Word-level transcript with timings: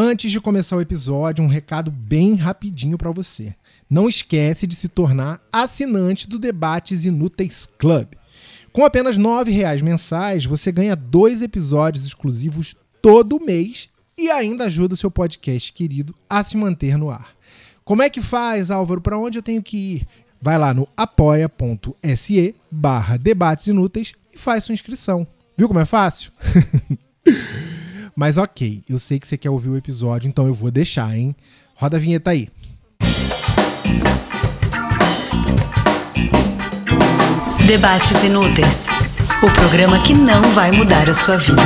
Antes 0.00 0.30
de 0.30 0.40
começar 0.40 0.76
o 0.76 0.80
episódio, 0.80 1.42
um 1.42 1.48
recado 1.48 1.90
bem 1.90 2.36
rapidinho 2.36 2.96
para 2.96 3.10
você. 3.10 3.52
Não 3.90 4.08
esquece 4.08 4.64
de 4.64 4.76
se 4.76 4.86
tornar 4.86 5.42
assinante 5.52 6.28
do 6.28 6.38
Debates 6.38 7.04
Inúteis 7.04 7.68
Club. 7.76 8.06
Com 8.72 8.84
apenas 8.84 9.16
R$ 9.16 9.24
9,00 9.24 9.82
mensais, 9.82 10.44
você 10.44 10.70
ganha 10.70 10.94
dois 10.94 11.42
episódios 11.42 12.06
exclusivos 12.06 12.76
todo 13.02 13.44
mês 13.44 13.88
e 14.16 14.30
ainda 14.30 14.66
ajuda 14.66 14.94
o 14.94 14.96
seu 14.96 15.10
podcast 15.10 15.72
querido 15.72 16.14
a 16.30 16.44
se 16.44 16.56
manter 16.56 16.96
no 16.96 17.10
ar. 17.10 17.34
Como 17.84 18.00
é 18.00 18.08
que 18.08 18.22
faz, 18.22 18.70
Álvaro? 18.70 19.00
Para 19.00 19.18
onde 19.18 19.38
eu 19.38 19.42
tenho 19.42 19.64
que 19.64 19.76
ir? 19.76 20.06
Vai 20.40 20.56
lá 20.56 20.72
no 20.72 20.86
apoia.se 20.96 22.54
barra 22.70 23.16
debates 23.16 23.66
inúteis 23.66 24.12
e 24.32 24.38
faz 24.38 24.62
sua 24.62 24.74
inscrição. 24.74 25.26
Viu 25.56 25.66
como 25.66 25.80
é 25.80 25.84
fácil? 25.84 26.30
Mas 28.18 28.36
ok, 28.36 28.82
eu 28.88 28.98
sei 28.98 29.20
que 29.20 29.28
você 29.28 29.38
quer 29.38 29.48
ouvir 29.48 29.68
o 29.68 29.76
episódio, 29.76 30.26
então 30.26 30.48
eu 30.48 30.52
vou 30.52 30.72
deixar, 30.72 31.16
hein? 31.16 31.36
Roda 31.76 31.98
a 31.98 32.00
vinheta 32.00 32.32
aí. 32.32 32.48
Debates 37.64 38.24
Inúteis 38.24 38.88
o 39.40 39.50
programa 39.52 40.02
que 40.02 40.12
não 40.14 40.42
vai 40.50 40.72
mudar 40.72 41.08
a 41.08 41.14
sua 41.14 41.36
vida. 41.36 41.62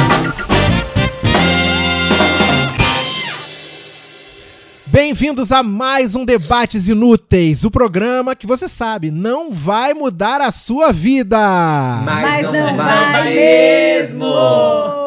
Bem-vindos 4.85 5.53
a 5.53 5.63
mais 5.63 6.15
um 6.15 6.23
Debates 6.23 6.87
Inúteis, 6.87 7.65
o 7.65 7.71
programa 7.71 8.37
que 8.37 8.47
você 8.47 8.69
sabe 8.69 9.11
não 9.11 9.53
vai 9.53 9.95
mudar 9.95 10.43
a 10.43 10.53
sua 10.53 10.93
vida. 10.93 11.39
Mas, 12.05 12.23
Mas 12.23 12.43
não, 12.43 12.53
não, 12.53 12.77
vai, 12.77 13.13
vai 13.13 13.35
mesmo! 13.35 15.02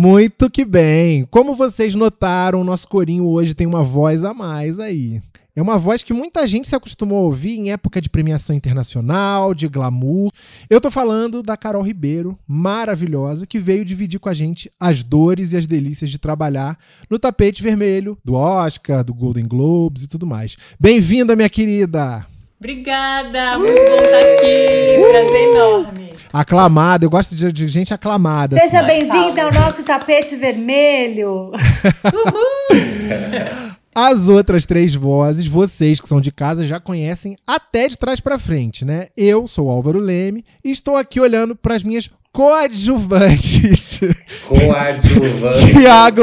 Muito 0.00 0.48
que 0.48 0.64
bem. 0.64 1.26
Como 1.28 1.56
vocês 1.56 1.92
notaram, 1.92 2.62
nosso 2.62 2.86
corinho 2.86 3.26
hoje 3.26 3.52
tem 3.52 3.66
uma 3.66 3.82
voz 3.82 4.24
a 4.24 4.32
mais 4.32 4.78
aí. 4.78 5.20
É 5.56 5.60
uma 5.60 5.76
voz 5.76 6.04
que 6.04 6.12
muita 6.12 6.46
gente 6.46 6.68
se 6.68 6.76
acostumou 6.76 7.18
a 7.18 7.22
ouvir 7.22 7.58
em 7.58 7.72
época 7.72 8.00
de 8.00 8.08
premiação 8.08 8.54
internacional, 8.54 9.52
de 9.52 9.66
glamour. 9.66 10.30
Eu 10.70 10.80
tô 10.80 10.88
falando 10.88 11.42
da 11.42 11.56
Carol 11.56 11.82
Ribeiro, 11.82 12.38
maravilhosa, 12.46 13.44
que 13.44 13.58
veio 13.58 13.84
dividir 13.84 14.20
com 14.20 14.28
a 14.28 14.34
gente 14.34 14.70
as 14.78 15.02
dores 15.02 15.52
e 15.52 15.56
as 15.56 15.66
delícias 15.66 16.10
de 16.10 16.18
trabalhar 16.20 16.78
no 17.10 17.18
tapete 17.18 17.60
vermelho 17.60 18.16
do 18.24 18.34
Oscar, 18.34 19.02
do 19.02 19.12
Golden 19.12 19.48
Globes 19.48 20.04
e 20.04 20.06
tudo 20.06 20.24
mais. 20.24 20.56
Bem-vinda, 20.78 21.34
minha 21.34 21.50
querida! 21.50 22.24
Obrigada, 22.58 23.56
muito 23.58 23.72
bom 23.72 23.96
estar 24.02 24.18
aqui. 24.18 24.98
Prazer 25.10 25.48
enorme 25.48 26.08
aclamada. 26.32 27.04
Eu 27.04 27.10
gosto 27.10 27.34
de, 27.34 27.50
de 27.50 27.66
gente 27.68 27.92
aclamada. 27.94 28.58
Seja 28.58 28.80
assim. 28.80 28.86
bem-vinda 28.86 29.42
ao 29.42 29.52
nosso 29.52 29.84
tapete 29.84 30.36
vermelho. 30.36 31.52
As 33.94 34.28
outras 34.28 34.64
três 34.64 34.94
vozes, 34.94 35.46
vocês 35.46 35.98
que 36.00 36.08
são 36.08 36.20
de 36.20 36.30
casa 36.30 36.64
já 36.64 36.78
conhecem 36.78 37.36
até 37.46 37.88
de 37.88 37.98
trás 37.98 38.20
para 38.20 38.38
frente, 38.38 38.84
né? 38.84 39.08
Eu 39.16 39.48
sou 39.48 39.68
Álvaro 39.68 39.98
Leme 39.98 40.44
e 40.62 40.70
estou 40.70 40.96
aqui 40.96 41.20
olhando 41.20 41.56
para 41.56 41.74
as 41.74 41.82
minhas 41.82 42.08
coadjuvantes. 42.38 43.98
Coadjuvantes. 44.46 45.72
Tiago. 45.72 46.22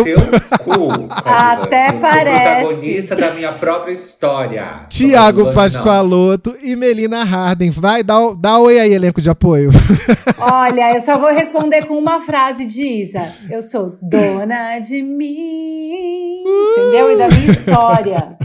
Até 1.25 1.89
eu 1.89 1.99
parece. 1.99 2.61
Sou 2.61 2.69
protagonista 2.69 3.15
da 3.17 3.31
minha 3.31 3.51
própria 3.51 3.91
história. 3.91 4.85
Tiago 4.87 5.51
Pascoaloto 5.51 6.55
e 6.63 6.73
Melina 6.73 7.25
Harden. 7.25 7.69
Vai, 7.69 8.01
dá, 8.01 8.15
dá 8.39 8.57
oi 8.59 8.79
aí, 8.79 8.93
elenco 8.93 9.19
de 9.19 9.29
apoio. 9.29 9.71
Olha, 10.39 10.93
eu 10.93 11.01
só 11.01 11.19
vou 11.19 11.33
responder 11.33 11.85
com 11.85 11.97
uma 11.97 12.21
frase 12.21 12.63
de 12.63 12.81
Isa. 12.81 13.33
Eu 13.49 13.61
sou 13.61 13.97
dona 14.01 14.79
de 14.79 15.03
mim. 15.03 16.43
Entendeu? 16.71 17.11
E 17.11 17.17
da 17.17 17.27
minha 17.27 17.51
história. 17.51 18.37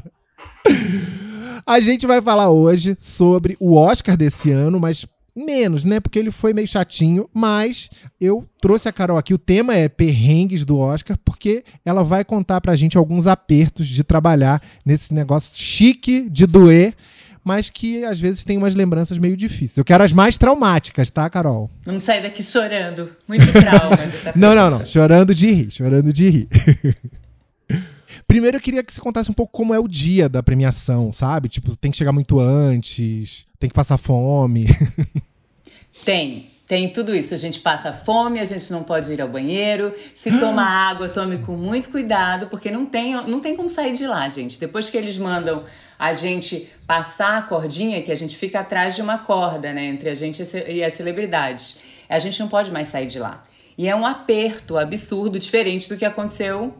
A 1.65 1.79
gente 1.79 2.05
vai 2.05 2.21
falar 2.21 2.51
hoje 2.51 2.97
sobre 2.99 3.57
o 3.61 3.77
Oscar 3.77 4.17
desse 4.17 4.51
ano, 4.51 4.81
mas 4.81 5.07
menos, 5.35 5.85
né? 5.85 6.01
Porque 6.01 6.19
ele 6.19 6.31
foi 6.31 6.53
meio 6.53 6.69
chatinho, 6.69 7.29
mas 7.33 7.89
eu 8.21 8.45
trouxe 8.61 8.89
a 8.89 8.93
Carol 8.93 9.19
aqui. 9.19 9.33
O 9.35 9.39
tema 9.39 9.75
é 9.75 9.89
perrengues 9.89 10.65
do 10.65 10.79
Oscar, 10.79 11.19
porque 11.25 11.65
ela 11.85 12.03
vai 12.03 12.25
contar 12.25 12.61
pra 12.61 12.77
gente 12.77 12.97
alguns 12.99 13.27
apertos 13.27 13.89
de 13.89 14.05
trabalhar 14.05 14.63
nesse 14.85 15.15
negócio 15.15 15.61
chique 15.63 16.29
de 16.29 16.47
doer, 16.47 16.95
mas 17.45 17.71
que 17.71 18.05
às 18.05 18.21
vezes 18.21 18.45
tem 18.45 18.59
umas 18.59 18.75
lembranças 18.75 19.19
meio 19.19 19.37
difíceis. 19.37 19.79
Eu 19.79 19.85
quero 19.85 20.05
as 20.05 20.13
mais 20.13 20.37
traumáticas, 20.37 21.11
tá, 21.11 21.29
Carol? 21.31 21.71
Vamos 21.85 22.03
sair 22.03 22.23
daqui 22.23 22.43
chorando. 22.43 23.11
Muito 23.27 23.47
trauma. 23.53 23.99
não, 24.37 24.55
não, 24.55 24.71
não. 24.71 24.87
Chorando 24.87 25.35
de 25.35 25.51
rir, 25.51 25.71
chorando 25.71 26.13
de 26.13 26.29
rir. 26.29 26.49
Primeiro 28.31 28.59
eu 28.59 28.61
queria 28.61 28.85
que 28.85 28.95
você 28.95 29.01
contasse 29.01 29.29
um 29.29 29.35
pouco 29.35 29.53
como 29.53 29.75
é 29.75 29.81
o 29.81 29.89
dia 29.89 30.29
da 30.29 30.41
premiação, 30.41 31.13
sabe? 31.13 31.49
Tipo, 31.49 31.77
tem 31.77 31.91
que 31.91 31.97
chegar 31.97 32.13
muito 32.13 32.39
antes, 32.39 33.45
tem 33.59 33.69
que 33.69 33.75
passar 33.75 33.99
fome. 33.99 34.67
tem. 36.05 36.49
Tem 36.65 36.89
tudo 36.93 37.13
isso. 37.13 37.35
A 37.35 37.37
gente 37.37 37.59
passa 37.59 37.93
fome, 37.93 38.39
a 38.39 38.45
gente 38.45 38.71
não 38.71 38.85
pode 38.85 39.13
ir 39.13 39.21
ao 39.21 39.27
banheiro. 39.27 39.93
Se 40.15 40.31
toma 40.39 40.63
água, 40.63 41.09
tome 41.09 41.39
com 41.39 41.57
muito 41.57 41.89
cuidado, 41.89 42.47
porque 42.47 42.71
não 42.71 42.87
tem, 42.87 43.15
não 43.27 43.41
tem 43.41 43.57
como 43.57 43.69
sair 43.69 43.95
de 43.95 44.07
lá, 44.07 44.29
gente. 44.29 44.61
Depois 44.61 44.89
que 44.89 44.97
eles 44.97 45.19
mandam 45.19 45.65
a 45.99 46.13
gente 46.13 46.69
passar 46.87 47.37
a 47.37 47.43
cordinha, 47.43 48.01
que 48.01 48.13
a 48.13 48.15
gente 48.15 48.37
fica 48.37 48.61
atrás 48.61 48.95
de 48.95 49.03
uma 49.03 49.19
corda, 49.19 49.73
né, 49.73 49.87
entre 49.87 50.09
a 50.09 50.15
gente 50.15 50.41
e 50.69 50.85
as 50.85 50.93
celebridades, 50.93 51.79
a 52.09 52.21
gente 52.21 52.39
não 52.39 52.47
pode 52.47 52.71
mais 52.71 52.87
sair 52.87 53.09
de 53.09 53.19
lá. 53.19 53.43
E 53.77 53.89
é 53.89 53.97
um 53.97 54.07
aperto 54.07 54.79
absurdo, 54.79 55.37
diferente 55.37 55.89
do 55.89 55.97
que 55.97 56.05
aconteceu 56.05 56.73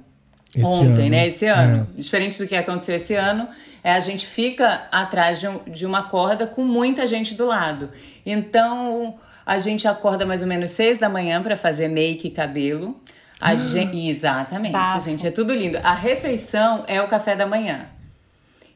esse 0.55 0.67
ontem, 0.67 1.03
ano. 1.03 1.11
né? 1.11 1.27
Esse 1.27 1.47
ano. 1.47 1.89
É. 1.97 2.01
Diferente 2.01 2.39
do 2.39 2.47
que 2.47 2.57
aconteceu 2.57 2.97
esse 2.97 3.15
ano, 3.15 3.49
é, 3.83 3.93
a 3.93 4.01
gente 4.01 4.27
fica 4.27 4.89
atrás 4.91 5.41
de, 5.41 5.49
um, 5.49 5.61
de 5.67 5.87
uma 5.87 6.05
corda 6.05 6.47
com 6.47 6.65
muita 6.65 7.07
gente 7.07 7.35
do 7.35 7.47
lado. 7.47 7.91
Então, 8.27 9.15
a 9.47 9.59
gente 9.59 9.87
acorda 9.89 10.27
mais 10.27 10.43
ou 10.43 10.49
menos 10.49 10.71
seis 10.71 10.99
da 10.99 11.09
manhã 11.09 11.43
para 11.43 11.57
fazer 11.57 11.89
make 11.89 12.29
e 12.29 12.31
cabelo. 12.31 12.97
A 13.41 13.55
gente, 13.55 14.09
exatamente, 14.09 14.73
Bafo. 14.73 15.03
gente, 15.03 15.27
é 15.27 15.31
tudo 15.31 15.55
lindo. 15.55 15.79
A 15.83 15.95
refeição 15.95 16.85
é 16.87 17.01
o 17.01 17.09
café 17.09 17.35
da 17.35 17.47
manhã. 17.47 17.87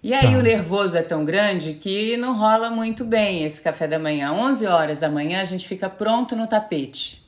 E 0.02 0.12
aí 0.14 0.32
tá. 0.32 0.38
o 0.38 0.42
nervoso 0.42 0.96
é 0.96 1.02
tão 1.02 1.24
grande 1.24 1.74
que 1.74 2.16
não 2.16 2.36
rola 2.36 2.70
muito 2.70 3.04
bem 3.04 3.42
esse 3.44 3.60
café 3.60 3.86
da 3.86 3.98
manhã. 3.98 4.32
11 4.32 4.66
horas 4.66 4.98
da 4.98 5.08
manhã 5.08 5.40
a 5.40 5.44
gente 5.44 5.66
fica 5.66 5.88
pronto 5.88 6.36
no 6.36 6.46
tapete. 6.46 7.23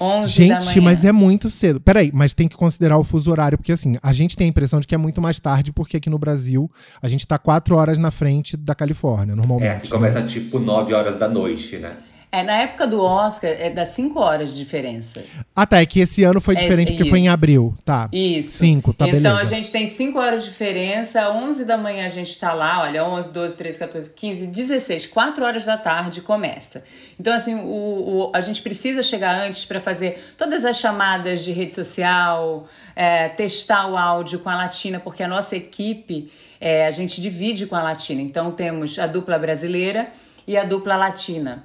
11 0.00 0.32
gente, 0.32 0.80
mas 0.80 1.04
é 1.04 1.12
muito 1.12 1.50
cedo. 1.50 1.80
Peraí, 1.80 2.10
mas 2.12 2.32
tem 2.32 2.48
que 2.48 2.56
considerar 2.56 2.98
o 2.98 3.04
fuso 3.04 3.30
horário, 3.30 3.58
porque 3.58 3.72
assim, 3.72 3.96
a 4.02 4.12
gente 4.12 4.36
tem 4.36 4.46
a 4.46 4.50
impressão 4.50 4.80
de 4.80 4.86
que 4.86 4.94
é 4.94 4.98
muito 4.98 5.20
mais 5.20 5.40
tarde, 5.40 5.72
porque 5.72 5.96
aqui 5.96 6.08
no 6.10 6.18
Brasil 6.18 6.70
a 7.02 7.08
gente 7.08 7.26
tá 7.26 7.38
quatro 7.38 7.76
horas 7.76 7.98
na 7.98 8.10
frente 8.10 8.56
da 8.56 8.74
Califórnia, 8.74 9.34
normalmente. 9.34 9.68
É, 9.68 9.76
aqui 9.76 9.90
começa 9.90 10.22
tipo 10.22 10.58
9 10.58 10.94
horas 10.94 11.18
da 11.18 11.28
noite, 11.28 11.76
né? 11.76 11.96
É, 12.30 12.42
na 12.42 12.58
época 12.58 12.86
do 12.86 13.02
Oscar, 13.02 13.50
é 13.50 13.70
das 13.70 13.88
5 13.88 14.20
horas 14.20 14.50
de 14.50 14.58
diferença. 14.58 15.24
Ah, 15.56 15.66
tá. 15.66 15.80
É 15.80 15.86
que 15.86 16.00
esse 16.00 16.22
ano 16.24 16.40
foi 16.42 16.56
é, 16.56 16.58
diferente, 16.58 16.92
é, 16.92 16.96
porque 16.96 17.08
foi 17.08 17.20
em 17.20 17.28
abril. 17.28 17.74
Tá. 17.86 18.08
Isso. 18.12 18.58
5, 18.58 18.92
tá 18.92 19.06
então, 19.06 19.18
beleza. 19.18 19.34
Então, 19.34 19.38
a 19.38 19.44
gente 19.46 19.70
tem 19.70 19.86
5 19.86 20.18
horas 20.18 20.44
de 20.44 20.50
diferença. 20.50 21.30
11 21.30 21.64
da 21.64 21.78
manhã 21.78 22.04
a 22.04 22.10
gente 22.10 22.38
tá 22.38 22.52
lá, 22.52 22.82
olha, 22.82 23.02
11, 23.02 23.32
12, 23.32 23.56
13, 23.56 23.78
14, 23.78 24.10
15, 24.10 24.46
16. 24.46 25.06
4 25.06 25.44
horas 25.44 25.64
da 25.64 25.78
tarde 25.78 26.20
começa. 26.20 26.84
Então, 27.18 27.32
assim, 27.32 27.54
o, 27.54 28.28
o 28.28 28.30
a 28.34 28.42
gente 28.42 28.60
precisa 28.60 29.02
chegar 29.02 29.34
antes 29.34 29.64
para 29.64 29.80
fazer 29.80 30.34
todas 30.36 30.66
as 30.66 30.78
chamadas 30.78 31.42
de 31.42 31.52
rede 31.52 31.72
social, 31.72 32.68
é, 32.94 33.30
testar 33.30 33.88
o 33.88 33.96
áudio 33.96 34.40
com 34.40 34.50
a 34.50 34.54
Latina, 34.54 35.00
porque 35.00 35.22
a 35.22 35.28
nossa 35.28 35.56
equipe, 35.56 36.30
é, 36.60 36.86
a 36.86 36.90
gente 36.90 37.22
divide 37.22 37.64
com 37.66 37.74
a 37.74 37.82
Latina. 37.82 38.20
Então, 38.20 38.50
temos 38.50 38.98
a 38.98 39.06
dupla 39.06 39.38
brasileira 39.38 40.08
e 40.46 40.58
a 40.58 40.64
dupla 40.64 40.96
latina. 40.96 41.64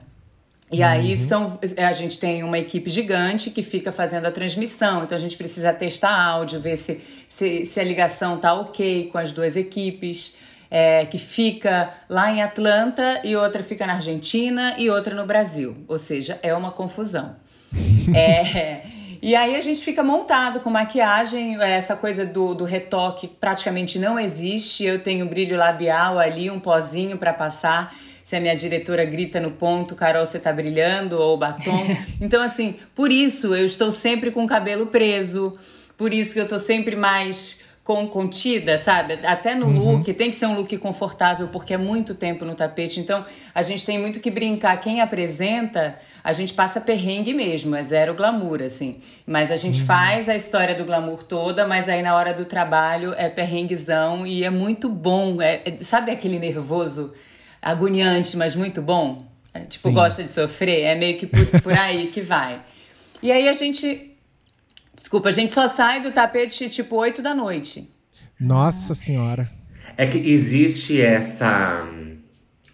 E 0.72 0.80
uhum. 0.80 0.88
aí 0.88 1.18
são, 1.18 1.60
é, 1.76 1.86
a 1.86 1.94
gente 1.94 2.18
tem 2.18 2.44
uma 2.44 2.58
equipe 2.58 2.90
gigante 2.90 3.50
que 3.50 3.62
fica 3.62 3.92
fazendo 3.92 4.26
a 4.26 4.32
transmissão, 4.32 5.04
então 5.04 5.16
a 5.16 5.20
gente 5.20 5.38
precisa 5.38 5.72
testar 5.74 6.12
áudio, 6.12 6.60
ver 6.60 6.78
se, 6.78 7.02
se, 7.30 7.66
se 7.66 7.80
a 7.80 7.84
ligação 7.84 8.38
tá 8.38 8.54
ok 8.54 9.10
com 9.12 9.18
as 9.18 9.32
duas 9.32 9.56
equipes, 9.56 10.36
é, 10.72 11.06
que 11.06 11.20
fica 11.20 11.94
lá 12.10 12.32
em 12.32 12.42
Atlanta 12.42 13.22
e 13.24 13.36
outra 13.36 13.62
fica 13.62 13.86
na 13.86 13.94
Argentina 13.94 14.74
e 14.78 14.90
outra 14.90 15.14
no 15.14 15.26
Brasil. 15.26 15.78
Ou 15.88 16.00
seja, 16.00 16.40
é 16.42 16.52
uma 16.56 16.72
confusão. 16.72 17.36
é, 18.16 18.82
e 19.22 19.36
aí 19.36 19.56
a 19.56 19.60
gente 19.60 19.82
fica 19.82 20.02
montado 20.02 20.60
com 20.60 20.72
maquiagem, 20.72 21.62
essa 21.62 21.96
coisa 21.96 22.26
do, 22.26 22.56
do 22.56 22.66
retoque 22.66 23.28
praticamente 23.28 24.00
não 24.00 24.20
existe. 24.20 24.84
Eu 24.84 25.04
tenho 25.04 25.28
brilho 25.28 25.56
labial 25.56 26.18
ali, 26.18 26.50
um 26.50 26.60
pozinho 26.60 27.18
para 27.18 27.32
passar 27.32 27.96
se 28.34 28.38
a 28.38 28.40
minha 28.40 28.56
diretora 28.56 29.06
grita 29.06 29.40
no 29.40 29.52
ponto, 29.52 29.94
Carol, 29.94 30.26
você 30.26 30.40
tá 30.40 30.52
brilhando, 30.52 31.20
ou 31.20 31.38
batom. 31.38 31.86
Então, 32.20 32.42
assim, 32.42 32.78
por 32.96 33.12
isso 33.12 33.54
eu 33.54 33.64
estou 33.64 33.92
sempre 33.92 34.32
com 34.32 34.44
o 34.44 34.48
cabelo 34.48 34.88
preso, 34.88 35.52
por 35.96 36.12
isso 36.12 36.34
que 36.34 36.40
eu 36.40 36.48
tô 36.48 36.58
sempre 36.58 36.96
mais 36.96 37.64
com, 37.84 38.08
contida, 38.08 38.80
sabe? 38.80 39.20
Até 39.24 39.54
no 39.54 39.68
uhum. 39.68 39.98
look, 39.98 40.12
tem 40.14 40.32
que 40.32 40.36
ser 40.36 40.48
um 40.48 40.56
look 40.56 40.76
confortável, 40.80 41.48
porque 41.50 41.76
é 41.76 41.78
muito 41.78 42.16
tempo 42.16 42.44
no 42.44 42.56
tapete. 42.56 43.00
Então, 43.00 43.24
a 43.54 43.62
gente 43.62 43.86
tem 43.86 44.00
muito 44.00 44.20
que 44.20 44.32
brincar. 44.32 44.76
Quem 44.78 45.00
apresenta, 45.00 45.96
a 46.24 46.34
gente 46.34 46.56
passa 46.56 46.82
perrengue 46.82 47.36
mesmo, 47.36 47.76
é 47.76 47.84
zero 47.84 48.16
glamour, 48.16 48.64
assim. 48.64 49.00
Mas 49.28 49.52
a 49.52 49.56
gente 49.58 49.82
uhum. 49.82 49.86
faz 49.86 50.28
a 50.28 50.36
história 50.36 50.74
do 50.74 50.86
glamour 50.86 51.22
toda, 51.22 51.68
mas 51.68 51.88
aí 51.88 52.02
na 52.02 52.16
hora 52.16 52.34
do 52.34 52.46
trabalho 52.46 53.14
é 53.16 53.30
perrenguezão 53.30 54.26
e 54.26 54.44
é 54.44 54.50
muito 54.50 54.90
bom. 54.90 55.40
É, 55.40 55.62
é 55.66 55.78
sabe 55.82 56.10
aquele 56.10 56.40
nervoso, 56.40 57.14
agoniante, 57.64 58.38
mas 58.38 58.56
muito 58.56 58.82
bom? 58.82 59.26
É, 59.54 59.62
tipo, 59.62 59.90
Sim. 59.90 59.94
gosta 59.94 60.24
de 60.24 60.30
sofrer? 60.30 60.82
É 60.82 60.96
meio 60.96 61.18
que 61.18 61.26
por, 61.26 61.62
por 61.62 61.74
aí 61.74 62.08
que 62.08 62.22
vai. 62.22 62.60
E 63.22 63.32
aí 63.32 63.48
a 63.48 63.54
gente 63.54 64.14
Desculpa, 64.96 65.30
a 65.30 65.32
gente 65.32 65.52
só 65.52 65.68
sai 65.68 66.00
do 66.00 66.12
tapete 66.12 66.70
tipo 66.70 66.96
8 66.96 67.22
da 67.22 67.34
noite. 67.34 67.90
Nossa 68.40 68.94
senhora. 68.94 69.52
É 69.98 70.06
que 70.06 70.18
existe 70.18 71.02
essa 71.02 71.86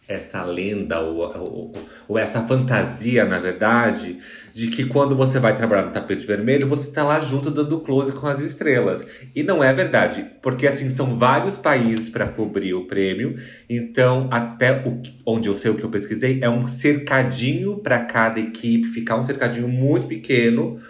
essa 0.10 0.44
lenda 0.44 1.00
ou, 1.00 1.20
ou, 1.38 1.72
ou, 2.08 2.18
essa 2.18 2.46
fantasia, 2.48 3.24
na 3.24 3.38
verdade, 3.38 4.18
de 4.52 4.68
que 4.68 4.86
quando 4.86 5.16
você 5.16 5.40
vai 5.40 5.56
trabalhar 5.56 5.86
no 5.86 5.92
tapete 5.92 6.26
vermelho, 6.26 6.68
você 6.68 6.92
tá 6.92 7.04
lá 7.04 7.20
junto 7.20 7.52
dando 7.52 7.80
close 7.80 8.12
com 8.12 8.26
as 8.26 8.40
estrelas. 8.40 9.06
E 9.36 9.44
não 9.44 9.64
é 9.64 9.72
verdade, 9.72 10.26
porque 10.42 10.66
assim 10.66 10.90
são 10.90 11.18
vários 11.18 11.56
países 11.56 12.10
para 12.10 12.28
cobrir 12.28 12.74
o 12.74 12.88
prêmio. 12.88 13.38
Então, 13.70 14.28
até 14.32 14.84
o, 14.86 15.02
onde 15.26 15.48
eu 15.48 15.54
sei 15.54 15.72
o 15.72 15.76
que 15.76 15.84
eu 15.84 15.92
pesquisei, 15.92 16.40
é 16.42 16.50
um 16.50 16.68
cercadinho 16.68 17.78
para 17.78 18.00
cada 18.00 18.40
equipe, 18.40 18.88
ficar 18.88 19.16
um 19.16 19.24
cercadinho 19.24 19.68
muito 19.68 20.08
pequeno 20.08 20.82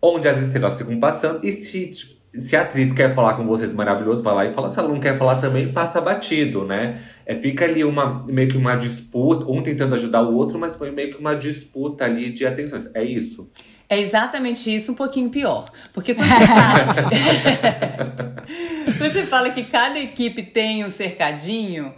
onde 0.00 0.28
as 0.28 0.38
estrelas 0.38 0.78
ficam 0.78 0.98
passando. 0.98 1.44
E 1.44 1.52
se, 1.52 1.90
se 2.32 2.56
a 2.56 2.62
atriz 2.62 2.92
quer 2.92 3.14
falar 3.14 3.34
com 3.34 3.46
vocês 3.46 3.72
maravilhoso, 3.72 4.22
vai 4.22 4.34
lá 4.34 4.44
e 4.46 4.54
fala. 4.54 4.68
Se 4.68 4.78
ela 4.78 4.88
não 4.88 5.00
quer 5.00 5.16
falar 5.18 5.36
também, 5.36 5.72
passa 5.72 6.00
batido, 6.00 6.64
né? 6.64 7.00
É, 7.28 7.34
fica 7.34 7.66
ali 7.66 7.84
uma, 7.84 8.24
meio 8.26 8.48
que 8.48 8.56
uma 8.56 8.74
disputa, 8.74 9.44
um 9.50 9.62
tentando 9.62 9.94
ajudar 9.94 10.22
o 10.22 10.34
outro, 10.34 10.58
mas 10.58 10.76
foi 10.76 10.90
meio 10.90 11.10
que 11.10 11.18
uma 11.18 11.36
disputa 11.36 12.06
ali 12.06 12.30
de 12.30 12.46
atenções. 12.46 12.90
É 12.94 13.04
isso. 13.04 13.50
É 13.86 14.00
exatamente 14.00 14.74
isso, 14.74 14.92
um 14.92 14.94
pouquinho 14.94 15.28
pior. 15.28 15.70
Porque 15.92 16.14
quando 16.14 16.30
você 16.30 16.46
fala, 16.46 16.86
quando 18.96 19.12
você 19.12 19.24
fala 19.24 19.50
que 19.50 19.64
cada 19.64 19.98
equipe 19.98 20.42
tem 20.42 20.86
um 20.86 20.88
cercadinho, 20.88 21.94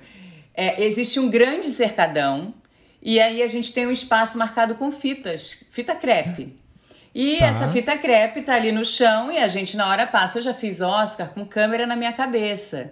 é, 0.52 0.84
existe 0.84 1.20
um 1.20 1.30
grande 1.30 1.68
cercadão, 1.68 2.52
e 3.00 3.20
aí 3.20 3.40
a 3.40 3.46
gente 3.46 3.72
tem 3.72 3.86
um 3.86 3.92
espaço 3.92 4.36
marcado 4.36 4.74
com 4.74 4.90
fitas, 4.90 5.64
fita 5.70 5.94
crepe. 5.94 6.56
E 7.14 7.38
tá. 7.38 7.46
essa 7.46 7.68
fita 7.68 7.96
crepe 7.96 8.42
tá 8.42 8.56
ali 8.56 8.72
no 8.72 8.84
chão 8.84 9.30
e 9.30 9.38
a 9.38 9.46
gente 9.46 9.76
na 9.76 9.86
hora 9.86 10.08
passa. 10.08 10.38
Eu 10.38 10.42
já 10.42 10.54
fiz 10.54 10.80
Oscar 10.80 11.30
com 11.30 11.44
câmera 11.44 11.86
na 11.86 11.94
minha 11.94 12.12
cabeça. 12.12 12.90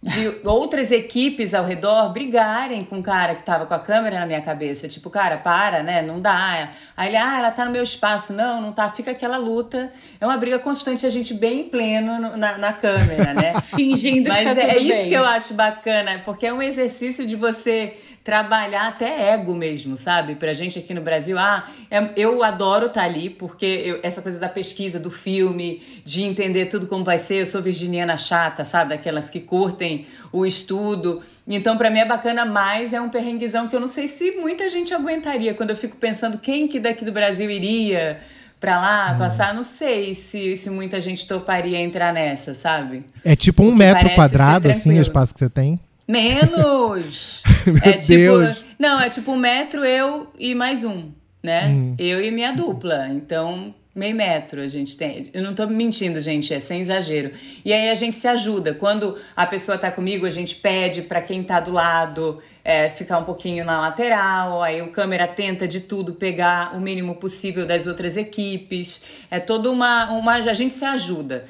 De 0.00 0.40
outras 0.44 0.92
equipes 0.92 1.52
ao 1.52 1.64
redor 1.64 2.12
brigarem 2.12 2.84
com 2.84 3.00
o 3.00 3.02
cara 3.02 3.34
que 3.34 3.42
tava 3.42 3.66
com 3.66 3.74
a 3.74 3.80
câmera 3.80 4.20
na 4.20 4.26
minha 4.26 4.40
cabeça. 4.40 4.86
Tipo, 4.86 5.10
cara, 5.10 5.38
para, 5.38 5.82
né? 5.82 6.02
Não 6.02 6.20
dá. 6.20 6.70
Aí 6.96 7.08
ele, 7.08 7.16
ah, 7.16 7.38
ela 7.38 7.50
tá 7.50 7.64
no 7.64 7.72
meu 7.72 7.82
espaço. 7.82 8.32
Não, 8.32 8.60
não 8.60 8.72
tá. 8.72 8.88
Fica 8.90 9.10
aquela 9.10 9.36
luta. 9.36 9.92
É 10.20 10.24
uma 10.24 10.36
briga 10.36 10.56
constante, 10.60 11.04
a 11.04 11.10
gente 11.10 11.34
bem 11.34 11.64
pleno 11.68 12.36
na, 12.36 12.56
na 12.56 12.72
câmera, 12.72 13.34
né? 13.34 13.54
Fingindo 13.74 14.28
Mas 14.28 14.50
que 14.50 14.54
tá 14.54 14.60
é, 14.60 14.70
é 14.70 14.78
isso 14.78 14.92
bem. 14.92 15.08
que 15.08 15.14
eu 15.14 15.24
acho 15.24 15.54
bacana, 15.54 16.22
porque 16.24 16.46
é 16.46 16.52
um 16.52 16.62
exercício 16.62 17.26
de 17.26 17.34
você 17.34 17.96
trabalhar 18.28 18.88
até 18.88 19.30
ego 19.32 19.54
mesmo, 19.54 19.96
sabe? 19.96 20.34
Pra 20.34 20.52
gente 20.52 20.78
aqui 20.78 20.92
no 20.92 21.00
Brasil, 21.00 21.38
ah, 21.38 21.66
é, 21.90 22.10
eu 22.14 22.44
adoro 22.44 22.88
estar 22.88 23.00
tá 23.00 23.06
ali, 23.06 23.30
porque 23.30 23.64
eu, 23.64 24.00
essa 24.02 24.20
coisa 24.20 24.38
da 24.38 24.50
pesquisa, 24.50 25.00
do 25.00 25.10
filme, 25.10 25.80
de 26.04 26.24
entender 26.24 26.66
tudo 26.66 26.86
como 26.86 27.02
vai 27.02 27.18
ser, 27.18 27.40
eu 27.40 27.46
sou 27.46 27.62
virginiana 27.62 28.18
chata, 28.18 28.66
sabe? 28.66 28.90
Daquelas 28.90 29.30
que 29.30 29.40
curtem 29.40 30.04
o 30.30 30.44
estudo. 30.44 31.22
Então, 31.46 31.78
para 31.78 31.88
mim 31.88 32.00
é 32.00 32.04
bacana, 32.04 32.44
mas 32.44 32.92
é 32.92 33.00
um 33.00 33.08
perrenguezão 33.08 33.66
que 33.66 33.74
eu 33.74 33.80
não 33.80 33.86
sei 33.86 34.06
se 34.06 34.32
muita 34.32 34.68
gente 34.68 34.92
aguentaria. 34.92 35.54
Quando 35.54 35.70
eu 35.70 35.76
fico 35.76 35.96
pensando 35.96 36.36
quem 36.36 36.68
que 36.68 36.78
daqui 36.78 37.06
do 37.06 37.12
Brasil 37.12 37.50
iria 37.50 38.20
pra 38.60 38.78
lá, 38.78 39.14
hum. 39.14 39.18
passar, 39.20 39.54
não 39.54 39.64
sei 39.64 40.14
se, 40.14 40.54
se 40.54 40.68
muita 40.68 41.00
gente 41.00 41.26
toparia 41.26 41.78
entrar 41.78 42.12
nessa, 42.12 42.52
sabe? 42.52 43.06
É 43.24 43.34
tipo 43.34 43.62
um 43.62 43.68
Porque 43.68 43.84
metro 43.84 44.14
quadrado, 44.14 44.70
assim, 44.70 44.98
o 44.98 45.00
espaço 45.00 45.32
que 45.32 45.38
você 45.38 45.48
tem? 45.48 45.80
Menos! 46.08 47.42
É 47.84 47.92
tipo, 47.92 48.16
Deus! 48.16 48.64
Não, 48.78 48.98
é 48.98 49.10
tipo 49.10 49.32
um 49.32 49.36
metro 49.36 49.84
eu 49.84 50.32
e 50.38 50.54
mais 50.54 50.84
um, 50.84 51.10
né? 51.42 51.66
Hum. 51.66 51.94
Eu 51.98 52.22
e 52.22 52.30
minha 52.30 52.50
dupla. 52.50 53.08
Então, 53.10 53.74
meio 53.98 54.14
metro 54.14 54.60
a 54.60 54.68
gente 54.68 54.96
tem. 54.96 55.28
Eu 55.32 55.42
não 55.42 55.54
tô 55.54 55.66
mentindo, 55.66 56.20
gente, 56.20 56.54
é 56.54 56.60
sem 56.60 56.80
exagero. 56.80 57.32
E 57.64 57.72
aí 57.72 57.90
a 57.90 57.94
gente 57.94 58.16
se 58.16 58.28
ajuda. 58.28 58.72
Quando 58.72 59.18
a 59.36 59.44
pessoa 59.44 59.76
tá 59.76 59.90
comigo, 59.90 60.24
a 60.24 60.30
gente 60.30 60.54
pede 60.54 61.02
para 61.02 61.20
quem 61.20 61.42
tá 61.42 61.58
do 61.58 61.72
lado 61.72 62.38
é, 62.64 62.88
ficar 62.88 63.18
um 63.18 63.24
pouquinho 63.24 63.64
na 63.64 63.80
lateral. 63.80 64.62
Aí 64.62 64.80
o 64.80 64.88
câmera 64.88 65.26
tenta 65.26 65.66
de 65.66 65.80
tudo 65.80 66.12
pegar 66.12 66.76
o 66.76 66.80
mínimo 66.80 67.16
possível 67.16 67.66
das 67.66 67.86
outras 67.86 68.16
equipes. 68.16 69.02
É 69.30 69.40
toda 69.40 69.70
uma. 69.70 70.10
uma 70.12 70.34
a 70.34 70.54
gente 70.54 70.72
se 70.72 70.84
ajuda. 70.84 71.44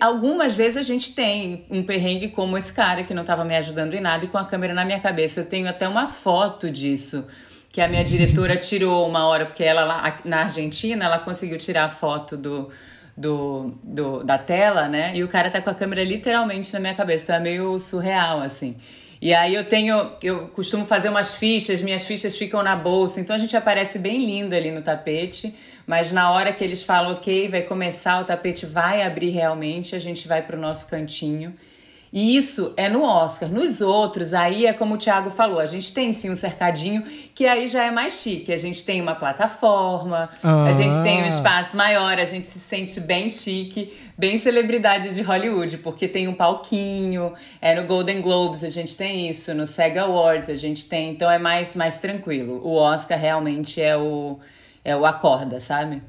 Algumas 0.00 0.54
vezes 0.54 0.76
a 0.76 0.82
gente 0.82 1.14
tem 1.14 1.64
um 1.70 1.82
perrengue 1.82 2.28
como 2.28 2.58
esse 2.58 2.72
cara 2.72 3.04
que 3.04 3.14
não 3.14 3.24
tava 3.24 3.44
me 3.44 3.56
ajudando 3.56 3.94
em 3.94 4.00
nada 4.00 4.24
e 4.24 4.28
com 4.28 4.36
a 4.36 4.44
câmera 4.44 4.74
na 4.74 4.84
minha 4.84 4.98
cabeça. 4.98 5.40
Eu 5.40 5.46
tenho 5.46 5.68
até 5.68 5.88
uma 5.88 6.08
foto 6.08 6.68
disso 6.68 7.24
que 7.74 7.80
a 7.80 7.88
minha 7.88 8.04
diretora 8.04 8.56
tirou 8.56 9.04
uma 9.04 9.26
hora, 9.26 9.46
porque 9.46 9.64
ela 9.64 9.82
lá 9.82 10.20
na 10.24 10.42
Argentina, 10.42 11.06
ela 11.06 11.18
conseguiu 11.18 11.58
tirar 11.58 11.86
a 11.86 11.88
foto 11.88 12.36
do, 12.36 12.70
do, 13.16 13.74
do, 13.82 14.22
da 14.22 14.38
tela, 14.38 14.86
né? 14.86 15.10
E 15.12 15.24
o 15.24 15.26
cara 15.26 15.50
tá 15.50 15.60
com 15.60 15.70
a 15.70 15.74
câmera 15.74 16.04
literalmente 16.04 16.72
na 16.72 16.78
minha 16.78 16.94
cabeça, 16.94 17.24
então 17.24 17.34
é 17.34 17.40
meio 17.40 17.80
surreal, 17.80 18.40
assim. 18.40 18.76
E 19.20 19.34
aí 19.34 19.52
eu 19.52 19.64
tenho, 19.64 20.12
eu 20.22 20.46
costumo 20.50 20.86
fazer 20.86 21.08
umas 21.08 21.34
fichas, 21.34 21.82
minhas 21.82 22.04
fichas 22.04 22.36
ficam 22.36 22.62
na 22.62 22.76
bolsa, 22.76 23.20
então 23.20 23.34
a 23.34 23.38
gente 23.40 23.56
aparece 23.56 23.98
bem 23.98 24.24
lindo 24.24 24.54
ali 24.54 24.70
no 24.70 24.80
tapete, 24.80 25.52
mas 25.84 26.12
na 26.12 26.30
hora 26.30 26.52
que 26.52 26.62
eles 26.62 26.84
falam, 26.84 27.10
ok, 27.10 27.48
vai 27.48 27.62
começar, 27.62 28.20
o 28.20 28.24
tapete 28.24 28.66
vai 28.66 29.02
abrir 29.02 29.30
realmente, 29.30 29.96
a 29.96 29.98
gente 29.98 30.28
vai 30.28 30.42
pro 30.42 30.56
nosso 30.56 30.88
cantinho 30.88 31.52
e 32.14 32.36
isso 32.36 32.72
é 32.76 32.88
no 32.88 33.02
Oscar. 33.02 33.48
Nos 33.48 33.80
outros, 33.80 34.32
aí 34.32 34.66
é 34.66 34.72
como 34.72 34.94
o 34.94 34.96
Thiago 34.96 35.30
falou, 35.30 35.58
a 35.58 35.66
gente 35.66 35.92
tem 35.92 36.12
sim 36.12 36.30
um 36.30 36.36
cercadinho 36.36 37.02
que 37.34 37.44
aí 37.44 37.66
já 37.66 37.82
é 37.86 37.90
mais 37.90 38.20
chique. 38.20 38.52
A 38.52 38.56
gente 38.56 38.84
tem 38.84 39.02
uma 39.02 39.16
plataforma, 39.16 40.30
ah. 40.40 40.64
a 40.66 40.70
gente 40.70 40.94
tem 41.02 41.24
um 41.24 41.26
espaço 41.26 41.76
maior, 41.76 42.16
a 42.20 42.24
gente 42.24 42.46
se 42.46 42.60
sente 42.60 43.00
bem 43.00 43.28
chique, 43.28 43.92
bem 44.16 44.38
celebridade 44.38 45.12
de 45.12 45.22
Hollywood, 45.22 45.78
porque 45.78 46.06
tem 46.06 46.28
um 46.28 46.34
palquinho, 46.34 47.32
é 47.60 47.74
no 47.74 47.84
Golden 47.84 48.22
Globes 48.22 48.62
a 48.62 48.68
gente 48.68 48.96
tem 48.96 49.28
isso, 49.28 49.52
no 49.52 49.66
SEG 49.66 49.98
Awards 49.98 50.48
a 50.48 50.54
gente 50.54 50.88
tem, 50.88 51.10
então 51.10 51.28
é 51.28 51.40
mais, 51.40 51.74
mais 51.74 51.96
tranquilo. 51.96 52.60
O 52.64 52.76
Oscar 52.76 53.18
realmente 53.18 53.82
é 53.82 53.96
o, 53.96 54.38
é 54.84 54.94
o 54.94 55.04
acorda, 55.04 55.58
sabe? 55.58 56.00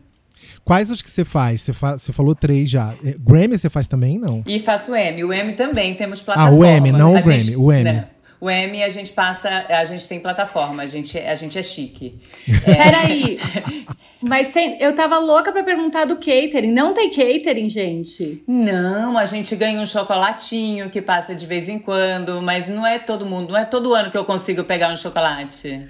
Quais 0.66 0.90
os 0.90 1.00
que 1.00 1.10
você 1.10 1.24
faz? 1.24 1.62
Você, 1.62 1.72
fa 1.72 1.96
você 1.96 2.12
falou 2.12 2.34
três 2.34 2.70
já. 2.70 2.96
É, 3.06 3.16
Grammy 3.20 3.56
você 3.56 3.70
faz 3.70 3.86
também, 3.86 4.18
não? 4.18 4.44
E 4.48 4.60
faço 4.60 4.94
o 4.94 4.96
M. 4.96 5.24
O 5.24 5.32
M 5.32 5.54
também 5.54 5.94
temos 5.94 6.22
plataforma. 6.22 6.58
Ah, 6.58 6.60
o 6.60 6.66
M, 6.66 6.92
não 6.92 7.12
o 7.12 7.22
Grammy, 7.22 7.40
gente, 7.40 7.56
o 7.56 7.72
M. 7.72 7.84
Né? 7.84 8.08
O 8.42 8.50
M 8.50 8.84
a 8.84 8.90
gente 8.90 9.12
passa, 9.12 9.66
a 9.70 9.86
gente 9.86 10.08
tem 10.08 10.20
plataforma, 10.20 10.84
a 10.84 10.88
gente, 10.88 11.18
a 11.18 11.36
gente 11.36 11.58
é 11.58 11.62
chique. 11.62 12.20
É... 12.66 12.74
Peraí. 12.76 13.40
Mas 14.22 14.52
tem, 14.52 14.82
eu 14.82 14.96
tava 14.96 15.20
louca 15.20 15.52
pra 15.52 15.62
perguntar 15.62 16.06
do 16.06 16.16
catering. 16.16 16.72
Não 16.72 16.96
tem 16.96 17.12
catering, 17.12 17.70
gente? 17.70 18.44
Não, 18.48 19.20
a 19.20 19.26
gente 19.28 19.56
ganha 19.56 19.80
um 19.80 19.86
chocolatinho 19.86 20.90
que 20.90 21.00
passa 21.00 21.36
de 21.36 21.46
vez 21.46 21.70
em 21.70 21.78
quando, 21.78 22.42
mas 22.42 22.68
não 22.68 22.88
é 22.88 22.98
todo 22.98 23.24
mundo, 23.24 23.52
não 23.52 23.60
é 23.60 23.66
todo 23.66 23.94
ano 23.94 24.10
que 24.10 24.18
eu 24.18 24.26
consigo 24.26 24.64
pegar 24.64 24.92
um 24.92 24.98
chocolate. 24.98 25.86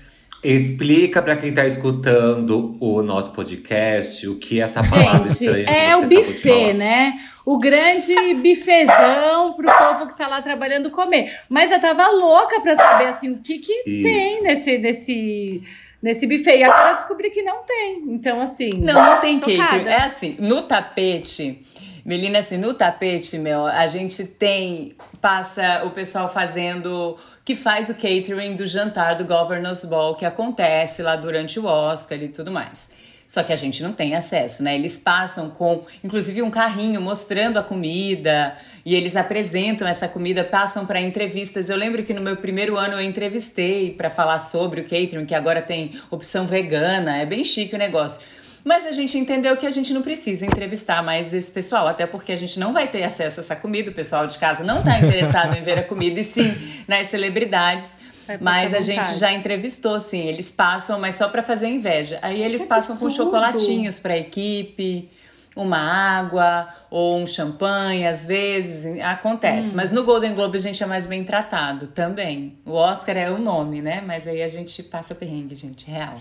Explica 0.45 1.23
para 1.23 1.35
quem 1.35 1.51
tá 1.51 1.65
escutando 1.65 2.77
o 2.79 3.01
nosso 3.01 3.31
podcast 3.31 4.27
o 4.27 4.37
que 4.37 4.59
é 4.59 4.63
essa 4.63 4.83
palavra 4.83 5.27
Gente, 5.27 5.45
estranha. 5.45 5.69
É 5.69 5.95
o 5.97 6.07
buffet, 6.07 6.73
né? 6.73 7.13
O 7.43 7.57
grande 7.57 8.13
bifezão 8.35 9.53
pro 9.53 9.71
povo 9.75 10.07
que 10.07 10.15
tá 10.15 10.27
lá 10.27 10.43
trabalhando 10.43 10.91
comer. 10.91 11.35
Mas 11.49 11.71
eu 11.71 11.81
tava 11.81 12.07
louca 12.09 12.59
para 12.59 12.75
saber 12.75 13.05
assim 13.05 13.31
o 13.31 13.39
que 13.39 13.57
que 13.57 13.83
tem 13.83 14.43
nesse 14.43 14.77
nesse 14.77 15.63
nesse 16.01 16.27
buffet. 16.27 16.59
E 16.59 16.63
agora 16.63 16.91
eu 16.91 16.95
descobri 16.95 17.31
que 17.31 17.41
não 17.41 17.63
tem. 17.63 18.03
Então 18.09 18.39
assim, 18.39 18.69
Não, 18.69 18.93
não 18.93 19.19
tem 19.19 19.39
catering. 19.39 19.87
É 19.87 20.03
assim, 20.03 20.37
no 20.39 20.61
tapete 20.61 21.59
Melina, 22.05 22.37
assim, 22.37 22.57
no 22.57 22.71
tapete, 22.75 23.35
meu, 23.39 23.65
a 23.65 23.87
gente 23.87 24.23
tem, 24.25 24.95
passa 25.19 25.83
o 25.85 25.89
pessoal 25.89 26.31
fazendo, 26.31 27.17
que 27.45 27.55
faz 27.55 27.89
o 27.89 27.93
catering 27.93 28.55
do 28.55 28.65
jantar 28.65 29.15
do 29.15 29.23
Governor's 29.23 29.85
Ball, 29.85 30.15
que 30.15 30.25
acontece 30.25 31.03
lá 31.03 31.15
durante 31.15 31.59
o 31.59 31.65
Oscar 31.65 32.17
e 32.21 32.27
tudo 32.27 32.51
mais. 32.51 32.89
Só 33.27 33.43
que 33.43 33.53
a 33.53 33.55
gente 33.55 33.81
não 33.81 33.91
tem 33.91 34.15
acesso, 34.15 34.63
né? 34.63 34.75
Eles 34.75 34.99
passam 34.99 35.49
com, 35.49 35.83
inclusive, 36.03 36.41
um 36.41 36.51
carrinho 36.51 37.01
mostrando 37.01 37.57
a 37.57 37.63
comida 37.63 38.55
e 38.83 38.93
eles 38.93 39.15
apresentam 39.15 39.87
essa 39.87 40.07
comida, 40.07 40.43
passam 40.43 40.85
para 40.85 41.01
entrevistas. 41.01 41.69
Eu 41.69 41.75
lembro 41.75 42.03
que 42.03 42.13
no 42.13 42.21
meu 42.21 42.37
primeiro 42.37 42.77
ano 42.77 42.93
eu 42.93 43.01
entrevistei 43.01 43.91
para 43.91 44.09
falar 44.11 44.39
sobre 44.39 44.81
o 44.81 44.83
catering, 44.83 45.25
que 45.25 45.33
agora 45.33 45.61
tem 45.61 45.91
opção 46.11 46.45
vegana, 46.45 47.17
é 47.17 47.25
bem 47.25 47.43
chique 47.43 47.73
o 47.73 47.79
negócio. 47.79 48.21
Mas 48.65 48.83
a 48.83 48.91
gente 48.91 49.15
entendeu 49.15 49.55
que 49.55 49.67
a 49.67 49.69
gente 49.69 49.93
não 49.93 50.01
precisa 50.01 50.43
entrevistar 50.43 51.03
mais 51.03 51.35
esse 51.35 51.51
pessoal, 51.51 51.87
até 51.87 52.07
porque 52.07 52.31
a 52.31 52.35
gente 52.35 52.59
não 52.59 52.73
vai 52.73 52.87
ter 52.87 53.03
acesso 53.03 53.39
a 53.39 53.43
essa 53.43 53.55
comida, 53.55 53.91
o 53.91 53.93
pessoal 53.93 54.25
de 54.25 54.39
casa 54.39 54.63
não 54.63 54.79
está 54.79 54.97
interessado 54.97 55.55
em 55.55 55.61
ver 55.61 55.77
a 55.77 55.83
comida, 55.83 56.19
e 56.19 56.23
sim 56.23 56.51
nas 56.87 57.07
celebridades. 57.07 57.95
Mas 58.41 58.73
a 58.73 58.79
gente 58.79 59.19
já 59.19 59.31
entrevistou, 59.31 59.99
sim. 59.99 60.21
Eles 60.21 60.49
passam, 60.49 60.99
mas 60.99 61.15
só 61.15 61.29
para 61.29 61.43
fazer 61.43 61.67
inveja. 61.67 62.17
Aí 62.23 62.41
eles 62.41 62.63
que 62.63 62.67
passam 62.67 62.95
absurdo. 62.95 63.15
com 63.15 63.23
chocolatinhos 63.23 63.99
para 63.99 64.15
a 64.15 64.17
equipe, 64.17 65.11
uma 65.55 65.77
água 65.77 66.67
ou 66.89 67.19
um 67.19 67.27
champanhe, 67.27 68.07
às 68.07 68.25
vezes 68.25 68.99
acontece. 68.99 69.69
Hum. 69.69 69.73
Mas 69.75 69.91
no 69.91 70.03
Golden 70.03 70.33
Globe 70.33 70.57
a 70.57 70.61
gente 70.61 70.81
é 70.81 70.87
mais 70.87 71.05
bem 71.05 71.23
tratado 71.23 71.85
também. 71.85 72.57
O 72.65 72.73
Oscar 72.73 73.15
é 73.15 73.29
o 73.29 73.37
nome, 73.37 73.79
né? 73.79 74.01
Mas 74.03 74.25
aí 74.25 74.41
a 74.41 74.47
gente 74.47 74.81
passa 74.81 75.13
perrengue, 75.13 75.53
gente, 75.53 75.85
real. 75.85 76.19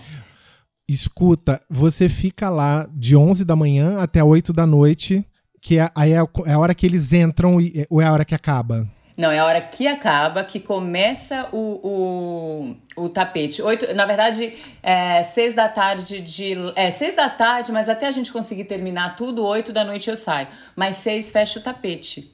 Escuta, 0.87 1.61
você 1.69 2.07
fica 2.07 2.49
lá 2.49 2.87
de 2.93 3.15
11 3.15 3.43
da 3.43 3.55
manhã 3.55 3.99
até 3.99 4.23
8 4.23 4.53
da 4.53 4.67
noite, 4.67 5.25
que 5.59 5.79
é, 5.79 5.89
aí 5.95 6.13
é, 6.13 6.17
é 6.45 6.53
a 6.53 6.59
hora 6.59 6.75
que 6.75 6.85
eles 6.85 7.11
entram 7.11 7.57
ou 7.89 8.01
é 8.01 8.05
a 8.05 8.13
hora 8.13 8.23
que 8.23 8.35
acaba? 8.35 8.87
Não, 9.17 9.31
é 9.31 9.39
a 9.39 9.45
hora 9.45 9.61
que 9.61 9.87
acaba, 9.87 10.43
que 10.43 10.59
começa 10.59 11.47
o, 11.53 12.75
o, 12.97 13.03
o 13.05 13.09
tapete. 13.09 13.61
Oito, 13.61 13.93
na 13.95 14.05
verdade, 14.05 14.53
é 14.83 15.23
seis 15.23 15.53
da 15.53 15.69
tarde 15.69 16.19
de. 16.19 16.53
É, 16.75 16.91
seis 16.91 17.15
da 17.15 17.29
tarde, 17.29 17.71
mas 17.71 17.87
até 17.87 18.07
a 18.07 18.11
gente 18.11 18.31
conseguir 18.31 18.65
terminar 18.65 19.15
tudo, 19.15 19.45
oito 19.45 19.71
da 19.71 19.85
noite 19.85 20.09
eu 20.09 20.17
saio. 20.17 20.47
Mas 20.75 20.97
seis 20.97 21.31
fecha 21.31 21.59
o 21.59 21.63
tapete. 21.63 22.29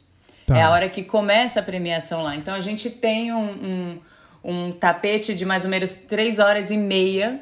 Tá. 0.47 0.57
É 0.57 0.63
a 0.63 0.71
hora 0.71 0.89
que 0.89 1.03
começa 1.03 1.59
a 1.59 1.63
premiação 1.63 2.23
lá. 2.23 2.35
Então 2.35 2.55
a 2.55 2.59
gente 2.59 2.89
tem 2.89 3.31
um, 3.31 3.51
um, 3.51 3.99
um 4.43 4.71
tapete 4.71 5.35
de 5.35 5.45
mais 5.45 5.63
ou 5.63 5.69
menos 5.69 5.93
três 5.93 6.39
horas 6.39 6.71
e 6.71 6.77
meia 6.77 7.41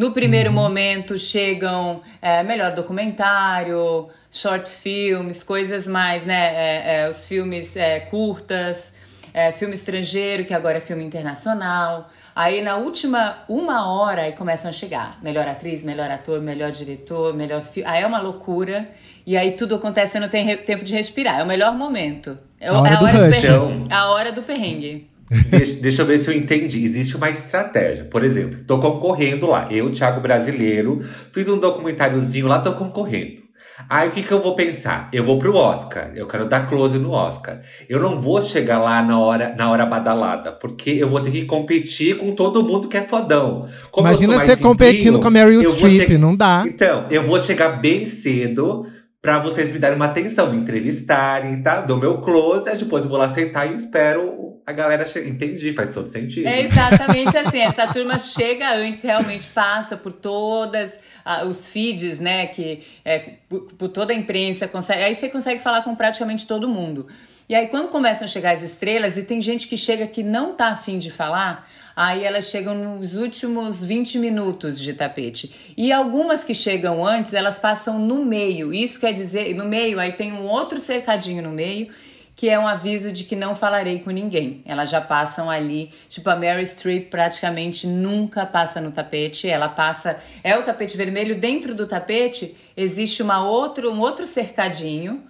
no 0.00 0.12
primeiro 0.12 0.48
uhum. 0.48 0.56
momento 0.56 1.18
chegam 1.18 2.00
é, 2.22 2.42
melhor 2.42 2.74
documentário, 2.74 4.08
short 4.32 4.66
filmes, 4.66 5.42
coisas 5.42 5.86
mais, 5.86 6.24
né? 6.24 6.54
É, 6.54 7.02
é, 7.02 7.08
os 7.10 7.26
filmes 7.26 7.76
é, 7.76 8.00
curtas, 8.00 8.94
é, 9.34 9.52
filme 9.52 9.74
estrangeiro, 9.74 10.46
que 10.46 10.54
agora 10.54 10.78
é 10.78 10.80
filme 10.80 11.04
internacional. 11.04 12.06
Aí 12.34 12.62
na 12.62 12.76
última 12.76 13.44
uma 13.46 13.92
hora 13.92 14.22
aí 14.22 14.32
começam 14.32 14.70
a 14.70 14.72
chegar. 14.72 15.18
Melhor 15.22 15.46
atriz, 15.46 15.84
melhor 15.84 16.10
ator, 16.10 16.40
melhor 16.40 16.70
diretor, 16.70 17.34
melhor 17.34 17.60
filme. 17.60 17.86
Aí 17.86 18.02
é 18.02 18.06
uma 18.06 18.22
loucura. 18.22 18.88
E 19.26 19.36
aí 19.36 19.52
tudo 19.52 19.74
acontece 19.74 20.16
e 20.16 20.20
não 20.20 20.30
tem 20.30 20.56
tempo 20.56 20.82
de 20.82 20.94
respirar. 20.94 21.40
É 21.40 21.42
o 21.42 21.46
melhor 21.46 21.76
momento. 21.76 22.38
É 22.58 22.68
a 22.68 22.80
hora, 22.80 22.88
é 22.88 22.94
a 22.94 23.02
hora 23.02 23.12
do, 23.12 23.26
do 23.26 23.32
perrengue. 23.32 23.92
A 23.92 24.10
hora 24.10 24.32
do 24.32 24.42
perrengue. 24.42 25.09
Deixa, 25.30 25.74
deixa, 25.74 26.02
eu 26.02 26.06
ver 26.06 26.18
se 26.18 26.28
eu 26.28 26.36
entendi. 26.36 26.84
Existe 26.84 27.16
uma 27.16 27.30
estratégia. 27.30 28.04
Por 28.04 28.24
exemplo, 28.24 28.58
tô 28.66 28.78
concorrendo 28.78 29.46
lá. 29.46 29.68
Eu, 29.70 29.90
Thiago 29.90 30.20
Brasileiro, 30.20 31.00
fiz 31.32 31.48
um 31.48 31.58
documentáriozinho 31.58 32.48
lá, 32.48 32.58
tô 32.58 32.72
concorrendo. 32.72 33.40
Aí 33.88 34.08
o 34.08 34.12
que, 34.12 34.22
que 34.22 34.32
eu 34.32 34.42
vou 34.42 34.54
pensar? 34.54 35.08
Eu 35.12 35.24
vou 35.24 35.38
pro 35.38 35.54
Oscar. 35.54 36.10
Eu 36.14 36.26
quero 36.26 36.48
dar 36.48 36.68
close 36.68 36.98
no 36.98 37.12
Oscar. 37.12 37.60
Eu 37.88 38.00
não 38.00 38.20
vou 38.20 38.42
chegar 38.42 38.78
lá 38.78 39.02
na 39.02 39.18
hora, 39.18 39.54
na 39.56 39.70
hora 39.70 39.86
badalada, 39.86 40.52
porque 40.52 40.90
eu 40.90 41.08
vou 41.08 41.20
ter 41.20 41.30
que 41.30 41.44
competir 41.44 42.16
com 42.16 42.32
todo 42.32 42.62
mundo 42.62 42.88
que 42.88 42.96
é 42.96 43.02
fodão. 43.02 43.68
Como 43.90 44.08
Imagina 44.08 44.38
você 44.38 44.56
competindo 44.56 45.18
com 45.18 45.28
a 45.28 45.30
Meryl 45.30 45.62
Streep, 45.62 46.10
não 46.18 46.36
dá. 46.36 46.64
Então, 46.66 47.06
eu 47.10 47.26
vou 47.26 47.40
chegar 47.40 47.80
bem 47.80 48.04
cedo 48.04 48.86
para 49.22 49.38
vocês 49.38 49.70
me 49.70 49.78
darem 49.78 49.96
uma 49.96 50.06
atenção, 50.06 50.50
me 50.50 50.56
entrevistarem, 50.56 51.62
tá? 51.62 51.82
Dou 51.82 51.98
meu 51.98 52.20
close, 52.20 52.64
depois 52.76 53.04
eu 53.04 53.10
vou 53.10 53.18
lá 53.18 53.28
sentar 53.28 53.70
e 53.70 53.74
espero 53.74 54.40
a 54.66 54.72
galera 54.72 55.04
chega. 55.04 55.28
Entendi, 55.28 55.72
faz 55.72 55.92
todo 55.92 56.06
sentido. 56.06 56.46
É 56.46 56.62
exatamente 56.62 57.36
assim. 57.36 57.60
Essa 57.60 57.86
turma 57.86 58.18
chega 58.18 58.72
antes, 58.74 59.02
realmente 59.02 59.48
passa 59.48 59.96
por 59.96 60.12
todas 60.12 60.94
ah, 61.24 61.44
os 61.44 61.68
feeds, 61.68 62.20
né? 62.20 62.46
Que 62.46 62.80
é, 63.04 63.18
por, 63.48 63.72
por, 63.74 63.88
toda 63.88 64.12
a 64.12 64.16
imprensa, 64.16 64.68
consegue, 64.68 65.02
aí 65.02 65.14
você 65.14 65.28
consegue 65.28 65.60
falar 65.60 65.82
com 65.82 65.94
praticamente 65.94 66.46
todo 66.46 66.68
mundo. 66.68 67.06
E 67.50 67.54
aí, 67.56 67.66
quando 67.66 67.88
começam 67.88 68.26
a 68.26 68.28
chegar 68.28 68.54
as 68.54 68.62
estrelas, 68.62 69.16
e 69.16 69.24
tem 69.24 69.42
gente 69.42 69.66
que 69.66 69.76
chega 69.76 70.06
que 70.06 70.22
não 70.22 70.54
tá 70.54 70.68
afim 70.68 70.98
de 70.98 71.10
falar, 71.10 71.68
aí 71.96 72.22
elas 72.22 72.44
chegam 72.44 72.76
nos 72.76 73.16
últimos 73.16 73.82
20 73.82 74.18
minutos 74.18 74.78
de 74.78 74.94
tapete. 74.94 75.74
E 75.76 75.92
algumas 75.92 76.44
que 76.44 76.54
chegam 76.54 77.04
antes, 77.04 77.34
elas 77.34 77.58
passam 77.58 77.98
no 77.98 78.24
meio. 78.24 78.72
Isso 78.72 79.00
quer 79.00 79.12
dizer, 79.12 79.52
no 79.52 79.64
meio, 79.64 79.98
aí 79.98 80.12
tem 80.12 80.32
um 80.32 80.46
outro 80.46 80.78
cercadinho 80.78 81.42
no 81.42 81.50
meio 81.50 81.88
que 82.36 82.48
é 82.48 82.58
um 82.58 82.66
aviso 82.66 83.12
de 83.12 83.24
que 83.24 83.36
não 83.36 83.54
falarei 83.54 83.98
com 83.98 84.10
ninguém. 84.10 84.62
Elas 84.64 84.88
já 84.88 85.00
passam 85.00 85.50
ali, 85.50 85.90
tipo 86.08 86.30
a 86.30 86.36
Mary 86.36 86.64
Streep 86.64 87.10
praticamente 87.10 87.86
nunca 87.86 88.46
passa 88.46 88.80
no 88.80 88.92
tapete, 88.92 89.46
ela 89.46 89.68
passa 89.68 90.18
é 90.42 90.56
o 90.56 90.62
tapete 90.62 90.96
vermelho 90.96 91.34
dentro 91.34 91.74
do 91.74 91.86
tapete 91.86 92.56
existe 92.74 93.22
uma 93.22 93.44
outro 93.44 93.92
um 93.92 94.00
outro 94.00 94.24
cercadinho 94.24 95.22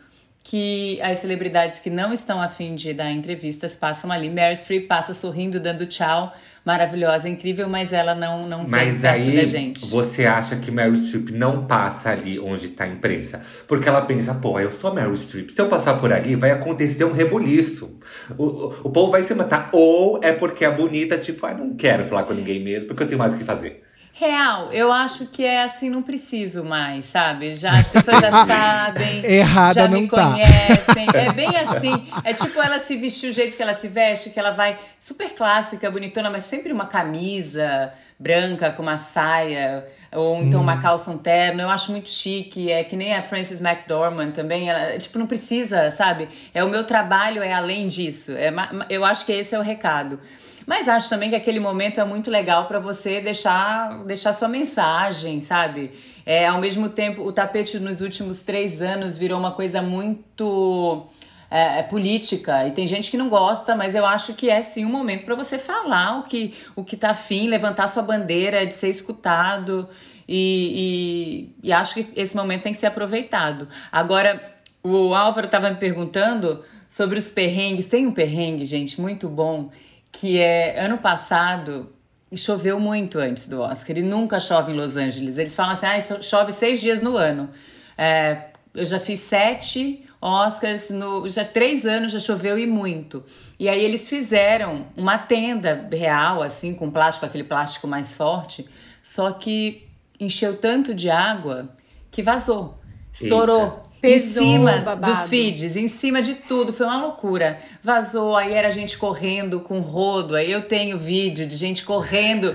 que 0.51 1.01
as 1.01 1.21
celebridades 1.21 1.79
que 1.79 1.89
não 1.89 2.13
estão 2.13 2.43
afim 2.43 2.75
de 2.75 2.93
dar 2.93 3.09
entrevistas 3.09 3.77
passam 3.77 4.11
ali. 4.11 4.29
Mary 4.29 4.57
Streep 4.57 4.89
passa 4.89 5.15
sorrindo, 5.15 5.61
dando 5.61 5.87
tchau, 5.87 6.35
maravilhosa, 6.65 7.29
incrível, 7.29 7.69
mas 7.69 7.93
ela 7.93 8.17
não 8.17 8.49
não 8.49 8.67
mas 8.67 9.03
vem 9.03 9.11
aí, 9.11 9.37
da 9.37 9.45
gente. 9.45 9.87
Você 9.87 10.27
acha 10.27 10.57
que 10.57 10.73
Meryl 10.73 10.97
Streep 10.97 11.31
não 11.31 11.67
passa 11.67 12.11
ali 12.11 12.41
onde 12.41 12.67
está 12.67 12.83
a 12.83 12.89
imprensa? 12.89 13.41
Porque 13.69 13.89
ela 13.89 14.03
pensa, 14.03 14.35
pô, 14.35 14.59
eu 14.59 14.73
sou 14.73 14.93
Meryl 14.93 15.17
Streep. 15.17 15.51
Se 15.51 15.63
eu 15.63 15.69
passar 15.69 16.01
por 16.01 16.13
ali, 16.13 16.35
vai 16.35 16.51
acontecer 16.51 17.05
um 17.05 17.13
rebuliço. 17.13 18.01
O, 18.37 18.45
o, 18.45 18.75
o 18.85 18.91
povo 18.91 19.13
vai 19.13 19.23
se 19.23 19.33
matar. 19.37 19.71
Ou 19.73 20.19
é 20.21 20.33
porque 20.33 20.65
é 20.65 20.71
bonita, 20.73 21.17
tipo, 21.17 21.47
ah, 21.47 21.55
não 21.55 21.77
quero 21.77 22.07
falar 22.07 22.25
com 22.25 22.35
ninguém 22.35 22.61
mesmo, 22.61 22.89
porque 22.89 23.05
eu 23.05 23.07
tenho 23.07 23.21
mais 23.21 23.35
o 23.35 23.39
que 23.39 23.45
fazer. 23.45 23.85
Real, 24.21 24.71
eu 24.71 24.93
acho 24.93 25.29
que 25.29 25.43
é 25.43 25.63
assim, 25.63 25.89
não 25.89 26.03
preciso 26.03 26.63
mais, 26.63 27.07
sabe? 27.07 27.55
Já 27.55 27.79
as 27.79 27.87
pessoas 27.87 28.21
já 28.21 28.31
sabem, 28.45 29.25
Errada 29.25 29.73
já 29.73 29.89
não 29.89 29.99
me 29.99 30.09
tá. 30.09 30.33
conhecem. 30.33 31.07
É 31.15 31.33
bem 31.33 31.57
assim. 31.57 32.07
É 32.23 32.35
tipo 32.35 32.61
ela 32.61 32.79
se 32.79 32.97
vestir 32.97 33.31
o 33.31 33.33
jeito 33.33 33.57
que 33.57 33.63
ela 33.63 33.73
se 33.73 33.89
veste, 33.89 34.29
que 34.29 34.39
ela 34.39 34.51
vai 34.51 34.79
super 34.99 35.31
clássica, 35.31 35.91
bonitona, 35.91 36.29
mas 36.29 36.45
sempre 36.45 36.71
uma 36.71 36.85
camisa 36.85 37.93
branca 38.19 38.71
com 38.71 38.83
uma 38.83 38.99
saia, 38.99 39.87
ou 40.13 40.43
então 40.43 40.61
hum. 40.61 40.65
uma 40.65 40.79
calça 40.79 41.11
um 41.11 41.17
terno. 41.17 41.63
Eu 41.63 41.71
acho 41.71 41.91
muito 41.91 42.11
chique. 42.11 42.71
É 42.71 42.85
que 42.85 42.97
nem 42.97 43.15
a 43.15 43.23
Frances 43.23 43.61
McDormand 43.63 44.33
também. 44.33 44.69
Ela, 44.69 44.99
tipo, 44.99 45.19
não 45.19 45.27
precisa, 45.27 45.91
sabe? 45.91 46.29
É 46.53 46.63
o 46.63 46.69
meu 46.69 46.85
trabalho, 46.85 47.43
é 47.43 47.55
além 47.55 47.89
disso. 47.89 48.33
É, 48.33 48.53
eu 48.91 49.03
acho 49.03 49.25
que 49.25 49.33
esse 49.33 49.55
é 49.55 49.59
o 49.59 49.63
recado. 49.63 50.21
Mas 50.71 50.89
acho 50.89 51.09
também 51.09 51.29
que 51.29 51.35
aquele 51.35 51.59
momento 51.59 52.01
é 52.01 52.05
muito 52.05 52.31
legal 52.31 52.67
para 52.67 52.79
você 52.79 53.21
deixar, 53.21 54.05
deixar 54.05 54.33
sua 54.33 54.47
mensagem, 54.47 55.41
sabe? 55.41 55.91
É, 56.25 56.47
ao 56.47 56.61
mesmo 56.61 56.89
tempo, 56.89 57.25
o 57.25 57.33
tapete 57.33 57.77
nos 57.81 58.01
últimos 58.01 58.39
três 58.39 58.81
anos 58.81 59.17
virou 59.17 59.37
uma 59.37 59.51
coisa 59.51 59.83
muito 59.83 61.09
é, 61.51 61.81
é 61.81 61.83
política 61.83 62.69
e 62.69 62.71
tem 62.71 62.87
gente 62.87 63.11
que 63.11 63.17
não 63.17 63.29
gosta, 63.29 63.75
mas 63.75 63.97
eu 63.97 64.07
acho 64.07 64.35
que 64.35 64.49
é 64.49 64.63
sim 64.63 64.85
um 64.85 64.91
momento 64.91 65.25
para 65.25 65.35
você 65.35 65.59
falar 65.59 66.21
o 66.21 66.23
que 66.23 66.55
o 66.77 66.85
que 66.85 66.97
tá 66.97 67.11
afim, 67.11 67.49
levantar 67.49 67.89
sua 67.89 68.05
bandeira, 68.05 68.65
de 68.65 68.73
ser 68.73 68.91
escutado 68.91 69.89
e, 70.29 71.51
e, 71.65 71.69
e 71.69 71.73
acho 71.73 71.95
que 71.95 72.07
esse 72.15 72.37
momento 72.37 72.63
tem 72.63 72.73
que 72.73 72.79
ser 72.79 72.87
aproveitado. 72.87 73.67
Agora, 73.91 74.55
o 74.85 75.17
Álvaro 75.17 75.47
estava 75.47 75.69
me 75.69 75.79
perguntando 75.79 76.65
sobre 76.89 77.19
os 77.19 77.29
perrengues. 77.29 77.87
Tem 77.87 78.07
um 78.07 78.13
perrengue, 78.13 78.65
gente, 78.65 79.01
muito 79.01 79.29
bom 79.29 79.69
que 80.13 80.39
é 80.39 80.81
ano 80.85 80.99
passado 80.99 81.93
choveu 82.37 82.79
muito 82.79 83.19
antes 83.19 83.49
do 83.49 83.61
Oscar 83.61 83.99
e 83.99 84.03
nunca 84.03 84.39
chove 84.39 84.73
em 84.73 84.77
Los 84.77 84.97
Angeles. 84.97 85.37
Eles 85.37 85.55
falam 85.55 85.73
assim, 85.73 85.87
ah, 85.87 86.23
chove 86.23 86.53
seis 86.53 86.81
dias 86.81 87.03
no 87.03 87.17
ano. 87.17 87.51
É, 87.99 88.45
eu 88.75 88.87
já 88.87 89.01
fiz 89.01 89.21
sete 89.21 90.05
Oscars, 90.21 90.91
no, 90.91 91.27
já 91.29 91.45
três 91.45 91.87
anos 91.87 92.13
já 92.13 92.19
choveu 92.19 92.59
e 92.59 92.67
muito. 92.67 93.25
E 93.59 93.69
aí 93.69 93.83
eles 93.83 94.09
fizeram 94.09 94.87
uma 94.97 95.17
tenda 95.17 95.89
real, 95.91 96.43
assim, 96.43 96.75
com 96.75 96.91
plástico, 96.91 97.25
aquele 97.25 97.45
plástico 97.45 97.89
mais 97.89 98.15
forte, 98.15 98.69
só 99.03 99.33
que 99.33 99.89
encheu 100.19 100.59
tanto 100.59 100.95
de 100.95 101.09
água 101.09 101.71
que 102.11 102.23
vazou, 102.23 102.79
estourou. 103.11 103.63
Eita. 103.63 103.90
Pesou, 104.01 104.43
em 104.43 104.53
cima 104.53 104.79
babado. 104.79 105.13
dos 105.13 105.29
feeds, 105.29 105.77
em 105.77 105.87
cima 105.87 106.23
de 106.23 106.35
tudo, 106.35 106.73
foi 106.73 106.87
uma 106.87 106.99
loucura. 106.99 107.59
Vazou, 107.83 108.35
aí 108.35 108.55
era 108.55 108.71
gente 108.71 108.97
correndo 108.97 109.61
com 109.61 109.81
rodo. 109.81 110.35
Aí 110.35 110.51
eu 110.51 110.63
tenho 110.63 110.99
vídeo 110.99 111.47
de 111.47 111.55
gente 111.55 111.85
correndo 111.85 112.55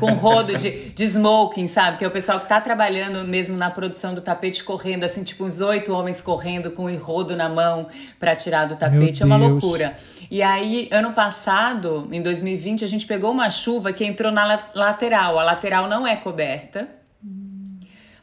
com 0.00 0.12
rodo 0.14 0.56
de, 0.56 0.90
de 0.90 1.04
smoking, 1.04 1.68
sabe? 1.68 1.98
Que 1.98 2.04
é 2.04 2.08
o 2.08 2.10
pessoal 2.10 2.40
que 2.40 2.48
tá 2.48 2.60
trabalhando 2.60 3.26
mesmo 3.28 3.56
na 3.58 3.70
produção 3.70 4.14
do 4.14 4.22
tapete, 4.22 4.64
correndo, 4.64 5.04
assim, 5.04 5.22
tipo 5.22 5.44
uns 5.44 5.60
oito 5.60 5.92
homens 5.92 6.22
correndo 6.22 6.70
com 6.70 6.84
o 6.84 6.96
rodo 6.96 7.36
na 7.36 7.48
mão 7.48 7.88
para 8.18 8.34
tirar 8.34 8.64
do 8.64 8.76
tapete. 8.76 9.22
é 9.22 9.26
uma 9.26 9.36
loucura. 9.36 9.94
E 10.30 10.42
aí, 10.42 10.88
ano 10.90 11.12
passado, 11.12 12.08
em 12.10 12.22
2020, 12.22 12.84
a 12.84 12.88
gente 12.88 13.06
pegou 13.06 13.30
uma 13.30 13.50
chuva 13.50 13.92
que 13.92 14.04
entrou 14.04 14.32
na 14.32 14.60
lateral. 14.74 15.38
A 15.38 15.44
lateral 15.44 15.88
não 15.88 16.06
é 16.06 16.16
coberta. 16.16 16.88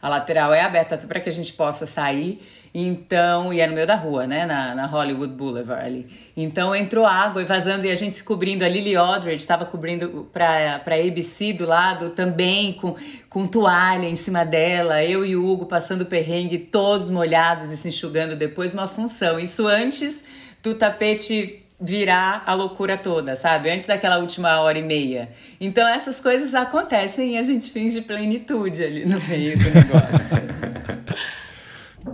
A 0.01 0.09
lateral 0.09 0.53
é 0.53 0.61
aberta 0.61 0.97
para 0.97 1.19
que 1.21 1.29
a 1.29 1.31
gente 1.31 1.53
possa 1.53 1.85
sair. 1.85 2.41
Então, 2.75 3.53
e 3.53 3.59
era 3.59 3.69
no 3.69 3.75
meio 3.75 3.85
da 3.85 3.95
rua, 3.95 4.25
né? 4.25 4.47
Na, 4.47 4.73
na 4.73 4.85
Hollywood 4.87 5.35
Boulevard 5.35 5.85
ali. 5.85 6.07
Então 6.35 6.75
entrou 6.75 7.05
água 7.05 7.41
e 7.41 7.45
vazando, 7.45 7.85
e 7.85 7.91
a 7.91 7.95
gente 7.95 8.15
se 8.15 8.23
cobrindo. 8.23 8.65
A 8.65 8.67
Lily 8.67 8.95
Aldridge 8.95 9.43
estava 9.43 9.63
cobrindo 9.63 10.27
para 10.33 10.81
a 10.83 11.07
ABC 11.07 11.53
do 11.53 11.67
lado 11.67 12.09
também, 12.09 12.73
com, 12.73 12.95
com 13.29 13.45
toalha 13.45 14.07
em 14.07 14.15
cima 14.15 14.43
dela. 14.43 15.03
Eu 15.03 15.23
e 15.23 15.35
o 15.35 15.47
Hugo 15.47 15.67
passando 15.67 16.03
perrengue, 16.05 16.57
todos 16.57 17.09
molhados 17.09 17.71
e 17.71 17.77
se 17.77 17.87
enxugando 17.87 18.35
depois. 18.35 18.73
Uma 18.73 18.87
função. 18.87 19.39
Isso 19.39 19.67
antes 19.67 20.23
do 20.63 20.73
tapete 20.73 21.59
virar 21.79 22.43
a 22.47 22.55
loucura 22.55 22.97
toda, 22.97 23.35
sabe? 23.35 23.69
Antes 23.69 23.85
daquela 23.85 24.17
última 24.17 24.59
hora 24.61 24.79
e 24.79 24.81
meia. 24.81 25.29
Então 25.61 25.87
essas 25.87 26.19
coisas 26.19 26.55
acontecem 26.55 27.35
e 27.35 27.37
a 27.37 27.43
gente 27.43 27.69
finge 27.71 28.01
plenitude 28.01 28.83
ali 28.83 29.05
no 29.05 29.21
meio 29.21 29.59
do 29.59 29.69
negócio. 29.69 30.52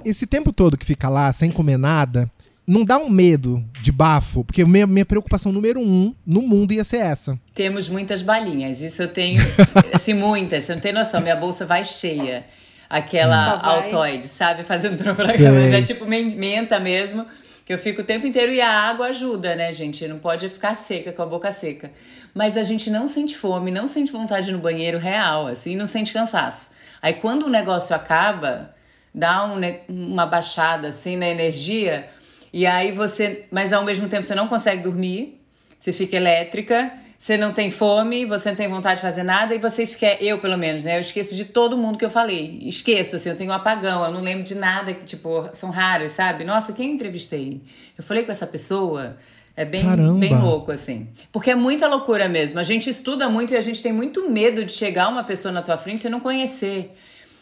Esse 0.06 0.25
tempo 0.25 0.51
todo 0.51 0.77
que 0.77 0.86
fica 0.86 1.10
lá 1.10 1.32
sem 1.34 1.51
comer 1.51 1.77
nada, 1.77 2.29
não 2.65 2.86
dá 2.86 2.98
um 2.98 3.10
medo 3.10 3.63
de 3.82 3.91
bafo? 3.91 4.44
Porque 4.44 4.63
minha, 4.63 4.86
minha 4.86 5.06
preocupação 5.06 5.51
número 5.51 5.79
um 5.79 6.13
no 6.25 6.41
mundo 6.41 6.72
ia 6.72 6.84
ser 6.84 6.98
essa. 6.98 7.39
Temos 7.56 7.89
muitas 7.89 8.22
balinhas, 8.22 8.82
isso 8.82 9.01
eu 9.01 9.08
tenho, 9.08 9.41
assim, 9.94 10.13
muitas, 10.13 10.65
você 10.65 10.75
não 10.75 10.82
tem 10.82 10.94
noção, 10.94 11.20
minha 11.20 11.36
bolsa 11.36 11.65
vai 11.65 11.84
cheia. 11.84 12.44
Aquela 12.89 13.60
altoide, 13.60 14.27
sabe? 14.27 14.63
Fazendo 14.63 14.98
propaganda, 15.03 15.51
mas 15.51 15.74
é 15.74 15.82
tipo 15.82 16.06
menta 16.08 16.79
mesmo 16.79 17.25
que 17.70 17.74
eu 17.74 17.77
fico 17.77 18.01
o 18.01 18.03
tempo 18.03 18.25
inteiro 18.25 18.51
e 18.51 18.60
a 18.60 18.72
água 18.72 19.10
ajuda, 19.10 19.56
né, 19.56 19.72
gente? 19.72 20.08
Não 20.08 20.18
pode 20.18 20.50
ficar 20.50 20.75
seca, 20.75 21.13
com 21.13 21.22
a 21.22 21.25
boca 21.27 21.51
seca. 21.51 21.91
Mas 22.34 22.58
a 22.58 22.63
gente 22.63 22.89
não 22.89 23.06
sente 23.06 23.38
fome, 23.38 23.70
não 23.70 23.86
sente 23.86 24.12
vontade 24.12 24.51
no 24.51 24.58
banheiro 24.58 24.98
real, 24.98 25.46
assim, 25.46 25.75
não 25.75 25.86
sente 25.86 26.12
cansaço. 26.12 26.72
Aí 27.00 27.13
quando 27.13 27.44
o 27.44 27.50
negócio 27.50 27.96
acaba, 27.96 28.74
dá 29.19 29.45
um, 29.45 29.59
uma 29.88 30.25
baixada, 30.25 30.88
assim, 30.88 31.17
na 31.17 31.27
energia, 31.27 32.09
e 32.51 32.65
aí 32.65 32.91
você. 32.91 33.45
Mas 33.51 33.73
ao 33.73 33.83
mesmo 33.83 34.07
tempo 34.07 34.25
você 34.25 34.33
não 34.33 34.47
consegue 34.47 34.81
dormir, 34.81 35.39
você 35.77 35.93
fica 35.93 36.15
elétrica 36.15 36.91
você 37.19 37.35
não 37.35 37.51
tem 37.51 37.69
fome, 37.69 38.23
você 38.23 38.47
não 38.47 38.55
tem 38.55 38.69
vontade 38.69 38.95
de 38.95 39.01
fazer 39.01 39.23
nada 39.23 39.53
e 39.53 39.57
você 39.57 39.83
esquece, 39.83 40.23
eu 40.23 40.39
pelo 40.39 40.57
menos, 40.57 40.85
né? 40.85 40.95
Eu 40.95 41.01
esqueço 41.01 41.35
de 41.35 41.43
todo 41.43 41.77
mundo 41.77 41.97
que 41.97 42.05
eu 42.05 42.09
falei. 42.09 42.59
Esqueço, 42.61 43.17
assim, 43.17 43.27
eu 43.27 43.35
tenho 43.35 43.51
um 43.51 43.53
apagão, 43.53 44.05
eu 44.05 44.11
não 44.11 44.21
lembro 44.21 44.45
de 44.45 44.55
nada, 44.55 44.93
tipo, 44.93 45.49
são 45.51 45.69
raros, 45.69 46.11
sabe? 46.11 46.45
Nossa, 46.45 46.71
quem 46.71 46.88
eu 46.88 46.93
entrevistei? 46.95 47.61
Eu 47.97 48.05
falei 48.05 48.23
com 48.23 48.31
essa 48.31 48.47
pessoa. 48.47 49.11
É 49.53 49.65
bem, 49.65 49.83
bem 50.17 50.39
louco, 50.39 50.71
assim. 50.71 51.09
Porque 51.29 51.51
é 51.51 51.55
muita 51.55 51.89
loucura 51.89 52.29
mesmo. 52.29 52.57
A 52.57 52.63
gente 52.63 52.89
estuda 52.89 53.27
muito 53.27 53.53
e 53.53 53.57
a 53.57 53.61
gente 53.61 53.83
tem 53.83 53.91
muito 53.91 54.29
medo 54.29 54.63
de 54.63 54.71
chegar 54.71 55.09
uma 55.09 55.25
pessoa 55.25 55.51
na 55.51 55.61
tua 55.61 55.77
frente 55.77 56.07
e 56.07 56.09
não 56.09 56.21
conhecer. 56.21 56.95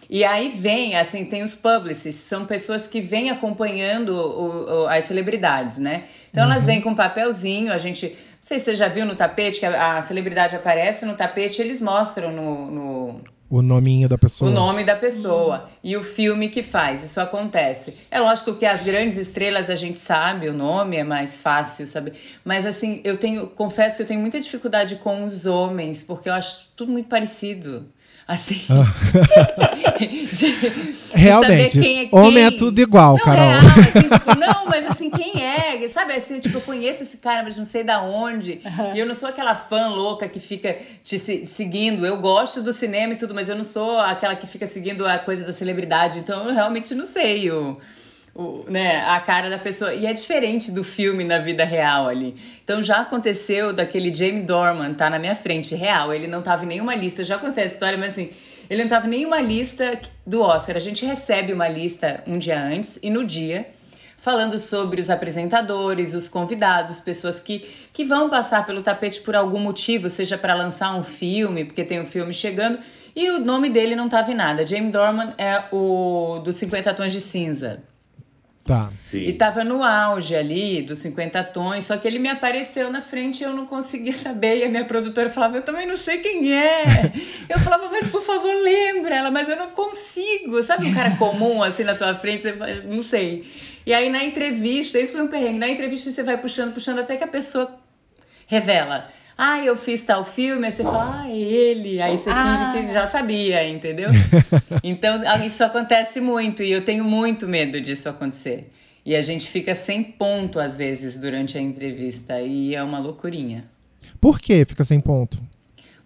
E 0.10 0.24
aí 0.24 0.50
vem, 0.50 0.96
assim, 0.96 1.26
tem 1.26 1.44
os 1.44 1.54
publicists, 1.54 2.24
são 2.24 2.46
pessoas 2.46 2.88
que 2.88 3.02
vêm 3.02 3.30
acompanhando 3.30 4.10
o, 4.10 4.84
o, 4.84 4.88
as 4.88 5.06
celebridades, 5.06 5.78
né? 5.78 6.06
Então 6.32 6.46
uhum. 6.46 6.52
elas 6.52 6.64
vêm 6.64 6.82
com 6.82 6.92
um 6.92 6.96
papelzinho, 6.96 7.74
a 7.74 7.78
gente 7.78 8.16
sei 8.42 8.60
se 8.60 8.66
você 8.66 8.76
já 8.76 8.88
viu 8.88 9.06
no 9.06 9.16
tapete 9.16 9.60
que 9.60 9.66
a, 9.66 9.98
a 9.98 10.02
celebridade 10.02 10.56
aparece 10.56 11.06
no 11.06 11.16
tapete, 11.16 11.62
eles 11.62 11.82
mostram 11.82 12.32
no, 12.32 12.72
no 12.72 13.22
o 13.50 13.62
nominho 13.62 14.10
da 14.10 14.18
pessoa. 14.18 14.52
O 14.52 14.54
nome 14.54 14.84
da 14.84 14.96
pessoa 14.96 15.70
e 15.82 15.96
o 15.96 16.04
filme 16.04 16.50
que 16.50 16.62
faz. 16.62 17.02
Isso 17.02 17.22
acontece. 17.22 17.94
É 18.12 18.20
lógico 18.20 18.54
que 18.56 18.66
as 18.66 18.84
grandes 18.84 19.18
estrelas 19.18 19.70
a 19.70 19.76
gente 19.76 19.98
sabe 19.98 20.50
o 20.50 20.54
nome, 20.54 20.98
é 20.98 21.04
mais 21.04 21.42
fácil 21.42 21.88
saber. 21.88 22.14
Mas 22.44 22.66
assim, 22.66 23.00
eu 23.06 23.18
tenho, 23.18 23.48
confesso 23.48 23.96
que 23.96 24.04
eu 24.04 24.08
tenho 24.08 24.20
muita 24.20 24.38
dificuldade 24.38 24.98
com 24.98 25.24
os 25.24 25.46
homens, 25.46 26.04
porque 26.04 26.28
eu 26.28 26.34
acho 26.34 26.68
tudo 26.76 26.92
muito 26.92 27.08
parecido. 27.08 27.86
Assim. 28.28 28.62
Ah. 28.70 28.94
de, 29.98 31.16
Realmente. 31.16 31.80
Quem 31.80 32.00
é 32.00 32.06
quem. 32.08 32.20
Homem 32.20 32.44
é 32.44 32.52
tudo 32.52 32.78
igual, 32.80 33.16
não, 33.16 33.24
Carol. 33.24 33.48
Real, 33.48 33.62
assim, 33.62 34.10
tipo, 34.10 34.36
não, 34.38 34.66
mas 34.66 34.86
assim, 34.86 35.10
quem 35.10 35.42
é? 35.42 35.88
Sabe 35.88 36.14
assim, 36.14 36.38
tipo, 36.40 36.58
eu 36.58 36.62
conheço 36.62 37.04
esse 37.04 37.18
cara, 37.18 37.42
mas 37.42 37.58
não 37.58 37.64
sei 37.64 37.86
da 37.86 38.02
onde. 38.02 38.60
Uhum. 38.66 38.96
E 38.96 39.00
eu 39.00 39.06
não 39.06 39.14
sou 39.14 39.30
aquela 39.30 39.56
fã 39.56 39.88
louca 39.88 40.28
que 40.28 40.42
fica 40.42 40.78
te 41.02 41.18
seguindo. 41.46 42.06
Eu 42.06 42.18
gosto 42.18 42.62
do 42.62 42.74
cinema 42.74 43.14
e 43.14 43.16
tudo, 43.16 43.34
mas 43.34 43.48
eu 43.48 43.56
não 43.56 43.64
sou 43.64 43.98
aquela 43.98 44.36
que 44.36 44.46
fica 44.46 44.68
seguindo 44.68 45.08
a 45.08 45.18
coisa 45.18 45.46
da 45.46 45.54
celebridade. 45.54 46.20
Então 46.20 46.50
eu 46.50 46.54
realmente 46.54 46.94
não 46.94 47.06
sei 47.06 47.50
o 47.50 47.78
o, 48.38 48.64
né, 48.70 49.04
a 49.04 49.20
cara 49.20 49.50
da 49.50 49.58
pessoa. 49.58 49.94
E 49.96 50.06
é 50.06 50.14
diferente 50.14 50.72
do 50.72 50.84
filme 50.84 51.24
na 51.24 51.40
vida 51.40 51.66
real 51.66 52.08
ali. 52.08 52.36
Então 52.64 52.82
já 52.84 52.98
aconteceu 52.98 53.74
daquele 53.74 54.14
Jamie 54.14 54.44
Dorman 54.44 54.94
tá 54.94 55.10
na 55.10 55.18
minha 55.18 55.34
frente, 55.34 55.74
real. 55.74 56.14
Ele 56.14 56.28
não 56.28 56.44
tava 56.44 56.64
em 56.64 56.68
nenhuma 56.68 56.96
lista. 56.96 57.24
Já 57.24 57.38
acontece 57.38 57.74
a 57.74 57.74
história, 57.74 57.98
mas 57.98 58.14
assim, 58.14 58.30
ele 58.70 58.84
não 58.84 58.90
tava 58.90 59.08
em 59.08 59.10
nenhuma 59.10 59.42
lista 59.42 60.00
do 60.26 60.42
Oscar. 60.42 60.76
A 60.76 60.80
gente 60.80 61.04
recebe 61.04 61.52
uma 61.52 61.68
lista 61.68 62.24
um 62.28 62.38
dia 62.38 62.62
antes 62.62 63.00
e 63.02 63.10
no 63.10 63.26
dia 63.26 63.66
falando 64.20 64.60
sobre 64.60 65.00
os 65.00 65.10
apresentadores, 65.10 66.14
os 66.14 66.28
convidados, 66.28 67.00
pessoas 67.00 67.40
que, 67.40 67.60
que 67.94 68.04
vão 68.04 68.30
passar 68.30 68.66
pelo 68.66 68.82
tapete 68.82 69.22
por 69.22 69.36
algum 69.36 69.60
motivo, 69.60 70.10
seja 70.10 70.38
para 70.38 70.56
lançar 70.56 70.94
um 70.96 71.04
filme, 71.04 71.64
porque 71.64 71.84
tem 71.84 72.02
um 72.02 72.06
filme 72.06 72.34
chegando, 72.34 72.80
e 73.16 73.30
o 73.30 73.40
nome 73.40 73.70
dele 73.70 73.96
não 73.96 74.06
estava 74.06 74.32
em 74.32 74.36
nada. 74.36 74.66
Jamie 74.66 74.92
Dorman 74.92 75.34
é 75.38 75.64
o 75.72 76.42
dos 76.44 76.56
50 76.56 76.94
Tons 76.96 77.12
de 77.12 77.22
Cinza. 77.22 77.84
Tá. 78.68 78.90
Sim. 78.92 79.20
E 79.20 79.32
tava 79.32 79.64
no 79.64 79.82
auge 79.82 80.36
ali 80.36 80.82
dos 80.82 81.00
50 81.00 81.42
tons, 81.46 81.86
só 81.86 81.96
que 81.96 82.06
ele 82.06 82.20
me 82.20 82.28
apareceu 82.28 82.92
na 82.92 83.02
frente 83.02 83.40
e 83.40 83.44
eu 83.44 83.54
não 83.54 83.66
conseguia 83.66 84.12
saber. 84.14 84.58
E 84.58 84.64
a 84.66 84.70
minha 84.70 84.84
produtora 84.84 85.30
falava, 85.30 85.56
eu 85.56 85.62
também 85.62 85.88
não 85.88 85.96
sei 85.96 86.18
quem 86.18 86.54
é. 86.54 87.14
eu 87.48 87.58
falava, 87.60 87.90
mas 87.90 88.08
por 88.08 88.22
favor, 88.22 88.54
lembra 88.62 89.16
ela, 89.16 89.32
mas 89.32 89.48
eu 89.48 89.56
não 89.56 89.70
consigo. 89.70 90.62
Sabe 90.62 90.86
um 90.86 90.94
cara 90.94 91.16
comum 91.16 91.64
assim 91.64 91.86
na 91.86 91.96
tua 91.96 92.14
frente? 92.14 92.44
Você 92.44 92.54
fala, 92.54 92.76
não 92.82 93.02
sei. 93.02 93.50
E 93.86 93.94
aí 93.94 94.10
na 94.10 94.22
entrevista, 94.22 95.00
isso 95.00 95.14
foi 95.14 95.22
um 95.22 95.30
perrengue. 95.30 95.60
Na 95.60 95.70
entrevista 95.70 96.12
você 96.12 96.22
vai 96.22 96.38
puxando, 96.38 96.74
puxando 96.74 97.00
até 97.00 97.16
que 97.16 97.24
a 97.24 97.28
pessoa 97.28 97.74
revela 98.46 99.08
ah, 99.38 99.64
eu 99.64 99.76
fiz 99.76 100.04
tal 100.04 100.24
filme, 100.24 100.66
aí 100.66 100.72
você 100.72 100.82
fala, 100.82 101.22
ah, 101.22 101.30
é 101.30 101.36
ele. 101.36 102.02
Aí 102.02 102.18
você 102.18 102.30
ah. 102.32 102.72
finge 102.74 102.88
que 102.88 102.94
já 102.94 103.06
sabia, 103.06 103.70
entendeu? 103.70 104.10
então, 104.84 105.22
isso 105.46 105.64
acontece 105.64 106.20
muito 106.20 106.64
e 106.64 106.72
eu 106.72 106.84
tenho 106.84 107.04
muito 107.04 107.48
medo 107.48 107.80
disso 107.80 108.10
acontecer. 108.10 108.72
E 109.06 109.16
a 109.16 109.22
gente 109.22 109.48
fica 109.48 109.76
sem 109.76 110.04
ponto, 110.04 110.60
às 110.60 110.76
vezes, 110.76 111.20
durante 111.20 111.58
a 111.58 111.62
entrevista, 111.62 112.42
e 112.42 112.74
é 112.74 112.82
uma 112.82 112.98
loucurinha. 112.98 113.66
Por 114.20 114.40
que 114.40 114.66
fica 114.66 114.84
sem 114.84 115.00
ponto? 115.00 115.40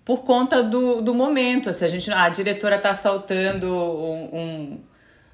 Por 0.04 0.24
conta 0.24 0.62
do, 0.62 1.02
do 1.02 1.14
momento. 1.14 1.72
Se 1.72 1.86
a, 1.86 1.88
gente, 1.88 2.12
a 2.12 2.28
diretora 2.28 2.78
tá 2.78 2.94
saltando 2.94 3.68
um, 3.74 4.30
um 4.34 4.80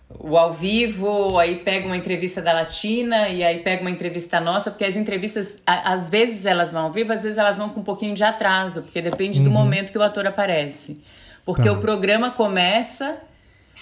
o 0.09 0.37
ao 0.37 0.53
vivo, 0.53 1.37
aí 1.37 1.57
pega 1.57 1.85
uma 1.85 1.97
entrevista 1.97 2.41
da 2.41 2.53
Latina 2.53 3.27
e 3.29 3.43
aí 3.43 3.59
pega 3.59 3.81
uma 3.81 3.91
entrevista 3.91 4.39
nossa, 4.39 4.71
porque 4.71 4.85
as 4.85 4.95
entrevistas, 4.95 5.61
a, 5.65 5.93
às 5.93 6.09
vezes 6.09 6.45
elas 6.45 6.71
vão 6.71 6.85
ao 6.85 6.91
vivo, 6.91 7.11
às 7.11 7.23
vezes 7.23 7.37
elas 7.37 7.57
vão 7.57 7.69
com 7.69 7.81
um 7.81 7.83
pouquinho 7.83 8.15
de 8.15 8.23
atraso, 8.23 8.83
porque 8.83 9.01
depende 9.01 9.39
uhum. 9.39 9.43
do 9.45 9.51
momento 9.51 9.91
que 9.91 9.97
o 9.97 10.01
ator 10.01 10.25
aparece. 10.25 11.03
Porque 11.45 11.63
tá. 11.63 11.71
o 11.71 11.81
programa 11.81 12.31
começa 12.31 13.17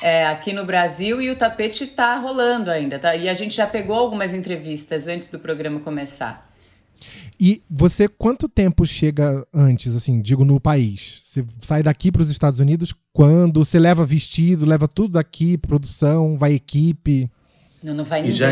é, 0.02 0.26
aqui 0.26 0.52
no 0.52 0.66
Brasil 0.66 1.22
e 1.22 1.30
o 1.30 1.36
tapete 1.36 1.88
tá 1.88 2.16
rolando 2.16 2.70
ainda, 2.70 3.00
tá? 3.00 3.16
E 3.16 3.30
a 3.30 3.34
gente 3.34 3.56
já 3.56 3.68
pegou 3.68 3.96
algumas 3.96 4.34
entrevistas 4.34 5.08
antes 5.08 5.30
do 5.30 5.40
programa 5.40 5.80
começar. 5.80 6.55
E 7.40 7.62
você, 7.70 8.08
quanto 8.08 8.48
tempo 8.48 8.86
chega 8.86 9.46
antes, 9.54 9.96
assim, 9.96 10.22
digo, 10.22 10.46
no 10.46 10.60
país? 10.60 11.22
Você 11.24 11.46
sai 11.62 11.84
daqui 11.84 12.12
para 12.12 12.22
os 12.22 12.30
Estados 12.30 12.60
Unidos 12.60 12.94
quando? 13.12 13.64
Você 13.64 13.78
leva 13.78 14.06
vestido, 14.06 14.66
leva 14.66 14.88
tudo 14.88 15.14
daqui, 15.14 15.58
produção, 15.58 16.38
vai 16.38 16.54
equipe? 16.54 17.30
Não, 17.84 17.94
não 17.94 18.04
vai 18.04 18.22
ninguém. 18.22 18.36
Já, 18.36 18.52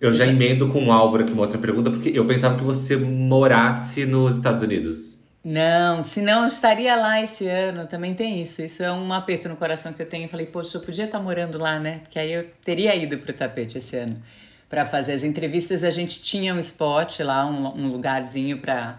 eu 0.00 0.12
já 0.12 0.26
emendo 0.26 0.68
com 0.68 0.86
o 0.86 0.92
Álvaro 0.92 1.24
aqui 1.24 1.32
uma 1.32 1.42
outra 1.42 1.58
pergunta, 1.58 1.90
porque 1.90 2.10
eu 2.10 2.24
pensava 2.24 2.56
que 2.56 2.64
você 2.64 2.96
morasse 2.96 4.06
nos 4.06 4.36
Estados 4.36 4.62
Unidos. 4.62 5.18
Não, 5.44 6.04
senão 6.04 6.42
eu 6.42 6.46
estaria 6.46 6.94
lá 6.94 7.20
esse 7.20 7.46
ano, 7.46 7.86
também 7.86 8.14
tem 8.14 8.40
isso. 8.40 8.62
Isso 8.62 8.82
é 8.82 8.92
um 8.92 9.12
aperto 9.12 9.48
no 9.48 9.56
coração 9.56 9.92
que 9.92 10.00
eu 10.00 10.06
tenho. 10.06 10.26
Eu 10.26 10.28
falei, 10.28 10.46
poxa, 10.46 10.78
eu 10.78 10.80
podia 10.80 11.04
estar 11.04 11.20
morando 11.20 11.58
lá, 11.58 11.80
né? 11.80 11.98
Porque 11.98 12.18
aí 12.18 12.32
eu 12.32 12.46
teria 12.64 12.94
ido 12.94 13.18
para 13.18 13.32
o 13.32 13.34
tapete 13.34 13.78
esse 13.78 13.96
ano 13.96 14.16
para 14.72 14.86
fazer 14.86 15.12
as 15.12 15.22
entrevistas. 15.22 15.84
A 15.84 15.90
gente 15.90 16.22
tinha 16.22 16.54
um 16.54 16.58
spot 16.58 17.20
lá, 17.20 17.44
um, 17.44 17.78
um 17.78 17.88
lugarzinho 17.88 18.58
para 18.58 18.98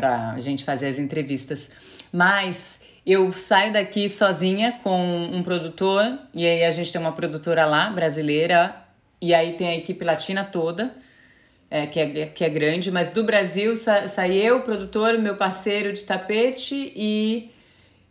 a 0.00 0.38
gente 0.38 0.62
fazer 0.62 0.86
as 0.86 0.96
entrevistas. 0.96 1.68
Mas 2.12 2.78
eu 3.04 3.32
saio 3.32 3.72
daqui 3.72 4.08
sozinha 4.08 4.78
com 4.80 5.28
um 5.32 5.42
produtor, 5.42 6.16
e 6.32 6.46
aí 6.46 6.62
a 6.62 6.70
gente 6.70 6.92
tem 6.92 7.00
uma 7.00 7.10
produtora 7.10 7.66
lá, 7.66 7.90
brasileira, 7.90 8.72
e 9.20 9.34
aí 9.34 9.54
tem 9.54 9.70
a 9.70 9.74
equipe 9.74 10.04
latina 10.04 10.44
toda. 10.44 10.94
É, 11.68 11.86
que, 11.86 12.00
é, 12.00 12.26
que 12.26 12.44
é 12.44 12.48
grande, 12.48 12.90
mas 12.90 13.12
do 13.12 13.22
Brasil 13.22 13.76
sa, 13.76 14.08
sai 14.08 14.32
eu, 14.36 14.60
produtor, 14.62 15.18
meu 15.18 15.36
parceiro 15.36 15.92
de 15.92 16.04
tapete 16.04 16.92
e 16.96 17.50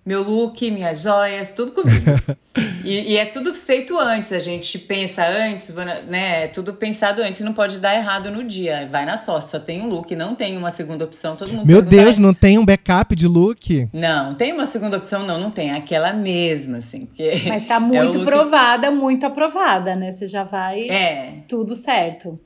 meu 0.10 0.24
look, 0.24 0.72
minhas 0.72 1.04
joias, 1.04 1.52
tudo 1.52 1.72
comigo. 1.72 2.04
e, 2.84 3.14
e, 3.14 3.18
é 3.18 3.26
tudo 3.26 3.54
feito 3.54 3.96
antes, 4.00 4.32
a 4.34 4.40
gente 4.40 4.80
pensa 4.80 5.24
antes, 5.24 5.72
né? 6.08 6.46
É 6.46 6.48
tudo 6.48 6.74
pensado 6.74 7.22
antes, 7.22 7.42
não 7.42 7.54
pode 7.54 7.78
dar 7.78 7.94
errado 7.94 8.32
no 8.32 8.44
dia. 8.44 8.88
Vai 8.92 9.06
na 9.06 9.18
sorte, 9.18 9.50
só 9.50 9.60
tem 9.60 9.80
um 9.84 9.88
look, 9.88 10.16
não 10.16 10.34
tem 10.34 10.58
uma 10.58 10.72
segunda 10.72 11.06
opção, 11.06 11.36
todo 11.36 11.54
mundo 11.54 11.68
Meu 11.68 11.80
Deus, 11.80 12.18
não 12.18 12.34
tem 12.34 12.58
um 12.58 12.66
backup 12.66 13.16
de 13.16 13.28
look? 13.28 13.88
Não, 13.94 14.34
tem 14.34 14.52
uma 14.52 14.66
segunda 14.66 14.98
opção, 14.98 15.28
não, 15.28 15.40
não 15.40 15.52
tem. 15.52 15.74
Aquela 15.74 16.12
mesma, 16.12 16.80
assim. 16.80 17.02
Porque 17.02 17.44
Mas 17.48 17.68
tá 17.68 17.78
muito 17.80 18.00
é 18.00 18.02
look... 18.02 18.26
provada, 18.26 18.90
muito 18.90 19.28
aprovada, 19.28 19.94
né? 19.94 20.14
Você 20.14 20.26
já 20.26 20.44
vai. 20.44 20.90
É. 20.90 21.44
Tudo 21.48 21.76
certo. 21.76 22.40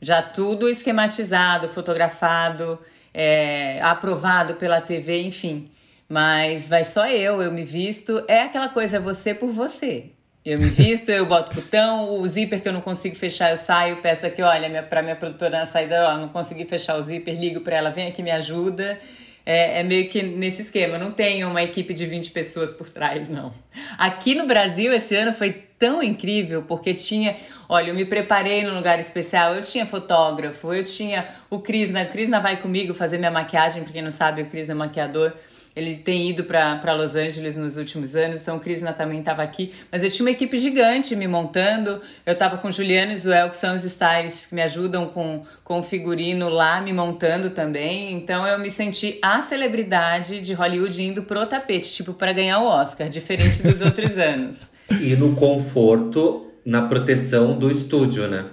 Já 0.00 0.22
tudo 0.22 0.66
esquematizado, 0.66 1.68
fotografado, 1.68 2.80
é, 3.12 3.82
aprovado 3.82 4.54
pela 4.54 4.80
TV, 4.80 5.20
enfim. 5.20 5.68
Mas 6.08 6.68
vai 6.68 6.84
só 6.84 7.06
eu, 7.08 7.42
eu 7.42 7.50
me 7.50 7.64
visto. 7.64 8.22
É 8.28 8.42
aquela 8.42 8.68
coisa, 8.68 8.96
é 8.96 9.00
você 9.00 9.34
por 9.34 9.50
você. 9.50 10.10
Eu 10.44 10.60
me 10.60 10.68
visto, 10.68 11.08
eu 11.08 11.26
boto 11.26 11.52
botão, 11.52 12.20
o 12.20 12.28
zíper 12.28 12.62
que 12.62 12.68
eu 12.68 12.72
não 12.72 12.80
consigo 12.80 13.16
fechar, 13.16 13.50
eu 13.50 13.56
saio, 13.56 13.96
peço 13.96 14.24
aqui, 14.26 14.40
olha, 14.40 14.68
minha, 14.68 14.80
pra 14.80 15.02
minha 15.02 15.16
produtora 15.16 15.58
na 15.58 15.66
saída, 15.66 16.08
ó, 16.08 16.16
não 16.16 16.28
consegui 16.28 16.64
fechar 16.64 16.96
o 16.96 17.02
zíper, 17.02 17.34
ligo 17.36 17.62
para 17.62 17.74
ela, 17.74 17.90
vem 17.90 18.06
aqui, 18.06 18.22
me 18.22 18.30
ajuda. 18.30 18.96
É, 19.44 19.80
é, 19.80 19.82
meio 19.82 20.08
que 20.08 20.22
nesse 20.22 20.62
esquema, 20.62 20.98
não 20.98 21.10
tem 21.10 21.44
uma 21.44 21.62
equipe 21.62 21.92
de 21.92 22.06
20 22.06 22.30
pessoas 22.30 22.72
por 22.72 22.88
trás, 22.88 23.28
não. 23.28 23.52
Aqui 23.98 24.36
no 24.36 24.46
Brasil, 24.46 24.92
esse 24.92 25.16
ano 25.16 25.32
foi 25.32 25.52
tão 25.52 26.00
incrível, 26.02 26.62
porque 26.62 26.94
tinha, 26.94 27.36
olha, 27.68 27.90
eu 27.90 27.94
me 27.94 28.04
preparei 28.04 28.62
num 28.64 28.74
lugar 28.74 29.00
especial, 29.00 29.54
eu 29.54 29.62
tinha 29.62 29.84
fotógrafo, 29.84 30.72
eu 30.72 30.84
tinha 30.84 31.26
o 31.50 31.58
Crisna, 31.58 32.02
o 32.02 32.08
Crisna 32.08 32.40
vai 32.40 32.56
comigo 32.56 32.94
fazer 32.94 33.18
minha 33.18 33.30
maquiagem, 33.30 33.82
pra 33.82 33.92
quem 33.92 34.02
não 34.02 34.10
sabe, 34.10 34.42
o 34.42 34.46
Crisna 34.46 34.74
é 34.74 34.76
maquiador, 34.76 35.32
ele 35.76 35.94
tem 35.94 36.30
ido 36.30 36.44
para 36.44 36.94
Los 36.94 37.14
Angeles 37.14 37.54
nos 37.54 37.76
últimos 37.76 38.16
anos, 38.16 38.40
então 38.40 38.56
o 38.56 38.60
Crisna 38.60 38.94
também 38.94 39.18
estava 39.18 39.42
aqui. 39.42 39.74
Mas 39.92 40.02
eu 40.02 40.10
tinha 40.10 40.24
uma 40.24 40.30
equipe 40.30 40.56
gigante 40.56 41.14
me 41.14 41.28
montando. 41.28 42.00
Eu 42.24 42.32
estava 42.32 42.56
com 42.56 42.70
Juliana 42.70 43.12
e 43.12 43.16
Zuel, 43.16 43.50
que 43.50 43.58
são 43.58 43.74
os 43.74 43.84
stylists 43.84 44.46
que 44.46 44.54
me 44.54 44.62
ajudam 44.62 45.06
com, 45.06 45.42
com 45.62 45.80
o 45.80 45.82
figurino 45.82 46.48
lá, 46.48 46.80
me 46.80 46.94
montando 46.94 47.50
também. 47.50 48.14
Então 48.14 48.46
eu 48.46 48.58
me 48.58 48.70
senti 48.70 49.18
a 49.20 49.42
celebridade 49.42 50.40
de 50.40 50.54
Hollywood 50.54 51.02
indo 51.02 51.22
pro 51.24 51.44
tapete, 51.44 51.92
tipo, 51.92 52.14
para 52.14 52.32
ganhar 52.32 52.58
o 52.60 52.64
Oscar, 52.64 53.10
diferente 53.10 53.62
dos 53.62 53.82
outros 53.84 54.16
anos. 54.16 54.70
E 54.90 55.14
no 55.14 55.34
conforto, 55.34 56.52
na 56.64 56.88
proteção 56.88 57.58
do 57.58 57.70
estúdio, 57.70 58.26
né? 58.28 58.46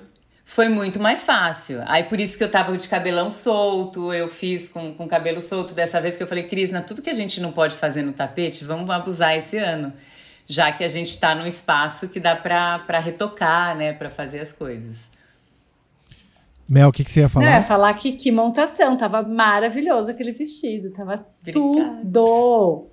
Foi 0.53 0.69
muito 0.69 0.99
mais 0.99 1.25
fácil. 1.25 1.81
Aí 1.87 2.03
por 2.03 2.19
isso 2.19 2.37
que 2.37 2.43
eu 2.43 2.49
tava 2.49 2.77
de 2.77 2.87
cabelão 2.87 3.27
solto, 3.27 4.13
eu 4.13 4.29
fiz 4.29 4.69
com, 4.69 4.93
com 4.93 5.07
cabelo 5.07 5.41
solto 5.41 5.73
dessa 5.73 5.99
vez 5.99 6.15
que 6.15 6.21
eu 6.21 6.27
falei, 6.27 6.43
Cris, 6.43 6.69
na 6.69 6.83
tudo 6.83 7.01
que 7.01 7.09
a 7.09 7.13
gente 7.13 7.41
não 7.41 7.51
pode 7.51 7.75
fazer 7.75 8.03
no 8.03 8.13
tapete, 8.13 8.63
vamos 8.63 8.87
abusar 8.91 9.35
esse 9.35 9.57
ano. 9.57 9.91
Já 10.45 10.71
que 10.71 10.83
a 10.83 10.87
gente 10.87 11.07
está 11.07 11.33
num 11.33 11.47
espaço 11.47 12.07
que 12.07 12.19
dá 12.19 12.35
para 12.35 12.99
retocar, 12.99 13.75
né, 13.75 13.93
para 13.93 14.11
fazer 14.11 14.41
as 14.41 14.53
coisas. 14.53 15.09
Mel, 16.69 16.89
o 16.89 16.91
que, 16.91 17.03
que 17.03 17.11
você 17.11 17.21
ia 17.21 17.29
falar? 17.29 17.45
Não, 17.45 17.51
eu 17.53 17.57
ia 17.57 17.63
falar 17.63 17.93
que 17.95 18.11
que 18.11 18.31
montação, 18.31 18.95
tava 18.95 19.23
maravilhoso 19.23 20.11
aquele 20.11 20.33
vestido, 20.33 20.91
tava 20.91 21.25
Obrigada. 21.41 21.99
tudo. 22.03 22.92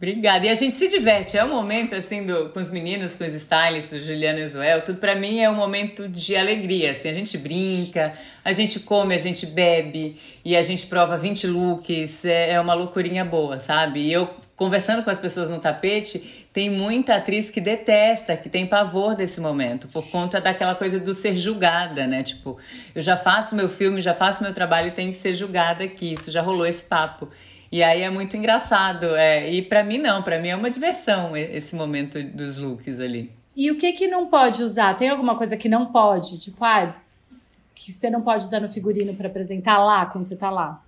Obrigada. 0.00 0.46
E 0.46 0.48
a 0.48 0.54
gente 0.54 0.76
se 0.76 0.88
diverte. 0.88 1.36
É 1.36 1.44
um 1.44 1.50
momento, 1.50 1.94
assim, 1.94 2.24
do, 2.24 2.48
com 2.48 2.58
os 2.58 2.70
meninos, 2.70 3.14
com 3.14 3.22
os 3.22 3.34
stylists, 3.34 3.92
o 3.92 4.02
Juliano 4.02 4.38
e 4.38 4.46
Zoel, 4.46 4.80
tudo 4.80 4.98
para 4.98 5.14
mim 5.14 5.40
é 5.40 5.50
um 5.50 5.54
momento 5.54 6.08
de 6.08 6.34
alegria. 6.34 6.92
Assim, 6.92 7.10
a 7.10 7.12
gente 7.12 7.36
brinca, 7.36 8.14
a 8.42 8.50
gente 8.50 8.80
come, 8.80 9.14
a 9.14 9.18
gente 9.18 9.44
bebe 9.44 10.16
e 10.42 10.56
a 10.56 10.62
gente 10.62 10.86
prova 10.86 11.18
20 11.18 11.46
looks. 11.46 12.24
É, 12.24 12.52
é 12.52 12.60
uma 12.60 12.72
loucurinha 12.72 13.26
boa, 13.26 13.58
sabe? 13.58 14.00
E 14.00 14.10
eu, 14.10 14.30
conversando 14.56 15.04
com 15.04 15.10
as 15.10 15.18
pessoas 15.18 15.50
no 15.50 15.58
tapete, 15.58 16.46
tem 16.50 16.70
muita 16.70 17.16
atriz 17.16 17.50
que 17.50 17.60
detesta, 17.60 18.38
que 18.38 18.48
tem 18.48 18.66
pavor 18.66 19.14
desse 19.14 19.38
momento, 19.38 19.86
por 19.88 20.08
conta 20.08 20.40
daquela 20.40 20.74
coisa 20.74 20.98
do 20.98 21.12
ser 21.12 21.36
julgada, 21.36 22.06
né? 22.06 22.22
Tipo, 22.22 22.56
eu 22.94 23.02
já 23.02 23.18
faço 23.18 23.54
meu 23.54 23.68
filme, 23.68 24.00
já 24.00 24.14
faço 24.14 24.42
meu 24.42 24.54
trabalho 24.54 24.88
e 24.88 24.92
tenho 24.92 25.10
que 25.10 25.18
ser 25.18 25.34
julgada 25.34 25.84
aqui. 25.84 26.14
Isso 26.14 26.30
já 26.30 26.40
rolou 26.40 26.64
esse 26.64 26.84
papo. 26.84 27.28
E 27.72 27.82
aí 27.82 28.02
é 28.02 28.10
muito 28.10 28.36
engraçado. 28.36 29.14
É, 29.16 29.50
e 29.50 29.62
para 29.62 29.84
mim 29.84 29.98
não, 29.98 30.22
para 30.22 30.38
mim 30.38 30.48
é 30.48 30.56
uma 30.56 30.70
diversão 30.70 31.36
esse 31.36 31.74
momento 31.74 32.22
dos 32.22 32.56
looks 32.56 32.98
ali. 32.98 33.32
E 33.56 33.70
o 33.70 33.76
que 33.76 33.92
que 33.92 34.06
não 34.06 34.26
pode 34.26 34.62
usar? 34.62 34.96
Tem 34.96 35.08
alguma 35.08 35.36
coisa 35.36 35.56
que 35.56 35.68
não 35.68 35.86
pode? 35.86 36.38
Tipo, 36.38 36.64
ah, 36.64 36.94
que 37.74 37.92
você 37.92 38.10
não 38.10 38.22
pode 38.22 38.44
usar 38.44 38.60
no 38.60 38.68
figurino 38.68 39.14
para 39.14 39.28
apresentar 39.28 39.78
lá 39.78 40.06
quando 40.06 40.26
você 40.26 40.36
tá 40.36 40.50
lá? 40.50 40.82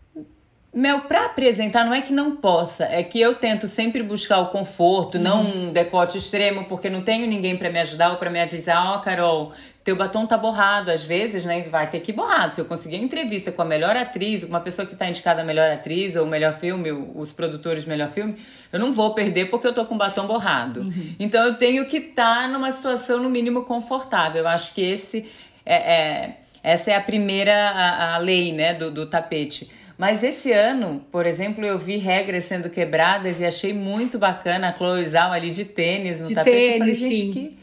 Mel, 0.74 1.02
para 1.02 1.26
apresentar, 1.26 1.84
não 1.84 1.92
é 1.92 2.00
que 2.00 2.14
não 2.14 2.36
possa, 2.36 2.84
é 2.84 3.02
que 3.02 3.20
eu 3.20 3.34
tento 3.34 3.66
sempre 3.66 4.02
buscar 4.02 4.38
o 4.38 4.46
conforto, 4.46 5.16
uhum. 5.16 5.22
não 5.22 5.42
um 5.42 5.72
decote 5.72 6.16
extremo, 6.16 6.64
porque 6.64 6.88
não 6.88 7.02
tenho 7.02 7.26
ninguém 7.26 7.58
para 7.58 7.68
me 7.68 7.78
ajudar 7.80 8.12
ou 8.12 8.16
para 8.16 8.30
me 8.30 8.40
avisar, 8.40 8.82
ó, 8.86 8.96
oh, 8.96 9.00
Carol, 9.00 9.52
teu 9.84 9.94
batom 9.94 10.24
tá 10.24 10.38
borrado. 10.38 10.90
Às 10.90 11.04
vezes, 11.04 11.44
né, 11.44 11.60
vai 11.62 11.90
ter 11.90 12.00
que 12.00 12.10
ir 12.10 12.14
borrado. 12.14 12.52
Se 12.52 12.60
eu 12.60 12.64
conseguir 12.64 12.96
entrevista 12.96 13.52
com 13.52 13.60
a 13.60 13.66
melhor 13.66 13.94
atriz, 13.98 14.44
uma 14.44 14.60
pessoa 14.60 14.86
que 14.86 14.96
tá 14.96 15.06
indicada 15.06 15.42
a 15.42 15.44
melhor 15.44 15.70
atriz 15.70 16.16
ou 16.16 16.24
o 16.24 16.26
melhor 16.26 16.58
filme, 16.58 16.90
os 16.90 17.32
produtores 17.32 17.84
do 17.84 17.90
melhor 17.90 18.08
filme, 18.08 18.34
eu 18.72 18.80
não 18.80 18.94
vou 18.94 19.12
perder 19.12 19.50
porque 19.50 19.66
eu 19.66 19.74
tô 19.74 19.84
com 19.84 19.94
o 19.94 19.98
batom 19.98 20.26
borrado. 20.26 20.80
Uhum. 20.80 21.14
Então 21.18 21.44
eu 21.44 21.54
tenho 21.58 21.84
que 21.84 21.98
estar 21.98 22.42
tá 22.42 22.48
numa 22.48 22.72
situação, 22.72 23.22
no 23.22 23.28
mínimo, 23.28 23.64
confortável. 23.64 24.42
Eu 24.42 24.48
acho 24.48 24.72
que 24.72 24.80
esse 24.80 25.30
é, 25.66 25.74
é 25.74 26.36
essa 26.62 26.92
é 26.92 26.96
a 26.96 27.00
primeira 27.00 27.52
a, 27.52 28.14
a 28.14 28.18
lei, 28.18 28.52
né, 28.52 28.72
do, 28.72 28.90
do 28.90 29.04
tapete 29.04 29.68
mas 30.02 30.24
esse 30.24 30.50
ano, 30.50 31.00
por 31.12 31.26
exemplo, 31.26 31.64
eu 31.64 31.78
vi 31.78 31.96
regras 31.96 32.42
sendo 32.42 32.68
quebradas 32.68 33.38
e 33.38 33.44
achei 33.44 33.72
muito 33.72 34.18
bacana 34.18 34.70
a 34.70 34.76
Chloe 34.76 35.06
Zhao 35.06 35.30
ali 35.30 35.48
de 35.48 35.64
tênis 35.64 36.18
no 36.18 36.26
de 36.26 36.34
tapete. 36.34 36.56
Tênis, 36.56 36.72
eu 36.72 36.78
falei, 36.80 36.94
gente, 36.96 37.32
que, 37.32 37.56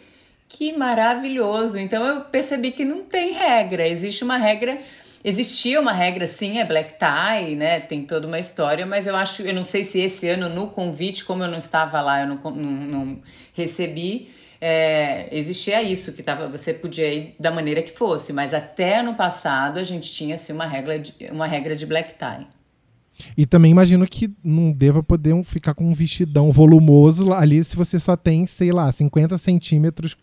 que 0.47 0.77
maravilhoso. 0.77 1.77
Então 1.77 2.01
eu 2.01 2.21
percebi 2.21 2.71
que 2.71 2.85
não 2.85 3.03
tem 3.03 3.33
regra, 3.33 3.85
existe 3.85 4.23
uma 4.23 4.37
regra. 4.37 4.77
Existia 5.21 5.81
uma 5.81 5.91
regra, 5.91 6.25
sim, 6.25 6.59
é 6.59 6.63
black 6.63 6.93
tie, 6.93 7.57
né? 7.57 7.81
Tem 7.81 8.05
toda 8.05 8.25
uma 8.25 8.39
história, 8.39 8.85
mas 8.85 9.05
eu 9.05 9.17
acho, 9.17 9.41
eu 9.41 9.53
não 9.53 9.65
sei 9.65 9.83
se 9.83 9.99
esse 9.99 10.29
ano 10.29 10.47
no 10.47 10.67
convite, 10.67 11.25
como 11.25 11.43
eu 11.43 11.49
não 11.49 11.57
estava 11.57 11.99
lá, 11.99 12.21
eu 12.21 12.27
não, 12.27 12.37
não, 12.37 12.71
não 12.71 13.19
recebi, 13.53 14.29
é, 14.61 15.29
existia 15.31 15.81
isso, 15.81 16.13
que 16.13 16.21
tava, 16.21 16.47
você 16.47 16.73
podia 16.73 17.13
ir 17.13 17.35
da 17.39 17.51
maneira 17.51 17.81
que 17.81 17.91
fosse, 17.91 18.33
mas 18.33 18.53
até 18.53 18.99
ano 18.99 19.15
passado 19.15 19.79
a 19.79 19.83
gente 19.83 20.11
tinha 20.11 20.35
assim, 20.35 20.51
uma, 20.51 20.65
regra 20.65 20.99
de, 20.99 21.13
uma 21.31 21.47
regra 21.47 21.75
de 21.75 21.85
black 21.85 22.15
tie. 22.15 22.45
E 23.37 23.45
também 23.45 23.71
imagino 23.71 24.05
que 24.07 24.33
não 24.43 24.71
deva 24.71 25.03
poder 25.03 25.41
ficar 25.43 25.73
com 25.73 25.85
um 25.85 25.93
vestidão 25.93 26.51
volumoso 26.51 27.33
ali 27.33 27.63
se 27.63 27.75
você 27.75 27.99
só 27.99 28.15
tem, 28.15 28.45
sei 28.47 28.71
lá, 28.71 28.91
50 28.91 29.37
centímetros 29.37 30.15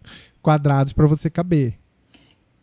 quadrados 0.43 0.93
para 0.93 1.07
você 1.07 1.29
caber. 1.29 1.75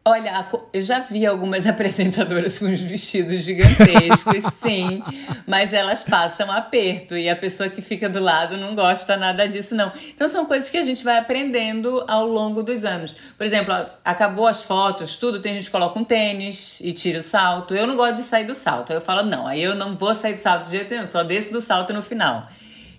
Olha, 0.05 0.45
eu 0.73 0.81
já 0.81 0.99
vi 0.99 1.25
algumas 1.25 1.65
apresentadoras 1.67 2.59
com 2.59 2.65
os 2.65 2.81
vestidos 2.81 3.41
gigantescos, 3.41 4.43
sim, 4.61 5.01
mas 5.47 5.71
elas 5.73 6.03
passam 6.03 6.51
aperto 6.51 7.15
e 7.15 7.29
a 7.29 7.35
pessoa 7.35 7.69
que 7.69 7.81
fica 7.81 8.09
do 8.09 8.19
lado 8.19 8.57
não 8.57 8.75
gosta 8.75 9.15
nada 9.15 9.47
disso, 9.47 9.73
não. 9.75 9.93
Então 10.13 10.27
são 10.27 10.45
coisas 10.45 10.69
que 10.69 10.77
a 10.77 10.83
gente 10.83 11.05
vai 11.05 11.17
aprendendo 11.17 12.03
ao 12.05 12.27
longo 12.27 12.61
dos 12.61 12.83
anos. 12.83 13.15
Por 13.37 13.45
exemplo, 13.45 13.73
acabou 14.03 14.45
as 14.45 14.61
fotos, 14.61 15.15
tudo, 15.15 15.39
tem 15.39 15.53
gente 15.53 15.65
que 15.65 15.71
coloca 15.71 15.97
um 15.97 16.03
tênis 16.03 16.81
e 16.81 16.91
tira 16.91 17.19
o 17.19 17.23
salto. 17.23 17.73
Eu 17.73 17.87
não 17.87 17.95
gosto 17.95 18.15
de 18.15 18.23
sair 18.23 18.45
do 18.45 18.53
salto. 18.53 18.91
Aí 18.91 18.97
eu 18.97 19.01
falo, 19.01 19.23
não, 19.23 19.47
aí 19.47 19.63
eu 19.63 19.73
não 19.73 19.95
vou 19.95 20.13
sair 20.13 20.33
do 20.33 20.39
salto 20.39 20.65
de 20.65 20.71
jeito 20.71 20.91
nenhum, 20.93 21.05
só 21.05 21.23
desço 21.23 21.53
do 21.53 21.61
salto 21.61 21.93
no 21.93 22.01
final. 22.01 22.45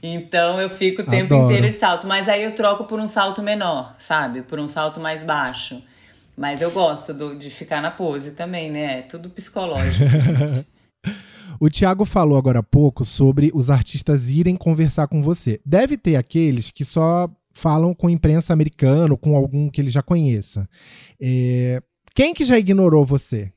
Então 0.03 0.59
eu 0.59 0.71
fico 0.71 1.03
o 1.03 1.05
tempo 1.05 1.35
Adoro. 1.35 1.51
inteiro 1.51 1.71
de 1.71 1.77
salto, 1.77 2.07
mas 2.07 2.31
aí 2.31 2.45
eu 2.45 2.55
troco 2.55 2.85
por 2.85 2.99
um 2.99 3.07
salto 3.07 3.43
menor, 3.43 3.95
sabe? 3.99 4.41
Por 4.41 4.59
um 4.59 4.67
salto 4.67 4.99
mais 4.99 5.23
baixo. 5.23 5.83
Mas 6.37 6.61
eu 6.61 6.71
gosto 6.71 7.15
do, 7.15 7.37
de 7.37 7.51
ficar 7.51 7.81
na 7.81 7.91
pose 7.91 8.33
também, 8.33 8.71
né? 8.71 8.99
É 8.99 9.03
tudo 9.03 9.31
psicológico. 9.31 10.05
o 11.61 11.71
Thiago 11.71 12.05
falou 12.05 12.37
agora 12.37 12.59
há 12.59 12.63
pouco 12.63 13.05
sobre 13.05 13.51
os 13.55 13.71
artistas 13.71 14.31
irem 14.31 14.57
conversar 14.57 15.07
com 15.07 15.23
você. 15.23 15.61
Deve 15.65 15.97
ter 15.97 16.17
aqueles 16.17 16.71
que 16.71 16.85
só 16.85 17.31
falam 17.53 17.95
com 17.95 18.11
imprensa 18.11 18.53
americana, 18.53 19.17
com 19.17 19.37
algum 19.37 19.71
que 19.71 19.81
ele 19.81 19.91
já 19.91 20.03
conheça. 20.03 20.69
É... 21.21 21.81
Quem 22.15 22.35
que 22.35 22.45
já 22.45 22.59
ignorou 22.59 23.05
você? 23.05 23.53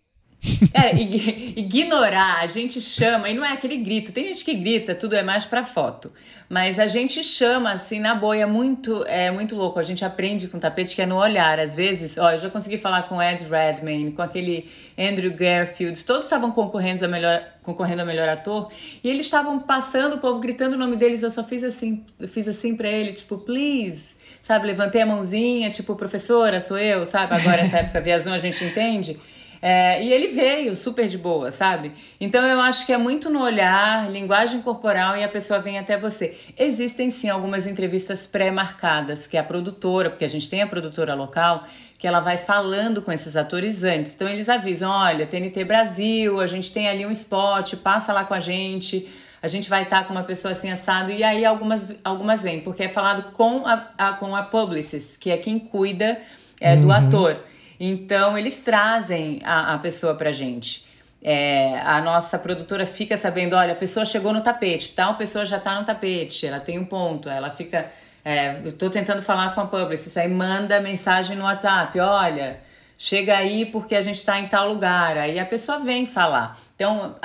É, 0.74 0.96
ignorar, 1.60 2.40
a 2.40 2.48
gente 2.48 2.80
chama, 2.82 3.30
e 3.30 3.34
não 3.34 3.44
é 3.44 3.54
aquele 3.54 3.78
grito, 3.78 4.12
tem 4.12 4.28
gente 4.28 4.44
que 4.44 4.54
grita, 4.54 4.96
tudo 4.96 5.16
é 5.16 5.24
mais 5.24 5.46
pra 5.46 5.64
foto. 5.64 6.12
Mas 6.50 6.80
a 6.80 6.88
gente 6.88 7.24
chama, 7.24 7.74
assim, 7.74 8.00
na 8.00 8.16
boia, 8.16 8.48
muito, 8.48 9.04
é 9.06 9.30
muito 9.30 9.54
louco. 9.56 9.80
A 9.80 9.84
gente 9.84 10.06
aprende 10.06 10.48
com 10.48 10.58
tapete 10.58 10.96
que 10.96 11.02
é 11.02 11.06
no 11.06 11.18
olhar. 11.18 11.60
Às 11.60 11.76
vezes, 11.76 12.18
ó, 12.18 12.32
eu 12.32 12.38
já 12.38 12.50
consegui 12.50 12.78
falar 12.78 13.04
com 13.04 13.22
Ed 13.22 13.44
Redmayne, 13.44 14.14
com 14.14 14.22
aquele 14.22 14.70
Andrew 14.98 15.32
Garfield, 15.32 16.04
todos 16.06 16.26
estavam 16.26 16.52
concorrendo 16.52 17.04
a 17.04 17.08
melhor, 17.08 17.44
concorrendo 17.62 18.02
a 18.02 18.06
melhor 18.06 18.28
ator, 18.30 18.72
e 19.04 19.10
eles 19.10 19.26
estavam 19.26 19.60
passando, 19.60 20.16
o 20.16 20.18
povo 20.18 20.40
gritando 20.40 20.76
o 20.76 20.78
nome 20.78 20.96
deles, 20.96 21.22
eu 21.22 21.30
só 21.30 21.44
fiz 21.44 21.64
assim, 21.64 22.04
fiz 22.28 22.48
assim 22.48 22.76
pra 22.76 22.88
ele, 22.88 23.14
tipo, 23.14 23.38
please, 23.38 24.16
sabe? 24.42 24.68
Levantei 24.68 25.02
a 25.02 25.06
mãozinha, 25.06 25.70
tipo, 25.70 25.96
professora, 25.96 26.60
sou 26.60 26.80
eu, 26.80 27.06
sabe? 27.06 27.36
Agora 27.36 27.62
essa 27.62 27.78
época 27.78 28.02
via 28.02 28.18
Zoom 28.18 28.34
a 28.34 28.38
gente 28.40 28.64
entende. 28.64 29.20
É, 29.62 30.04
e 30.04 30.12
ele 30.12 30.28
veio 30.28 30.76
super 30.76 31.08
de 31.08 31.18
boa, 31.18 31.52
sabe? 31.52 31.92
Então 32.20 32.46
eu 32.46 32.60
acho 32.60 32.86
que 32.86 32.94
é 32.94 32.98
muito 32.98 33.30
no 33.30 33.42
olhar, 33.42 34.10
linguagem 34.12 34.62
corporal 34.62 35.18
e 35.18 35.24
a 35.24 35.30
pessoa 35.30 35.60
vem 35.60 35.80
até 35.80 35.98
você. 35.98 36.38
Existem 36.58 37.10
sim 37.10 37.30
algumas 37.30 37.66
entrevistas 37.66 38.26
pré-marcadas, 38.26 39.26
que 39.26 39.38
a 39.38 39.44
produtora, 39.44 40.10
porque 40.10 40.26
a 40.26 40.30
gente 40.30 40.50
tem 40.50 40.62
a 40.62 40.68
produtora 40.68 41.14
local, 41.14 41.64
que 41.98 42.08
ela 42.08 42.20
vai 42.20 42.38
falando 42.38 43.02
com 43.02 43.12
esses 43.12 43.36
atores 43.36 43.84
antes. 43.84 44.14
Então 44.16 44.28
eles 44.28 44.50
avisam: 44.50 44.92
olha, 44.92 45.26
TNT 45.26 45.64
Brasil, 45.64 46.40
a 46.40 46.48
gente 46.48 46.72
tem 46.72 46.88
ali 46.88 47.06
um 47.06 47.12
spot, 47.12 47.76
passa 47.78 48.14
lá 48.14 48.24
com 48.24 48.34
a 48.34 48.40
gente 48.40 49.10
a 49.42 49.48
gente 49.48 49.70
vai 49.70 49.84
estar 49.84 50.00
tá 50.00 50.04
com 50.04 50.14
uma 50.14 50.24
pessoa 50.24 50.52
assim 50.52 50.72
assado, 50.72 51.12
e 51.12 51.24
aí 51.24 51.46
algumas, 51.46 51.96
algumas 52.04 52.44
vêm, 52.44 52.60
porque 52.60 52.84
é 52.84 52.90
falado 52.90 53.32
com 53.34 53.66
a, 53.66 53.88
a 53.98 54.14
com 54.14 54.36
a 54.36 54.44
publicist, 54.44 55.20
que 55.20 55.30
é 55.30 55.38
quem 55.38 55.60
cuida 55.60 56.18
é, 56.60 56.76
do 56.76 56.88
uhum. 56.88 56.92
ator. 56.92 57.40
Então 57.80 58.38
eles 58.38 58.60
trazem 58.60 59.40
a, 59.44 59.74
a 59.76 59.78
pessoa 59.78 60.16
pra 60.16 60.32
gente. 60.32 60.86
É, 61.22 61.80
a 61.82 62.00
nossa 62.02 62.38
produtora 62.38 62.86
fica 62.86 63.18
sabendo, 63.18 63.56
olha, 63.56 63.74
a 63.74 63.76
pessoa 63.76 64.06
chegou 64.06 64.32
no 64.32 64.42
tapete, 64.42 64.94
tal 64.94 65.16
pessoa 65.16 65.46
já 65.46 65.60
tá 65.60 65.80
no 65.80 65.86
tapete, 65.86 66.46
ela 66.46 66.60
tem 66.60 66.78
um 66.78 66.86
ponto, 66.86 67.30
ela 67.30 67.50
fica. 67.50 67.92
É, 68.24 68.60
eu 68.64 68.72
tô 68.74 68.90
tentando 68.90 69.22
falar 69.22 69.56
com 69.56 69.62
a 69.62 69.68
publicist, 69.68 70.20
aí 70.20 70.28
manda 70.28 70.80
mensagem 70.82 71.36
no 71.36 71.44
WhatsApp, 71.44 71.98
olha, 72.00 72.60
chega 72.98 73.38
aí 73.38 73.66
porque 73.66 73.96
a 73.96 74.02
gente 74.02 74.16
está 74.16 74.40
em 74.40 74.48
tal 74.48 74.68
lugar. 74.68 75.18
Aí 75.18 75.40
a 75.40 75.46
pessoa 75.46 75.80
vem 75.80 76.06
falar. 76.06 76.58
Então, 76.76 77.16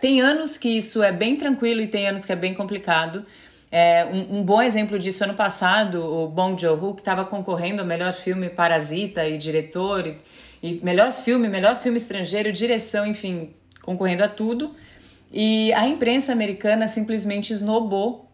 tem 0.00 0.20
anos 0.20 0.56
que 0.56 0.68
isso 0.68 1.02
é 1.02 1.12
bem 1.12 1.36
tranquilo 1.36 1.80
e 1.80 1.86
tem 1.86 2.08
anos 2.08 2.24
que 2.24 2.32
é 2.32 2.36
bem 2.36 2.54
complicado. 2.54 3.26
É, 3.70 4.04
um, 4.04 4.38
um, 4.38 4.42
bom 4.42 4.62
exemplo 4.62 4.98
disso, 4.98 5.24
ano 5.24 5.34
passado, 5.34 6.00
o 6.04 6.28
Bong 6.28 6.60
Joon-ho, 6.60 6.94
que 6.94 7.00
estava 7.00 7.24
concorrendo 7.24 7.82
ao 7.82 7.86
melhor 7.86 8.12
filme 8.12 8.48
Parasita 8.48 9.26
e 9.26 9.36
diretor, 9.36 10.06
e, 10.06 10.16
e, 10.62 10.80
melhor 10.82 11.12
filme, 11.12 11.48
melhor 11.48 11.76
filme 11.76 11.98
estrangeiro, 11.98 12.52
direção, 12.52 13.06
enfim, 13.06 13.50
concorrendo 13.82 14.22
a 14.22 14.28
tudo. 14.28 14.70
E 15.32 15.72
a 15.72 15.86
imprensa 15.86 16.32
americana 16.32 16.86
simplesmente 16.86 17.52
esnobou 17.52 18.24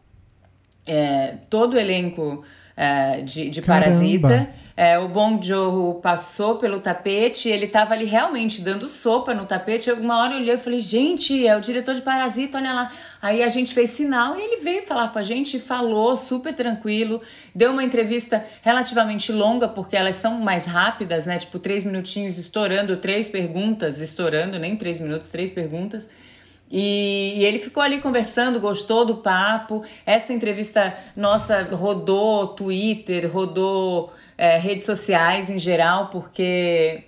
é, 0.87 1.38
todo 1.49 1.75
o 1.75 1.79
elenco 1.79 2.45
é, 2.77 3.23
de, 3.23 3.49
de 3.49 3.62
Parasita 3.62 4.49
é, 4.77 4.99
o 4.99 5.09
Bong 5.09 5.45
Joon 5.47 6.01
passou 6.01 6.57
pelo 6.57 6.81
tapete, 6.81 7.49
ele 7.49 7.67
tava 7.67 7.93
ali 7.95 8.05
realmente 8.05 8.61
dando 8.61 8.89
sopa 8.89 9.35
no 9.35 9.45
tapete. 9.45 9.91
Uma 9.93 10.19
hora 10.19 10.35
eu 10.35 10.39
olhei 10.39 10.55
e 10.55 10.59
falei, 10.59 10.81
gente, 10.81 11.47
é 11.47 11.57
o 11.57 11.61
diretor 11.61 11.95
de 11.95 12.03
Parasita, 12.03 12.59
olha 12.59 12.73
lá. 12.73 12.93
Aí 13.21 13.43
a 13.43 13.49
gente 13.49 13.75
fez 13.75 13.91
sinal 13.91 14.37
e 14.37 14.43
ele 14.43 14.57
veio 14.63 14.83
falar 14.83 15.13
com 15.13 15.19
a 15.19 15.23
gente, 15.23 15.61
falou 15.61 16.17
super 16.17 16.55
tranquilo, 16.55 17.23
deu 17.55 17.71
uma 17.71 17.85
entrevista 17.85 18.45
relativamente 18.63 19.31
longa, 19.31 19.69
porque 19.69 19.97
elas 19.97 20.17
são 20.17 20.41
mais 20.41 20.65
rápidas, 20.65 21.27
né? 21.27 21.39
Tipo, 21.39 21.59
três 21.59 21.85
minutinhos 21.85 22.39
estourando, 22.39 22.97
três 22.97 23.29
perguntas, 23.29 24.01
estourando, 24.01 24.59
nem 24.59 24.75
três 24.77 24.99
minutos, 24.99 25.31
três 25.31 25.51
perguntas. 25.51 26.09
E, 26.73 27.35
e, 27.37 27.45
ele 27.45 27.59
ficou 27.59 27.83
ali 27.83 28.01
conversando, 28.01 28.59
gostou 28.59 29.05
do 29.05 29.17
papo. 29.17 29.85
Essa 30.07 30.33
entrevista 30.33 30.95
nossa 31.15 31.65
rodou 31.71 32.49
Twitter, 32.49 33.31
rodou 33.31 34.11
é, 34.39 34.57
redes 34.57 34.87
sociais 34.87 35.51
em 35.51 35.59
geral, 35.59 36.09
porque 36.09 37.05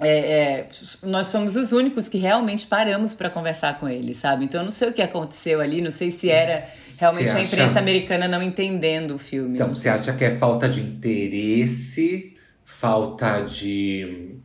é, 0.00 0.18
é, 0.18 0.68
nós 1.02 1.26
somos 1.26 1.56
os 1.56 1.72
únicos 1.72 2.06
que 2.06 2.18
realmente 2.18 2.66
paramos 2.66 3.12
para 3.12 3.28
conversar 3.28 3.80
com 3.80 3.88
ele, 3.88 4.14
sabe? 4.14 4.44
Então 4.44 4.60
eu 4.60 4.64
não 4.64 4.70
sei 4.70 4.90
o 4.90 4.92
que 4.92 5.02
aconteceu 5.02 5.60
ali, 5.60 5.80
não 5.80 5.90
sei 5.90 6.10
se 6.12 6.30
era 6.30 6.68
realmente 6.98 7.32
a 7.32 7.40
imprensa 7.40 7.78
americana 7.78 8.28
não 8.28 8.42
entendendo 8.42 9.14
o 9.14 9.18
filme. 9.18 9.54
Então, 9.54 9.72
você 9.72 9.88
acha 9.88 10.12
que 10.12 10.24
é 10.24 10.38
falta 10.38 10.68
de 10.68 10.80
interesse, 10.80 12.36
falta 12.64 13.40
de. 13.40 14.36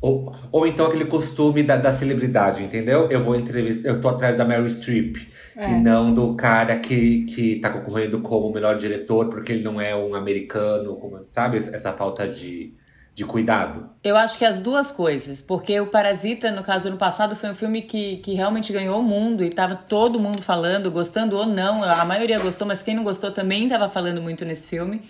Ou, 0.00 0.34
ou 0.52 0.66
então 0.66 0.86
aquele 0.86 1.06
costume 1.06 1.62
da, 1.62 1.76
da 1.76 1.92
celebridade, 1.92 2.62
entendeu? 2.62 3.08
Eu 3.10 3.24
vou 3.24 3.34
entrevistar, 3.34 3.88
eu 3.88 4.00
tô 4.00 4.08
atrás 4.08 4.36
da 4.36 4.44
Mary 4.44 4.68
Streep. 4.68 5.16
É. 5.56 5.70
E 5.70 5.80
não 5.80 6.12
do 6.14 6.34
cara 6.34 6.76
que, 6.78 7.24
que 7.24 7.56
tá 7.56 7.70
concorrendo 7.70 8.20
como 8.20 8.52
melhor 8.52 8.76
diretor, 8.76 9.30
porque 9.30 9.52
ele 9.52 9.64
não 9.64 9.80
é 9.80 9.96
um 9.96 10.14
americano, 10.14 10.96
como, 10.96 11.26
sabe? 11.26 11.56
Essa 11.56 11.94
falta 11.94 12.28
de, 12.28 12.74
de 13.14 13.24
cuidado. 13.24 13.88
Eu 14.04 14.14
acho 14.18 14.36
que 14.36 14.44
as 14.44 14.60
duas 14.60 14.90
coisas, 14.90 15.40
porque 15.40 15.80
o 15.80 15.86
Parasita, 15.86 16.50
no 16.50 16.62
caso, 16.62 16.88
ano 16.88 16.98
passado, 16.98 17.34
foi 17.34 17.50
um 17.50 17.54
filme 17.54 17.80
que, 17.80 18.18
que 18.18 18.34
realmente 18.34 18.70
ganhou 18.70 19.00
o 19.00 19.02
mundo 19.02 19.42
e 19.42 19.48
tava 19.48 19.74
todo 19.74 20.20
mundo 20.20 20.42
falando, 20.42 20.90
gostando 20.90 21.38
ou 21.38 21.46
não. 21.46 21.82
A 21.82 22.04
maioria 22.04 22.38
gostou, 22.38 22.68
mas 22.68 22.82
quem 22.82 22.94
não 22.94 23.02
gostou 23.02 23.30
também 23.32 23.66
tava 23.66 23.88
falando 23.88 24.20
muito 24.20 24.44
nesse 24.44 24.66
filme. 24.66 25.00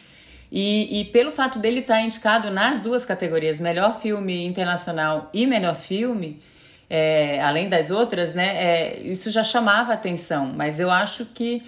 E, 0.51 1.01
e 1.01 1.05
pelo 1.07 1.31
fato 1.31 1.59
dele 1.59 1.81
estar 1.81 1.95
tá 1.95 2.01
indicado 2.01 2.51
nas 2.51 2.81
duas 2.81 3.05
categorias, 3.05 3.59
melhor 3.59 4.01
filme 4.01 4.45
internacional 4.45 5.29
e 5.33 5.47
melhor 5.47 5.77
filme, 5.77 6.41
é, 6.89 7.41
além 7.43 7.69
das 7.69 7.91
outras, 7.91 8.35
né, 8.35 8.57
é, 8.57 9.01
isso 9.01 9.31
já 9.31 9.43
chamava 9.43 9.93
atenção, 9.93 10.53
mas 10.55 10.79
eu 10.79 10.91
acho 10.91 11.27
que, 11.27 11.65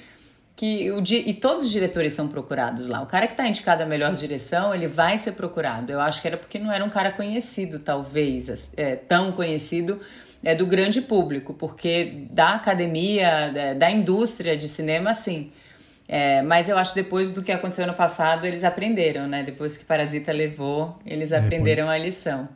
que 0.54 0.90
o, 0.92 1.02
e 1.02 1.34
todos 1.34 1.64
os 1.64 1.70
diretores 1.70 2.12
são 2.12 2.28
procurados 2.28 2.86
lá. 2.86 3.02
O 3.02 3.06
cara 3.06 3.26
que 3.26 3.32
está 3.32 3.46
indicado 3.46 3.82
a 3.82 3.86
melhor 3.86 4.14
direção, 4.14 4.72
ele 4.72 4.86
vai 4.86 5.18
ser 5.18 5.32
procurado. 5.32 5.90
Eu 5.90 6.00
acho 6.00 6.22
que 6.22 6.28
era 6.28 6.36
porque 6.36 6.58
não 6.58 6.72
era 6.72 6.84
um 6.84 6.90
cara 6.90 7.10
conhecido, 7.10 7.80
talvez, 7.80 8.70
é, 8.76 8.94
tão 8.94 9.32
conhecido 9.32 9.98
é, 10.42 10.54
do 10.54 10.66
grande 10.66 11.00
público, 11.00 11.52
porque 11.52 12.26
da 12.30 12.54
academia, 12.54 13.50
da, 13.52 13.74
da 13.74 13.90
indústria 13.90 14.56
de 14.56 14.68
cinema, 14.68 15.14
sim. 15.14 15.50
É, 16.08 16.40
mas 16.40 16.70
eu 16.70 16.78
acho 16.78 16.94
que 16.94 17.02
depois 17.02 17.34
do 17.34 17.42
que 17.42 17.52
aconteceu 17.52 17.84
ano 17.84 17.92
passado, 17.92 18.46
eles 18.46 18.64
aprenderam, 18.64 19.28
né? 19.28 19.42
Depois 19.42 19.76
que 19.76 19.84
Parasita 19.84 20.32
levou, 20.32 20.98
eles 21.04 21.32
é, 21.32 21.38
aprenderam 21.38 21.90
a 21.90 21.98
lição. 21.98 22.48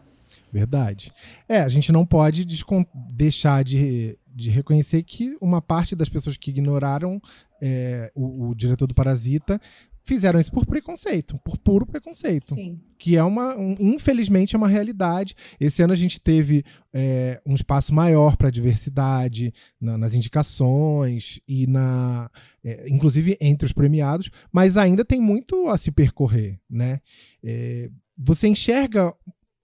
Verdade. 0.51 1.13
É, 1.47 1.61
a 1.61 1.69
gente 1.69 1.93
não 1.93 2.07
pode 2.07 2.47
deixar 2.95 3.63
de, 3.63 4.19
de 4.35 4.51
reconhecer 4.51 5.03
que 5.03 5.37
uma 5.41 5.61
parte 5.61 5.95
das 5.95 6.09
pessoas 6.09 6.37
que 6.37 6.51
ignoraram 6.51 7.21
é, 7.61 8.11
o, 8.15 8.49
o, 8.49 8.55
diretor 8.55 8.87
do 8.87 8.95
Parasita 8.95 9.61
fizeram 10.05 10.41
isso 10.41 10.53
por 10.53 10.67
preconceito, 10.67 11.39
por 11.45 11.59
puro 11.59 11.87
preconceito. 11.87 12.55
Sim. 12.55 12.81
Que 12.99 13.17
é 13.17 13.23
uma, 13.23 13.57
um, 13.57 13.77
infelizmente, 13.81 14.55
é 14.55 14.59
uma 14.59 14.69
realidade. 14.69 15.35
Esse 15.59 15.83
ano 15.83 15.93
a 15.93 15.97
gente 15.97 16.21
teve 16.21 16.65
é, 16.93 17.41
um 17.47 17.55
espaço 17.55 17.95
maior 17.95 18.37
para 18.37 18.51
diversidade 18.51 19.53
na, 19.81 19.97
nas 19.97 20.15
indicações 20.15 21.41
e 21.47 21.67
na, 21.67 22.31
é, 22.65 22.89
inclusive 22.89 23.37
entre 23.41 23.67
os 23.67 23.73
premiados, 23.73 24.31
mas 24.53 24.77
ainda 24.77 25.05
tem 25.05 25.21
muito 25.21 25.69
a 25.69 25.79
se 25.79 25.91
percorrer, 25.91 26.59
né? 26.69 27.01
É, 27.43 27.91
você 28.17 28.47
enxerga 28.47 29.15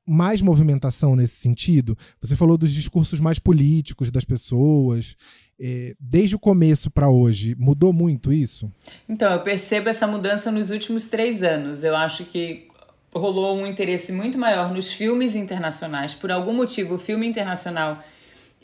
mais 0.08 0.40
movimentação 0.40 1.14
nesse 1.14 1.36
sentido? 1.36 1.96
Você 2.20 2.34
falou 2.34 2.56
dos 2.56 2.72
discursos 2.72 3.20
mais 3.20 3.38
políticos 3.38 4.10
das 4.10 4.24
pessoas. 4.24 5.14
É, 5.60 5.94
desde 5.98 6.36
o 6.36 6.38
começo 6.38 6.90
para 6.90 7.10
hoje, 7.10 7.54
mudou 7.58 7.92
muito 7.92 8.32
isso? 8.32 8.70
Então, 9.08 9.32
eu 9.32 9.40
percebo 9.40 9.88
essa 9.88 10.06
mudança 10.06 10.52
nos 10.52 10.70
últimos 10.70 11.08
três 11.08 11.42
anos. 11.42 11.82
Eu 11.82 11.96
acho 11.96 12.24
que 12.24 12.68
rolou 13.14 13.56
um 13.56 13.66
interesse 13.66 14.12
muito 14.12 14.38
maior 14.38 14.72
nos 14.72 14.92
filmes 14.92 15.34
internacionais. 15.34 16.14
Por 16.14 16.30
algum 16.30 16.52
motivo, 16.52 16.94
o 16.94 16.98
filme 16.98 17.26
internacional 17.26 18.02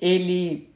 ele 0.01 0.69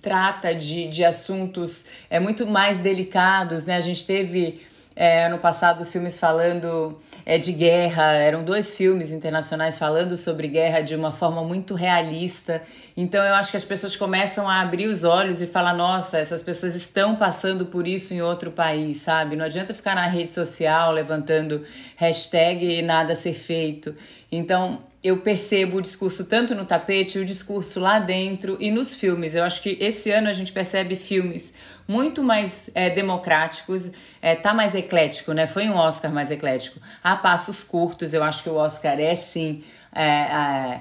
trata 0.00 0.54
de, 0.54 0.88
de 0.88 1.04
assuntos 1.04 1.86
é, 2.08 2.20
muito 2.20 2.46
mais 2.46 2.78
delicados, 2.78 3.66
né? 3.66 3.76
A 3.76 3.80
gente 3.80 4.06
teve 4.06 4.60
é, 5.00 5.28
passado 5.38 5.80
os 5.80 5.92
filmes 5.92 6.18
falando 6.18 6.98
é, 7.24 7.38
de 7.38 7.52
guerra, 7.52 8.14
eram 8.14 8.42
dois 8.42 8.74
filmes 8.74 9.12
internacionais 9.12 9.78
falando 9.78 10.16
sobre 10.16 10.48
guerra 10.48 10.80
de 10.80 10.96
uma 10.96 11.12
forma 11.12 11.44
muito 11.44 11.76
realista. 11.76 12.60
Então 12.96 13.24
eu 13.24 13.36
acho 13.36 13.52
que 13.52 13.56
as 13.56 13.64
pessoas 13.64 13.94
começam 13.94 14.48
a 14.48 14.60
abrir 14.60 14.88
os 14.88 15.04
olhos 15.04 15.40
e 15.40 15.46
falar: 15.46 15.72
nossa, 15.72 16.18
essas 16.18 16.42
pessoas 16.42 16.74
estão 16.74 17.14
passando 17.14 17.66
por 17.66 17.86
isso 17.86 18.12
em 18.12 18.20
outro 18.20 18.50
país, 18.50 19.00
sabe? 19.00 19.36
Não 19.36 19.44
adianta 19.44 19.72
ficar 19.72 19.94
na 19.94 20.08
rede 20.08 20.32
social 20.32 20.90
levantando 20.90 21.62
hashtag 21.94 22.78
e 22.78 22.82
nada 22.82 23.14
ser 23.14 23.34
feito. 23.34 23.94
Então 24.32 24.80
eu 25.08 25.16
percebo 25.18 25.78
o 25.78 25.82
discurso 25.82 26.24
tanto 26.26 26.54
no 26.54 26.64
tapete, 26.64 27.18
o 27.18 27.24
discurso 27.24 27.80
lá 27.80 27.98
dentro 27.98 28.56
e 28.60 28.70
nos 28.70 28.94
filmes. 28.94 29.34
Eu 29.34 29.42
acho 29.42 29.62
que 29.62 29.76
esse 29.80 30.10
ano 30.10 30.28
a 30.28 30.32
gente 30.32 30.52
percebe 30.52 30.96
filmes 30.96 31.54
muito 31.86 32.22
mais 32.22 32.68
é, 32.74 32.90
democráticos, 32.90 33.90
é, 34.20 34.34
tá 34.34 34.52
mais 34.52 34.74
eclético, 34.74 35.32
né? 35.32 35.46
Foi 35.46 35.68
um 35.68 35.74
Oscar 35.74 36.12
mais 36.12 36.30
eclético. 36.30 36.78
A 37.02 37.16
passos 37.16 37.64
curtos, 37.64 38.12
eu 38.12 38.22
acho 38.22 38.42
que 38.42 38.50
o 38.50 38.54
Oscar 38.54 39.00
é 39.00 39.16
sim 39.16 39.62
é, 39.92 40.24
a, 40.24 40.80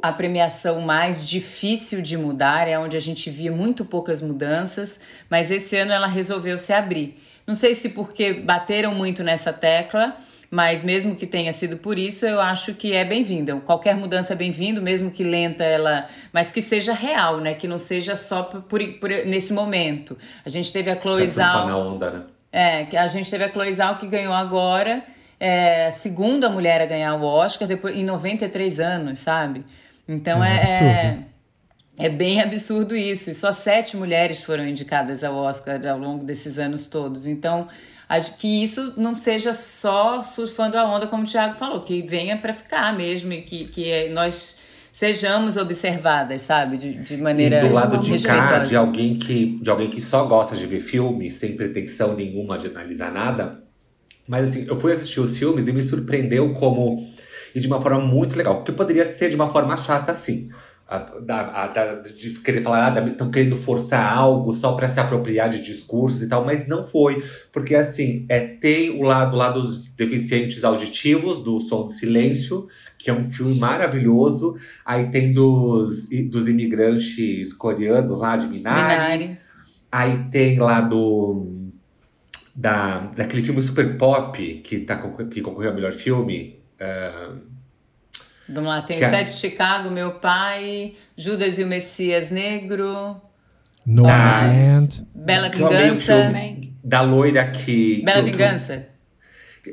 a 0.00 0.12
premiação 0.12 0.80
mais 0.80 1.26
difícil 1.26 2.00
de 2.00 2.16
mudar, 2.16 2.68
é 2.68 2.78
onde 2.78 2.96
a 2.96 3.00
gente 3.00 3.28
via 3.28 3.50
muito 3.50 3.84
poucas 3.84 4.20
mudanças, 4.20 5.00
mas 5.28 5.50
esse 5.50 5.76
ano 5.76 5.92
ela 5.92 6.06
resolveu 6.06 6.56
se 6.56 6.72
abrir. 6.72 7.16
Não 7.46 7.54
sei 7.54 7.74
se 7.74 7.90
porque 7.90 8.32
bateram 8.32 8.94
muito 8.94 9.22
nessa 9.24 9.52
tecla 9.52 10.16
mas 10.50 10.84
mesmo 10.84 11.16
que 11.16 11.26
tenha 11.26 11.52
sido 11.52 11.76
por 11.76 11.98
isso, 11.98 12.24
eu 12.24 12.40
acho 12.40 12.74
que 12.74 12.92
é 12.92 13.04
bem-vinda. 13.04 13.56
Qualquer 13.56 13.96
mudança 13.96 14.32
é 14.32 14.36
bem-vindo, 14.36 14.80
mesmo 14.80 15.10
que 15.10 15.24
lenta 15.24 15.64
ela, 15.64 16.06
mas 16.32 16.50
que 16.50 16.62
seja 16.62 16.92
real, 16.92 17.40
né? 17.40 17.54
Que 17.54 17.66
não 17.66 17.78
seja 17.78 18.14
só 18.14 18.42
por, 18.42 18.80
por 18.94 19.10
nesse 19.26 19.52
momento. 19.52 20.16
A 20.44 20.48
gente 20.48 20.72
teve 20.72 20.90
a 20.90 21.00
Chloe 21.00 21.26
na 21.36 21.76
onda, 21.76 22.10
né? 22.10 22.22
É, 22.52 22.84
que 22.84 22.96
a 22.96 23.06
gente 23.08 23.30
teve 23.30 23.44
a 23.44 23.50
Chloe 23.50 23.72
Zhao 23.72 23.96
que 23.96 24.06
ganhou 24.06 24.32
agora, 24.32 25.02
é, 25.38 25.90
segunda 25.90 26.48
mulher 26.48 26.80
a 26.80 26.86
ganhar 26.86 27.14
o 27.16 27.22
Oscar 27.22 27.68
depois 27.68 27.94
em 27.94 28.04
93 28.04 28.80
anos, 28.80 29.18
sabe? 29.18 29.64
Então 30.08 30.42
é, 30.42 31.18
é, 31.98 32.06
é, 32.06 32.08
bem 32.08 32.40
absurdo 32.40 32.94
isso. 32.96 33.30
E 33.30 33.34
só 33.34 33.52
sete 33.52 33.96
mulheres 33.96 34.42
foram 34.42 34.66
indicadas 34.66 35.24
ao 35.24 35.34
Oscar 35.34 35.84
ao 35.86 35.98
longo 35.98 36.24
desses 36.24 36.58
anos 36.58 36.86
todos. 36.86 37.26
Então, 37.26 37.68
que 38.38 38.62
isso 38.62 38.94
não 38.96 39.14
seja 39.14 39.52
só 39.52 40.22
surfando 40.22 40.78
a 40.78 40.84
onda, 40.84 41.06
como 41.06 41.24
o 41.24 41.26
Thiago 41.26 41.56
falou, 41.56 41.80
que 41.80 42.02
venha 42.02 42.38
para 42.38 42.52
ficar 42.52 42.96
mesmo 42.96 43.32
e 43.32 43.42
que, 43.42 43.64
que 43.64 44.08
nós 44.10 44.58
sejamos 44.92 45.56
observadas, 45.56 46.42
sabe? 46.42 46.76
De, 46.76 46.94
de 46.94 47.16
maneira 47.18 47.58
e 47.58 47.68
do 47.68 47.74
lado 47.74 47.98
de 47.98 48.22
cá, 48.22 48.60
de 48.60 48.74
alguém, 48.74 49.18
que, 49.18 49.58
de 49.60 49.68
alguém 49.68 49.90
que 49.90 50.00
só 50.00 50.24
gosta 50.24 50.56
de 50.56 50.66
ver 50.66 50.80
filme, 50.80 51.30
sem 51.30 51.56
pretensão 51.56 52.14
nenhuma 52.14 52.56
de 52.56 52.68
analisar 52.68 53.12
nada. 53.12 53.62
Mas 54.26 54.48
assim, 54.48 54.66
eu 54.66 54.80
fui 54.80 54.92
assistir 54.92 55.20
os 55.20 55.36
filmes 55.36 55.68
e 55.68 55.72
me 55.72 55.82
surpreendeu 55.82 56.52
como. 56.54 57.06
E 57.54 57.60
de 57.60 57.66
uma 57.66 57.80
forma 57.80 58.00
muito 58.00 58.36
legal. 58.36 58.56
Porque 58.56 58.72
poderia 58.72 59.04
ser 59.04 59.28
de 59.28 59.34
uma 59.34 59.50
forma 59.50 59.76
chata, 59.76 60.12
assim. 60.12 60.48
A, 60.88 60.98
a, 61.28 61.64
a, 61.64 61.94
de 62.00 62.38
querer 62.38 62.62
falar, 62.62 62.96
ah, 62.96 63.06
estão 63.08 63.28
querendo 63.28 63.56
forçar 63.56 64.16
algo 64.16 64.54
só 64.54 64.72
para 64.74 64.86
se 64.86 65.00
apropriar 65.00 65.48
de 65.48 65.60
discursos 65.60 66.22
e 66.22 66.28
tal, 66.28 66.44
mas 66.44 66.68
não 66.68 66.86
foi. 66.86 67.24
Porque 67.52 67.74
assim, 67.74 68.24
é, 68.28 68.38
tem 68.40 68.90
o 68.90 69.02
lado 69.02 69.36
lá 69.36 69.50
dos 69.50 69.88
deficientes 69.88 70.62
auditivos, 70.62 71.42
do 71.42 71.58
Som 71.58 71.86
do 71.86 71.90
Silêncio, 71.90 72.68
que 72.96 73.10
é 73.10 73.12
um 73.12 73.28
filme 73.28 73.58
maravilhoso. 73.58 74.56
Aí 74.84 75.10
tem 75.10 75.32
dos, 75.32 76.08
dos 76.30 76.46
imigrantes 76.46 77.52
coreanos 77.52 78.16
lá 78.16 78.36
de 78.36 78.46
Minari. 78.46 78.92
Minari. 78.92 79.38
Aí 79.90 80.18
tem 80.30 80.58
lá 80.58 80.80
do. 80.80 81.52
Da, 82.54 83.00
daquele 83.16 83.42
filme 83.42 83.60
super 83.60 83.98
pop 83.98 84.60
que, 84.64 84.78
tá, 84.78 84.96
que 85.30 85.40
concorreu 85.40 85.70
ao 85.70 85.74
melhor 85.74 85.92
filme. 85.92 86.60
Uh, 86.80 87.55
Vamos 88.48 88.68
lá, 88.68 88.82
tem 88.82 88.96
o 88.96 89.00
Sete 89.00 89.32
de 89.32 89.38
Chicago, 89.38 89.90
Meu 89.90 90.12
Pai, 90.12 90.94
Judas 91.16 91.58
e 91.58 91.64
o 91.64 91.66
Messias 91.66 92.30
Negro. 92.30 93.20
Nomadland. 93.84 95.06
Bela 95.14 95.48
Vingança. 95.48 96.32
Da 96.82 97.00
loira 97.00 97.50
que. 97.50 98.02
Bela 98.04 98.22
que, 98.22 98.30
Vingança 98.30 98.96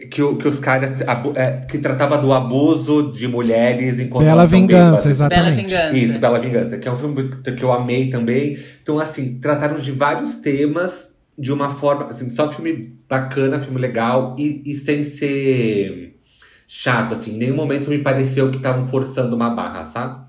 que, 0.09 0.35
que 0.35 0.47
os 0.47 0.59
caras. 0.59 1.01
É, 1.35 1.65
que 1.69 1.77
tratava 1.77 2.17
do 2.17 2.33
abuso 2.33 3.13
de 3.13 3.27
mulheres 3.27 3.99
enquanto 3.99 4.25
Bela 4.25 4.47
Vingança, 4.47 5.09
exatamente. 5.09 5.43
Bela 5.43 5.55
Vingança. 5.55 5.97
Isso, 5.97 6.19
Bela 6.19 6.39
Vingança, 6.39 6.77
que 6.77 6.87
é 6.87 6.91
um 6.91 6.97
filme 6.97 7.29
que 7.29 7.63
eu 7.63 7.71
amei 7.71 8.09
também. 8.09 8.57
Então, 8.81 8.99
assim, 8.99 9.39
trataram 9.39 9.79
de 9.79 9.91
vários 9.91 10.37
temas 10.37 11.17
de 11.37 11.51
uma 11.51 11.69
forma. 11.69 12.07
Assim, 12.07 12.29
só 12.29 12.49
filme 12.51 12.97
bacana, 13.07 13.59
filme 13.59 13.79
legal 13.79 14.35
e, 14.37 14.63
e 14.65 14.73
sem 14.73 15.03
ser 15.03 16.12
chato, 16.75 17.13
assim. 17.13 17.35
Em 17.35 17.37
nenhum 17.37 17.55
momento 17.55 17.87
me 17.87 17.99
pareceu 17.99 18.49
que 18.49 18.57
estavam 18.57 18.87
forçando 18.87 19.35
uma 19.35 19.51
barra, 19.51 19.85
sabe? 19.85 20.25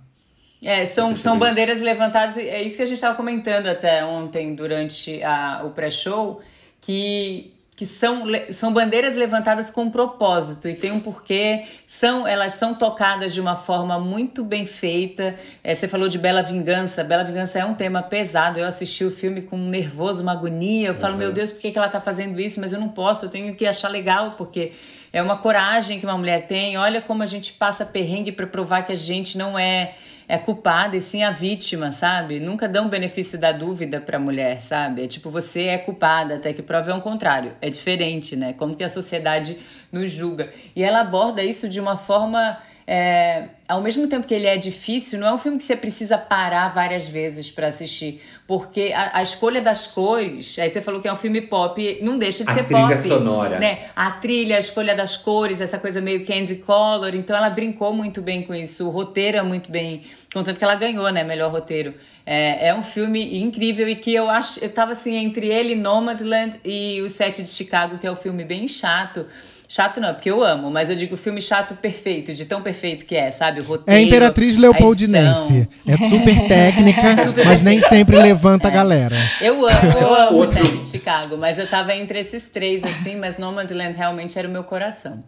É, 0.62 0.84
são, 0.84 1.16
são 1.16 1.38
bandeiras 1.38 1.80
levantadas, 1.80 2.36
é 2.36 2.62
isso 2.62 2.76
que 2.76 2.82
a 2.82 2.86
gente 2.86 2.96
estava 2.96 3.14
comentando 3.14 3.66
até 3.66 4.04
ontem 4.04 4.54
durante 4.54 5.22
a, 5.22 5.62
o 5.64 5.70
pré-show, 5.70 6.40
que 6.80 7.50
que 7.76 7.86
são, 7.86 8.24
são 8.52 8.72
bandeiras 8.72 9.16
levantadas 9.16 9.68
com 9.68 9.90
propósito 9.90 10.68
e 10.68 10.76
tem 10.76 10.92
um 10.92 11.00
porquê, 11.00 11.64
são, 11.88 12.26
elas 12.26 12.54
são 12.54 12.72
tocadas 12.72 13.34
de 13.34 13.40
uma 13.40 13.56
forma 13.56 13.98
muito 13.98 14.44
bem 14.44 14.64
feita. 14.64 15.34
É, 15.62 15.74
você 15.74 15.88
falou 15.88 16.06
de 16.06 16.16
Bela 16.16 16.40
Vingança, 16.40 17.02
Bela 17.02 17.24
Vingança 17.24 17.58
é 17.58 17.64
um 17.64 17.74
tema 17.74 18.00
pesado. 18.00 18.60
Eu 18.60 18.66
assisti 18.66 19.04
o 19.04 19.10
filme 19.10 19.42
com 19.42 19.56
um 19.56 19.68
nervoso, 19.68 20.22
uma 20.22 20.32
agonia. 20.32 20.88
Eu 20.88 20.94
falo, 20.94 21.14
uhum. 21.14 21.18
meu 21.18 21.32
Deus, 21.32 21.50
por 21.50 21.60
que, 21.60 21.72
que 21.72 21.76
ela 21.76 21.88
está 21.88 22.00
fazendo 22.00 22.40
isso? 22.40 22.60
Mas 22.60 22.72
eu 22.72 22.78
não 22.78 22.90
posso, 22.90 23.24
eu 23.24 23.28
tenho 23.28 23.52
que 23.56 23.66
achar 23.66 23.88
legal, 23.88 24.34
porque 24.38 24.70
é 25.14 25.22
uma 25.22 25.36
coragem 25.36 26.00
que 26.00 26.04
uma 26.04 26.18
mulher 26.18 26.48
tem. 26.48 26.76
Olha 26.76 27.00
como 27.00 27.22
a 27.22 27.26
gente 27.26 27.52
passa 27.52 27.86
perrengue 27.86 28.32
para 28.32 28.48
provar 28.48 28.82
que 28.82 28.90
a 28.90 28.96
gente 28.96 29.38
não 29.38 29.56
é 29.56 29.94
é 30.26 30.38
culpada 30.38 30.96
e 30.96 31.02
sim 31.02 31.22
a 31.22 31.30
vítima, 31.30 31.92
sabe? 31.92 32.40
Nunca 32.40 32.66
dão 32.66 32.88
benefício 32.88 33.38
da 33.38 33.52
dúvida 33.52 34.00
para 34.00 34.16
a 34.16 34.20
mulher, 34.20 34.62
sabe? 34.62 35.04
É 35.04 35.06
tipo, 35.06 35.28
você 35.28 35.64
é 35.64 35.78
culpada, 35.78 36.36
até 36.36 36.52
que 36.52 36.62
prova 36.62 36.90
é 36.90 36.94
o 36.94 37.00
contrário. 37.02 37.52
É 37.60 37.68
diferente, 37.68 38.34
né? 38.34 38.54
Como 38.54 38.74
que 38.74 38.82
a 38.82 38.88
sociedade 38.88 39.58
nos 39.92 40.10
julga. 40.10 40.50
E 40.74 40.82
ela 40.82 41.00
aborda 41.00 41.42
isso 41.42 41.68
de 41.68 41.78
uma 41.78 41.94
forma 41.94 42.58
é, 42.86 43.44
ao 43.66 43.80
mesmo 43.80 44.06
tempo 44.08 44.26
que 44.26 44.34
ele 44.34 44.46
é 44.46 44.58
difícil, 44.58 45.18
não 45.18 45.26
é 45.26 45.32
um 45.32 45.38
filme 45.38 45.56
que 45.56 45.64
você 45.64 45.74
precisa 45.74 46.18
parar 46.18 46.68
várias 46.68 47.08
vezes 47.08 47.50
para 47.50 47.68
assistir, 47.68 48.20
porque 48.46 48.92
a, 48.94 49.18
a, 49.18 49.22
escolha 49.22 49.62
das 49.62 49.86
cores, 49.86 50.58
aí 50.58 50.68
você 50.68 50.82
falou 50.82 51.00
que 51.00 51.08
é 51.08 51.12
um 51.12 51.16
filme 51.16 51.40
pop, 51.40 51.98
não 52.02 52.18
deixa 52.18 52.44
de 52.44 52.50
a 52.50 52.54
ser 52.54 52.64
pop. 52.64 52.92
A 52.92 52.98
trilha 52.98 53.16
sonora. 53.16 53.58
Né? 53.58 53.86
A 53.96 54.10
trilha, 54.10 54.58
a 54.58 54.60
escolha 54.60 54.94
das 54.94 55.16
cores, 55.16 55.62
essa 55.62 55.78
coisa 55.78 55.98
meio 55.98 56.26
candy 56.26 56.56
color, 56.56 57.14
então 57.14 57.34
ela 57.34 57.48
brincou 57.48 57.94
muito 57.94 58.20
bem 58.20 58.42
com 58.42 58.54
isso, 58.54 58.86
o 58.86 58.90
roteiro 58.90 59.38
é 59.38 59.42
muito 59.42 59.70
bem, 59.70 60.02
contanto 60.32 60.58
que 60.58 60.64
ela 60.64 60.74
ganhou, 60.74 61.10
né, 61.10 61.24
melhor 61.24 61.50
roteiro. 61.50 61.94
É, 62.26 62.68
é 62.68 62.74
um 62.74 62.82
filme 62.82 63.38
incrível 63.38 63.88
e 63.88 63.96
que 63.96 64.14
eu 64.14 64.28
acho, 64.28 64.62
eu 64.62 64.70
tava 64.70 64.92
assim 64.92 65.14
entre 65.14 65.46
ele, 65.46 65.74
Nomadland 65.74 66.60
e 66.62 67.00
O 67.02 67.08
Sete 67.08 67.42
de 67.42 67.50
Chicago, 67.50 67.96
que 67.96 68.06
é 68.06 68.12
um 68.12 68.16
filme 68.16 68.44
bem 68.44 68.68
chato, 68.68 69.26
Chato 69.74 70.00
não, 70.00 70.14
porque 70.14 70.30
eu 70.30 70.40
amo, 70.40 70.70
mas 70.70 70.88
eu 70.88 70.94
digo 70.94 71.16
filme 71.16 71.42
chato 71.42 71.74
perfeito, 71.74 72.32
de 72.32 72.44
tão 72.44 72.62
perfeito 72.62 73.04
que 73.04 73.16
é, 73.16 73.32
sabe? 73.32 73.58
O 73.58 73.64
roteiro. 73.64 74.00
É 74.00 74.04
Imperatriz 74.04 74.56
Leopoldinense. 74.56 75.68
É 75.84 75.96
super 76.08 76.46
técnica, 76.46 77.24
super 77.26 77.44
mas 77.44 77.60
nem 77.60 77.80
sempre 77.80 78.16
levanta 78.16 78.68
a 78.68 78.70
galera. 78.70 79.16
Eu 79.40 79.66
amo, 79.66 79.90
eu 80.00 80.14
amo 80.14 80.42
o 80.42 80.46
de 80.46 80.86
Chicago, 80.86 81.36
mas 81.36 81.58
eu 81.58 81.66
tava 81.66 81.92
entre 81.92 82.20
esses 82.20 82.48
três, 82.48 82.84
assim, 82.84 83.16
mas 83.16 83.36
Nomadland 83.36 83.96
realmente 83.96 84.38
era 84.38 84.46
o 84.46 84.50
meu 84.52 84.62
coração. 84.62 85.18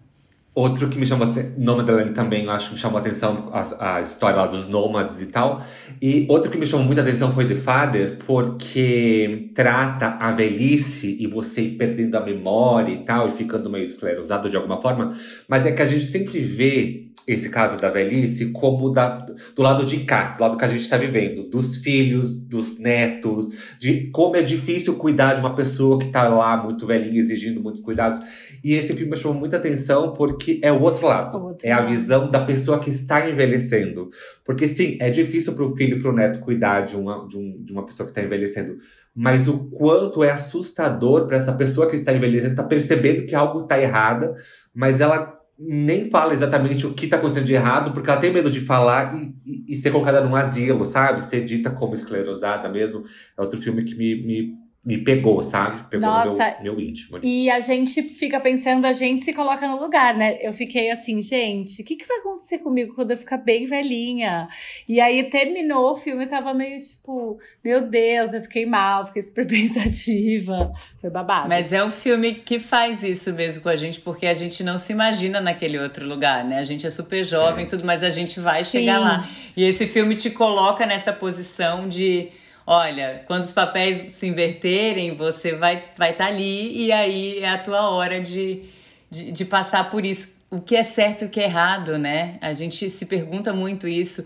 Outro 0.57 0.89
que 0.89 0.99
me 0.99 1.05
chamou 1.05 1.35
Nomadland 1.59 2.15
também, 2.15 2.45
eu 2.45 2.51
acho 2.51 2.71
que 2.71 2.79
chamou 2.79 2.99
atenção 2.99 3.51
a, 3.53 3.97
a, 3.97 4.01
história 4.01 4.39
lá 4.39 4.47
dos 4.47 4.67
nômades 4.67 5.21
e 5.21 5.27
tal. 5.27 5.63
E 6.01 6.25
outro 6.31 6.51
que 6.51 6.57
me 6.57 6.67
chamou 6.67 6.87
muita 6.87 7.03
atenção 7.03 7.31
foi 7.31 7.47
The 7.47 7.57
Father, 7.57 8.17
porque 8.27 9.51
trata 9.55 10.17
a 10.19 10.33
velhice 10.33 11.15
e 11.21 11.27
você 11.27 11.61
ir 11.61 11.73
perdendo 11.73 12.15
a 12.15 12.25
memória 12.25 12.91
e 12.91 13.05
tal, 13.05 13.29
e 13.29 13.33
ficando 13.33 13.69
meio 13.69 13.85
esclerosado 13.85 14.49
de 14.49 14.57
alguma 14.57 14.81
forma. 14.81 15.15
Mas 15.47 15.67
é 15.67 15.73
que 15.73 15.83
a 15.83 15.87
gente 15.87 16.07
sempre 16.07 16.41
vê 16.41 17.06
esse 17.27 17.49
caso 17.51 17.77
da 17.81 17.91
velhice 17.91 18.47
como 18.53 18.91
da, 18.91 19.27
do 19.55 19.63
lado 19.63 19.85
de 19.85 20.05
cá, 20.05 20.37
do 20.37 20.43
lado 20.43 20.57
que 20.57 20.65
a 20.65 20.69
gente 20.69 20.83
está 20.83 20.97
vivendo, 20.97 21.49
dos 21.51 21.77
filhos, 21.77 22.37
dos 22.37 22.79
netos, 22.79 23.49
de 23.81 24.09
como 24.13 24.37
é 24.37 24.43
difícil 24.43 24.95
cuidar 24.95 25.35
de 25.35 25.41
uma 25.41 25.55
pessoa 25.57 25.99
que 25.99 26.07
está 26.07 26.29
lá 26.29 26.57
muito 26.57 26.87
velhinha, 26.87 27.19
exigindo 27.19 27.61
muitos 27.61 27.83
cuidados. 27.83 28.21
E 28.63 28.75
esse 28.75 28.95
filme 28.95 29.11
me 29.11 29.17
chamou 29.17 29.37
muita 29.37 29.57
atenção 29.57 30.13
porque 30.13 30.61
é 30.63 30.71
o 30.71 30.81
outro 30.81 31.07
lado. 31.07 31.37
O 31.37 31.47
outro 31.49 31.67
é 31.67 31.75
lado. 31.75 31.87
a 31.87 31.91
visão 31.91 32.31
da 32.31 32.45
pessoa 32.45 32.79
que 32.79 32.91
está 32.91 33.29
envelhecendo. 33.29 34.11
Porque 34.45 34.69
sim, 34.69 34.97
é 35.01 35.11
difícil 35.11 35.53
para 35.55 35.65
o 35.65 35.77
filho 35.77 35.97
e 35.97 36.01
para 36.01 36.11
o 36.11 36.15
neto 36.15 36.41
cuidar 36.41 36.83
de 36.83 36.97
uma, 36.97 37.27
de, 37.27 37.37
um, 37.37 37.63
de 37.65 37.73
uma 37.73 37.85
pessoa 37.85 38.07
que 38.07 38.13
está 38.13 38.23
envelhecendo. 38.23 38.77
Mas 39.15 39.49
o 39.49 39.71
quanto 39.71 40.23
é 40.23 40.31
assustador 40.31 41.27
para 41.27 41.39
essa 41.39 41.53
pessoa 41.53 41.89
que 41.89 41.97
está 41.97 42.13
envelhecendo, 42.13 42.53
está 42.53 42.63
percebendo 42.63 43.27
que 43.27 43.35
algo 43.35 43.61
está 43.61 43.81
errado, 43.81 44.35
mas 44.75 45.01
ela 45.01 45.36
nem 45.59 46.11
fala 46.11 46.35
exatamente 46.35 46.87
o 46.87 46.93
que 46.93 47.07
está 47.07 47.17
acontecendo 47.17 47.47
de 47.47 47.55
errado, 47.55 47.93
porque 47.93 48.11
ela 48.11 48.21
tem 48.21 48.33
medo 48.33 48.51
de 48.51 48.61
falar 48.61 49.15
e, 49.17 49.35
e, 49.45 49.73
e, 49.73 49.77
ser 49.77 49.91
colocada 49.91 50.21
num 50.21 50.37
asilo, 50.37 50.85
sabe? 50.85 51.25
Ser 51.25 51.45
dita 51.45 51.71
como 51.71 51.95
esclerosada 51.95 52.69
mesmo. 52.69 53.05
É 53.37 53.41
outro 53.41 53.61
filme 53.61 53.85
que 53.85 53.95
me, 53.95 54.23
me 54.27 54.66
me 54.87 54.99
pegou, 54.99 55.43
sabe? 55.43 55.91
Pegou 55.91 56.09
Nossa, 56.09 56.31
no 56.31 56.63
meu, 56.63 56.77
meu 56.77 56.81
íntimo. 56.81 57.17
Ali. 57.17 57.45
E 57.45 57.51
a 57.51 57.59
gente 57.59 58.01
fica 58.05 58.39
pensando, 58.39 58.85
a 58.85 58.93
gente 58.93 59.25
se 59.25 59.33
coloca 59.33 59.67
no 59.67 59.81
lugar, 59.81 60.17
né? 60.17 60.39
Eu 60.41 60.53
fiquei 60.53 60.93
assim, 60.93 61.21
gente, 61.21 61.83
o 61.83 61.85
que, 61.85 61.97
que 61.97 62.07
vai 62.07 62.19
acontecer 62.19 62.59
comigo 62.59 62.95
quando 62.95 63.11
eu 63.11 63.17
ficar 63.17 63.39
bem 63.39 63.67
velhinha? 63.67 64.47
E 64.89 65.01
aí 65.01 65.25
terminou 65.25 65.91
o 65.91 65.97
filme, 65.97 66.25
eu 66.25 66.29
tava 66.29 66.55
meio 66.55 66.81
tipo, 66.81 67.37
meu 67.65 67.89
Deus, 67.89 68.33
eu 68.33 68.41
fiquei 68.43 68.65
mal, 68.65 69.07
fiquei 69.07 69.23
super 69.23 69.45
pensativa. 69.49 70.73
Foi 71.01 71.11
babado. 71.11 71.49
Mas 71.49 71.73
é 71.73 71.83
um 71.83 71.91
filme 71.91 72.35
que 72.35 72.61
faz 72.61 73.03
isso 73.03 73.33
mesmo 73.33 73.65
com 73.65 73.69
a 73.69 73.77
gente, 73.77 74.01
porque 74.01 74.25
a 74.25 74.35
gente 74.35 74.63
não 74.63 74.79
se 74.79 74.93
imagina 74.93 75.41
naquele 75.41 75.81
outro 75.81 76.07
lugar, 76.07 76.45
né? 76.45 76.59
A 76.59 76.63
gente 76.63 76.87
é 76.87 76.91
super 76.91 77.25
jovem 77.25 77.65
e 77.65 77.67
é. 77.67 77.69
tudo, 77.71 77.85
mas 77.85 78.05
a 78.05 78.11
gente 78.11 78.39
vai 78.39 78.63
Sim. 78.63 78.79
chegar 78.79 79.01
lá. 79.01 79.29
E 79.57 79.65
esse 79.65 79.85
filme 79.85 80.15
te 80.15 80.31
coloca 80.31 80.87
nessa 80.87 81.13
posição 81.13 81.89
de 81.89 82.29
olha, 82.67 83.23
quando 83.27 83.43
os 83.43 83.53
papéis 83.53 84.13
se 84.13 84.27
inverterem, 84.27 85.15
você 85.15 85.55
vai 85.55 85.77
estar 85.77 85.95
vai 85.97 86.13
tá 86.13 86.27
ali 86.27 86.87
e 86.87 86.93
aí 86.93 87.39
é 87.39 87.49
a 87.49 87.59
tua 87.59 87.89
hora 87.91 88.21
de, 88.21 88.65
de, 89.11 89.31
de 89.31 89.45
passar 89.45 89.89
por 89.89 90.05
isso 90.05 90.37
o 90.51 90.61
que 90.61 90.77
é 90.77 90.83
certo 90.83 91.23
e 91.23 91.25
o 91.27 91.29
que 91.29 91.41
é 91.41 91.45
errado, 91.45 91.99
né? 91.99 92.39
A 92.41 92.53
gente 92.53 92.89
se 92.89 93.07
pergunta 93.07 93.53
muito 93.53 93.89
isso. 93.89 94.25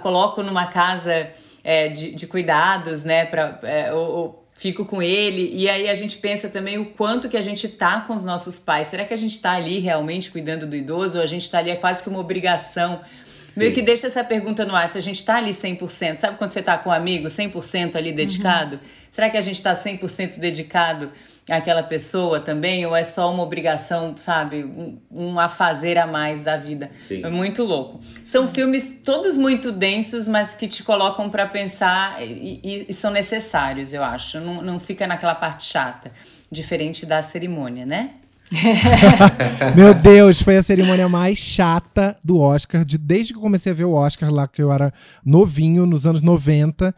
Coloco 0.00 0.42
numa 0.42 0.66
casa 0.66 1.30
é, 1.62 1.88
de, 1.88 2.12
de 2.12 2.26
cuidados, 2.26 3.04
né? 3.04 3.26
Pra, 3.26 3.58
é, 3.62 3.92
ou, 3.92 4.10
ou, 4.10 4.40
fico 4.54 4.84
com 4.84 5.02
ele. 5.02 5.50
E 5.54 5.70
aí 5.70 5.88
a 5.88 5.94
gente 5.94 6.18
pensa 6.18 6.48
também 6.48 6.78
o 6.78 6.86
quanto 6.86 7.28
que 7.28 7.36
a 7.36 7.40
gente 7.40 7.66
tá 7.66 8.00
com 8.00 8.14
os 8.14 8.24
nossos 8.24 8.58
pais. 8.58 8.88
Será 8.88 9.04
que 9.04 9.14
a 9.14 9.16
gente 9.16 9.40
tá 9.40 9.52
ali 9.52 9.78
realmente 9.78 10.30
cuidando 10.30 10.66
do 10.66 10.76
idoso? 10.76 11.18
Ou 11.18 11.24
a 11.24 11.26
gente 11.26 11.50
tá 11.50 11.58
ali 11.58 11.70
é 11.70 11.76
quase 11.76 12.02
que 12.02 12.08
uma 12.08 12.18
obrigação 12.18 13.00
Meio 13.56 13.72
que 13.72 13.82
deixa 13.82 14.06
essa 14.06 14.22
pergunta 14.22 14.64
no 14.64 14.74
ar, 14.74 14.88
se 14.88 14.98
a 14.98 15.00
gente 15.00 15.24
tá 15.24 15.36
ali 15.36 15.50
100%. 15.50 16.16
Sabe 16.16 16.36
quando 16.36 16.50
você 16.50 16.62
tá 16.62 16.78
com 16.78 16.90
um 16.90 16.92
amigo 16.92 17.28
100% 17.28 17.96
ali 17.96 18.12
dedicado? 18.12 18.76
Uhum. 18.76 18.82
Será 19.10 19.28
que 19.28 19.36
a 19.36 19.40
gente 19.40 19.60
tá 19.60 19.74
100% 19.74 20.38
dedicado 20.38 21.10
àquela 21.48 21.82
pessoa 21.82 22.40
também? 22.40 22.86
Ou 22.86 22.94
é 22.94 23.02
só 23.02 23.32
uma 23.32 23.42
obrigação, 23.42 24.14
sabe? 24.16 24.64
Um, 24.64 24.98
um 25.10 25.40
a 25.40 25.48
fazer 25.48 25.98
a 25.98 26.06
mais 26.06 26.42
da 26.42 26.56
vida? 26.56 26.86
Sim. 26.86 27.24
É 27.24 27.30
muito 27.30 27.64
louco. 27.64 27.98
São 28.24 28.46
filmes 28.46 29.00
todos 29.04 29.36
muito 29.36 29.72
densos, 29.72 30.28
mas 30.28 30.54
que 30.54 30.68
te 30.68 30.84
colocam 30.84 31.28
para 31.28 31.46
pensar 31.46 32.22
e, 32.22 32.60
e, 32.62 32.86
e, 32.88 32.94
são 32.94 33.10
necessários, 33.10 33.92
eu 33.92 34.04
acho. 34.04 34.38
Não, 34.38 34.62
não 34.62 34.78
fica 34.78 35.06
naquela 35.06 35.34
parte 35.34 35.64
chata. 35.64 36.12
Diferente 36.50 37.04
da 37.04 37.22
cerimônia, 37.22 37.84
né? 37.84 38.10
Meu 39.76 39.94
Deus, 39.94 40.42
foi 40.42 40.56
a 40.56 40.62
cerimônia 40.62 41.08
mais 41.08 41.38
chata 41.38 42.16
do 42.24 42.38
Oscar. 42.38 42.84
De, 42.84 42.98
desde 42.98 43.32
que 43.32 43.38
eu 43.38 43.42
comecei 43.42 43.72
a 43.72 43.74
ver 43.74 43.84
o 43.84 43.92
Oscar 43.92 44.30
lá, 44.32 44.48
que 44.48 44.62
eu 44.62 44.72
era 44.72 44.92
novinho, 45.24 45.86
nos 45.86 46.06
anos 46.06 46.22
90. 46.22 46.94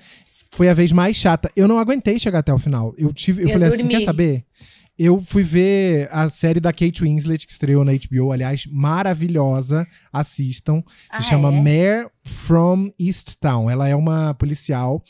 Foi 0.51 0.69
a 0.69 0.75
vez 0.75 0.93
mais 0.93 1.17
chata. 1.17 1.51
Eu 1.57 1.69
não 1.69 1.79
aguentei 1.79 2.19
chegar 2.19 2.41
até 2.41 2.53
o 2.53 2.59
final. 2.59 2.95
Eu 2.97 3.13
tive, 3.13 3.43
eu, 3.43 3.49
eu 3.49 3.53
falei 3.53 3.69
dormi. 3.69 3.85
assim, 3.85 3.89
quer 3.89 4.05
saber? 4.05 4.45
Eu 4.99 5.21
fui 5.21 5.43
ver 5.43 6.09
a 6.13 6.29
série 6.29 6.61
da 6.61 6.73
Kate 6.73 7.03
Winslet, 7.03 7.47
que 7.47 7.53
estreou 7.53 7.85
na 7.85 7.93
HBO, 7.93 8.33
aliás, 8.33 8.67
maravilhosa. 8.67 9.87
Assistam. 10.13 10.83
Se 11.13 11.19
ah, 11.19 11.23
chama 11.23 11.49
é? 11.49 11.61
Mare 11.61 12.11
from 12.25 12.93
East 12.99 13.37
Town. 13.41 13.71
Ela 13.71 13.89
é 13.89 13.97
uma 13.97 14.35
policial 14.35 15.03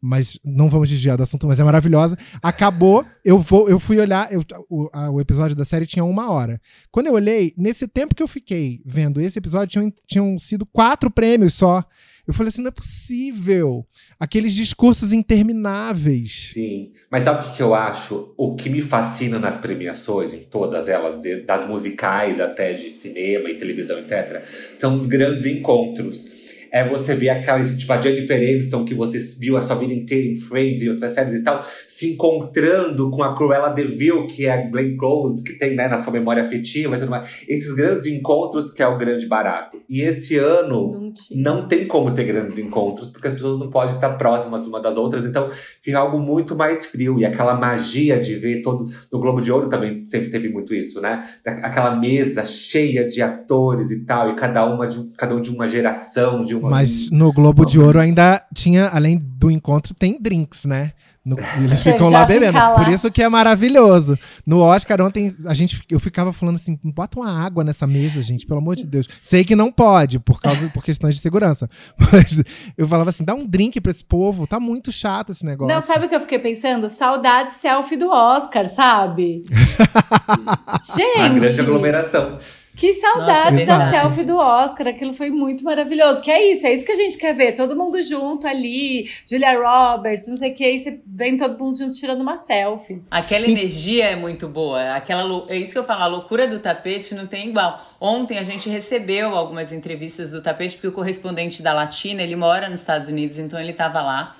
mas 0.00 0.38
não 0.44 0.68
vamos 0.68 0.88
desviar 0.88 1.16
do 1.16 1.22
assunto, 1.22 1.46
mas 1.46 1.58
é 1.58 1.64
maravilhosa. 1.64 2.16
Acabou, 2.42 3.04
eu 3.24 3.38
vou, 3.38 3.68
eu 3.68 3.78
fui 3.78 3.98
olhar, 3.98 4.32
eu, 4.32 4.44
o, 4.68 4.88
a, 4.92 5.10
o, 5.10 5.20
episódio 5.20 5.56
da 5.56 5.64
série 5.64 5.86
tinha 5.86 6.04
uma 6.04 6.30
hora. 6.30 6.60
Quando 6.90 7.06
eu 7.06 7.14
olhei, 7.14 7.52
nesse 7.56 7.88
tempo 7.88 8.14
que 8.14 8.22
eu 8.22 8.28
fiquei 8.28 8.80
vendo 8.86 9.20
esse 9.20 9.38
episódio, 9.38 9.68
tinham, 9.68 9.92
tinham 10.06 10.38
sido 10.38 10.64
quatro 10.64 11.10
prêmios 11.10 11.54
só. 11.54 11.84
Eu 12.28 12.34
falei 12.34 12.50
assim, 12.50 12.60
não 12.60 12.68
é 12.68 12.72
possível. 12.72 13.86
Aqueles 14.20 14.52
discursos 14.52 15.14
intermináveis. 15.14 16.50
Sim. 16.52 16.92
Mas 17.10 17.22
sabe 17.22 17.48
o 17.48 17.54
que 17.54 17.62
eu 17.62 17.74
acho? 17.74 18.34
O 18.36 18.54
que 18.54 18.68
me 18.68 18.82
fascina 18.82 19.38
nas 19.38 19.56
premiações, 19.56 20.34
em 20.34 20.40
todas 20.40 20.90
elas, 20.90 21.22
das 21.46 21.66
musicais 21.66 22.38
até 22.38 22.74
de 22.74 22.90
cinema 22.90 23.48
e 23.48 23.54
televisão, 23.56 23.98
etc., 23.98 24.44
são 24.76 24.94
os 24.94 25.06
grandes 25.06 25.46
encontros 25.46 26.37
é 26.70 26.86
você 26.86 27.14
ver 27.14 27.30
aquelas, 27.30 27.76
tipo, 27.76 27.92
a 27.92 28.00
Jennifer 28.00 28.36
Aniston, 28.36 28.84
que 28.84 28.94
você 28.94 29.18
viu 29.38 29.56
a 29.56 29.62
sua 29.62 29.76
vida 29.76 29.92
inteira 29.92 30.26
em 30.26 30.36
Friends 30.36 30.82
e 30.82 30.90
outras 30.90 31.12
séries 31.12 31.34
e 31.34 31.42
tal, 31.42 31.64
se 31.86 32.12
encontrando 32.12 33.10
com 33.10 33.22
a 33.22 33.34
Cruella 33.34 33.68
de 33.70 33.84
Vil, 33.84 34.26
que 34.26 34.46
é 34.46 34.52
a 34.52 34.70
Glenn 34.70 34.96
Close, 34.96 35.42
que 35.42 35.54
tem, 35.54 35.74
né, 35.74 35.88
na 35.88 36.00
sua 36.00 36.12
memória 36.12 36.42
afetiva 36.42 36.96
e 36.96 36.98
tudo 36.98 37.10
mais. 37.10 37.44
Esses 37.48 37.74
grandes 37.74 38.06
encontros 38.06 38.70
que 38.70 38.82
é 38.82 38.86
o 38.86 38.98
grande 38.98 39.26
barato. 39.26 39.78
E 39.88 40.02
esse 40.02 40.36
ano 40.36 40.92
não, 40.92 41.14
não 41.30 41.68
tem 41.68 41.86
como 41.86 42.12
ter 42.12 42.24
grandes 42.24 42.58
encontros, 42.58 43.10
porque 43.10 43.28
as 43.28 43.34
pessoas 43.34 43.58
não 43.58 43.70
podem 43.70 43.94
estar 43.94 44.10
próximas 44.10 44.66
uma 44.66 44.80
das 44.80 44.96
outras, 44.96 45.24
então 45.24 45.48
fica 45.82 45.98
algo 45.98 46.18
muito 46.18 46.54
mais 46.54 46.86
frio. 46.86 47.18
E 47.18 47.24
aquela 47.24 47.54
magia 47.54 48.18
de 48.18 48.34
ver 48.34 48.62
todo. 48.62 48.88
No 49.12 49.18
Globo 49.18 49.40
de 49.40 49.50
Ouro 49.50 49.68
também 49.68 50.04
sempre 50.04 50.30
teve 50.30 50.48
muito 50.48 50.74
isso, 50.74 51.00
né? 51.00 51.24
Aquela 51.44 51.96
mesa 51.96 52.44
cheia 52.44 53.08
de 53.08 53.22
atores 53.22 53.90
e 53.90 54.04
tal, 54.04 54.30
e 54.30 54.36
cada 54.36 54.64
uma 54.66 54.86
de, 54.86 55.10
cada 55.16 55.34
um 55.34 55.40
de 55.40 55.50
uma 55.50 55.66
geração, 55.66 56.44
de 56.44 56.54
uma. 56.58 56.70
Mas 56.70 57.10
no 57.10 57.32
Globo 57.32 57.64
de 57.64 57.78
Ouro 57.78 57.98
ainda 57.98 58.42
tinha, 58.54 58.88
além 58.88 59.18
do 59.18 59.50
encontro, 59.50 59.94
tem 59.94 60.20
drinks, 60.20 60.64
né? 60.64 60.92
No, 61.28 61.36
eles 61.62 61.82
ficam 61.84 62.08
lá 62.08 62.24
bebendo. 62.24 62.56
Lá. 62.56 62.70
Por 62.70 62.88
isso 62.88 63.10
que 63.10 63.22
é 63.22 63.28
maravilhoso. 63.28 64.18
No 64.46 64.60
Oscar, 64.60 65.02
ontem, 65.02 65.34
a 65.46 65.52
gente, 65.52 65.82
eu 65.90 66.00
ficava 66.00 66.32
falando 66.32 66.56
assim: 66.56 66.78
bota 66.82 67.18
uma 67.18 67.30
água 67.30 67.62
nessa 67.62 67.86
mesa, 67.86 68.22
gente, 68.22 68.46
pelo 68.46 68.60
amor 68.60 68.76
de 68.76 68.86
Deus. 68.86 69.06
Sei 69.22 69.44
que 69.44 69.54
não 69.54 69.70
pode, 69.70 70.18
por 70.18 70.40
causa 70.40 70.70
por 70.70 70.82
questões 70.82 71.16
de 71.16 71.20
segurança. 71.20 71.68
Mas 72.12 72.42
eu 72.76 72.88
falava 72.88 73.10
assim: 73.10 73.24
dá 73.24 73.34
um 73.34 73.46
drink 73.46 73.78
pra 73.80 73.92
esse 73.92 74.04
povo, 74.04 74.46
tá 74.46 74.58
muito 74.58 74.90
chato 74.90 75.32
esse 75.32 75.44
negócio. 75.44 75.74
Não, 75.74 75.82
sabe 75.82 76.06
o 76.06 76.08
que 76.08 76.16
eu 76.16 76.20
fiquei 76.20 76.38
pensando? 76.38 76.88
Saudade 76.88 77.52
selfie 77.52 77.96
do 77.96 78.08
Oscar, 78.08 78.66
sabe? 78.66 79.44
gente! 80.96 81.20
A 81.20 81.28
grande 81.28 81.60
aglomeração. 81.60 82.38
Que 82.78 82.92
saudades 82.92 83.66
Nossa, 83.66 83.78
da 83.78 83.90
selfie 83.90 84.24
do 84.24 84.36
Oscar, 84.36 84.86
aquilo 84.86 85.12
foi 85.12 85.30
muito 85.30 85.64
maravilhoso. 85.64 86.22
Que 86.22 86.30
é 86.30 86.52
isso, 86.52 86.64
é 86.64 86.72
isso 86.72 86.84
que 86.84 86.92
a 86.92 86.94
gente 86.94 87.18
quer 87.18 87.34
ver, 87.34 87.52
todo 87.56 87.74
mundo 87.74 88.00
junto 88.04 88.46
ali, 88.46 89.10
Julia 89.28 89.58
Roberts, 89.58 90.28
não 90.28 90.36
sei 90.36 90.52
o 90.52 90.54
que, 90.54 90.64
aí 90.64 90.78
você 90.78 91.00
vem 91.04 91.36
todo 91.36 91.58
mundo 91.58 91.76
junto 91.76 91.94
tirando 91.94 92.20
uma 92.20 92.36
selfie. 92.36 93.02
Aquela 93.10 93.46
energia 93.46 94.04
é 94.04 94.16
muito 94.16 94.46
boa, 94.46 94.94
aquela 94.94 95.44
é 95.48 95.56
isso 95.56 95.72
que 95.72 95.78
eu 95.78 95.84
falo, 95.84 96.02
a 96.04 96.06
loucura 96.06 96.46
do 96.46 96.60
tapete 96.60 97.16
não 97.16 97.26
tem 97.26 97.48
igual. 97.48 97.84
Ontem 98.00 98.38
a 98.38 98.44
gente 98.44 98.68
recebeu 98.68 99.34
algumas 99.34 99.72
entrevistas 99.72 100.30
do 100.30 100.40
tapete, 100.40 100.76
porque 100.76 100.86
o 100.86 100.92
correspondente 100.92 101.60
da 101.60 101.72
Latina, 101.72 102.22
ele 102.22 102.36
mora 102.36 102.68
nos 102.68 102.78
Estados 102.78 103.08
Unidos, 103.08 103.38
então 103.38 103.58
ele 103.58 103.72
estava 103.72 104.00
lá. 104.00 104.36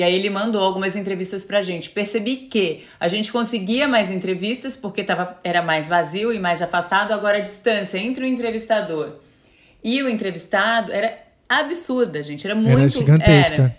E 0.00 0.02
aí 0.02 0.14
ele 0.14 0.30
mandou 0.30 0.64
algumas 0.64 0.96
entrevistas 0.96 1.44
pra 1.44 1.60
gente. 1.60 1.90
Percebi 1.90 2.36
que 2.36 2.86
a 2.98 3.06
gente 3.06 3.30
conseguia 3.30 3.86
mais 3.86 4.10
entrevistas 4.10 4.74
porque 4.74 5.04
tava, 5.04 5.38
era 5.44 5.60
mais 5.60 5.90
vazio 5.90 6.32
e 6.32 6.38
mais 6.38 6.62
afastado. 6.62 7.12
Agora 7.12 7.36
a 7.36 7.40
distância 7.40 7.98
entre 7.98 8.24
o 8.24 8.26
entrevistador 8.26 9.16
e 9.84 10.02
o 10.02 10.08
entrevistado 10.08 10.90
era 10.90 11.18
absurda, 11.46 12.22
gente. 12.22 12.46
Era 12.46 12.54
muito. 12.54 12.78
Era 12.78 12.88
gigantesca. 12.88 13.54
Era. 13.54 13.76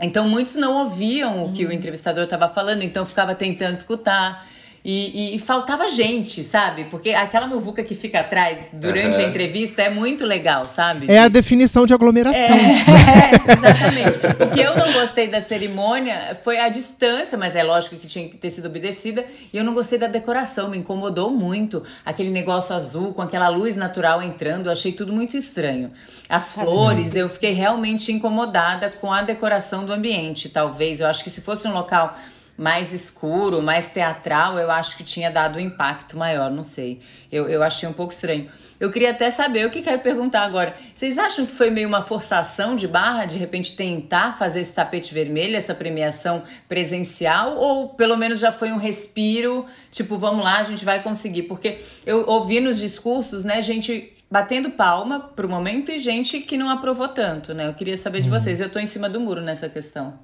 Então 0.00 0.26
muitos 0.26 0.56
não 0.56 0.84
ouviam 0.84 1.44
o 1.44 1.52
que 1.52 1.66
o 1.66 1.70
entrevistador 1.70 2.24
estava 2.24 2.48
falando, 2.48 2.80
então 2.80 3.04
ficava 3.04 3.34
tentando 3.34 3.74
escutar. 3.74 4.46
E, 4.90 5.34
e, 5.34 5.38
faltava 5.38 5.86
gente, 5.86 6.42
sabe? 6.42 6.84
Porque 6.84 7.10
aquela 7.10 7.46
muvuca 7.46 7.82
que 7.82 7.94
fica 7.94 8.20
atrás 8.20 8.70
durante 8.72 9.18
uhum. 9.18 9.26
a 9.26 9.28
entrevista 9.28 9.82
é 9.82 9.90
muito 9.90 10.24
legal, 10.24 10.66
sabe? 10.66 11.04
É 11.10 11.18
a 11.18 11.28
definição 11.28 11.84
de 11.84 11.92
aglomeração. 11.92 12.56
É, 12.56 12.86
é, 13.52 13.52
exatamente. 13.52 14.18
O 14.42 14.48
que 14.48 14.58
eu 14.58 14.74
não 14.74 14.94
gostei 14.94 15.28
da 15.28 15.42
cerimônia 15.42 16.34
foi 16.42 16.58
a 16.58 16.70
distância, 16.70 17.36
mas 17.36 17.54
é 17.54 17.62
lógico 17.62 17.96
que 17.96 18.06
tinha 18.06 18.30
que 18.30 18.38
ter 18.38 18.48
sido 18.48 18.64
obedecida. 18.64 19.26
E 19.52 19.58
eu 19.58 19.62
não 19.62 19.74
gostei 19.74 19.98
da 19.98 20.06
decoração, 20.06 20.70
me 20.70 20.78
incomodou 20.78 21.30
muito. 21.30 21.82
Aquele 22.02 22.30
negócio 22.30 22.74
azul 22.74 23.12
com 23.12 23.20
aquela 23.20 23.50
luz 23.50 23.76
natural 23.76 24.22
entrando, 24.22 24.68
eu 24.68 24.72
achei 24.72 24.92
tudo 24.92 25.12
muito 25.12 25.36
estranho. 25.36 25.90
As 26.30 26.54
flores, 26.54 27.14
eu 27.14 27.28
fiquei 27.28 27.52
realmente 27.52 28.10
incomodada 28.10 28.88
com 28.88 29.12
a 29.12 29.20
decoração 29.20 29.84
do 29.84 29.92
ambiente, 29.92 30.48
talvez. 30.48 31.00
Eu 31.00 31.08
acho 31.08 31.22
que 31.22 31.28
se 31.28 31.42
fosse 31.42 31.68
um 31.68 31.74
local 31.74 32.16
mais 32.58 32.92
escuro, 32.92 33.62
mais 33.62 33.88
teatral, 33.88 34.58
eu 34.58 34.68
acho 34.68 34.96
que 34.96 35.04
tinha 35.04 35.30
dado 35.30 35.58
um 35.58 35.60
impacto 35.60 36.18
maior, 36.18 36.50
não 36.50 36.64
sei. 36.64 37.00
Eu, 37.30 37.48
eu 37.48 37.62
achei 37.62 37.88
um 37.88 37.92
pouco 37.92 38.12
estranho. 38.12 38.48
Eu 38.80 38.90
queria 38.90 39.12
até 39.12 39.30
saber, 39.30 39.64
o 39.64 39.70
que 39.70 39.80
quero 39.80 40.00
perguntar 40.00 40.42
agora. 40.42 40.74
Vocês 40.92 41.18
acham 41.18 41.46
que 41.46 41.52
foi 41.52 41.70
meio 41.70 41.86
uma 41.86 42.02
forçação 42.02 42.74
de 42.74 42.88
barra, 42.88 43.26
de 43.26 43.38
repente 43.38 43.76
tentar 43.76 44.36
fazer 44.36 44.60
esse 44.60 44.74
tapete 44.74 45.14
vermelho, 45.14 45.56
essa 45.56 45.72
premiação 45.72 46.42
presencial? 46.68 47.56
Ou 47.56 47.90
pelo 47.90 48.16
menos 48.16 48.40
já 48.40 48.50
foi 48.50 48.72
um 48.72 48.76
respiro, 48.76 49.64
tipo, 49.92 50.18
vamos 50.18 50.42
lá, 50.42 50.58
a 50.58 50.64
gente 50.64 50.84
vai 50.84 51.00
conseguir? 51.00 51.44
Porque 51.44 51.78
eu 52.04 52.26
ouvi 52.26 52.58
nos 52.58 52.78
discursos, 52.78 53.44
né, 53.44 53.62
gente 53.62 54.12
batendo 54.28 54.70
palma 54.70 55.20
pro 55.20 55.48
momento 55.48 55.92
e 55.92 55.98
gente 55.98 56.40
que 56.40 56.58
não 56.58 56.70
aprovou 56.70 57.06
tanto, 57.06 57.54
né? 57.54 57.68
Eu 57.68 57.74
queria 57.74 57.96
saber 57.96 58.20
de 58.20 58.28
uhum. 58.28 58.36
vocês. 58.36 58.60
Eu 58.60 58.68
tô 58.68 58.80
em 58.80 58.86
cima 58.86 59.08
do 59.08 59.20
muro 59.20 59.40
nessa 59.40 59.68
questão. 59.68 60.14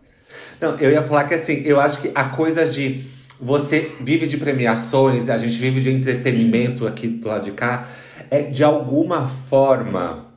Não, 0.64 0.78
eu 0.78 0.90
ia 0.90 1.02
falar 1.02 1.24
que 1.24 1.34
assim, 1.34 1.60
eu 1.66 1.78
acho 1.78 2.00
que 2.00 2.10
a 2.14 2.24
coisa 2.24 2.64
de 2.64 3.04
você 3.38 3.92
vive 4.00 4.26
de 4.26 4.38
premiações, 4.38 5.28
a 5.28 5.36
gente 5.36 5.56
vive 5.58 5.82
de 5.82 5.90
entretenimento 5.90 6.86
aqui 6.86 7.06
do 7.06 7.28
lado 7.28 7.44
de 7.44 7.50
cá, 7.50 7.86
é 8.30 8.40
de 8.40 8.64
alguma 8.64 9.28
forma 9.28 10.32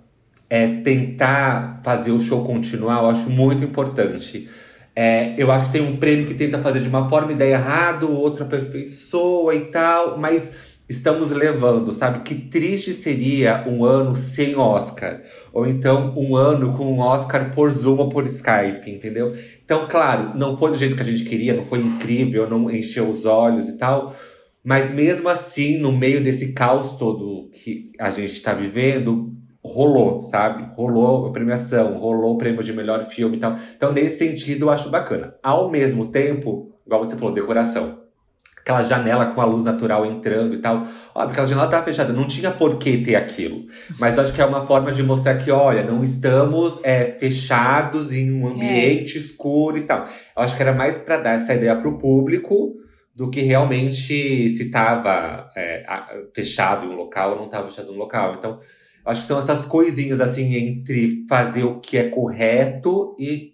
é 0.49 0.67
tentar 0.82 1.80
fazer 1.82 2.11
o 2.11 2.19
show 2.19 2.43
continuar, 2.43 3.03
eu 3.03 3.09
acho 3.09 3.30
muito 3.30 3.63
importante. 3.63 4.49
É, 4.93 5.34
eu 5.38 5.49
acho 5.49 5.67
que 5.67 5.71
tem 5.71 5.82
um 5.82 5.95
prêmio 5.95 6.28
que 6.28 6.34
tenta 6.34 6.57
fazer 6.57 6.82
de 6.82 6.89
uma 6.89 7.07
forma 7.07 7.32
e 7.32 7.36
dá 7.36 7.45
errado, 7.45 8.11
outra 8.11 8.43
aperfeiçoa 8.43 9.55
e 9.55 9.61
tal, 9.65 10.17
mas 10.17 10.53
estamos 10.90 11.32
levando, 11.32 11.92
sabe? 11.92 12.22
Que 12.22 12.36
triste 12.36 12.94
seria 12.94 13.66
um 13.68 13.84
ano 13.84 14.16
sem 14.16 14.56
Oscar. 14.56 15.22
Ou 15.52 15.68
então 15.68 16.14
um 16.16 16.36
ano 16.36 16.76
com 16.78 16.86
um 16.86 17.00
Oscar 17.00 17.54
por 17.54 17.70
Zoom 17.70 17.98
ou 17.98 18.10
por 18.10 18.26
Skype, 18.26 18.90
entendeu? 18.90 19.36
Então, 19.64 19.88
claro, 19.88 20.38
não 20.38 20.56
foi 20.56 20.72
do 20.72 20.78
jeito 20.78 20.96
que 20.96 21.02
a 21.02 21.06
gente 21.06 21.26
queria, 21.26 21.54
não 21.54 21.66
foi 21.66 21.80
incrível, 21.80 22.50
não 22.50 22.72
encheu 22.72 23.10
os 23.10 23.26
olhos 23.26 23.68
e 23.68 23.78
tal. 23.78 24.16
Mas 24.64 24.92
mesmo 24.92 25.30
assim, 25.30 25.78
no 25.78 25.92
meio 25.92 26.24
desse 26.24 26.54
caos 26.54 26.94
todo 26.94 27.50
que 27.52 27.92
a 28.00 28.10
gente 28.10 28.34
está 28.34 28.54
vivendo, 28.54 29.26
rolou, 29.64 30.24
sabe? 30.24 30.74
Rolou 30.76 31.28
a 31.28 31.32
premiação, 31.32 31.98
rolou 31.98 32.36
o 32.36 32.38
prêmio 32.38 32.64
de 32.64 32.74
melhor 32.74 33.06
filme 33.06 33.38
e 33.38 33.40
tal. 33.40 33.56
Então, 33.76 33.92
nesse 33.92 34.18
sentido, 34.18 34.66
eu 34.66 34.70
acho 34.70 34.90
bacana. 34.90 35.36
Ao 35.44 35.70
mesmo 35.70 36.08
tempo, 36.08 36.74
igual 36.86 37.04
você 37.04 37.16
falou, 37.16 37.34
decoração 37.34 38.07
aquela 38.68 38.84
janela 38.84 39.28
com 39.28 39.39
a 39.39 39.45
luz 39.45 39.63
natural 39.63 40.05
entrando 40.05 40.53
e 40.53 40.57
tal. 40.57 40.86
Óbvio, 41.15 41.32
aquela 41.32 41.47
janela 41.47 41.68
estava 41.68 41.86
fechada, 41.86 42.11
não 42.11 42.28
tinha 42.28 42.51
por 42.51 42.78
que 42.78 42.97
ter 42.97 43.15
aquilo. 43.15 43.65
Mas 43.97 44.20
acho 44.20 44.34
que 44.34 44.41
é 44.41 44.45
uma 44.45 44.68
forma 44.68 44.91
de 44.91 45.01
mostrar 45.01 45.38
que, 45.38 45.49
olha, 45.49 45.84
não 45.84 46.03
estamos 46.03 46.84
é, 46.84 47.18
fechados 47.18 48.11
em 48.11 48.32
um 48.32 48.47
ambiente 48.47 49.18
é. 49.18 49.22
escuro 49.22 49.78
e 49.78 49.82
tal. 49.82 50.05
Eu 50.36 50.43
acho 50.43 50.55
que 50.55 50.61
era 50.61 50.74
mais 50.74 50.97
para 50.97 51.18
dar 51.18 51.36
essa 51.36 51.53
ideia 51.53 51.76
para 51.78 51.88
o 51.88 51.97
público 51.97 52.76
do 53.15 53.30
que 53.30 53.41
realmente 53.41 54.49
se 54.49 54.63
estava 54.63 55.49
é, 55.55 55.86
fechado 56.36 56.86
em 56.86 56.89
um 56.89 56.95
local 56.95 57.32
ou 57.32 57.38
não 57.38 57.45
estava 57.45 57.70
fechado 57.70 57.91
em 57.91 57.95
um 57.95 57.97
local. 57.97 58.36
Então, 58.38 58.59
Acho 59.07 59.22
que 59.22 59.28
são 59.28 59.39
essas 59.39 59.65
coisinhas 59.65 60.20
assim 60.20 60.53
entre 60.55 61.26
fazer 61.30 61.63
o 61.63 61.80
que 61.80 61.97
é 61.97 62.09
correto 62.09 63.15
e 63.18 63.53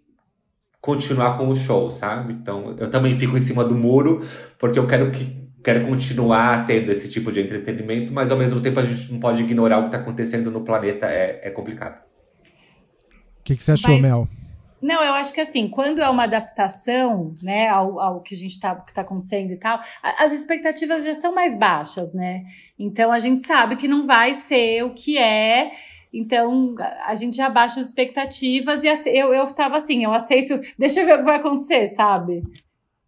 continuar 0.83 1.37
com 1.37 1.47
o 1.47 1.55
show, 1.55 1.89
sabe? 1.89 2.33
Então, 2.33 2.75
eu 2.77 2.91
também 2.91 3.17
fico 3.17 3.37
em 3.37 3.39
cima 3.39 3.63
do 3.63 3.73
muro 3.73 4.21
porque 4.59 4.77
eu 4.77 4.85
quero 4.85 5.11
que 5.11 5.41
quero 5.63 5.87
continuar 5.87 6.67
tendo 6.67 6.91
esse 6.91 7.09
tipo 7.09 7.31
de 7.31 7.39
entretenimento, 7.39 8.11
mas 8.11 8.29
ao 8.29 8.37
mesmo 8.37 8.59
tempo 8.59 8.81
a 8.81 8.83
gente 8.83 9.09
não 9.09 9.17
pode 9.17 9.41
ignorar 9.41 9.77
o 9.77 9.83
que 9.83 9.87
está 9.87 9.97
acontecendo 9.97 10.51
no 10.51 10.59
planeta, 10.59 11.05
é, 11.05 11.39
é 11.41 11.49
complicado. 11.51 12.03
O 13.39 13.43
que, 13.45 13.55
que, 13.55 13.63
você 13.63 13.71
achou, 13.71 13.93
mas, 13.93 14.01
Mel? 14.01 14.27
Não, 14.81 15.01
eu 15.01 15.13
acho 15.13 15.31
que 15.31 15.39
assim, 15.39 15.69
quando 15.69 16.01
é 16.01 16.09
uma 16.09 16.23
adaptação, 16.23 17.33
né, 17.41 17.69
ao, 17.69 18.01
ao 18.01 18.19
que 18.19 18.35
a 18.35 18.37
gente 18.37 18.59
tá, 18.59 18.75
que 18.75 18.93
tá 18.93 19.03
acontecendo 19.03 19.51
e 19.51 19.55
tal, 19.55 19.79
as 20.19 20.33
expectativas 20.33 21.05
já 21.05 21.13
são 21.13 21.33
mais 21.33 21.57
baixas, 21.57 22.13
né? 22.13 22.43
Então 22.77 23.09
a 23.09 23.19
gente 23.19 23.47
sabe 23.47 23.77
que 23.77 23.87
não 23.87 24.05
vai 24.05 24.33
ser 24.33 24.83
o 24.83 24.93
que 24.93 25.17
é. 25.17 25.71
Então, 26.13 26.75
a 27.05 27.15
gente 27.15 27.35
já 27.35 27.49
baixa 27.49 27.79
as 27.79 27.87
expectativas 27.87 28.83
e 28.83 28.87
eu, 29.07 29.33
eu 29.33 29.47
tava 29.47 29.77
assim, 29.77 30.03
eu 30.03 30.13
aceito, 30.13 30.59
deixa 30.77 30.99
eu 31.01 31.05
ver 31.07 31.15
o 31.15 31.17
que 31.19 31.23
vai 31.23 31.37
acontecer, 31.37 31.87
sabe? 31.87 32.43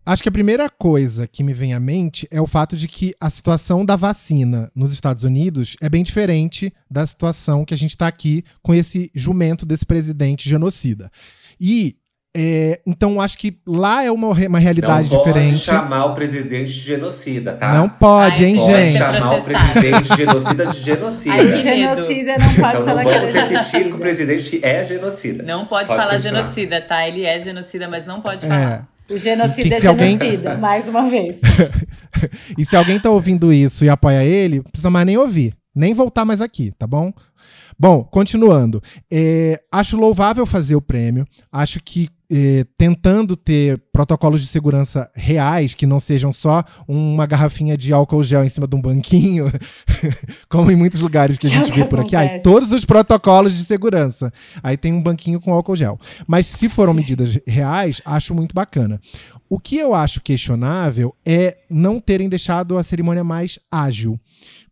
Acho 0.04 0.22
que 0.22 0.30
a 0.30 0.32
primeira 0.32 0.70
coisa 0.70 1.28
que 1.28 1.44
me 1.44 1.54
vem 1.54 1.74
à 1.74 1.80
mente 1.80 2.28
é 2.30 2.40
o 2.40 2.46
fato 2.46 2.76
de 2.78 2.88
que 2.88 3.16
a 3.20 3.28
situação 3.30 3.84
da 3.84 3.96
vacina 3.96 4.72
nos 4.76 4.92
Estados 4.92 5.24
Unidos 5.24 5.76
é 5.82 5.90
bem 5.90 6.04
diferente 6.04 6.72
da 6.90 7.08
situação 7.08 7.66
que 7.66 7.74
a 7.74 7.78
gente 7.78 7.92
está 7.92 8.08
aqui 8.08 8.44
com 8.62 8.74
esse 8.74 9.10
jumento 9.16 9.66
desse 9.66 9.84
presidente 9.84 10.48
genocida. 10.48 11.12
E 11.60 11.96
é, 12.38 12.82
então 12.86 13.22
acho 13.22 13.38
que 13.38 13.58
lá 13.66 14.04
é 14.04 14.12
uma, 14.12 14.28
uma 14.28 14.60
realidade 14.60 15.10
não 15.10 15.18
diferente. 15.18 15.46
Não 15.46 15.52
pode 15.52 15.64
chamar 15.64 16.06
o 16.06 16.14
presidente 16.14 16.74
de 16.74 16.80
genocida, 16.82 17.54
tá? 17.54 17.74
Não 17.74 17.88
pode, 17.88 18.44
Ai, 18.44 18.50
hein, 18.50 18.58
pode 18.58 18.72
gente? 18.72 19.00
Pode 19.00 19.14
chamar 19.14 19.38
o 19.38 19.44
presidente 19.44 20.10
de 20.10 20.18
genocida 20.18 20.68
de 20.68 20.84
genocida. 20.84 21.34
Ai, 21.34 21.58
genocida 21.58 22.38
não 22.38 22.48
pode 22.48 22.58
então, 22.58 22.86
falar 22.86 23.04
não 23.04 23.12
vamos 23.12 23.34
repetir 23.34 23.84
que 23.86 23.94
o 23.94 23.98
presidente 23.98 24.60
é 24.62 24.86
genocida. 24.86 25.44
Não 25.44 25.66
pode, 25.66 25.88
pode 25.88 26.02
falar 26.02 26.14
continuar. 26.14 26.42
genocida, 26.42 26.82
tá? 26.82 27.08
Ele 27.08 27.24
é 27.24 27.40
genocida, 27.40 27.88
mas 27.88 28.06
não 28.06 28.20
pode 28.20 28.46
falar. 28.46 28.86
É. 29.10 29.14
O 29.14 29.18
genocida 29.18 29.76
é 29.76 29.80
genocida, 29.80 30.50
alguém... 30.50 30.58
mais 30.60 30.90
uma 30.90 31.10
vez. 31.10 31.40
e 32.58 32.66
se 32.66 32.76
alguém 32.76 33.00
tá 33.00 33.10
ouvindo 33.10 33.54
isso 33.54 33.86
e 33.86 33.90
apoia 33.90 34.24
ele, 34.24 34.58
não 34.58 34.64
precisa 34.64 34.90
mais 34.90 35.06
nem 35.06 35.18
ouvir. 35.18 35.54
Nem 35.74 35.94
voltar 35.94 36.26
mais 36.26 36.42
aqui, 36.42 36.74
tá 36.78 36.88
bom? 36.88 37.14
Bom, 37.78 38.04
continuando. 38.04 38.82
É, 39.12 39.62
acho 39.72 39.98
louvável 39.98 40.46
fazer 40.46 40.76
o 40.76 40.82
prêmio. 40.82 41.26
Acho 41.52 41.80
que 41.82 42.10
é, 42.32 42.66
tentando 42.78 43.36
ter 43.36 43.82
protocolos 43.92 44.42
de 44.42 44.48
segurança 44.48 45.10
reais, 45.14 45.74
que 45.74 45.86
não 45.86 46.00
sejam 46.00 46.32
só 46.32 46.64
uma 46.88 47.26
garrafinha 47.26 47.78
de 47.78 47.94
álcool 47.94 48.24
gel 48.24 48.44
em 48.44 48.50
cima 48.50 48.68
de 48.68 48.76
um 48.76 48.82
banquinho, 48.82 49.52
como 50.50 50.72
em 50.72 50.76
muitos 50.76 51.02
lugares 51.02 51.38
que 51.38 51.48
a 51.48 51.50
gente 51.50 51.72
vê 51.72 51.86
por 51.86 52.00
aqui. 52.00 52.16
Aí, 52.16 52.42
todos 52.42 52.72
os 52.72 52.84
protocolos 52.84 53.56
de 53.56 53.64
segurança. 53.64 54.32
Aí 54.64 54.76
tem 54.76 54.92
um 54.92 55.02
banquinho 55.02 55.40
com 55.40 55.54
álcool 55.54 55.76
gel. 55.76 56.00
Mas 56.28 56.48
se 56.48 56.68
foram 56.68 56.94
medidas 56.94 57.38
reais, 57.46 58.02
acho 58.04 58.34
muito 58.34 58.54
bacana. 58.54 59.00
O 59.50 59.60
que 59.60 59.78
eu 59.78 59.94
acho 59.94 60.22
questionável 60.22 61.16
é 61.26 61.60
não 61.70 62.00
terem 62.00 62.28
deixado 62.28 62.78
a 62.78 62.84
cerimônia 62.84 63.24
mais 63.24 63.60
ágil. 63.72 64.20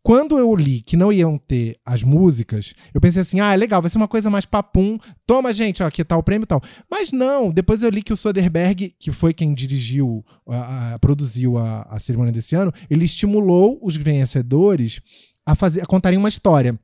Quando 0.01 0.37
eu 0.37 0.53
li 0.55 0.81
que 0.81 0.97
não 0.97 1.13
iam 1.13 1.37
ter 1.37 1.77
as 1.85 2.03
músicas, 2.03 2.73
eu 2.93 2.99
pensei 2.99 3.21
assim: 3.21 3.39
ah, 3.39 3.53
é 3.53 3.57
legal, 3.57 3.81
vai 3.81 3.89
ser 3.89 3.97
uma 3.97 4.07
coisa 4.07 4.29
mais 4.29 4.45
papum. 4.45 4.97
Toma, 5.25 5.53
gente, 5.53 5.81
ó, 5.81 5.87
aqui 5.87 6.03
tá 6.03 6.17
o 6.17 6.23
prêmio 6.23 6.43
e 6.43 6.47
tal. 6.47 6.61
Mas 6.89 7.11
não, 7.11 7.51
depois 7.51 7.83
eu 7.83 7.89
li 7.89 8.01
que 8.01 8.11
o 8.11 8.17
Soderbergh, 8.17 8.93
que 8.99 9.11
foi 9.11 9.33
quem 9.33 9.53
dirigiu, 9.53 10.25
a, 10.47 10.95
a, 10.95 10.99
produziu 10.99 11.57
a, 11.57 11.83
a 11.83 11.99
cerimônia 11.99 12.33
desse 12.33 12.55
ano, 12.55 12.73
ele 12.89 13.05
estimulou 13.05 13.79
os 13.81 13.95
vencedores 13.95 14.99
a, 15.45 15.55
fazer, 15.55 15.81
a 15.81 15.85
contarem 15.85 16.19
uma 16.19 16.29
história. 16.29 16.77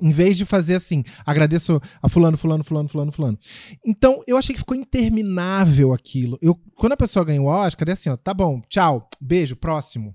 Em 0.00 0.10
vez 0.10 0.36
de 0.36 0.44
fazer 0.44 0.74
assim, 0.74 1.04
agradeço 1.24 1.80
a 2.02 2.08
fulano, 2.08 2.36
fulano, 2.36 2.64
fulano, 2.64 2.88
fulano, 2.88 3.12
fulano. 3.12 3.38
Então, 3.84 4.22
eu 4.26 4.36
achei 4.36 4.52
que 4.52 4.58
ficou 4.58 4.76
interminável 4.76 5.92
aquilo. 5.92 6.36
Eu, 6.42 6.58
quando 6.74 6.92
a 6.92 6.96
pessoa 6.96 7.24
ganhou 7.24 7.46
o 7.46 7.48
Oscar, 7.48 7.88
é 7.88 7.92
assim, 7.92 8.10
ó, 8.10 8.16
tá 8.16 8.34
bom, 8.34 8.60
tchau, 8.68 9.08
beijo, 9.20 9.54
próximo. 9.54 10.14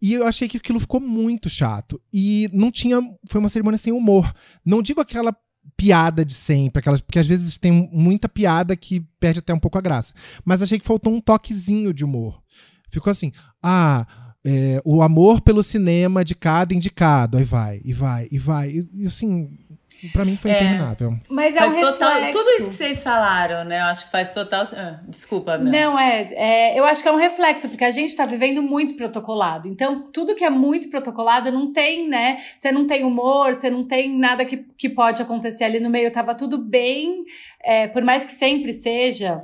E 0.00 0.12
eu 0.12 0.26
achei 0.26 0.48
que 0.48 0.56
aquilo 0.56 0.80
ficou 0.80 1.00
muito 1.00 1.48
chato. 1.48 2.00
E 2.12 2.50
não 2.52 2.70
tinha. 2.70 3.00
Foi 3.26 3.40
uma 3.40 3.48
cerimônia 3.48 3.78
sem 3.78 3.92
humor. 3.92 4.34
Não 4.64 4.82
digo 4.82 5.00
aquela 5.00 5.34
piada 5.76 6.24
de 6.24 6.34
sempre, 6.34 6.80
aquelas, 6.80 7.00
porque 7.00 7.18
às 7.18 7.26
vezes 7.26 7.56
tem 7.56 7.88
muita 7.90 8.28
piada 8.28 8.76
que 8.76 9.00
perde 9.18 9.38
até 9.38 9.54
um 9.54 9.58
pouco 9.58 9.78
a 9.78 9.80
graça. 9.80 10.12
Mas 10.44 10.60
achei 10.60 10.78
que 10.78 10.84
faltou 10.84 11.12
um 11.12 11.20
toquezinho 11.20 11.92
de 11.92 12.04
humor. 12.04 12.42
Ficou 12.90 13.10
assim, 13.10 13.32
ah, 13.62 14.06
é, 14.44 14.80
o 14.84 15.02
amor 15.02 15.40
pelo 15.40 15.62
cinema 15.62 16.24
de 16.24 16.34
cada 16.34 16.74
indicado, 16.74 17.38
aí 17.38 17.44
vai, 17.44 17.80
e 17.84 17.92
vai, 17.92 18.28
e 18.30 18.38
vai. 18.38 18.68
E, 18.68 18.88
e 18.92 19.06
assim, 19.06 19.58
Pra 20.12 20.24
mim 20.24 20.36
foi 20.36 20.50
é, 20.50 20.54
interminável. 20.54 21.14
Mas 21.30 21.54
é 21.54 21.58
faz 21.58 21.74
um 21.74 21.80
total. 21.80 22.30
Tudo 22.30 22.50
isso 22.50 22.68
que 22.68 22.74
vocês 22.74 23.02
falaram, 23.02 23.64
né? 23.64 23.80
Eu 23.80 23.84
acho 23.84 24.04
que 24.06 24.10
faz 24.10 24.32
total. 24.32 24.64
Ah, 24.76 25.00
desculpa, 25.08 25.56
meu. 25.56 25.72
Não, 25.72 25.98
é, 25.98 26.30
é. 26.34 26.78
Eu 26.78 26.84
acho 26.84 27.02
que 27.02 27.08
é 27.08 27.12
um 27.12 27.16
reflexo, 27.16 27.68
porque 27.68 27.84
a 27.84 27.90
gente 27.90 28.14
tá 28.14 28.26
vivendo 28.26 28.62
muito 28.62 28.96
protocolado. 28.96 29.66
Então, 29.66 30.10
tudo 30.12 30.34
que 30.34 30.44
é 30.44 30.50
muito 30.50 30.90
protocolado 30.90 31.50
não 31.50 31.72
tem, 31.72 32.08
né? 32.08 32.42
Você 32.58 32.70
não 32.70 32.86
tem 32.86 33.04
humor, 33.04 33.54
você 33.54 33.70
não 33.70 33.84
tem 33.84 34.16
nada 34.16 34.44
que, 34.44 34.58
que 34.76 34.88
pode 34.88 35.22
acontecer 35.22 35.64
ali 35.64 35.80
no 35.80 35.88
meio. 35.88 36.12
Tava 36.12 36.34
tudo 36.34 36.58
bem. 36.58 37.24
É, 37.62 37.86
por 37.88 38.02
mais 38.02 38.24
que 38.24 38.32
sempre 38.32 38.72
seja, 38.72 39.42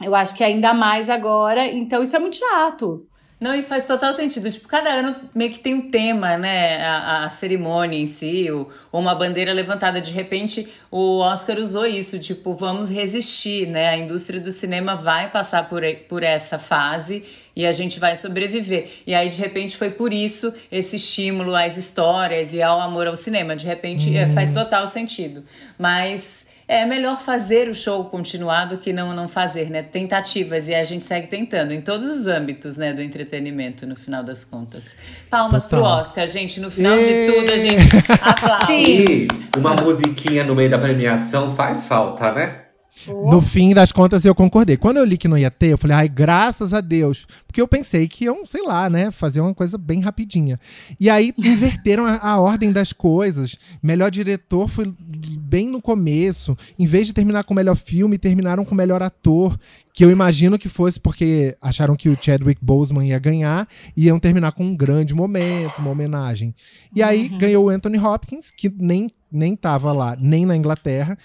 eu 0.00 0.14
acho 0.14 0.34
que 0.34 0.44
ainda 0.44 0.72
mais 0.72 1.10
agora. 1.10 1.66
Então, 1.66 2.02
isso 2.02 2.14
é 2.14 2.18
muito 2.18 2.36
chato. 2.36 3.08
Não, 3.38 3.54
e 3.54 3.62
faz 3.62 3.86
total 3.86 4.14
sentido. 4.14 4.50
Tipo, 4.50 4.66
cada 4.66 4.88
ano 4.88 5.14
meio 5.34 5.50
que 5.50 5.60
tem 5.60 5.74
um 5.74 5.90
tema, 5.90 6.38
né? 6.38 6.82
A, 6.82 7.24
a 7.26 7.30
cerimônia 7.30 7.98
em 7.98 8.06
si, 8.06 8.50
ou, 8.50 8.70
ou, 8.90 8.98
uma 8.98 9.14
bandeira 9.14 9.52
levantada. 9.52 10.00
De 10.00 10.10
repente, 10.10 10.66
o 10.90 11.18
Oscar 11.18 11.58
usou 11.58 11.84
isso, 11.84 12.18
tipo, 12.18 12.54
vamos 12.54 12.88
resistir, 12.88 13.66
né? 13.66 13.88
A 13.88 13.96
indústria 13.98 14.40
do 14.40 14.50
cinema 14.50 14.96
vai 14.96 15.30
passar 15.30 15.68
por, 15.68 15.82
por 16.08 16.22
essa 16.22 16.58
fase 16.58 17.24
e 17.54 17.66
a 17.66 17.72
gente 17.72 18.00
vai 18.00 18.16
sobreviver. 18.16 18.88
E 19.06 19.14
aí, 19.14 19.28
de 19.28 19.38
repente, 19.38 19.76
foi 19.76 19.90
por 19.90 20.14
isso 20.14 20.52
esse 20.72 20.96
estímulo 20.96 21.54
às 21.54 21.76
histórias 21.76 22.54
e 22.54 22.62
ao 22.62 22.80
amor 22.80 23.06
ao 23.06 23.16
cinema. 23.16 23.54
De 23.54 23.66
repente, 23.66 24.08
hum. 24.08 24.16
é, 24.16 24.26
faz 24.28 24.56
uhum. 24.56 24.64
total 24.64 24.86
sentido. 24.86 25.44
Mas 25.78 26.45
é 26.68 26.84
melhor 26.84 27.20
fazer 27.20 27.68
o 27.68 27.74
show 27.74 28.04
continuar 28.06 28.64
do 28.64 28.78
que 28.78 28.92
não, 28.92 29.14
não 29.14 29.28
fazer, 29.28 29.70
né? 29.70 29.82
Tentativas, 29.82 30.66
e 30.66 30.74
a 30.74 30.82
gente 30.82 31.04
segue 31.04 31.28
tentando 31.28 31.72
em 31.72 31.80
todos 31.80 32.08
os 32.08 32.26
âmbitos, 32.26 32.76
né, 32.76 32.92
do 32.92 33.00
entretenimento, 33.00 33.86
no 33.86 33.94
final 33.94 34.24
das 34.24 34.42
contas. 34.42 34.96
Palmas 35.30 35.64
Total. 35.64 35.80
pro 35.80 35.88
Oscar, 35.88 36.26
gente. 36.26 36.60
No 36.60 36.70
final 36.70 36.98
de 36.98 37.26
tudo, 37.26 37.50
a 37.52 37.58
gente 37.58 37.84
aplaude. 38.20 38.66
E 38.76 39.28
uma 39.56 39.74
musiquinha 39.74 40.42
no 40.42 40.54
meio 40.54 40.68
da 40.68 40.78
premiação 40.78 41.54
faz 41.54 41.86
falta, 41.86 42.32
né? 42.32 42.66
No 43.08 43.40
fim 43.40 43.74
das 43.74 43.92
contas, 43.92 44.24
eu 44.24 44.34
concordei. 44.34 44.76
Quando 44.76 44.96
eu 44.96 45.04
li 45.04 45.16
que 45.16 45.28
não 45.28 45.36
ia 45.36 45.50
ter, 45.50 45.68
eu 45.68 45.78
falei, 45.78 45.96
ai, 45.96 46.08
graças 46.08 46.72
a 46.72 46.80
Deus. 46.80 47.26
Porque 47.46 47.60
eu 47.60 47.68
pensei 47.68 48.08
que 48.08 48.24
iam, 48.24 48.44
sei 48.46 48.62
lá, 48.62 48.88
né, 48.88 49.10
fazer 49.10 49.40
uma 49.40 49.54
coisa 49.54 49.76
bem 49.76 50.00
rapidinha. 50.00 50.58
E 50.98 51.08
aí 51.08 51.32
inverteram 51.38 52.06
a, 52.06 52.16
a, 52.16 52.40
ordem 52.40 52.72
das 52.72 52.92
coisas. 52.92 53.56
Melhor 53.82 54.10
diretor 54.10 54.68
foi 54.68 54.92
bem 55.16 55.68
no 55.68 55.80
começo. 55.80 56.56
Em 56.78 56.86
vez 56.86 57.06
de 57.06 57.14
terminar 57.14 57.44
com 57.44 57.52
o 57.52 57.56
melhor 57.56 57.76
filme, 57.76 58.18
terminaram 58.18 58.64
com 58.64 58.74
o 58.74 58.76
melhor 58.76 59.02
ator. 59.02 59.58
Que 59.92 60.04
eu 60.04 60.10
imagino 60.10 60.58
que 60.58 60.68
fosse 60.68 61.00
porque 61.00 61.56
acharam 61.60 61.96
que 61.96 62.08
o 62.08 62.18
Chadwick 62.20 62.62
Boseman 62.62 63.06
ia 63.06 63.18
ganhar 63.18 63.66
e 63.96 64.06
iam 64.06 64.18
terminar 64.18 64.52
com 64.52 64.64
um 64.64 64.76
grande 64.76 65.14
momento, 65.14 65.78
uma 65.78 65.90
homenagem. 65.90 66.54
E 66.94 67.02
aí 67.02 67.28
uhum. 67.28 67.38
ganhou 67.38 67.64
o 67.66 67.68
Anthony 67.70 67.98
Hopkins, 67.98 68.50
que 68.50 68.68
nem 68.68 69.10
nem 69.30 69.54
estava 69.54 69.92
lá, 69.92 70.16
nem 70.18 70.46
na 70.46 70.56
Inglaterra 70.56 71.18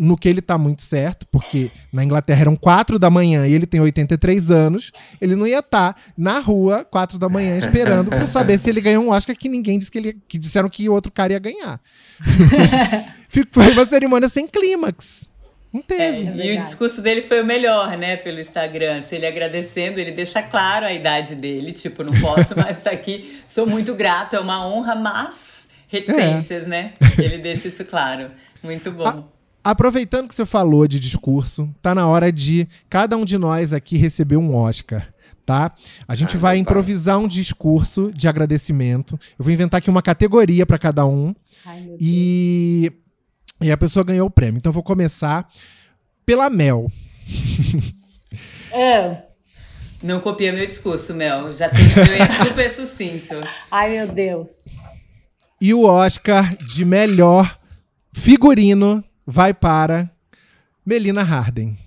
no 0.00 0.16
que 0.16 0.26
ele 0.26 0.40
tá 0.40 0.56
muito 0.56 0.80
certo, 0.80 1.26
porque 1.30 1.70
na 1.92 2.02
Inglaterra 2.02 2.40
eram 2.40 2.56
quatro 2.56 2.98
da 2.98 3.10
manhã 3.10 3.46
e 3.46 3.52
ele 3.52 3.66
tem 3.66 3.80
83 3.80 4.50
anos, 4.50 4.92
ele 5.20 5.36
não 5.36 5.46
ia 5.46 5.58
estar 5.58 5.92
tá 5.92 6.00
na 6.16 6.40
rua 6.40 6.84
quatro 6.84 7.18
da 7.18 7.28
manhã 7.28 7.58
esperando 7.58 8.08
para 8.08 8.24
saber 8.26 8.58
se 8.58 8.70
ele 8.70 8.80
ganhou 8.80 9.04
um 9.04 9.10
Oscar 9.10 9.36
que 9.36 9.48
ninguém 9.48 9.78
disse 9.78 9.90
que 9.90 9.98
ele 9.98 10.16
que 10.26 10.38
disseram 10.38 10.70
que 10.70 10.88
outro 10.88 11.12
cara 11.12 11.34
ia 11.34 11.38
ganhar. 11.38 11.78
Foi 13.52 13.72
uma 13.72 13.84
cerimônia 13.84 14.28
sem 14.30 14.46
clímax. 14.46 15.30
Não 15.72 15.82
teve. 15.82 16.26
É, 16.26 16.46
e 16.46 16.54
o 16.54 16.56
discurso 16.56 17.00
dele 17.00 17.22
foi 17.22 17.42
o 17.42 17.46
melhor, 17.46 17.96
né, 17.96 18.16
pelo 18.16 18.40
Instagram. 18.40 19.02
Se 19.02 19.14
ele 19.14 19.24
agradecendo, 19.24 20.00
ele 20.00 20.10
deixa 20.10 20.42
claro 20.42 20.84
a 20.84 20.92
idade 20.92 21.36
dele, 21.36 21.70
tipo, 21.70 22.02
não 22.02 22.20
posso 22.20 22.58
mais 22.58 22.78
estar 22.78 22.90
aqui, 22.90 23.40
sou 23.46 23.66
muito 23.68 23.94
grato, 23.94 24.34
é 24.34 24.40
uma 24.40 24.66
honra, 24.66 24.96
mas 24.96 25.68
reticências, 25.86 26.66
é. 26.66 26.68
né? 26.68 26.92
Ele 27.16 27.38
deixa 27.38 27.68
isso 27.68 27.84
claro. 27.84 28.32
Muito 28.64 28.90
bom. 28.90 29.06
A 29.06 29.22
Aproveitando 29.62 30.28
que 30.28 30.34
você 30.34 30.46
falou 30.46 30.88
de 30.88 30.98
discurso, 30.98 31.68
tá 31.82 31.94
na 31.94 32.06
hora 32.08 32.32
de 32.32 32.66
cada 32.88 33.16
um 33.16 33.24
de 33.24 33.36
nós 33.36 33.72
aqui 33.72 33.96
receber 33.96 34.36
um 34.36 34.54
Oscar. 34.54 35.12
Tá? 35.44 35.74
A 36.06 36.14
gente 36.14 36.36
vai 36.36 36.58
improvisar 36.58 37.18
um 37.18 37.26
discurso 37.26 38.12
de 38.14 38.28
agradecimento. 38.28 39.18
Eu 39.38 39.44
vou 39.44 39.52
inventar 39.52 39.78
aqui 39.78 39.90
uma 39.90 40.02
categoria 40.02 40.64
para 40.64 40.78
cada 40.78 41.04
um. 41.04 41.34
Ai, 41.66 41.88
e... 41.98 42.92
e 43.60 43.70
a 43.70 43.76
pessoa 43.76 44.04
ganhou 44.04 44.28
o 44.28 44.30
prêmio. 44.30 44.58
Então 44.58 44.70
eu 44.70 44.74
vou 44.74 44.82
começar 44.82 45.48
pela 46.24 46.48
Mel. 46.48 46.90
É. 48.72 49.24
Não 50.00 50.20
copia 50.20 50.52
meu 50.52 50.64
discurso, 50.64 51.12
Mel. 51.12 51.52
Já 51.52 51.68
tem 51.68 51.84
meu 51.88 52.04
é 52.04 52.28
super 52.44 52.70
sucinto. 52.70 53.34
Ai, 53.68 53.90
meu 53.90 54.06
Deus. 54.06 54.48
E 55.60 55.74
o 55.74 55.82
Oscar 55.82 56.56
de 56.56 56.84
melhor 56.84 57.58
figurino 58.12 59.04
vai 59.30 59.54
para 59.54 60.10
Melina 60.84 61.22
Harden. 61.22 61.78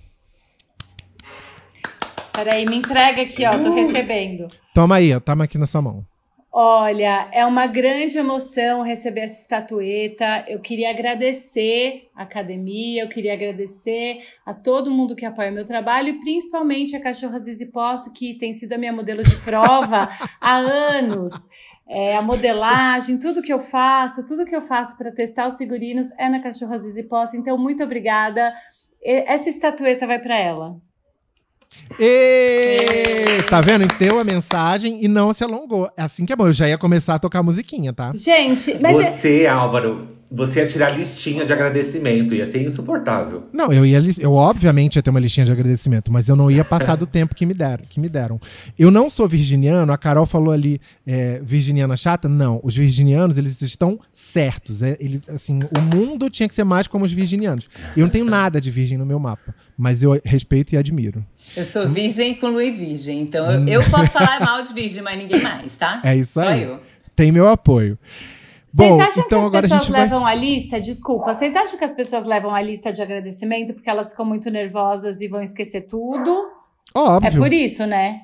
Peraí, 2.32 2.64
me 2.64 2.76
entrega 2.76 3.22
aqui, 3.22 3.44
ó. 3.44 3.50
Tô 3.50 3.74
recebendo. 3.74 4.48
Toma 4.74 4.96
aí, 4.96 5.14
ó. 5.14 5.20
Toma 5.20 5.44
aqui 5.44 5.58
na 5.58 5.66
sua 5.66 5.82
mão. 5.82 6.06
Olha, 6.50 7.28
é 7.32 7.44
uma 7.44 7.66
grande 7.66 8.16
emoção 8.16 8.82
receber 8.82 9.22
essa 9.22 9.42
estatueta. 9.42 10.44
Eu 10.48 10.60
queria 10.60 10.88
agradecer 10.88 12.08
a 12.14 12.22
academia, 12.22 13.02
eu 13.02 13.08
queria 13.08 13.34
agradecer 13.34 14.20
a 14.46 14.54
todo 14.54 14.90
mundo 14.90 15.16
que 15.16 15.26
apoia 15.26 15.50
o 15.50 15.54
meu 15.54 15.64
trabalho 15.64 16.10
e 16.10 16.20
principalmente 16.20 16.96
a 16.96 17.00
Cachorra 17.00 17.40
Zizi 17.40 17.66
Posse, 17.66 18.12
que 18.12 18.34
tem 18.34 18.52
sido 18.52 18.72
a 18.72 18.78
minha 18.78 18.92
modelo 18.92 19.22
de 19.22 19.36
prova 19.38 19.98
há 20.40 20.56
anos. 20.56 21.32
É, 21.88 22.16
a 22.16 22.22
modelagem, 22.22 23.18
tudo 23.18 23.42
que 23.42 23.52
eu 23.52 23.60
faço, 23.60 24.24
tudo 24.26 24.46
que 24.46 24.56
eu 24.56 24.62
faço 24.62 24.96
para 24.96 25.12
testar 25.12 25.46
os 25.46 25.58
figurinos 25.58 26.08
é 26.18 26.28
na 26.28 26.40
Cachorra 26.40 26.78
Zizi 26.78 27.02
Posse. 27.02 27.36
Então, 27.36 27.58
muito 27.58 27.82
obrigada. 27.84 28.52
Essa 29.02 29.50
estatueta 29.50 30.06
vai 30.06 30.18
para 30.18 30.36
ela. 30.36 30.76
E... 31.98 33.42
Tá 33.50 33.60
vendo? 33.60 33.84
Entendeu 33.84 34.18
a 34.18 34.24
mensagem 34.24 35.04
e 35.04 35.08
não 35.08 35.34
se 35.34 35.44
alongou. 35.44 35.90
É 35.96 36.02
assim 36.02 36.24
que 36.24 36.32
é 36.32 36.36
bom. 36.36 36.46
Eu 36.46 36.52
já 36.52 36.68
ia 36.68 36.78
começar 36.78 37.16
a 37.16 37.18
tocar 37.18 37.40
a 37.40 37.42
musiquinha, 37.42 37.92
tá? 37.92 38.12
Gente, 38.14 38.78
mas. 38.80 38.96
Você, 38.96 39.42
é... 39.42 39.48
Álvaro, 39.48 40.08
você 40.34 40.60
ia 40.60 40.66
tirar 40.66 40.90
listinha 40.90 41.44
de 41.44 41.52
agradecimento, 41.52 42.34
ia 42.34 42.44
ser 42.44 42.62
insuportável. 42.62 43.44
Não, 43.52 43.72
eu 43.72 43.86
ia 43.86 44.02
eu 44.18 44.32
obviamente 44.32 44.96
ia 44.96 45.02
ter 45.02 45.10
uma 45.10 45.20
listinha 45.20 45.46
de 45.46 45.52
agradecimento, 45.52 46.12
mas 46.12 46.28
eu 46.28 46.34
não 46.34 46.50
ia 46.50 46.64
passar 46.64 46.96
do 46.96 47.06
tempo 47.06 47.34
que 47.34 47.46
me 47.46 47.54
deram, 47.54 47.84
que 47.88 48.00
me 48.00 48.08
deram. 48.08 48.40
Eu 48.76 48.90
não 48.90 49.08
sou 49.08 49.28
virginiano, 49.28 49.92
a 49.92 49.98
Carol 49.98 50.26
falou 50.26 50.52
ali 50.52 50.80
é, 51.06 51.40
virginiana 51.42 51.96
chata, 51.96 52.28
não, 52.28 52.60
os 52.64 52.76
virginianos, 52.76 53.38
eles 53.38 53.60
estão 53.62 54.00
certos, 54.12 54.82
é, 54.82 54.96
ele, 54.98 55.22
assim, 55.28 55.60
o 55.76 55.96
mundo 55.96 56.28
tinha 56.28 56.48
que 56.48 56.54
ser 56.54 56.64
mais 56.64 56.88
como 56.88 57.04
os 57.04 57.12
virginianos. 57.12 57.68
Eu 57.96 58.02
não 58.02 58.10
tenho 58.10 58.24
nada 58.24 58.60
de 58.60 58.70
virgem 58.70 58.98
no 58.98 59.06
meu 59.06 59.20
mapa, 59.20 59.54
mas 59.78 60.02
eu 60.02 60.20
respeito 60.24 60.72
e 60.72 60.76
admiro. 60.76 61.24
Eu 61.56 61.64
sou 61.64 61.88
virgem 61.88 62.34
com 62.34 62.48
Luiz 62.48 62.76
Virgem, 62.76 63.20
então 63.20 63.50
eu, 63.52 63.68
eu 63.68 63.90
posso 63.90 64.12
falar 64.12 64.40
mal 64.40 64.60
de 64.62 64.72
virgem, 64.74 65.02
mas 65.02 65.16
ninguém 65.16 65.40
mais, 65.40 65.76
tá? 65.76 66.00
É 66.02 66.16
isso 66.16 66.34
Só 66.34 66.48
aí. 66.48 66.64
eu. 66.64 66.80
Tem 67.14 67.30
meu 67.30 67.48
apoio. 67.48 67.96
Vocês 68.74 68.90
Bom, 68.90 69.00
acham 69.00 69.22
então 69.24 69.50
que 69.50 69.56
as 69.56 69.62
pessoas 69.62 69.88
levam 69.88 70.26
a 70.26 70.34
lista? 70.34 70.80
Desculpa, 70.80 71.32
vocês 71.32 71.54
acham 71.54 71.78
que 71.78 71.84
as 71.84 71.94
pessoas 71.94 72.24
levam 72.26 72.52
a 72.52 72.60
lista 72.60 72.92
de 72.92 73.00
agradecimento 73.00 73.72
porque 73.72 73.88
elas 73.88 74.10
ficam 74.10 74.26
muito 74.26 74.50
nervosas 74.50 75.20
e 75.20 75.28
vão 75.28 75.40
esquecer 75.40 75.82
tudo? 75.82 76.48
Óbvio. 76.92 77.28
É 77.28 77.30
por 77.30 77.52
isso, 77.52 77.86
né? 77.86 78.22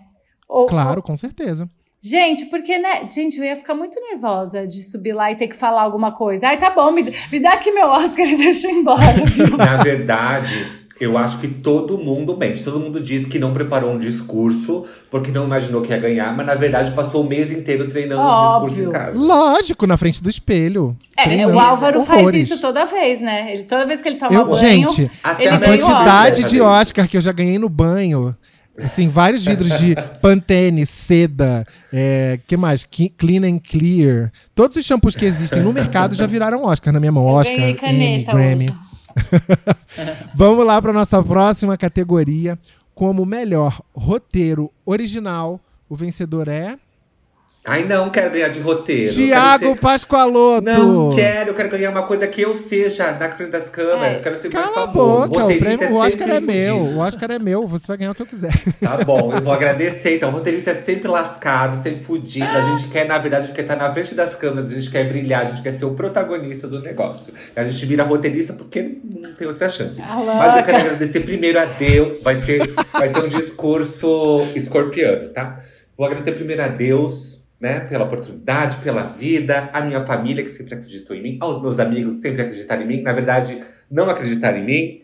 Ou, 0.49 0.67
claro, 0.67 0.97
ou... 0.97 1.03
com 1.05 1.17
certeza. 1.17 1.71
Gente, 2.03 2.47
porque, 2.47 2.79
né? 2.79 3.07
Gente, 3.07 3.39
eu 3.39 3.45
ia 3.45 3.55
ficar 3.55 3.75
muito 3.75 4.01
nervosa 4.01 4.67
de 4.67 4.83
subir 4.83 5.13
lá 5.13 5.31
e 5.31 5.37
ter 5.37 5.47
que 5.47 5.55
falar 5.55 5.83
alguma 5.83 6.13
coisa. 6.13 6.49
Ai, 6.49 6.59
tá 6.59 6.71
bom, 6.71 6.91
me, 6.91 7.15
me 7.31 7.39
dá 7.39 7.53
aqui 7.53 7.71
meu 7.71 7.87
Oscar 7.87 8.27
e 8.27 8.35
deixa 8.37 8.67
eu 8.67 8.73
ir 8.73 8.79
embora. 8.79 9.03
Viu? 9.27 9.57
Na 9.57 9.77
verdade, 9.77 10.80
eu 11.01 11.17
acho 11.17 11.39
que 11.39 11.49
todo 11.49 11.97
mundo 11.97 12.37
mente. 12.37 12.63
Todo 12.63 12.79
mundo 12.79 13.01
diz 13.01 13.25
que 13.25 13.39
não 13.39 13.55
preparou 13.55 13.91
um 13.91 13.99
discurso 13.99 14.85
porque 15.11 15.33
não 15.33 15.45
imaginou 15.45 15.81
que 15.81 15.91
ia 15.91 15.99
ganhar, 15.99 16.37
mas 16.37 16.47
na 16.47 16.55
verdade 16.55 16.93
passou 16.93 17.25
o 17.25 17.29
mês 17.29 17.51
inteiro 17.51 17.89
treinando 17.89 18.21
Óbvio. 18.21 18.67
um 18.67 18.69
discurso 18.69 18.91
em 18.91 18.93
casa. 18.93 19.19
Lógico, 19.19 19.87
na 19.87 19.97
frente 19.97 20.23
do 20.23 20.29
espelho. 20.29 20.95
É, 21.17 21.47
o 21.47 21.59
Álvaro 21.59 22.01
horrores. 22.01 22.23
faz 22.23 22.35
isso 22.51 22.61
toda 22.61 22.85
vez, 22.85 23.19
né? 23.19 23.51
Ele, 23.51 23.65
toda 23.65 23.87
vez 23.87 24.03
que 24.03 24.11
ele 24.11 24.19
toma 24.19 24.35
eu, 24.35 24.45
banho. 24.45 24.59
Gente, 24.59 25.11
Até 25.25 25.49
a 25.49 25.59
quantidade 25.59 26.45
de 26.45 26.61
Oscar 26.61 27.09
que 27.09 27.17
eu 27.17 27.23
já 27.23 27.33
ganhei 27.33 27.59
no 27.59 27.71
banho. 27.71 28.37
Assim, 28.79 29.09
vários 29.09 29.45
vidros 29.45 29.79
de 29.79 29.95
Pantene, 30.23 30.87
seda, 30.87 31.67
é, 31.93 32.39
que 32.47 32.57
mais? 32.57 32.85
Clean 32.85 33.47
and 33.47 33.59
Clear. 33.59 34.31
Todos 34.55 34.77
os 34.77 34.85
shampoos 34.85 35.15
que 35.15 35.25
existem 35.25 35.61
no 35.61 35.73
mercado 35.73 36.15
já 36.15 36.27
viraram 36.27 36.65
Oscar 36.65 36.93
na 36.93 37.01
minha 37.01 37.13
mão. 37.13 37.27
Oscar, 37.27 37.57
Emmy, 37.59 38.25
Grammy. 38.25 38.71
Hoje. 38.71 38.90
Vamos 40.35 40.67
lá 40.67 40.81
para 40.81 40.93
nossa 40.93 41.23
próxima 41.23 41.77
categoria. 41.77 42.59
Como 42.95 43.25
melhor 43.25 43.81
roteiro 43.95 44.71
original, 44.85 45.61
o 45.89 45.97
vencedor 45.97 46.49
é. 46.49 46.79
Ai, 47.63 47.85
não 47.85 48.09
quero 48.09 48.31
ganhar 48.31 48.49
de 48.49 48.59
roteiro. 48.59 49.13
Tiago 49.13 49.67
ser... 49.67 49.77
Pascoaloto. 49.77 50.65
Não 50.65 51.15
quero, 51.15 51.51
eu 51.51 51.55
quero 51.55 51.69
ganhar 51.69 51.91
uma 51.91 52.05
coisa 52.05 52.27
que 52.27 52.41
eu 52.41 52.55
seja 52.55 53.13
na 53.13 53.31
frente 53.33 53.51
das 53.51 53.69
câmeras. 53.69 54.15
É. 54.15 54.17
Eu 54.17 54.23
quero 54.23 54.37
ser 54.37 54.49
Cala 54.49 54.65
mais 54.65 54.79
a 54.79 54.87
boca, 54.87 55.45
o, 55.45 55.47
prêmio, 55.47 55.85
é 55.85 55.91
o 55.91 55.97
Oscar 55.97 56.31
é 56.31 56.41
meu. 56.41 56.77
O 56.77 56.99
Oscar 57.01 57.31
é 57.31 57.39
meu, 57.39 57.67
você 57.67 57.87
vai 57.87 57.99
ganhar 57.99 58.13
o 58.13 58.15
que 58.15 58.23
eu 58.23 58.27
quiser. 58.27 58.53
Tá 58.81 58.97
bom, 59.05 59.31
eu 59.31 59.43
vou 59.43 59.53
agradecer. 59.53 60.17
Então, 60.17 60.31
o 60.31 60.33
roteirista 60.33 60.71
é 60.71 60.75
sempre 60.75 61.07
lascado, 61.09 61.77
sempre 61.77 62.03
fudido. 62.03 62.47
A 62.47 62.77
gente 62.77 62.89
quer, 62.89 63.07
na 63.07 63.19
verdade, 63.19 63.45
a 63.45 63.47
gente 63.49 63.57
quer 63.57 63.63
estar 63.63 63.77
na 63.77 63.93
frente 63.93 64.15
das 64.15 64.35
câmeras, 64.35 64.73
a 64.73 64.75
gente 64.75 64.91
quer 64.91 65.07
brilhar, 65.07 65.43
a 65.43 65.45
gente 65.51 65.61
quer 65.61 65.73
ser 65.73 65.85
o 65.85 65.95
protagonista 65.95 66.67
do 66.67 66.81
negócio. 66.81 67.35
A 67.55 67.63
gente 67.65 67.85
vira 67.85 68.05
roteirista 68.05 68.55
porque 68.55 68.99
não 69.05 69.35
tem 69.35 69.47
outra 69.47 69.69
chance. 69.69 70.01
Ah, 70.01 70.17
Mas 70.17 70.57
eu 70.57 70.65
quero 70.65 70.79
agradecer 70.79 71.21
primeiro 71.21 71.61
a 71.61 71.67
Deus. 71.67 72.23
Vai 72.23 72.37
ser, 72.37 72.73
vai 72.91 73.09
ser 73.09 73.23
um 73.23 73.29
discurso 73.29 74.47
escorpiano, 74.55 75.29
tá? 75.29 75.61
Vou 75.95 76.07
agradecer 76.07 76.33
primeiro 76.33 76.63
a 76.63 76.69
Deus 76.69 77.40
né? 77.61 77.81
Pela 77.81 78.05
oportunidade, 78.05 78.79
pela 78.79 79.03
vida, 79.03 79.69
a 79.73 79.83
minha 79.83 80.05
família 80.07 80.43
que 80.43 80.49
sempre 80.49 80.75
acreditou 80.75 81.15
em 81.15 81.23
mim, 81.23 81.39
aos 81.41 81.61
meus 81.61 81.79
amigos 81.79 82.17
que 82.17 82.23
sempre 82.23 82.43
acreditaram 82.43 82.83
em 82.83 82.87
mim. 82.87 83.03
Na 83.03 83.13
verdade, 83.13 83.63
não 83.91 84.09
acreditaram 84.09 84.59
em 84.59 84.65
mim. 84.65 85.03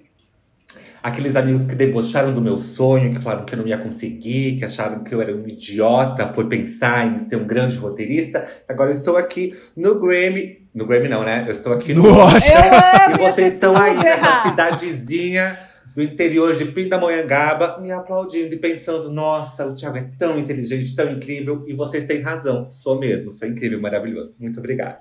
Aqueles 1.02 1.36
amigos 1.36 1.64
que 1.66 1.76
debocharam 1.76 2.32
do 2.32 2.40
meu 2.40 2.58
sonho, 2.58 3.14
que 3.14 3.20
falaram 3.20 3.44
que 3.44 3.54
eu 3.54 3.58
não 3.58 3.66
ia 3.66 3.78
conseguir, 3.78 4.56
que 4.56 4.64
acharam 4.64 5.04
que 5.04 5.14
eu 5.14 5.20
era 5.20 5.32
um 5.36 5.46
idiota 5.46 6.26
por 6.26 6.48
pensar 6.48 7.06
em 7.06 7.18
ser 7.20 7.36
um 7.36 7.46
grande 7.46 7.76
roteirista. 7.76 8.44
Agora 8.66 8.90
eu 8.90 8.94
estou 8.94 9.16
aqui 9.16 9.54
no 9.76 10.00
Grammy. 10.00 10.66
No 10.74 10.84
Grammy 10.84 11.08
não, 11.08 11.22
né? 11.24 11.44
Eu 11.46 11.52
estou 11.52 11.74
aqui 11.74 11.94
no, 11.94 12.02
no 12.02 12.18
Oscar. 12.18 13.12
E 13.14 13.18
vocês 13.18 13.52
estão 13.52 13.76
aí 13.76 13.96
nessa 13.96 14.40
cidadezinha 14.40 15.56
do 15.96 16.02
interior 16.02 16.54
de 16.54 16.66
Pindamonhangaba 16.66 17.80
me 17.80 17.90
aplaudindo 17.90 18.54
e 18.54 18.58
pensando: 18.58 19.10
nossa, 19.10 19.66
o 19.66 19.74
Thiago 19.74 19.96
é 19.96 20.10
tão 20.18 20.38
inteligente, 20.38 20.94
tão 20.94 21.10
incrível. 21.10 21.64
E 21.66 21.72
vocês 21.72 22.04
têm 22.04 22.20
razão, 22.20 22.70
sou 22.70 23.00
mesmo, 23.00 23.32
sou 23.32 23.48
incrível, 23.48 23.80
maravilhoso. 23.80 24.36
Muito 24.40 24.60
obrigado. 24.60 24.98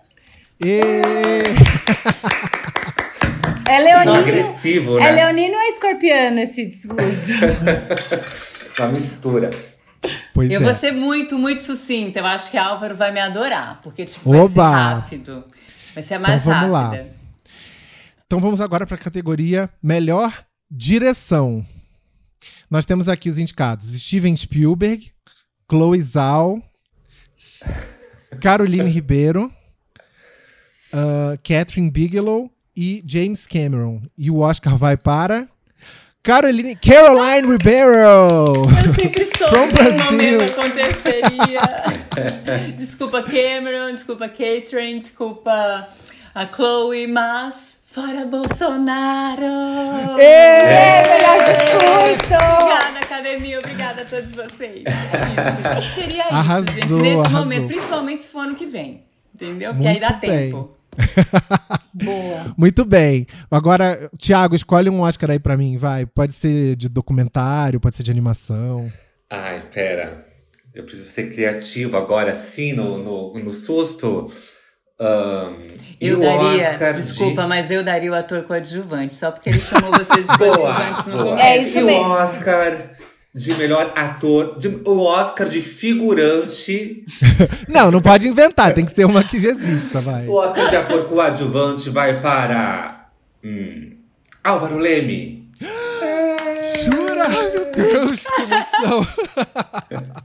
E... 0.63 0.79
É 3.67 3.79
leonino. 3.79 4.13
agressivo, 4.13 4.99
né? 4.99 5.09
É 5.09 5.11
leonino 5.11 5.55
ou 5.55 5.59
é 5.59 5.69
escorpiano 5.69 6.39
esse 6.39 6.67
discurso? 6.67 7.33
Uma 8.77 8.89
mistura. 8.89 9.49
Pois 10.35 10.51
eu 10.51 10.61
é. 10.61 10.63
vou 10.63 10.73
ser 10.75 10.91
muito, 10.91 11.37
muito 11.39 11.63
sucinta. 11.63 12.19
Eu 12.19 12.27
acho 12.27 12.51
que 12.51 12.57
Álvaro 12.59 12.95
vai 12.95 13.11
me 13.11 13.19
adorar, 13.19 13.81
porque 13.81 14.05
tipo, 14.05 14.29
vai 14.29 14.47
ser 14.47 14.59
rápido. 14.59 15.43
Vai 15.95 16.03
ser 16.03 16.13
a 16.13 16.19
mais 16.19 16.45
então, 16.45 16.59
vamos 16.59 16.79
rápida. 16.79 17.03
Lá. 17.03 17.09
Então 18.27 18.39
vamos 18.39 18.61
agora 18.61 18.85
para 18.85 18.97
a 18.97 18.99
categoria 18.99 19.67
Melhor 19.81 20.31
Direção. 20.69 21.65
Nós 22.69 22.85
temos 22.85 23.07
aqui 23.07 23.29
os 23.29 23.37
indicados: 23.37 23.87
Steven 24.01 24.35
Spielberg, 24.35 25.11
Chloe 25.69 26.01
Zhao, 26.01 26.61
Caroline 28.41 28.89
Ribeiro, 28.89 29.51
uh, 30.93 31.37
Catherine 31.43 31.91
Bigelow 31.91 32.51
e 32.75 33.03
James 33.05 33.47
Cameron. 33.47 34.01
E 34.17 34.29
o 34.29 34.39
Oscar 34.39 34.77
vai 34.77 34.97
para 34.97 35.47
Caroline, 36.25 36.75
Caroline 36.75 37.47
Ribeiro. 37.47 37.93
Eu 37.93 38.93
sempre 38.95 39.29
soube 39.37 39.73
que 39.73 39.83
esse 39.83 39.97
momento 39.97 40.43
aconteceria. 40.43 41.61
desculpa 42.75 43.21
Cameron, 43.21 43.91
desculpa 43.93 44.27
Catherine, 44.27 44.99
desculpa 44.99 45.87
a 46.33 46.47
Chloe, 46.47 47.05
mas 47.05 47.74
Fora 47.95 48.25
Bolsonaro! 48.25 50.19
É, 50.19 51.01
melhor 51.01 51.37
discurso! 51.45 52.35
Obrigada, 52.61 52.99
academia, 52.99 53.59
obrigada 53.59 54.01
a 54.01 54.05
todos 54.05 54.31
vocês. 54.31 54.83
É 54.85 55.79
isso. 55.79 55.95
Seria 55.95 56.25
isso, 56.25 56.33
arrasou, 56.33 56.73
gente, 56.73 56.93
nesse 56.95 57.19
arrasou. 57.21 57.39
momento, 57.39 57.67
principalmente 57.67 58.21
se 58.23 58.27
for 58.27 58.39
ano 58.39 58.55
que 58.55 58.65
vem. 58.65 59.05
Entendeu? 59.33 59.73
Porque 59.73 59.87
aí 59.87 59.97
dá 60.01 60.11
bem. 60.11 60.29
tempo. 60.29 60.77
Boa. 61.93 62.53
Muito 62.57 62.83
bem. 62.83 63.27
Agora, 63.49 64.11
Thiago, 64.19 64.55
escolhe 64.55 64.89
um 64.89 64.99
Oscar 64.99 65.31
aí 65.31 65.39
pra 65.39 65.55
mim, 65.55 65.77
vai. 65.77 66.05
Pode 66.05 66.33
ser 66.33 66.75
de 66.75 66.89
documentário, 66.89 67.79
pode 67.79 67.95
ser 67.95 68.03
de 68.03 68.11
animação. 68.11 68.91
Ai, 69.29 69.61
pera. 69.73 70.25
Eu 70.73 70.83
preciso 70.83 71.09
ser 71.09 71.33
criativo 71.33 71.95
agora, 71.95 72.35
sim, 72.35 72.73
no, 72.73 72.97
no, 72.97 73.33
no 73.35 73.53
susto. 73.53 74.29
Um, 74.99 75.57
Eu 75.99 76.19
daria, 76.19 76.71
Oscar 76.71 76.93
desculpa, 76.93 77.41
de... 77.43 77.47
mas 77.49 77.69
eu 77.69 77.83
daria 77.83 78.11
o 78.11 78.15
ator 78.15 78.43
coadjuvante, 78.43 79.13
só 79.13 79.29
porque 79.31 79.49
ele 79.49 79.59
chamou 79.59 79.91
vocês 79.97 80.27
de 80.27 80.37
coadjuvantes 80.37 81.07
no 81.07 81.17
começo. 81.17 81.41
É 81.41 81.57
isso 81.57 81.79
e 81.79 81.83
mesmo. 81.83 82.01
o 82.01 82.11
Oscar 82.11 82.91
de 83.33 83.53
melhor 83.55 83.91
ator, 83.97 84.57
de- 84.57 84.81
o 84.85 85.01
Oscar 85.01 85.49
de 85.49 85.59
figurante, 85.61 87.03
Não, 87.67 87.91
não 87.91 88.01
pode 88.01 88.27
inventar, 88.29 88.73
tem 88.73 88.85
que 88.85 88.93
ter 88.95 89.03
uma 89.05 89.21
que 89.23 89.37
já 89.37 89.49
exista, 89.49 89.99
vai. 89.99 90.25
o 90.27 90.33
Oscar 90.35 90.69
de 90.69 90.75
ator 90.77 91.03
coadjuvante 91.05 91.89
vai 91.89 92.21
para 92.21 93.09
hum, 93.43 93.97
Álvaro 94.41 94.77
Leme. 94.77 95.49
Jura? 96.83 97.25
Ai, 97.27 97.51
meu 97.51 97.71
Deus, 97.71 98.23
que 98.23 98.41
emoção. 98.41 99.07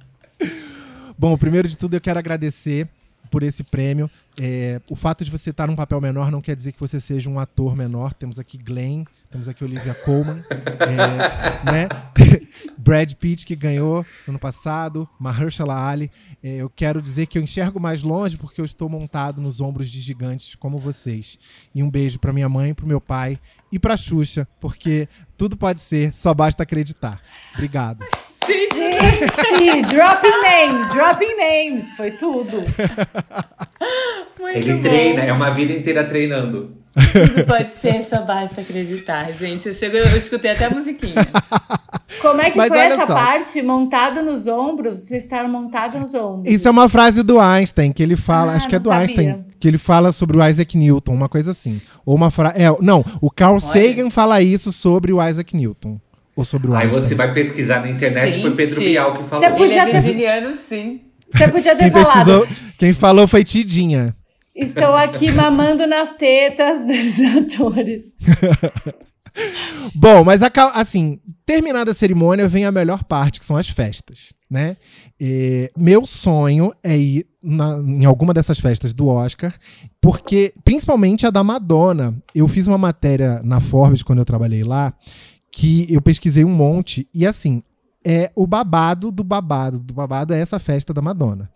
Bom, 1.18 1.36
primeiro 1.36 1.66
de 1.68 1.76
tudo 1.76 1.94
eu 1.96 2.00
quero 2.00 2.18
agradecer 2.18 2.88
por 3.30 3.42
esse 3.42 3.62
prêmio. 3.62 4.10
É, 4.38 4.80
o 4.90 4.96
fato 4.96 5.24
de 5.24 5.30
você 5.30 5.50
estar 5.50 5.66
num 5.66 5.76
papel 5.76 6.00
menor 6.00 6.30
não 6.30 6.40
quer 6.40 6.56
dizer 6.56 6.72
que 6.72 6.80
você 6.80 7.00
seja 7.00 7.28
um 7.28 7.38
ator 7.38 7.76
menor. 7.76 8.14
Temos 8.14 8.38
aqui 8.38 8.58
Glenn, 8.58 9.04
temos 9.30 9.48
aqui 9.48 9.62
Olivia 9.62 9.94
Colman, 9.94 10.42
é, 10.50 11.70
né? 11.70 11.88
Brad 12.76 13.12
Pitt, 13.14 13.46
que 13.46 13.54
ganhou 13.54 14.04
ano 14.26 14.38
passado, 14.38 15.08
Mahershala 15.18 15.88
Ali. 15.88 16.10
É, 16.42 16.56
eu 16.56 16.70
quero 16.70 17.00
dizer 17.00 17.26
que 17.26 17.38
eu 17.38 17.42
enxergo 17.42 17.78
mais 17.78 18.02
longe 18.02 18.36
porque 18.36 18.60
eu 18.60 18.64
estou 18.64 18.88
montado 18.88 19.40
nos 19.40 19.60
ombros 19.60 19.90
de 19.90 20.00
gigantes 20.00 20.54
como 20.54 20.78
vocês. 20.78 21.38
E 21.74 21.82
um 21.82 21.90
beijo 21.90 22.18
para 22.18 22.32
minha 22.32 22.48
mãe, 22.48 22.74
para 22.74 22.86
meu 22.86 23.00
pai 23.00 23.38
e 23.70 23.78
para 23.78 23.96
Xuxa, 23.96 24.48
porque 24.60 25.08
tudo 25.36 25.56
pode 25.56 25.80
ser, 25.80 26.12
só 26.12 26.34
basta 26.34 26.62
acreditar. 26.62 27.20
Obrigado. 27.54 28.04
Gente, 28.46 29.82
dropping 29.88 30.40
names, 30.42 30.88
dropping 30.92 31.36
names, 31.36 31.92
foi 31.96 32.10
tudo. 32.12 32.64
Muito 34.38 34.56
Ele 34.56 34.74
bom. 34.74 34.80
treina, 34.80 35.22
é 35.22 35.32
uma 35.32 35.50
vida 35.50 35.72
inteira 35.72 36.04
treinando. 36.04 36.76
Tudo 36.92 37.44
pode 37.46 37.72
ser, 37.74 38.02
só 38.02 38.22
basta 38.22 38.62
acreditar, 38.62 39.30
gente. 39.32 39.68
Eu, 39.68 39.74
chego, 39.74 39.96
eu 39.96 40.16
escutei 40.16 40.50
até 40.50 40.64
a 40.66 40.70
musiquinha. 40.70 41.14
Como 42.20 42.40
é 42.42 42.50
que 42.50 42.56
Mas 42.56 42.68
foi 42.68 42.78
essa 42.78 43.06
só. 43.06 43.14
parte? 43.14 43.62
Montado 43.62 44.22
nos 44.22 44.46
ombros? 44.46 44.98
Vocês 45.00 45.22
estavam 45.22 45.50
montados 45.50 46.00
nos 46.00 46.14
ombros? 46.14 46.52
Isso 46.52 46.66
é 46.66 46.70
uma 46.70 46.88
frase 46.88 47.22
do 47.22 47.38
Einstein, 47.38 47.92
que 47.92 48.02
ele 48.02 48.16
fala, 48.16 48.52
ah, 48.52 48.56
acho 48.56 48.68
que 48.68 48.74
é 48.74 48.78
do 48.78 48.88
sabia. 48.90 49.02
Einstein, 49.02 49.44
que 49.58 49.68
ele 49.68 49.78
fala 49.78 50.10
sobre 50.12 50.36
o 50.36 50.46
Isaac 50.46 50.76
Newton, 50.76 51.12
uma 51.12 51.28
coisa 51.28 51.52
assim. 51.52 51.80
Ou 52.04 52.16
uma 52.16 52.30
frase. 52.30 52.60
É, 52.60 52.76
não, 52.80 53.04
o 53.20 53.30
Carl 53.30 53.52
Olha. 53.52 53.60
Sagan 53.60 54.10
fala 54.10 54.42
isso 54.42 54.72
sobre 54.72 55.12
o 55.12 55.26
Isaac 55.26 55.56
Newton. 55.56 55.98
Ou 56.36 56.44
sobre 56.44 56.70
o 56.70 56.74
Aí 56.74 56.86
Einstein. 56.86 57.04
você 57.08 57.14
vai 57.14 57.32
pesquisar 57.32 57.80
na 57.80 57.90
internet, 57.90 58.32
Gente, 58.32 58.42
foi 58.42 58.54
Pedro 58.54 58.80
Bial 58.80 59.12
que 59.14 59.22
falou. 59.24 59.58
Ele 59.58 59.74
é 59.74 59.86
virginiano, 59.86 60.54
sim. 60.54 61.00
Você 61.32 61.48
podia 61.48 61.76
ter 61.76 61.90
quem 61.90 62.04
falado. 62.04 62.48
Quem 62.78 62.92
falou 62.92 63.28
foi 63.28 63.44
Tidinha. 63.44 64.16
Estou 64.54 64.94
aqui 64.94 65.30
mamando 65.30 65.86
nas 65.86 66.16
tetas 66.16 66.86
dos 66.86 67.54
atores. 67.54 68.14
Bom, 69.94 70.24
mas 70.24 70.40
assim, 70.74 71.20
terminada 71.46 71.92
a 71.92 71.94
cerimônia, 71.94 72.48
vem 72.48 72.64
a 72.64 72.72
melhor 72.72 73.04
parte, 73.04 73.38
que 73.38 73.44
são 73.44 73.56
as 73.56 73.68
festas, 73.68 74.34
né? 74.50 74.76
E 75.20 75.70
meu 75.76 76.04
sonho 76.04 76.72
é 76.82 76.96
ir 76.96 77.26
na, 77.42 77.78
em 77.78 78.04
alguma 78.04 78.34
dessas 78.34 78.58
festas 78.58 78.92
do 78.92 79.06
Oscar, 79.08 79.54
porque, 80.00 80.52
principalmente 80.64 81.26
a 81.26 81.30
da 81.30 81.44
Madonna. 81.44 82.14
Eu 82.34 82.48
fiz 82.48 82.66
uma 82.66 82.78
matéria 82.78 83.40
na 83.44 83.60
Forbes 83.60 84.02
quando 84.02 84.18
eu 84.18 84.24
trabalhei 84.24 84.64
lá, 84.64 84.92
que 85.50 85.86
eu 85.92 86.00
pesquisei 86.00 86.44
um 86.44 86.54
monte, 86.54 87.08
e 87.12 87.26
assim, 87.26 87.62
é 88.04 88.30
o 88.34 88.46
babado 88.46 89.10
do 89.10 89.22
babado 89.22 89.78
do 89.78 89.92
babado 89.92 90.32
é 90.32 90.40
essa 90.40 90.58
festa 90.58 90.94
da 90.94 91.02
Madonna. 91.02 91.50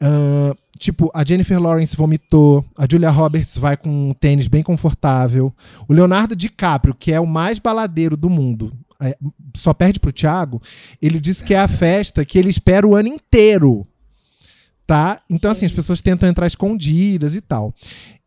Uh, 0.00 0.56
tipo, 0.78 1.10
a 1.14 1.24
Jennifer 1.24 1.60
Lawrence 1.60 1.96
vomitou, 1.96 2.64
a 2.76 2.86
Julia 2.88 3.10
Roberts 3.10 3.56
vai 3.56 3.76
com 3.76 4.10
um 4.10 4.14
tênis 4.14 4.46
bem 4.46 4.62
confortável, 4.62 5.52
o 5.88 5.92
Leonardo 5.92 6.36
DiCaprio, 6.36 6.94
que 6.94 7.12
é 7.12 7.18
o 7.18 7.26
mais 7.26 7.58
baladeiro 7.58 8.16
do 8.16 8.30
mundo, 8.30 8.72
é, 9.00 9.16
só 9.54 9.72
perde 9.72 10.00
pro 10.00 10.12
Thiago, 10.12 10.60
ele 11.00 11.20
disse 11.20 11.44
que 11.44 11.54
é 11.54 11.58
a 11.58 11.68
festa 11.68 12.24
que 12.24 12.38
ele 12.38 12.50
espera 12.50 12.86
o 12.86 12.94
ano 12.94 13.08
inteiro. 13.08 13.86
Tá? 14.86 15.20
Então, 15.28 15.50
assim, 15.50 15.66
as 15.66 15.72
pessoas 15.72 16.00
tentam 16.00 16.28
entrar 16.28 16.46
escondidas 16.46 17.34
e 17.34 17.42
tal. 17.42 17.74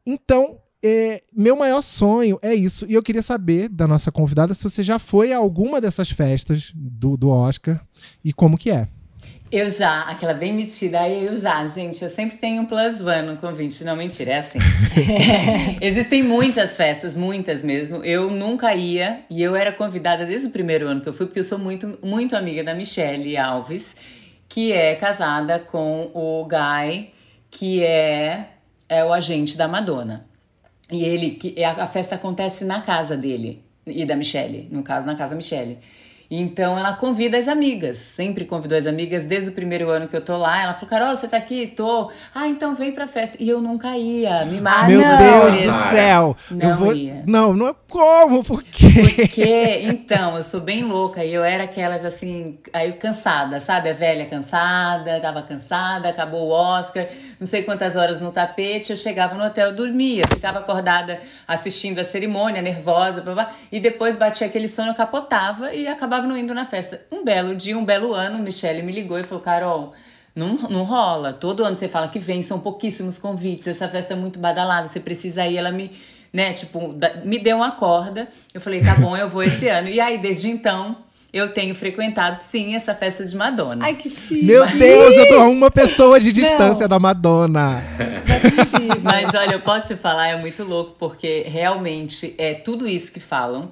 Então, 0.06 0.58
é, 0.84 1.22
meu 1.32 1.56
maior 1.56 1.82
sonho 1.82 2.40
é 2.42 2.54
isso. 2.54 2.86
E 2.90 2.94
eu 2.94 3.04
queria 3.04 3.22
saber 3.22 3.70
da 3.70 3.88
nossa 3.88 4.12
convidada 4.12 4.54
se 4.54 4.64
você 4.64 4.82
já 4.82 4.98
foi 4.98 5.32
a 5.32 5.38
alguma 5.38 5.80
dessas 5.80 6.10
festas 6.10 6.72
do, 6.76 7.16
do 7.16 7.30
Oscar 7.30 7.80
e 8.24 8.34
como 8.34 8.58
que 8.58 8.72
é. 8.72 8.88
Eu 9.52 9.70
já, 9.70 10.04
aquela 10.04 10.34
bem 10.34 10.54
metida, 10.54 11.02
aí 11.02 11.26
eu 11.26 11.36
já, 11.36 11.68
gente, 11.68 12.02
eu 12.02 12.10
sempre 12.10 12.38
tenho 12.38 12.62
um 12.62 12.66
plus 12.66 13.02
one 13.02 13.24
no 13.24 13.36
convite, 13.36 13.84
não, 13.84 13.98
mentira, 13.98 14.32
é 14.32 14.38
assim. 14.38 14.60
Existem 15.82 16.24
muitas 16.24 16.78
festas, 16.78 17.18
muitas 17.18 17.62
mesmo, 17.62 17.98
eu 17.98 18.32
nunca 18.32 18.74
ia, 18.74 19.26
e 19.30 19.42
eu 19.42 19.54
era 19.54 19.74
convidada 19.74 20.26
desde 20.26 20.48
o 20.48 20.52
primeiro 20.52 20.88
ano 20.88 21.02
que 21.02 21.10
eu 21.10 21.14
fui, 21.14 21.26
porque 21.26 21.40
eu 21.40 21.44
sou 21.44 21.60
muito, 21.60 22.00
muito 22.02 22.34
amiga 22.34 22.64
da 22.64 22.74
Michelle 22.74 23.36
Alves, 23.36 23.94
que 24.48 24.72
é 24.72 24.96
casada 24.96 25.60
com 25.60 26.10
o 26.14 26.48
Guy, 26.48 27.10
que 27.50 27.84
é, 27.84 28.52
é 28.88 29.04
o 29.04 29.12
agente 29.12 29.58
da 29.58 29.68
Madonna. 29.68 30.31
E 30.92 31.06
ele, 31.06 31.32
que 31.32 31.64
a, 31.64 31.84
a 31.84 31.88
festa 31.88 32.16
acontece 32.16 32.66
na 32.66 32.82
casa 32.82 33.16
dele 33.16 33.64
e 33.86 34.06
da 34.06 34.16
Michelle, 34.16 34.68
no 34.72 34.84
caso 34.84 35.06
na 35.06 35.16
casa 35.16 35.30
da 35.30 35.36
Michelle. 35.36 35.80
Então 36.34 36.80
ela 36.80 36.94
convida 36.94 37.38
as 37.38 37.50
amigas, 37.50 37.98
sempre 37.98 38.46
convidou 38.46 38.78
as 38.78 38.88
amigas 38.88 39.26
desde 39.26 39.50
o 39.50 39.52
primeiro 39.52 39.90
ano 39.90 40.08
que 40.08 40.16
eu 40.16 40.22
tô 40.22 40.38
lá. 40.38 40.64
Ela 40.64 40.74
falou: 40.74 40.90
Carol, 40.90 41.14
você 41.14 41.28
tá 41.28 41.36
aqui? 41.36 41.68
Tô. 41.68 42.10
Ah, 42.34 42.48
então 42.48 42.74
vem 42.74 42.94
pra 42.94 43.06
festa. 43.06 43.36
E 43.38 43.50
eu 43.50 43.60
nunca 43.60 43.98
ia, 43.98 44.46
me 44.46 44.62
mata. 44.62 44.88
Meu 44.88 45.02
Deus 45.02 45.68
do 45.68 45.90
céu! 45.90 46.38
Não 46.50 46.70
eu 46.70 46.76
vou... 46.78 46.96
ia. 46.96 47.24
Não, 47.28 47.54
não 47.54 47.68
é 47.68 47.76
como? 47.90 48.46
Por 48.46 48.64
quê? 48.64 48.88
Porque, 49.16 49.82
então, 49.84 50.38
eu 50.38 50.44
sou 50.44 50.62
bem 50.62 50.84
louca 50.84 51.26
e 51.26 51.34
eu 51.34 51.44
era 51.44 51.66
aquelas 51.66 52.06
assim, 52.06 52.58
aí 52.72 52.94
cansada, 52.94 53.60
sabe? 53.60 53.90
A 53.90 53.94
velha 53.94 54.26
cansada, 54.26 55.20
tava 55.20 55.42
cansada, 55.42 56.08
acabou 56.08 56.48
o 56.48 56.52
Oscar, 56.52 57.08
não 57.40 57.46
sei 57.46 57.64
quantas 57.64 57.98
horas 57.98 58.22
no 58.22 58.32
tapete, 58.32 58.92
eu 58.92 58.98
chegava 58.98 59.36
no 59.36 59.44
hotel, 59.44 59.74
dormia, 59.74 60.24
ficava 60.30 60.60
acordada 60.60 61.18
assistindo 61.46 62.00
a 62.00 62.04
cerimônia, 62.04 62.62
nervosa, 62.62 63.20
blá, 63.20 63.34
blá, 63.34 63.52
e 63.70 63.80
depois 63.80 64.16
batia 64.16 64.48
aquele 64.48 64.68
sono, 64.68 64.94
capotava 64.94 65.74
e 65.74 65.88
acabava 65.88 66.21
não 66.28 66.38
indo 66.38 66.54
na 66.54 66.66
festa. 66.66 67.02
Um 67.12 67.24
belo 67.24 67.56
dia, 67.56 67.78
um 67.78 67.86
belo 67.86 68.14
ano, 68.14 68.40
Michelle 68.40 68.82
me 68.82 68.92
ligou 68.92 69.18
e 69.20 69.24
falou: 69.24 69.44
Carol, 69.44 69.94
não, 70.36 70.56
não 70.70 70.84
rola. 70.84 71.34
Todo 71.34 71.64
ano 71.64 71.76
você 71.76 71.88
fala 71.88 72.08
que 72.08 72.20
vem, 72.20 72.42
são 72.42 72.60
pouquíssimos 72.60 73.18
convites, 73.18 73.68
essa 73.68 73.88
festa 73.88 74.14
é 74.14 74.16
muito 74.16 74.40
badalada, 74.40 74.88
você 74.88 75.00
precisa 75.00 75.46
ir. 75.48 75.58
Ela 75.58 75.72
me, 75.72 75.92
né, 76.32 76.54
tipo, 76.54 76.96
me 77.24 77.40
deu 77.40 77.58
uma 77.58 77.72
corda. 77.72 78.28
Eu 78.54 78.62
falei: 78.62 78.82
tá 78.82 78.96
bom, 78.96 79.16
eu 79.16 79.30
vou 79.30 79.44
esse 79.44 79.68
ano. 79.68 79.88
E 79.88 80.00
aí, 80.00 80.18
desde 80.18 80.50
então. 80.50 80.96
Eu 81.34 81.54
tenho 81.54 81.74
frequentado, 81.74 82.36
sim, 82.36 82.76
essa 82.76 82.94
festa 82.94 83.26
de 83.26 83.34
Madonna. 83.38 83.86
Ai, 83.86 83.96
que 83.96 84.10
chique. 84.10 84.44
Meu 84.44 84.68
Deus, 84.68 85.16
eu 85.16 85.30
tô 85.30 85.36
a 85.36 85.48
uma 85.48 85.72
pessoa 85.72 86.20
de 86.20 86.30
distância 86.30 86.82
não. 86.82 86.90
da 86.90 87.00
Madonna. 87.00 87.82
Mas 89.02 89.34
olha, 89.34 89.54
eu 89.54 89.62
posso 89.62 89.88
te 89.88 89.96
falar, 89.96 90.28
é 90.28 90.36
muito 90.36 90.66
louco, 90.66 90.98
porque 91.00 91.46
realmente 91.48 92.36
é 92.38 92.54
tudo 92.54 92.86
isso 92.86 93.14
que 93.14 93.22
falam. 93.22 93.70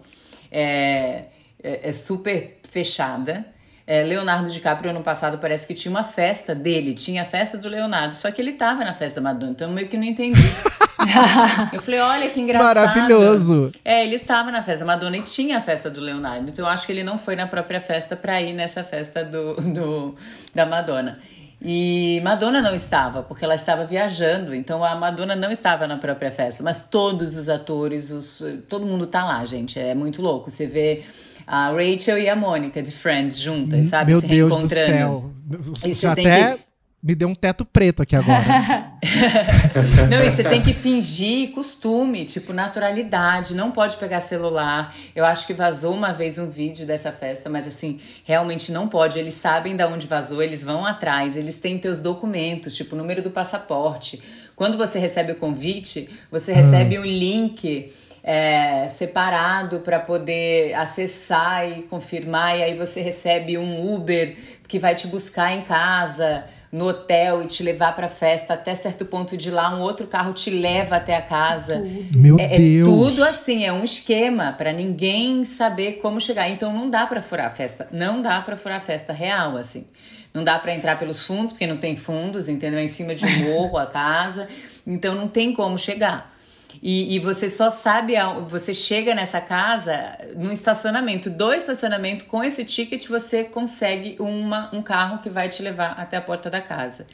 É, 0.50 1.26
é, 1.64 1.89
é 1.89 1.91
super 1.91 2.60
fechada. 2.70 3.45
É, 3.86 4.03
Leonardo 4.03 4.51
DiCaprio, 4.51 4.91
ano 4.91 5.01
passado, 5.01 5.39
parece 5.39 5.66
que 5.66 5.74
tinha 5.74 5.89
uma 5.89 6.03
festa 6.03 6.53
dele, 6.53 6.93
tinha 6.93 7.24
a 7.24 7.26
festa 7.26 7.57
do 7.57 7.68
Leonardo, 7.68 8.14
só 8.14 8.30
que 8.30 8.39
ele 8.39 8.53
tava 8.53 8.86
na 8.86 8.93
festa 8.93 9.20
da 9.20 9.30
Madonna, 9.30 9.51
então 9.51 9.68
eu 9.68 9.74
meio 9.74 9.88
que 9.88 9.97
não 9.97 10.03
entendi. 10.03 10.39
eu 11.74 11.82
falei, 11.82 11.99
olha 11.99 12.30
que 12.30 12.39
engraçado. 12.39 12.76
Maravilhoso. 12.76 13.72
É, 13.84 14.03
ele 14.03 14.14
estava 14.14 14.51
na 14.51 14.62
festa 14.62 14.86
da 14.86 14.93
Madonna 14.93 15.18
e 15.18 15.24
tinha 15.24 15.57
a 15.57 15.62
festa 15.62 15.89
do 15.89 15.99
Leonardo, 15.99 16.51
então 16.51 16.66
eu 16.66 16.70
acho 16.70 16.86
que 16.86 16.91
ele 16.91 17.03
não 17.03 17.18
foi 17.18 17.36
na 17.36 17.47
própria 17.47 17.82
festa 17.82 18.16
pra 18.16 18.39
ir 18.39 18.53
nessa 18.53 18.84
festa 18.84 19.26
do, 19.26 19.55
do 19.55 20.16
da 20.53 20.68
Madonna. 20.68 21.18
E 21.62 22.22
Madonna 22.24 22.62
não 22.62 22.74
estava, 22.74 23.22
porque 23.22 23.43
ela 23.43 23.55
estava 23.55 23.86
viajando, 23.86 24.53
então 24.53 24.84
a 24.84 24.95
Madonna 24.95 25.36
não 25.36 25.51
estava 25.51 25.88
na 25.88 25.97
própria 25.97 26.32
festa, 26.32 26.64
mas 26.64 26.84
todos 26.84 27.36
os 27.36 27.49
atores, 27.49 28.12
os, 28.12 28.43
todo 28.70 28.86
mundo 28.86 29.07
tá 29.07 29.26
lá, 29.26 29.43
gente, 29.43 29.78
é 29.78 29.93
muito 29.93 30.22
louco. 30.22 30.49
Você 30.49 30.66
vê 30.66 31.03
a 31.50 31.72
Rachel 31.72 32.20
e 32.20 32.30
a 32.30 32.36
Mônica 32.36 32.80
de 32.80 32.91
Friends 32.91 33.39
juntas, 33.39 33.88
sabe? 33.88 34.12
Meu 34.12 34.22
Se 34.22 34.28
Deus 34.28 34.52
reencontrando. 34.52 35.34
do 35.43 35.76
céu. 35.76 35.89
Isso 35.89 36.08
até 36.08 36.54
que... 36.54 36.60
me 37.02 37.16
deu 37.16 37.28
um 37.28 37.34
teto 37.34 37.66
preto 37.66 38.04
aqui 38.04 38.16
agora. 38.16 38.93
não, 40.12 40.24
e 40.24 40.30
você 40.30 40.43
tem 40.43 40.62
que 40.62 40.74
fingir 40.74 41.50
costume, 41.50 42.24
tipo 42.24 42.54
naturalidade, 42.54 43.56
não 43.56 43.72
pode 43.72 43.97
pegar 43.97 44.22
celular. 44.22 44.95
Eu 45.16 45.26
acho 45.26 45.47
que 45.47 45.54
vazou 45.56 45.95
uma 45.95 46.14
vez 46.14 46.38
um 46.38 46.52
vídeo 46.52 46.86
dessa 46.86 47.12
festa, 47.12 47.50
mas 47.50 47.66
assim, 47.66 48.00
realmente 48.24 48.72
não 48.72 48.88
pode. 48.88 49.18
Eles 49.18 49.34
sabem 49.34 49.76
de 49.76 49.84
onde 49.84 50.06
vazou, 50.06 50.43
eles 50.43 50.64
vão 50.64 50.86
atrás, 50.86 51.36
eles 51.36 51.56
têm 51.56 51.80
teus 51.80 52.00
documentos, 52.00 52.76
tipo 52.76 52.93
o 52.93 52.97
número 52.97 53.24
do 53.24 53.32
passaporte. 53.32 54.22
Quando 54.56 54.78
você 54.78 55.00
recebe 55.00 55.32
o 55.32 55.36
convite, 55.36 56.08
você 56.30 56.54
recebe 56.54 57.00
hum. 57.00 57.02
um 57.02 57.06
link 57.06 57.91
é, 58.32 58.88
separado 58.88 59.80
para 59.80 59.99
poder 59.99 60.75
acessar 60.75 61.67
e 61.67 61.82
confirmar, 61.82 62.59
e 62.59 62.61
aí 62.61 62.75
você 62.75 63.01
recebe 63.01 63.57
um 63.57 63.91
Uber 63.91 64.38
que 64.67 64.77
vai 64.77 64.93
te 64.93 65.07
buscar 65.07 65.51
em 65.51 65.63
casa, 65.63 66.43
no 66.71 66.89
hotel 66.89 67.41
e 67.41 67.47
te 67.47 67.63
levar 67.63 67.95
para 67.95 68.07
festa 68.07 68.53
até 68.53 68.75
certo 68.75 69.03
ponto 69.03 69.36
de 69.36 69.49
lá, 69.49 69.75
um 69.75 69.82
outro 69.82 70.05
carro 70.05 70.32
te 70.32 70.51
leva 70.51 70.97
até 70.97 71.15
a 71.15 71.23
casa. 71.23 71.84
Meu 72.11 72.39
é, 72.39 72.55
Deus. 72.55 72.88
É 72.88 72.91
tudo 72.91 73.23
assim, 73.23 73.65
é 73.65 73.73
um 73.73 73.84
esquema 73.84 74.53
para 74.55 74.71
ninguém 74.71 75.43
saber 75.43 75.93
como 75.93 76.21
chegar. 76.21 76.47
Então 76.51 76.71
não 76.71 76.88
dá 76.88 77.07
para 77.07 77.23
furar 77.23 77.47
a 77.47 77.49
festa, 77.49 77.88
não 77.91 78.21
dá 78.21 78.39
para 78.41 78.55
furar 78.55 78.77
a 78.77 78.80
festa 78.80 79.11
real 79.11 79.57
assim. 79.57 79.88
Não 80.32 80.43
dá 80.43 80.59
para 80.59 80.75
entrar 80.75 80.99
pelos 80.99 81.25
fundos, 81.25 81.51
porque 81.51 81.65
não 81.65 81.77
tem 81.77 81.95
fundos, 81.95 82.47
entendeu? 82.47 82.80
É 82.80 82.84
em 82.84 82.88
cima 82.88 83.15
de 83.15 83.25
um 83.25 83.49
morro 83.49 83.80
a 83.80 83.88
casa. 83.88 84.47
Então 84.86 85.15
não 85.15 85.27
tem 85.27 85.51
como 85.51 85.80
chegar. 85.80 86.38
E, 86.82 87.15
e, 87.15 87.20
você 87.20 87.49
só 87.49 87.70
sabe, 87.70 88.13
você 88.47 88.74
chega 88.74 89.13
nessa 89.13 89.41
casa 89.41 90.17
no 90.36 90.51
estacionamento, 90.51 91.30
do 91.30 91.53
estacionamento, 91.53 92.26
com 92.26 92.43
esse 92.43 92.63
ticket 92.63 93.07
você 93.07 93.43
consegue 93.43 94.15
uma, 94.20 94.70
um 94.74 94.82
carro 94.82 95.20
que 95.20 95.30
vai 95.30 95.49
te 95.49 95.61
levar 95.61 95.91
até 95.91 96.17
a 96.17 96.22
porta 96.22 96.49
da 96.49 96.61
casa. 96.61 97.07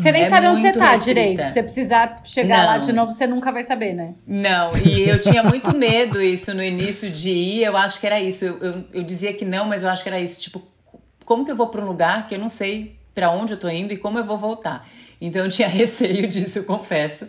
Você 0.00 0.12
nem 0.12 0.22
é 0.22 0.28
sabe 0.28 0.48
onde 0.48 0.60
você 0.60 0.72
tá 0.72 0.90
restrita. 0.90 1.20
direito. 1.20 1.42
Se 1.42 1.52
você 1.52 1.62
precisar 1.62 2.20
chegar 2.24 2.58
não. 2.58 2.66
lá 2.66 2.78
de 2.78 2.92
novo, 2.92 3.12
você 3.12 3.26
nunca 3.26 3.52
vai 3.52 3.62
saber, 3.62 3.94
né? 3.94 4.14
Não, 4.26 4.76
e 4.76 5.08
eu 5.08 5.18
tinha 5.18 5.42
muito 5.42 5.76
medo 5.76 6.20
isso 6.20 6.52
no 6.54 6.62
início 6.62 7.10
de 7.10 7.30
ir, 7.30 7.64
eu 7.64 7.76
acho 7.76 8.00
que 8.00 8.06
era 8.06 8.20
isso. 8.20 8.44
Eu, 8.44 8.58
eu, 8.58 8.84
eu 8.92 9.02
dizia 9.02 9.32
que 9.32 9.44
não, 9.44 9.66
mas 9.66 9.82
eu 9.82 9.88
acho 9.88 10.02
que 10.02 10.08
era 10.08 10.20
isso. 10.20 10.38
Tipo, 10.38 10.62
como 11.24 11.44
que 11.44 11.50
eu 11.50 11.56
vou 11.56 11.68
para 11.68 11.82
um 11.82 11.86
lugar 11.86 12.26
que 12.26 12.34
eu 12.34 12.38
não 12.38 12.48
sei 12.48 12.96
para 13.14 13.30
onde 13.30 13.54
eu 13.54 13.58
tô 13.58 13.68
indo 13.68 13.94
e 13.94 13.96
como 13.96 14.18
eu 14.18 14.24
vou 14.24 14.36
voltar? 14.36 14.86
Então 15.20 15.44
eu 15.44 15.50
tinha 15.50 15.68
receio 15.68 16.26
disso, 16.26 16.60
eu 16.60 16.64
confesso. 16.64 17.26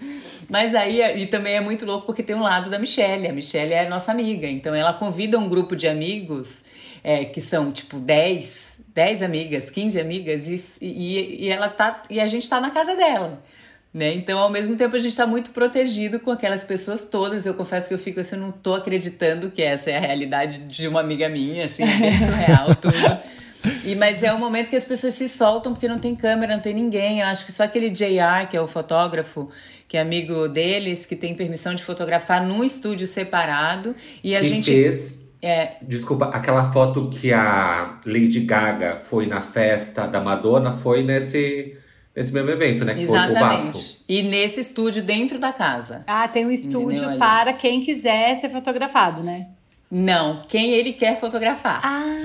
Mas 0.50 0.76
aí, 0.76 1.02
e 1.22 1.28
também 1.28 1.56
é 1.56 1.62
muito 1.62 1.86
louco 1.86 2.06
porque 2.06 2.24
tem 2.24 2.36
um 2.36 2.42
lado 2.42 2.70
da 2.70 2.80
Michelle. 2.80 3.28
A 3.28 3.34
Michelle 3.34 3.74
é 3.74 3.88
nossa 3.88 4.12
amiga. 4.12 4.48
Então 4.48 4.74
ela 4.74 4.94
convida 4.94 5.38
um 5.38 5.48
grupo 5.48 5.76
de 5.76 5.88
amigos, 5.88 6.66
é, 7.04 7.26
que 7.26 7.42
são 7.42 7.72
tipo 7.72 8.00
10, 8.00 8.82
10 8.94 9.22
amigas, 9.22 9.70
15 9.70 10.00
amigas, 10.00 10.48
e, 10.48 10.86
e, 10.86 11.46
e, 11.46 11.50
ela 11.50 11.70
tá, 11.70 12.04
e 12.10 12.20
a 12.20 12.28
gente 12.28 12.50
tá 12.50 12.60
na 12.60 12.70
casa 12.70 12.96
dela. 12.96 13.42
Né? 13.94 14.14
Então, 14.14 14.38
ao 14.38 14.50
mesmo 14.50 14.76
tempo, 14.76 14.96
a 14.96 15.00
gente 15.00 15.12
está 15.12 15.26
muito 15.26 15.52
protegido 15.52 16.20
com 16.20 16.30
aquelas 16.30 16.64
pessoas 16.64 17.06
todas. 17.06 17.46
Eu 17.46 17.54
confesso 17.54 17.88
que 17.88 17.94
eu 17.94 17.98
fico 17.98 18.20
assim, 18.20 18.36
eu 18.36 18.42
não 18.42 18.52
tô 18.52 18.76
acreditando 18.76 19.50
que 19.50 19.62
essa 19.62 19.90
é 19.90 19.98
a 19.98 20.00
realidade 20.00 20.60
de 20.60 20.88
uma 20.88 21.00
amiga 21.00 21.28
minha, 21.30 21.66
assim, 21.66 21.84
é 21.84 22.18
surreal 22.20 22.76
tudo. 22.76 23.20
E, 23.84 23.96
mas 23.96 24.24
é 24.24 24.32
o 24.34 24.40
momento 24.40 24.70
que 24.70 24.76
as 24.76 24.86
pessoas 24.86 25.14
se 25.14 25.28
soltam 25.28 25.74
porque 25.74 25.88
não 25.88 26.00
tem 26.00 26.16
câmera, 26.16 26.56
não 26.56 26.62
tem 26.62 26.74
ninguém. 26.74 27.22
Eu 27.22 27.28
acho 27.28 27.46
que 27.46 27.52
só 27.52 27.64
aquele 27.64 27.90
JR, 27.90 28.48
que 28.50 28.56
é 28.56 28.62
o 28.62 28.68
fotógrafo, 28.68 29.50
que 29.88 29.98
é 29.98 30.02
amigo 30.02 30.48
deles, 30.48 31.06
que 31.06 31.16
tem 31.16 31.36
permissão 31.36 31.74
de 31.74 31.84
fotografar 31.84 32.46
num 32.46 32.64
estúdio 32.64 33.08
separado. 33.08 33.96
E 34.24 34.36
a 34.36 34.40
que 34.40 34.46
gente. 34.46 34.72
Fez, 34.72 35.20
é... 35.42 35.76
Desculpa, 35.82 36.26
aquela 36.26 36.72
foto 36.72 37.10
que 37.10 37.32
a 37.32 38.00
Lady 38.06 38.42
Gaga 38.42 39.02
foi 39.04 39.26
na 39.26 39.42
festa 39.42 40.08
da 40.08 40.20
Madonna 40.20 40.74
foi 40.74 41.04
nesse. 41.04 41.76
Nesse 42.16 42.34
mesmo 42.34 42.50
evento, 42.50 42.84
né? 42.84 42.96
Que 42.96 43.02
Exatamente. 43.02 43.38
Foi 43.38 43.70
o 43.70 43.74
bafo. 43.74 43.98
E 44.10 44.24
nesse 44.24 44.60
estúdio 44.60 45.04
dentro 45.04 45.38
da 45.38 45.54
casa. 45.54 46.04
Ah, 46.08 46.28
tem 46.28 46.48
um 46.48 46.52
estúdio 46.52 47.16
para 47.20 47.54
quem 47.54 47.84
quiser 47.84 48.36
ser 48.38 48.50
fotografado, 48.50 49.22
né? 49.22 49.50
Não, 49.90 50.42
quem 50.50 50.72
ele 50.72 50.94
quer 50.94 51.18
fotografar. 51.20 51.80
Ah! 51.82 52.18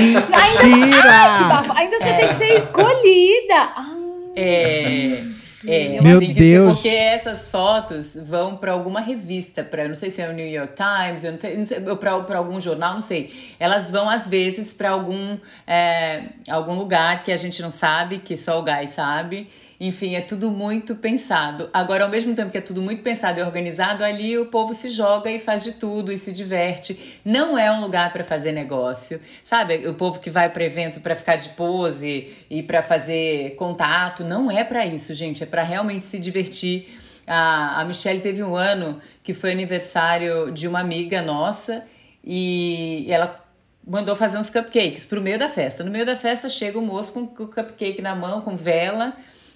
Mentira! 0.00 1.60
Ainda, 1.76 1.98
você 1.98 2.08
é. 2.08 2.16
tem 2.16 2.28
que 2.28 2.34
ser 2.36 2.58
escolhida. 2.58 3.54
Ah. 3.54 3.96
É. 4.34 5.22
É, 5.66 6.00
Meu 6.00 6.18
Deus. 6.18 6.74
porque 6.74 6.88
essas 6.88 7.48
fotos 7.48 8.16
vão 8.16 8.56
para 8.56 8.72
alguma 8.72 9.00
revista, 9.00 9.62
para 9.62 9.86
não 9.86 9.94
sei 9.94 10.10
se 10.10 10.20
é 10.20 10.28
o 10.28 10.32
New 10.32 10.46
York 10.46 10.74
Times, 10.74 11.22
eu 11.22 11.30
não 11.30 11.38
sei, 11.38 11.56
não 11.56 11.64
sei 11.64 11.80
para 11.80 12.36
algum 12.36 12.60
jornal, 12.60 12.94
não 12.94 13.00
sei. 13.00 13.32
Elas 13.60 13.88
vão 13.88 14.10
às 14.10 14.28
vezes 14.28 14.72
para 14.72 14.90
algum 14.90 15.38
é, 15.66 16.24
algum 16.50 16.74
lugar 16.74 17.22
que 17.22 17.30
a 17.30 17.36
gente 17.36 17.62
não 17.62 17.70
sabe, 17.70 18.18
que 18.18 18.36
só 18.36 18.58
o 18.58 18.64
Guy 18.64 18.88
sabe. 18.88 19.48
Enfim, 19.84 20.14
é 20.14 20.20
tudo 20.20 20.48
muito 20.48 20.94
pensado. 20.94 21.68
Agora, 21.72 22.04
ao 22.04 22.08
mesmo 22.08 22.36
tempo 22.36 22.52
que 22.52 22.58
é 22.58 22.60
tudo 22.60 22.80
muito 22.80 23.02
pensado 23.02 23.40
e 23.40 23.42
organizado, 23.42 24.04
ali 24.04 24.38
o 24.38 24.46
povo 24.46 24.72
se 24.72 24.88
joga 24.88 25.28
e 25.28 25.40
faz 25.40 25.64
de 25.64 25.72
tudo 25.72 26.12
e 26.12 26.16
se 26.16 26.30
diverte. 26.32 27.18
Não 27.24 27.58
é 27.58 27.68
um 27.68 27.80
lugar 27.80 28.12
para 28.12 28.22
fazer 28.22 28.52
negócio, 28.52 29.20
sabe? 29.42 29.88
O 29.88 29.94
povo 29.94 30.20
que 30.20 30.30
vai 30.30 30.48
para 30.48 30.62
evento 30.62 31.00
para 31.00 31.16
ficar 31.16 31.34
de 31.34 31.48
pose 31.48 32.32
e 32.48 32.62
para 32.62 32.80
fazer 32.80 33.56
contato, 33.56 34.22
não 34.22 34.48
é 34.48 34.62
para 34.62 34.86
isso, 34.86 35.14
gente. 35.14 35.42
É 35.42 35.46
para 35.46 35.64
realmente 35.64 36.04
se 36.04 36.20
divertir. 36.20 36.86
A, 37.26 37.80
a 37.80 37.84
Michelle 37.84 38.20
teve 38.20 38.40
um 38.40 38.54
ano 38.54 39.00
que 39.20 39.34
foi 39.34 39.50
aniversário 39.50 40.52
de 40.52 40.68
uma 40.68 40.78
amiga 40.78 41.20
nossa 41.20 41.84
e 42.24 43.04
ela 43.08 43.44
mandou 43.84 44.14
fazer 44.14 44.38
uns 44.38 44.48
cupcakes 44.48 45.04
pro 45.04 45.20
meio 45.20 45.40
da 45.40 45.48
festa. 45.48 45.82
No 45.82 45.90
meio 45.90 46.06
da 46.06 46.14
festa 46.14 46.48
chega 46.48 46.78
o 46.78 46.82
moço 46.82 47.12
com 47.12 47.22
o 47.22 47.48
cupcake 47.48 48.00
na 48.00 48.14
mão, 48.14 48.42
com 48.42 48.54
vela 48.54 49.12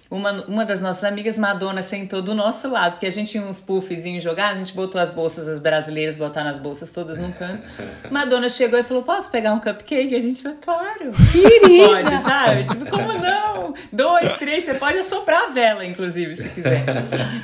uma, 0.09 0.31
uma 0.45 0.63
das 0.65 0.79
nossas 0.79 1.03
amigas, 1.03 1.37
Madonna, 1.37 1.81
sentou 1.81 2.21
do 2.21 2.33
nosso 2.33 2.69
lado, 2.69 2.93
porque 2.93 3.05
a 3.05 3.11
gente 3.11 3.31
tinha 3.31 3.43
uns 3.43 3.59
puffzinhos 3.59 4.23
jogados, 4.23 4.55
a 4.55 4.59
gente 4.59 4.73
botou 4.73 5.01
as 5.01 5.09
bolsas, 5.09 5.47
as 5.47 5.59
brasileiras 5.59 6.15
botaram 6.15 6.49
as 6.49 6.57
bolsas 6.57 6.93
todas 6.93 7.19
num 7.19 7.31
canto. 7.31 7.69
Madonna 8.09 8.47
chegou 8.47 8.79
e 8.79 8.83
falou: 8.83 9.03
Posso 9.03 9.29
pegar 9.29 9.53
um 9.53 9.59
cupcake? 9.59 10.15
A 10.15 10.19
gente 10.19 10.41
falou: 10.41 10.57
Claro, 10.61 11.11
Querida. 11.31 11.87
pode, 11.87 12.23
sabe? 12.23 12.63
Tipo, 12.63 12.89
como 12.89 13.13
não? 13.13 13.73
Dois, 13.91 14.37
três, 14.37 14.63
você 14.63 14.75
pode 14.75 14.97
assoprar 14.97 15.43
a 15.43 15.47
vela, 15.47 15.85
inclusive, 15.85 16.37
se 16.37 16.47
quiser. 16.49 16.85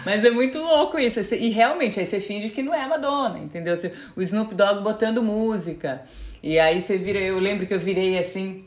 Mas 0.05 0.24
é 0.24 0.32
muito 0.32 0.57
louco 0.59 0.97
isso. 0.97 1.20
E 1.36 1.49
realmente, 1.49 1.99
aí 1.99 2.05
você 2.05 2.20
finge 2.20 2.49
que 2.49 2.64
não 2.64 2.74
é 2.74 2.84
a 2.84 2.88
Madonna, 2.88 3.39
entendeu? 3.39 3.74
O 4.16 4.22
Snoop 4.22 4.55
Dogg 4.55 4.82
botando 4.82 5.22
música. 5.22 5.99
E 6.41 6.57
aí 6.59 6.80
você 6.82 6.97
vira, 6.97 7.20
eu 7.20 7.39
lembro 7.39 7.66
que 7.66 7.74
eu 7.74 7.80
virei 7.80 8.18
assim, 8.18 8.66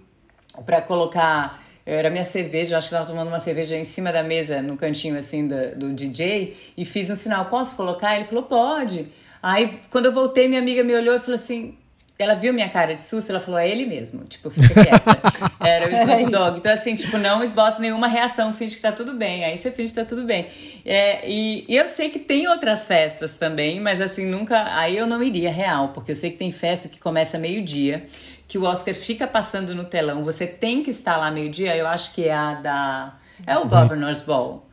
para 0.65 0.81
colocar 0.81 1.63
era 1.95 2.11
minha 2.11 2.25
cerveja, 2.25 2.75
eu 2.75 2.79
acho 2.79 2.89
que 2.89 2.95
estava 2.95 3.09
tomando 3.09 3.29
uma 3.29 3.39
cerveja 3.39 3.77
em 3.77 3.85
cima 3.85 4.13
da 4.13 4.23
mesa, 4.23 4.61
no 4.61 4.77
cantinho 4.77 5.17
assim 5.17 5.47
do, 5.47 5.77
do 5.77 5.93
DJ, 5.93 6.57
e 6.77 6.85
fiz 6.85 7.09
um 7.09 7.15
sinal, 7.15 7.45
posso 7.47 7.77
colocar? 7.77 8.17
Ele 8.17 8.25
falou, 8.25 8.43
pode. 8.43 9.07
Aí, 9.41 9.79
quando 9.91 10.07
eu 10.07 10.13
voltei, 10.13 10.49
minha 10.49 10.61
amiga 10.61 10.83
me 10.83 10.95
olhou 10.95 11.15
e 11.15 11.21
falou 11.21 11.37
assim, 11.37 11.79
ela 12.19 12.35
viu 12.35 12.53
minha 12.53 12.69
cara 12.69 12.95
de 12.95 13.03
susto, 13.03 13.31
ela 13.31 13.41
falou, 13.41 13.61
é 13.61 13.69
ele 13.69 13.85
mesmo, 13.85 14.25
tipo, 14.25 14.49
fica 14.51 14.73
quieta. 14.73 15.51
Era 15.61 15.91
o 15.91 15.93
Snoop 15.93 16.31
Dogg. 16.31 16.59
Então, 16.59 16.73
assim, 16.73 16.95
tipo, 16.95 17.19
não 17.19 17.43
esboça 17.43 17.79
nenhuma 17.79 18.09
reação, 18.09 18.53
finge 18.53 18.77
que 18.77 18.81
tá 18.81 18.93
tudo 18.93 19.13
bem. 19.13 19.45
Aí 19.45 19.59
você 19.59 19.71
finge 19.71 19.93
que 19.93 20.01
tá 20.01 20.05
tudo 20.05 20.25
bem. 20.25 20.47
É, 20.85 21.29
e, 21.29 21.65
e, 21.69 21.77
eu 21.77 21.87
sei 21.87 22.09
que 22.09 22.19
tem 22.19 22.49
outras 22.49 22.87
festas 22.87 23.35
também, 23.35 23.81
mas 23.81 24.01
assim, 24.01 24.25
nunca. 24.25 24.75
Aí 24.79 24.97
eu 24.97 25.07
não 25.07 25.23
iria 25.23 25.53
real, 25.53 25.89
porque 25.89 26.13
eu 26.13 26.15
sei 26.15 26.31
que 26.31 26.39
tem 26.39 26.51
festa 26.51 26.89
que 26.89 26.99
começa 26.99 27.39
meio-dia 27.39 28.07
que 28.49 28.57
o 28.59 28.65
Oscar 28.65 28.95
fica 28.95 29.27
passando 29.27 29.75
no 29.75 29.85
telão, 29.85 30.23
você 30.23 30.47
tem 30.47 30.83
que 30.83 30.91
estar 30.91 31.17
lá 31.17 31.31
meio-dia, 31.31 31.77
eu 31.77 31.87
acho 31.87 32.15
que 32.15 32.25
é 32.25 32.35
a 32.35 32.55
da. 32.55 33.15
É 33.47 33.59
o 33.59 33.67
Governor's 33.67 34.21
Ball. 34.21 34.65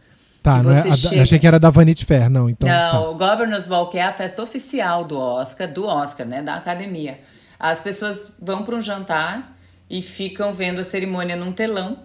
Tá, 0.42 0.62
não 0.62 0.72
é, 0.72 0.92
chega... 0.92 1.24
achei 1.24 1.40
que 1.40 1.48
era 1.48 1.60
da 1.60 1.70
Vanity 1.70 2.06
Fair, 2.06 2.30
não. 2.30 2.50
Então, 2.50 2.68
não, 2.68 2.92
tá. 2.92 3.10
o 3.10 3.16
Governor's 3.16 3.66
Ball, 3.66 3.88
que 3.88 3.98
é 3.98 4.04
a 4.04 4.12
festa 4.12 4.44
oficial 4.44 5.06
do 5.06 5.18
Oscar, 5.18 5.72
do 5.72 5.86
Oscar, 5.86 6.28
né, 6.28 6.42
da 6.42 6.56
academia. 6.56 7.18
As 7.64 7.80
pessoas 7.80 8.36
vão 8.42 8.66
para 8.66 8.76
um 8.76 8.82
jantar 8.82 9.56
e 9.90 10.02
ficam 10.02 10.54
vendo 10.54 10.80
a 10.80 10.84
cerimônia 10.84 11.38
num 11.38 11.54
telão. 11.54 12.00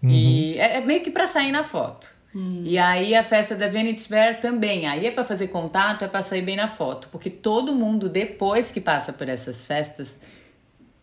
Uhum. 0.00 0.08
E 0.08 0.58
é, 0.58 0.76
é, 0.76 0.80
meio 0.80 1.02
que 1.02 1.10
para 1.10 1.26
sair 1.26 1.50
na 1.50 1.64
foto. 1.64 2.06
Hum. 2.32 2.62
E 2.64 2.78
aí 2.78 3.16
a 3.16 3.24
festa 3.24 3.56
da 3.56 3.66
Vanity 3.66 4.06
Fair 4.06 4.38
também. 4.38 4.86
Aí 4.86 5.08
é 5.08 5.10
para 5.10 5.24
fazer 5.24 5.48
contato, 5.48 6.04
é 6.04 6.08
para 6.08 6.22
sair 6.22 6.42
bem 6.42 6.54
na 6.54 6.68
foto. 6.68 7.08
Porque 7.10 7.28
todo 7.28 7.74
mundo, 7.74 8.08
depois 8.08 8.70
que 8.70 8.80
passa 8.80 9.12
por 9.12 9.28
essas 9.28 9.66
festas, 9.66 10.20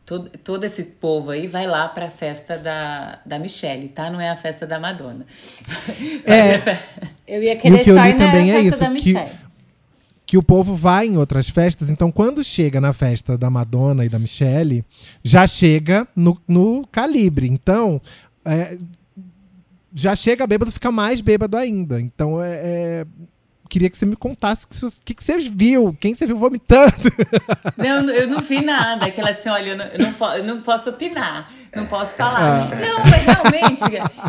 todo, 0.05 0.30
todo 0.30 0.63
esse 0.63 0.84
povo 0.84 1.32
aí 1.32 1.45
vai 1.45 1.68
lá 1.68 1.89
para 1.89 2.05
a 2.05 2.09
festa 2.09 2.57
da, 2.57 3.20
da 3.26 3.38
Michelle, 3.38 3.89
tá? 3.89 4.09
Não 4.09 4.22
é 4.22 4.30
a 4.30 4.36
festa 4.38 4.65
da 4.65 4.80
Madonna. 4.80 5.26
É. 6.26 6.78
Eu 7.28 7.43
ia 7.43 7.57
querer 7.57 7.80
e 7.80 7.82
o 7.82 7.84
que 7.84 7.89
eu 7.89 8.01
li 8.01 8.13
também 8.13 8.53
é 8.53 8.61
isso, 8.61 8.89
que, 8.95 9.13
que 10.28 10.38
o 10.38 10.44
povo 10.44 10.76
vai 10.76 11.08
em 11.08 11.18
outras 11.18 11.50
festas, 11.50 11.90
então 11.90 12.12
quando 12.12 12.44
chega 12.44 12.82
na 12.82 12.92
festa 12.92 13.38
da 13.38 13.50
Madonna 13.50 14.04
e 14.04 14.10
da 14.10 14.20
Michelle, 14.20 14.84
já 15.24 15.48
chega 15.48 16.06
no, 16.14 16.38
no 16.46 16.86
calibre. 16.92 17.48
Então, 17.48 18.02
é, 18.44 18.78
já 19.94 20.18
chega 20.18 20.46
bêbado, 20.46 20.70
fica 20.70 20.92
mais 20.92 21.22
bêbado 21.22 21.56
ainda. 21.56 22.02
Então, 22.02 22.44
é, 22.44 22.60
é 22.62 23.06
queria 23.68 23.89
que 23.89 23.97
você 23.97 24.05
me 24.05 24.15
contasse 24.15 24.65
o 24.65 24.91
que, 25.03 25.13
que, 25.13 25.24
você 25.24 25.38
viu, 25.38 25.95
quem 25.99 26.15
você 26.15 26.26
viu 26.26 26.38
vomitando. 26.38 26.93
Não, 27.78 28.09
eu 28.09 28.28
não 28.28 28.39
vi 28.39 28.63
nada. 28.63 29.05
Aquela 29.05 29.30
assim, 29.30 29.49
olha, 29.49 29.72
eu 29.72 29.78
não, 29.78 29.86
eu 29.86 29.99
não, 29.99 30.36
eu 30.36 30.43
não 30.43 30.61
posso 30.61 30.89
opinar, 30.89 31.51
não 31.76 31.86
posso 31.86 32.15
falar. 32.15 32.70
Ah. 32.72 32.76
Não, 32.76 32.99
mas 33.05 33.24
realmente, 33.24 33.82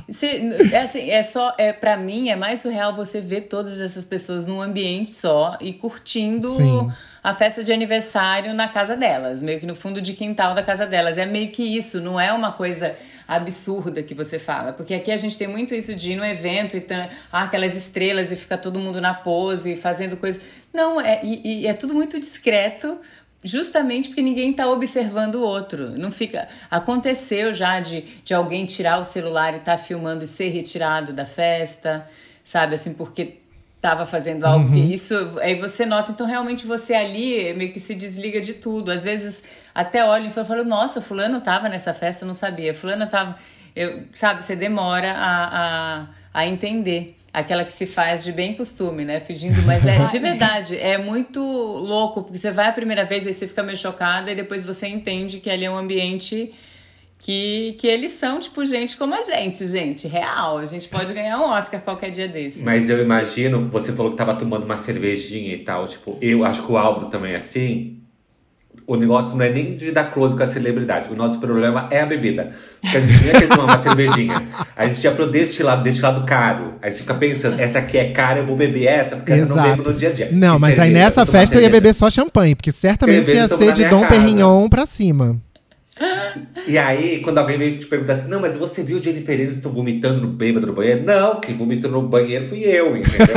você, 0.06 0.70
é, 0.72 0.82
assim, 0.82 1.10
é 1.10 1.22
só, 1.22 1.54
é, 1.56 1.72
pra 1.72 1.96
mim, 1.96 2.28
é 2.28 2.36
mais 2.36 2.60
surreal 2.60 2.94
você 2.94 3.20
ver 3.20 3.42
todas 3.42 3.80
essas 3.80 4.04
pessoas 4.04 4.46
num 4.46 4.60
ambiente 4.60 5.10
só 5.12 5.56
e 5.60 5.72
curtindo. 5.72 6.48
Sim 6.48 6.86
a 7.28 7.34
festa 7.34 7.62
de 7.62 7.70
aniversário 7.70 8.54
na 8.54 8.68
casa 8.68 8.96
delas, 8.96 9.42
meio 9.42 9.60
que 9.60 9.66
no 9.66 9.76
fundo 9.76 10.00
de 10.00 10.14
quintal 10.14 10.54
da 10.54 10.62
casa 10.62 10.86
delas. 10.86 11.18
É 11.18 11.26
meio 11.26 11.50
que 11.50 11.62
isso, 11.62 12.00
não 12.00 12.18
é 12.18 12.32
uma 12.32 12.52
coisa 12.52 12.96
absurda 13.26 14.02
que 14.02 14.14
você 14.14 14.38
fala. 14.38 14.72
Porque 14.72 14.94
aqui 14.94 15.12
a 15.12 15.16
gente 15.16 15.36
tem 15.36 15.46
muito 15.46 15.74
isso 15.74 15.94
de 15.94 16.12
ir 16.12 16.16
no 16.16 16.24
evento 16.24 16.74
e 16.74 16.80
tem 16.80 16.96
ah, 17.30 17.42
aquelas 17.42 17.76
estrelas 17.76 18.32
e 18.32 18.36
fica 18.36 18.56
todo 18.56 18.78
mundo 18.78 18.98
na 18.98 19.12
pose 19.12 19.76
fazendo 19.76 20.16
coisas. 20.16 20.42
Não, 20.72 20.98
é, 20.98 21.20
e, 21.22 21.64
e 21.64 21.66
é 21.66 21.74
tudo 21.74 21.92
muito 21.92 22.18
discreto, 22.18 22.98
justamente 23.44 24.08
porque 24.08 24.22
ninguém 24.22 24.52
está 24.52 24.66
observando 24.66 25.34
o 25.34 25.42
outro. 25.42 25.98
Não 25.98 26.10
fica. 26.10 26.48
Aconteceu 26.70 27.52
já 27.52 27.78
de, 27.78 28.00
de 28.24 28.32
alguém 28.32 28.64
tirar 28.64 28.98
o 28.98 29.04
celular 29.04 29.52
e 29.52 29.58
estar 29.58 29.76
tá 29.76 29.78
filmando 29.78 30.24
e 30.24 30.26
ser 30.26 30.48
retirado 30.48 31.12
da 31.12 31.26
festa, 31.26 32.06
sabe? 32.42 32.76
Assim, 32.76 32.94
porque 32.94 33.40
estava 33.78 34.04
fazendo 34.04 34.44
algo 34.44 34.66
uhum. 34.66 34.72
que 34.72 34.92
isso 34.92 35.14
aí 35.40 35.54
você 35.54 35.86
nota 35.86 36.10
então 36.10 36.26
realmente 36.26 36.66
você 36.66 36.94
ali 36.94 37.54
meio 37.54 37.72
que 37.72 37.78
se 37.78 37.94
desliga 37.94 38.40
de 38.40 38.54
tudo 38.54 38.90
às 38.90 39.04
vezes 39.04 39.44
até 39.72 40.04
olha 40.04 40.26
e 40.26 40.30
fala 40.30 40.64
nossa 40.64 41.00
fulano 41.00 41.38
estava 41.38 41.68
nessa 41.68 41.94
festa 41.94 42.26
não 42.26 42.34
sabia 42.34 42.74
fulano 42.74 43.04
estava 43.04 43.36
eu 43.76 44.02
sabe 44.12 44.42
você 44.42 44.56
demora 44.56 45.12
a, 45.12 46.02
a, 46.02 46.06
a 46.34 46.46
entender 46.46 47.16
aquela 47.32 47.64
que 47.64 47.72
se 47.72 47.86
faz 47.86 48.24
de 48.24 48.32
bem 48.32 48.54
costume, 48.54 49.04
né? 49.04 49.20
Fingindo, 49.20 49.62
mas 49.62 49.86
é 49.86 50.04
de 50.06 50.18
verdade, 50.18 50.76
é 50.76 50.98
muito 50.98 51.40
louco, 51.40 52.22
porque 52.22 52.38
você 52.38 52.50
vai 52.50 52.68
a 52.68 52.72
primeira 52.72 53.04
vez 53.04 53.26
e 53.26 53.32
você 53.32 53.46
fica 53.46 53.62
meio 53.62 53.76
chocada 53.76 54.32
e 54.32 54.34
depois 54.34 54.64
você 54.64 54.88
entende 54.88 55.38
que 55.38 55.50
ali 55.50 55.64
é 55.64 55.70
um 55.70 55.76
ambiente 55.76 56.52
que, 57.18 57.74
que 57.78 57.86
eles 57.86 58.12
são, 58.12 58.38
tipo, 58.38 58.64
gente 58.64 58.96
como 58.96 59.14
a 59.14 59.22
gente, 59.22 59.66
gente, 59.66 60.06
real. 60.06 60.58
A 60.58 60.64
gente 60.64 60.88
pode 60.88 61.12
ganhar 61.12 61.38
um 61.38 61.50
Oscar 61.50 61.80
qualquer 61.80 62.10
dia 62.10 62.28
desse. 62.28 62.60
Mas 62.60 62.88
eu 62.88 63.02
imagino, 63.02 63.68
você 63.70 63.92
falou 63.92 64.12
que 64.12 64.18
tava 64.18 64.34
tomando 64.34 64.64
uma 64.64 64.76
cervejinha 64.76 65.52
e 65.54 65.58
tal, 65.58 65.86
tipo, 65.86 66.16
eu 66.22 66.44
acho 66.44 66.62
que 66.62 66.70
o 66.72 66.78
Aldo 66.78 67.06
também 67.06 67.32
é 67.32 67.36
assim. 67.36 67.96
O 68.86 68.96
negócio 68.96 69.36
não 69.36 69.44
é 69.44 69.50
nem 69.50 69.76
de 69.76 69.90
dar 69.90 70.04
close 70.04 70.34
com 70.34 70.42
a 70.42 70.48
celebridade. 70.48 71.12
O 71.12 71.16
nosso 71.16 71.38
problema 71.38 71.88
é 71.90 72.00
a 72.00 72.06
bebida. 72.06 72.52
Porque 72.80 72.96
a 72.96 73.00
gente 73.00 73.26
ia 73.26 73.48
tomar 73.48 73.64
uma 73.64 73.76
cervejinha. 73.82 74.48
A 74.74 74.86
gente 74.86 75.04
ia 75.04 75.10
pro 75.10 75.30
destilado, 75.30 75.82
destilado 75.82 76.24
caro. 76.24 76.74
Aí 76.80 76.90
você 76.90 77.00
fica 77.00 77.12
pensando, 77.12 77.60
essa 77.60 77.80
aqui 77.80 77.98
é 77.98 78.12
cara, 78.12 78.38
eu 78.38 78.46
vou 78.46 78.56
beber 78.56 78.86
essa, 78.86 79.16
porque 79.16 79.32
essa 79.32 79.42
eu 79.42 79.56
não 79.56 79.62
bebo 79.62 79.90
no 79.90 79.92
dia 79.94 80.08
a 80.08 80.12
dia. 80.12 80.28
Não, 80.32 80.56
E 80.56 80.60
mas 80.60 80.70
aí 80.70 80.76
cerveja, 80.76 80.98
nessa 81.04 81.22
vou 81.22 81.26
tomar 81.26 81.40
festa 81.40 81.56
eu 81.58 81.62
ia 81.62 81.68
beber 81.68 81.92
só 81.92 82.08
champanhe, 82.08 82.54
porque 82.54 82.72
certamente 82.72 83.26
Cerveja 83.26 83.42
ia 83.42 83.48
ser 83.48 83.72
de 83.74 83.84
Dom 83.90 84.00
casa. 84.02 84.14
Perignon 84.14 84.68
pra 84.70 84.86
cima. 84.86 85.38
E 86.66 86.76
aí, 86.76 87.20
quando 87.20 87.38
alguém 87.38 87.56
veio 87.56 87.78
te 87.78 87.86
perguntar 87.86 88.14
assim, 88.14 88.28
não, 88.28 88.40
mas 88.40 88.56
você 88.56 88.82
viu 88.82 88.98
o 88.98 89.02
Jennifer 89.02 89.40
Aniston 89.40 89.70
vomitando 89.70 90.20
no 90.20 90.28
bêbado 90.28 90.66
no 90.66 90.72
banheiro? 90.72 91.04
Não, 91.04 91.40
quem 91.40 91.56
vomitou 91.56 91.90
no 91.90 92.02
banheiro 92.02 92.48
fui 92.48 92.60
eu, 92.60 92.96
entendeu? 92.96 93.36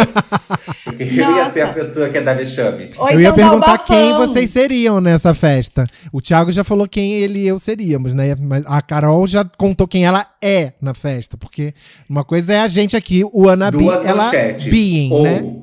Porque 0.83 1.03
eu 1.03 1.35
ia 1.35 1.49
ser 1.49 1.61
a 1.61 1.73
pessoa 1.73 2.09
que 2.09 2.17
ia 2.17 2.21
dar 2.21 2.33
vexame. 2.33 2.89
Ou 2.97 3.09
eu 3.09 3.21
ia 3.21 3.29
então 3.29 3.35
perguntar 3.35 3.77
quem 3.79 4.13
vocês 4.13 4.51
seriam 4.51 4.99
nessa 4.99 5.33
festa. 5.33 5.85
O 6.11 6.21
Thiago 6.21 6.51
já 6.51 6.63
falou 6.63 6.87
quem 6.87 7.13
ele 7.13 7.39
e 7.39 7.47
eu 7.47 7.57
seríamos, 7.57 8.13
né? 8.13 8.35
Mas 8.39 8.63
a 8.65 8.81
Carol 8.81 9.25
já 9.27 9.45
contou 9.45 9.87
quem 9.87 10.05
ela 10.05 10.25
é 10.41 10.73
na 10.81 10.93
festa. 10.93 11.37
Porque 11.37 11.73
uma 12.09 12.23
coisa 12.23 12.53
é 12.53 12.59
a 12.59 12.67
gente 12.67 12.97
aqui, 12.97 13.23
o 13.31 13.47
Ana 13.47 13.71
Duas 13.71 14.05
ela 14.05 14.25
manchetes. 14.25 14.67
being, 14.67 15.11
ou, 15.11 15.23
né? 15.23 15.55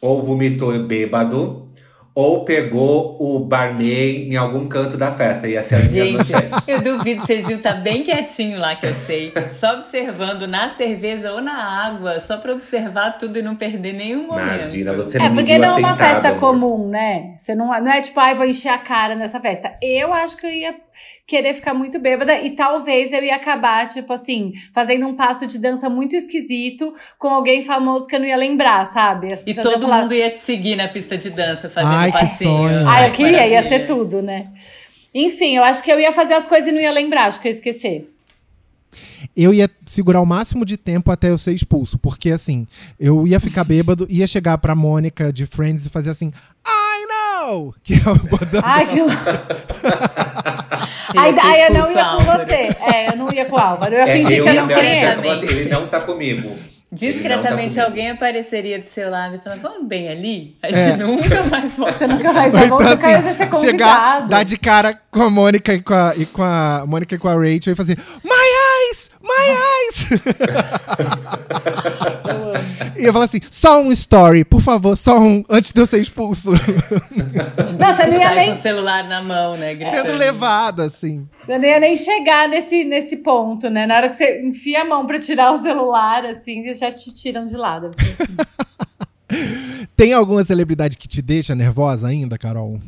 ou 0.00 0.24
vomitou 0.24 0.78
bêbado, 0.84 1.66
ou 2.14 2.44
pegou 2.44 3.16
o 3.20 3.38
barman 3.38 4.28
em 4.28 4.36
algum 4.36 4.68
canto 4.68 4.96
da 4.96 5.12
festa. 5.12 5.46
Ia 5.48 5.62
ser 5.62 5.76
as 5.76 5.90
Gente, 5.90 6.32
eu 6.66 6.80
duvido, 6.82 7.20
vocês 7.22 7.48
iam 7.48 7.58
estar 7.58 7.74
bem 7.74 8.02
quietinho 8.02 8.58
lá, 8.58 8.74
que 8.76 8.86
eu 8.86 8.92
sei. 8.94 9.32
Só 9.52 9.74
observando 9.74 10.46
na 10.46 10.68
cerveja 10.68 11.32
ou 11.32 11.40
na 11.40 11.86
água, 11.86 12.18
só 12.20 12.36
pra 12.38 12.52
observar 12.52 13.16
tudo 13.18 13.38
e 13.38 13.42
não 13.42 13.54
perder 13.54 13.92
nenhum 13.92 14.26
momento. 14.26 14.48
Imagina, 14.60 14.92
você 14.92 15.18
É, 15.18 15.20
não 15.22 15.30
me 15.30 15.36
porque 15.36 15.58
não 15.58 15.76
é 15.76 15.78
uma 15.78 15.96
festa 15.96 16.28
amor. 16.30 16.40
comum, 16.40 16.88
né? 16.88 17.36
Você 17.38 17.54
não, 17.54 17.66
não 17.68 17.92
é 17.92 18.00
tipo, 18.00 18.18
ai, 18.18 18.34
vou 18.34 18.46
encher 18.46 18.70
a 18.70 18.78
cara 18.78 19.14
nessa 19.14 19.40
festa. 19.40 19.72
Eu 19.80 20.12
acho 20.12 20.36
que 20.36 20.46
eu 20.46 20.50
ia 20.52 20.74
querer 21.30 21.54
ficar 21.54 21.72
muito 21.72 21.96
bêbada 22.00 22.40
e 22.40 22.50
talvez 22.50 23.12
eu 23.12 23.22
ia 23.22 23.36
acabar, 23.36 23.86
tipo 23.86 24.12
assim, 24.12 24.52
fazendo 24.74 25.06
um 25.06 25.14
passo 25.14 25.46
de 25.46 25.60
dança 25.60 25.88
muito 25.88 26.16
esquisito 26.16 26.92
com 27.20 27.28
alguém 27.28 27.62
famoso 27.62 28.08
que 28.08 28.16
eu 28.16 28.20
não 28.20 28.26
ia 28.26 28.36
lembrar, 28.36 28.84
sabe? 28.86 29.28
E 29.46 29.54
todo 29.54 29.82
falar, 29.82 30.02
mundo 30.02 30.12
ia 30.12 30.28
te 30.28 30.38
seguir 30.38 30.74
na 30.74 30.88
pista 30.88 31.16
de 31.16 31.30
dança, 31.30 31.70
fazendo 31.70 31.94
Ai, 31.94 32.10
que 32.10 32.18
passinho. 32.18 32.50
sonho. 32.50 32.88
Ah, 32.88 33.06
eu 33.06 33.12
queria, 33.12 33.46
ia 33.46 33.62
ser 33.68 33.86
tudo, 33.86 34.20
né? 34.20 34.48
Enfim, 35.14 35.56
eu 35.56 35.62
acho 35.62 35.84
que 35.84 35.92
eu 35.92 36.00
ia 36.00 36.10
fazer 36.10 36.34
as 36.34 36.48
coisas 36.48 36.68
e 36.68 36.72
não 36.72 36.80
ia 36.80 36.90
lembrar, 36.90 37.26
acho 37.26 37.40
que 37.40 37.46
eu 37.46 37.52
ia 37.52 37.56
esquecer. 37.56 38.12
Eu 39.36 39.54
ia 39.54 39.70
segurar 39.86 40.20
o 40.20 40.26
máximo 40.26 40.64
de 40.64 40.76
tempo 40.76 41.12
até 41.12 41.30
eu 41.30 41.38
ser 41.38 41.52
expulso. 41.52 41.96
Porque 41.96 42.32
assim, 42.32 42.66
eu 42.98 43.24
ia 43.24 43.38
ficar 43.38 43.62
bêbado, 43.62 44.04
ia 44.10 44.26
chegar 44.26 44.58
pra 44.58 44.74
Mônica 44.74 45.32
de 45.32 45.46
Friends 45.46 45.86
e 45.86 45.90
fazer 45.90 46.10
assim, 46.10 46.32
I 46.66 47.06
know! 47.06 47.72
Que 47.82 47.94
é 47.94 47.96
o. 47.96 48.20
Ai, 48.62 48.86
que 48.86 49.00
Ser 51.12 51.40
ai, 51.40 51.66
eu 51.66 51.74
não 51.74 51.92
ia 51.92 52.04
com 52.04 52.24
você. 52.24 52.54
É, 52.94 53.08
eu 53.12 53.16
não 53.16 53.32
ia 53.32 53.44
com 53.46 53.56
o 53.56 53.58
Álvaro. 53.58 53.94
Eu 53.94 53.98
ia 53.98 54.08
É, 54.08 54.12
fingir 54.12 54.42
que 54.42 54.48
eu 54.48 54.54
ia 54.54 54.60
não 54.60 54.74
assim, 55.34 55.46
ele 55.46 55.68
não 55.70 55.86
tá 55.86 56.00
comigo. 56.00 56.56
Discretamente 56.92 57.76
tá 57.76 57.84
alguém 57.84 58.10
apareceria 58.10 58.76
do 58.76 58.84
seu 58.84 59.10
lado 59.10 59.36
e 59.36 59.38
falava, 59.38 59.60
vamos 59.62 59.86
bem 59.86 60.08
ali? 60.08 60.56
Aí 60.60 60.72
É. 60.72 60.90
você 60.90 60.96
nunca 60.96 61.44
mais 61.44 61.76
volta. 61.76 61.98
Você 61.98 62.06
nunca 62.08 62.28
Ou 62.30 62.80
ser 62.80 62.94
então, 62.96 63.22
você 63.22 63.28
assim, 63.28 63.46
convidado. 63.46 63.60
chegar, 63.60 64.28
dar 64.28 64.42
de 64.42 64.56
cara 64.58 65.00
com 65.08 65.22
a 65.22 65.30
Mônica 65.30 65.72
e 65.72 65.80
com 65.80 65.94
a, 65.94 66.14
e 66.16 66.26
com 66.26 66.42
a 66.42 66.84
Mônica 66.86 67.14
e 67.14 67.18
com 67.18 67.28
a 67.28 67.34
Rachel 67.34 67.72
e 67.72 67.76
fazer 67.76 67.96
eyes! 68.24 68.59
My 69.22 69.50
eyes! 69.50 70.10
e 72.96 73.04
eu 73.04 73.12
falar 73.12 73.26
assim, 73.26 73.40
só 73.50 73.82
um 73.82 73.92
story, 73.92 74.44
por 74.44 74.62
favor, 74.62 74.96
só 74.96 75.20
um, 75.20 75.44
antes 75.48 75.72
de 75.72 75.80
eu 75.80 75.86
ser 75.86 75.98
expulso. 75.98 76.52
Não, 76.52 77.94
você 77.94 78.06
não 78.06 78.18
ia 78.18 78.26
Sai 78.26 78.34
nem, 78.34 78.46
com 78.46 78.58
o 78.58 78.62
celular 78.62 79.04
na 79.04 79.22
mão, 79.22 79.56
né? 79.56 79.74
Sendo 79.74 79.78
gritando. 79.78 80.16
levada, 80.16 80.84
assim. 80.84 81.28
eu 81.46 81.58
não 81.58 81.68
ia 81.68 81.78
nem 81.78 81.96
chegar 81.96 82.48
nesse, 82.48 82.82
nesse 82.84 83.18
ponto, 83.18 83.68
né? 83.68 83.86
Na 83.86 83.96
hora 83.96 84.08
que 84.08 84.16
você 84.16 84.40
enfia 84.42 84.80
a 84.82 84.84
mão 84.84 85.06
pra 85.06 85.18
tirar 85.18 85.52
o 85.52 85.58
celular, 85.58 86.24
assim, 86.24 86.60
eles 86.60 86.78
já 86.78 86.90
te 86.90 87.14
tiram 87.14 87.46
de 87.46 87.56
lado. 87.56 87.90
Assim. 87.90 88.16
Tem 89.94 90.14
alguma 90.14 90.42
celebridade 90.42 90.96
que 90.96 91.06
te 91.06 91.20
deixa 91.20 91.54
nervosa 91.54 92.08
ainda, 92.08 92.38
Carol? 92.38 92.80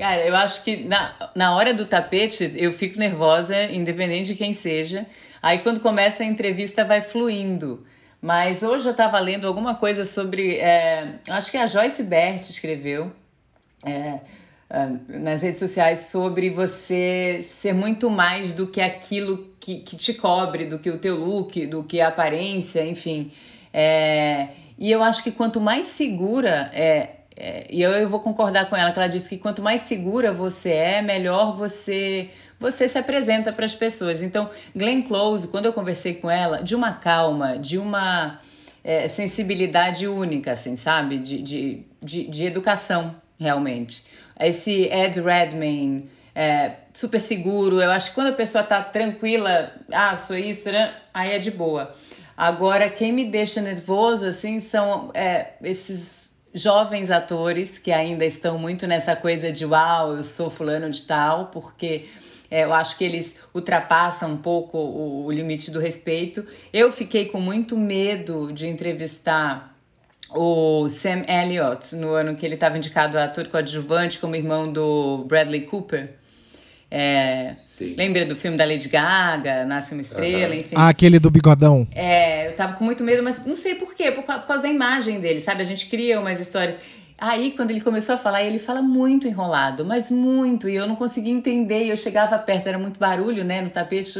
Cara, 0.00 0.26
eu 0.26 0.34
acho 0.34 0.64
que 0.64 0.84
na, 0.84 1.12
na 1.34 1.54
hora 1.54 1.74
do 1.74 1.84
tapete 1.84 2.52
eu 2.54 2.72
fico 2.72 2.98
nervosa, 2.98 3.64
independente 3.64 4.28
de 4.28 4.34
quem 4.34 4.54
seja. 4.54 5.06
Aí 5.42 5.58
quando 5.58 5.80
começa 5.80 6.22
a 6.22 6.26
entrevista 6.26 6.84
vai 6.84 7.00
fluindo. 7.00 7.84
Mas 8.20 8.62
hoje 8.62 8.86
eu 8.86 8.90
estava 8.90 9.18
lendo 9.18 9.46
alguma 9.46 9.74
coisa 9.74 10.04
sobre. 10.04 10.56
é, 10.56 11.14
acho 11.28 11.50
que 11.50 11.56
a 11.56 11.66
Joyce 11.66 12.02
Bert 12.02 12.50
escreveu 12.50 13.10
é, 13.84 14.20
é, 14.68 15.18
nas 15.18 15.40
redes 15.40 15.58
sociais 15.58 16.00
sobre 16.00 16.50
você 16.50 17.40
ser 17.42 17.72
muito 17.72 18.10
mais 18.10 18.52
do 18.52 18.66
que 18.66 18.80
aquilo 18.80 19.48
que, 19.58 19.76
que 19.78 19.96
te 19.96 20.12
cobre, 20.12 20.66
do 20.66 20.78
que 20.78 20.90
o 20.90 20.98
teu 20.98 21.16
look, 21.16 21.66
do 21.66 21.82
que 21.82 22.00
a 22.00 22.08
aparência, 22.08 22.84
enfim. 22.86 23.32
É, 23.72 24.48
e 24.78 24.90
eu 24.90 25.02
acho 25.02 25.22
que 25.22 25.30
quanto 25.30 25.58
mais 25.58 25.86
segura 25.86 26.70
é, 26.74 27.20
é, 27.42 27.66
e 27.70 27.80
eu, 27.80 27.90
eu 27.92 28.06
vou 28.06 28.20
concordar 28.20 28.68
com 28.68 28.76
ela, 28.76 28.92
que 28.92 28.98
ela 28.98 29.08
disse 29.08 29.26
que 29.26 29.38
quanto 29.38 29.62
mais 29.62 29.80
segura 29.82 30.30
você 30.30 30.70
é, 30.72 31.00
melhor 31.00 31.56
você 31.56 32.28
você 32.60 32.86
se 32.86 32.98
apresenta 32.98 33.50
para 33.52 33.64
as 33.64 33.74
pessoas. 33.74 34.22
Então, 34.22 34.50
Glenn 34.76 35.02
Close, 35.02 35.48
quando 35.48 35.64
eu 35.64 35.72
conversei 35.72 36.14
com 36.14 36.30
ela, 36.30 36.62
de 36.62 36.74
uma 36.74 36.92
calma, 36.92 37.58
de 37.58 37.78
uma 37.78 38.38
é, 38.84 39.08
sensibilidade 39.08 40.06
única, 40.06 40.52
assim, 40.52 40.76
sabe? 40.76 41.18
De, 41.18 41.40
de, 41.40 41.82
de, 42.02 42.26
de 42.28 42.44
educação, 42.44 43.16
realmente. 43.38 44.04
Esse 44.38 44.84
Ed 44.92 45.20
Redmayne, 45.20 46.08
é, 46.34 46.72
super 46.92 47.20
seguro, 47.20 47.80
eu 47.80 47.90
acho 47.90 48.10
que 48.10 48.14
quando 48.14 48.28
a 48.28 48.32
pessoa 48.32 48.62
tá 48.62 48.82
tranquila, 48.82 49.72
ah, 49.90 50.14
sou 50.16 50.36
isso, 50.36 50.70
né? 50.70 50.94
aí 51.14 51.32
é 51.32 51.38
de 51.38 51.50
boa. 51.50 51.90
Agora, 52.36 52.88
quem 52.88 53.12
me 53.12 53.24
deixa 53.24 53.60
nervoso, 53.60 54.26
assim, 54.26 54.60
são 54.60 55.10
é, 55.14 55.52
esses 55.62 56.30
jovens 56.52 57.10
atores 57.10 57.78
que 57.78 57.92
ainda 57.92 58.24
estão 58.24 58.58
muito 58.58 58.86
nessa 58.86 59.14
coisa 59.14 59.52
de 59.52 59.64
uau, 59.64 60.16
eu 60.16 60.22
sou 60.22 60.50
fulano 60.50 60.90
de 60.90 61.02
tal, 61.02 61.46
porque 61.46 62.06
é, 62.50 62.64
eu 62.64 62.74
acho 62.74 62.98
que 62.98 63.04
eles 63.04 63.40
ultrapassam 63.54 64.32
um 64.32 64.36
pouco 64.36 64.76
o, 64.76 65.26
o 65.26 65.30
limite 65.30 65.70
do 65.70 65.78
respeito. 65.78 66.44
Eu 66.72 66.90
fiquei 66.90 67.26
com 67.26 67.40
muito 67.40 67.76
medo 67.76 68.52
de 68.52 68.66
entrevistar 68.66 69.76
o 70.34 70.88
Sam 70.88 71.24
Elliott 71.28 71.94
no 71.94 72.12
ano 72.12 72.34
que 72.34 72.44
ele 72.44 72.54
estava 72.54 72.76
indicado 72.76 73.18
a 73.18 73.24
ator 73.24 73.48
coadjuvante 73.48 74.18
como 74.18 74.34
irmão 74.34 74.72
do 74.72 75.24
Bradley 75.28 75.62
Cooper. 75.62 76.14
É, 76.90 77.54
lembra 77.80 78.26
do 78.26 78.34
filme 78.34 78.56
da 78.56 78.64
Lady 78.64 78.88
Gaga, 78.88 79.64
Nasce 79.64 79.92
uma 79.92 80.02
Estrela, 80.02 80.54
enfim. 80.56 80.74
Ah, 80.76 80.88
aquele 80.88 81.20
do 81.20 81.30
bigodão. 81.30 81.86
É, 81.92 82.48
eu 82.48 82.56
tava 82.56 82.72
com 82.72 82.84
muito 82.84 83.04
medo, 83.04 83.22
mas 83.22 83.46
não 83.46 83.54
sei 83.54 83.76
por 83.76 83.94
quê, 83.94 84.10
por, 84.10 84.24
por 84.24 84.46
causa 84.46 84.64
da 84.64 84.68
imagem 84.68 85.20
dele, 85.20 85.38
sabe? 85.38 85.62
A 85.62 85.64
gente 85.64 85.86
cria 85.86 86.18
umas 86.18 86.40
histórias. 86.40 86.80
Aí, 87.20 87.50
quando 87.50 87.70
ele 87.70 87.82
começou 87.82 88.14
a 88.14 88.18
falar, 88.18 88.42
ele 88.42 88.58
fala 88.58 88.80
muito 88.80 89.28
enrolado, 89.28 89.84
mas 89.84 90.10
muito, 90.10 90.70
e 90.70 90.74
eu 90.74 90.86
não 90.86 90.96
conseguia 90.96 91.32
entender, 91.32 91.84
e 91.84 91.90
eu 91.90 91.96
chegava 91.96 92.38
perto, 92.38 92.66
era 92.66 92.78
muito 92.78 92.98
barulho, 92.98 93.44
né, 93.44 93.60
no 93.60 93.68
tapete, 93.68 94.18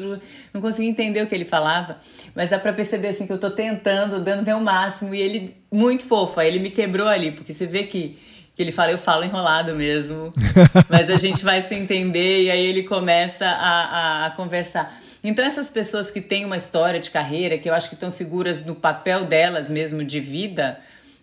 não 0.53 0.61
conseguia 0.61 0.91
entender 0.91 1.23
o 1.23 1.27
que 1.27 1.35
ele 1.35 1.47
falava, 1.47 1.97
mas 2.35 2.51
dá 2.51 2.59
pra 2.59 2.75
perceber, 2.75 3.09
assim, 3.09 3.27
que 3.27 3.33
eu 3.33 3.39
tô 3.39 3.51
tentando, 3.51 4.21
dando 4.21 4.45
meu 4.45 4.61
máximo, 4.61 5.15
e 5.15 5.21
ele, 5.23 5.57
muito 5.73 6.05
fofo, 6.05 6.41
aí 6.41 6.49
ele 6.49 6.59
me 6.59 6.71
quebrou 6.71 7.09
ali, 7.09 7.33
porque 7.33 7.55
você 7.55 7.65
vê 7.65 7.85
que, 7.85 8.19
que 8.55 8.63
ele 8.63 8.71
fala, 8.71 8.93
eu 8.93 8.99
falo 8.99 9.25
enrolado 9.25 9.75
mesmo, 9.75 10.31
mas 10.91 11.09
a 11.09 11.17
gente 11.17 11.43
vai 11.43 11.63
se 11.63 11.75
entender, 11.75 12.43
e 12.43 12.51
aí 12.51 12.67
ele 12.67 12.83
começa 12.83 13.47
a, 13.47 14.25
a, 14.25 14.27
a 14.27 14.31
conversar. 14.33 15.01
Então, 15.25 15.43
essas 15.43 15.71
pessoas 15.71 16.11
que 16.11 16.21
têm 16.21 16.45
uma 16.45 16.57
história 16.59 17.01
de 17.01 17.11
carreira, 17.11 17.57
que 17.57 17.69
eu 17.69 17.75
acho 17.75 17.89
que 17.89 17.95
estão 17.95 18.11
seguras 18.11 18.63
no 18.63 18.75
papel 18.75 19.25
delas 19.25 19.71
mesmo 19.71 20.05
de 20.05 20.21
vida, 20.21 20.79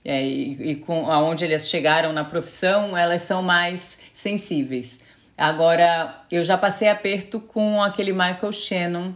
é, 0.08 0.26
e, 0.26 0.72
e 0.72 0.76
com 0.76 1.12
aonde 1.12 1.44
elas 1.44 1.70
chegaram 1.70 2.14
na 2.14 2.24
profissão, 2.24 2.98
elas 2.98 3.22
são 3.22 3.44
mais 3.44 4.00
sensíveis. 4.14 5.02
Agora, 5.38 6.24
eu 6.32 6.44
já 6.44 6.58
passei 6.58 6.88
aperto 6.88 7.40
com 7.40 7.84
aquele 7.84 8.12
Michael 8.14 8.52
Shannon, 8.52 9.14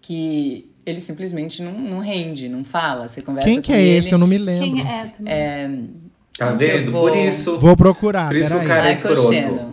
que 0.00 0.70
ele 0.86 1.00
simplesmente 1.00 1.62
não, 1.62 1.72
não 1.72 1.98
rende, 1.98 2.48
não 2.48 2.64
fala. 2.64 3.08
Você 3.08 3.20
conversa 3.20 3.48
Quem 3.48 3.56
com 3.56 3.62
que 3.62 3.72
é 3.72 3.82
ele. 3.82 4.06
esse? 4.06 4.12
Eu 4.14 4.18
não 4.18 4.26
me 4.26 4.38
lembro. 4.38 4.80
Quem 4.80 4.90
é? 4.90 5.06
também. 5.06 5.90
Tá 6.38 6.52
vendo? 6.52 6.92
vou- 6.92 7.08
Por 7.08 7.16
isso. 7.16 7.58
Vou 7.58 7.76
procurar, 7.76 8.28
Por 8.28 8.36
isso 8.36 8.48
que 8.48 8.56
o 8.64 8.66
cara 8.66 8.88
é 8.90 8.92
escroto. 8.94 9.20
Shannon. 9.32 9.72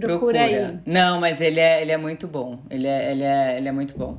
Procura 0.00 0.40
aí. 0.42 0.78
Não, 0.84 1.20
mas 1.20 1.40
ele 1.40 1.60
é, 1.60 1.82
ele 1.82 1.92
é 1.92 1.96
muito 1.96 2.26
bom. 2.26 2.58
Ele 2.70 2.86
é, 2.86 3.12
ele 3.12 3.22
é, 3.22 3.56
ele 3.58 3.68
é 3.68 3.72
muito 3.72 3.96
bom. 3.96 4.18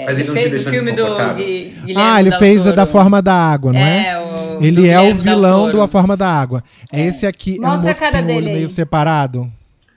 É, 0.00 0.06
Mas 0.06 0.18
ele 0.18 0.28
te 0.28 0.32
fez 0.32 0.66
o 0.66 0.70
filme 0.70 0.92
do 0.92 1.04
Guilherme 1.34 1.94
Ah, 1.94 2.20
ele 2.20 2.32
fez 2.32 2.66
a 2.66 2.72
da 2.72 2.86
forma 2.86 3.20
da 3.20 3.34
água, 3.34 3.70
não 3.70 3.80
é? 3.80 4.06
É, 4.06 4.18
o 4.18 4.64
Ele 4.64 4.88
é 4.88 4.98
o 4.98 5.14
vilão 5.14 5.70
do 5.70 5.82
A 5.82 5.88
Forma 5.88 6.16
da 6.16 6.26
Água. 6.26 6.64
É 6.90 7.02
esse 7.02 7.26
aqui, 7.26 7.56
é 7.56 7.60
um 7.60 7.70
Mostra 7.70 7.88
moço 7.88 8.02
que 8.02 8.10
tem 8.10 8.20
o 8.20 8.24
olho 8.24 8.34
dele 8.34 8.46
meio 8.46 8.66
aí. 8.66 8.68
separado. 8.68 9.52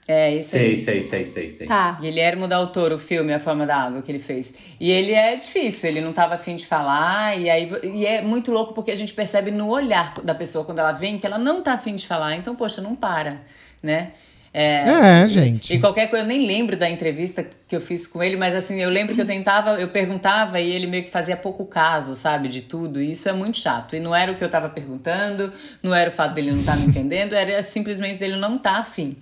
É, 0.06 0.34
isso 0.34 0.54
aí. 0.56 0.76
Sei, 0.76 1.02
sei, 1.02 1.02
sei, 1.04 1.26
sei, 1.26 1.50
sei. 1.50 1.66
Tá. 1.66 1.92
Guilherme 1.92 2.46
Del 2.46 2.66
Toro, 2.66 2.96
o 2.96 2.98
filme 2.98 3.32
A 3.32 3.40
Forma 3.40 3.64
da 3.64 3.76
Água 3.76 4.02
que 4.02 4.12
ele 4.12 4.18
fez. 4.18 4.54
E 4.78 4.90
ele 4.90 5.12
é 5.12 5.34
difícil, 5.36 5.88
ele 5.88 6.02
não 6.02 6.12
tava 6.12 6.34
afim 6.34 6.56
de 6.56 6.66
falar, 6.66 7.38
e 7.38 7.48
aí 7.48 7.70
e 7.82 8.04
é 8.04 8.20
muito 8.20 8.52
louco 8.52 8.74
porque 8.74 8.90
a 8.90 8.96
gente 8.96 9.14
percebe 9.14 9.50
no 9.50 9.70
olhar 9.70 10.20
da 10.22 10.34
pessoa 10.34 10.66
quando 10.66 10.80
ela 10.80 10.92
vem 10.92 11.16
que 11.16 11.26
ela 11.26 11.38
não 11.38 11.62
tá 11.62 11.72
afim 11.72 11.94
de 11.94 12.06
falar, 12.06 12.36
então, 12.36 12.54
poxa, 12.54 12.82
não 12.82 12.94
para, 12.94 13.40
né? 13.82 14.10
É, 14.56 15.26
gente. 15.26 15.74
E 15.74 15.80
qualquer 15.80 16.08
coisa, 16.08 16.24
eu 16.24 16.28
nem 16.28 16.46
lembro 16.46 16.76
da 16.76 16.88
entrevista 16.88 17.44
que 17.66 17.74
eu 17.74 17.80
fiz 17.80 18.06
com 18.06 18.22
ele, 18.22 18.36
mas 18.36 18.54
assim, 18.54 18.80
eu 18.80 18.88
lembro 18.88 19.12
que 19.12 19.20
eu 19.20 19.26
tentava, 19.26 19.80
eu 19.80 19.88
perguntava 19.88 20.60
e 20.60 20.70
ele 20.70 20.86
meio 20.86 21.02
que 21.02 21.10
fazia 21.10 21.36
pouco 21.36 21.66
caso, 21.66 22.14
sabe, 22.14 22.46
de 22.46 22.60
tudo. 22.60 23.02
E 23.02 23.10
isso 23.10 23.28
é 23.28 23.32
muito 23.32 23.58
chato. 23.58 23.96
E 23.96 24.00
não 24.00 24.14
era 24.14 24.30
o 24.30 24.36
que 24.36 24.44
eu 24.44 24.48
tava 24.48 24.68
perguntando, 24.68 25.52
não 25.82 25.92
era 25.92 26.08
o 26.08 26.12
fato 26.12 26.34
dele 26.34 26.52
não 26.52 26.60
estar 26.60 26.76
me 26.76 26.86
entendendo, 26.86 27.32
era 27.32 27.60
simplesmente 27.64 28.16
dele 28.16 28.36
não 28.36 28.54
estar 28.54 28.78
afim. 28.78 29.16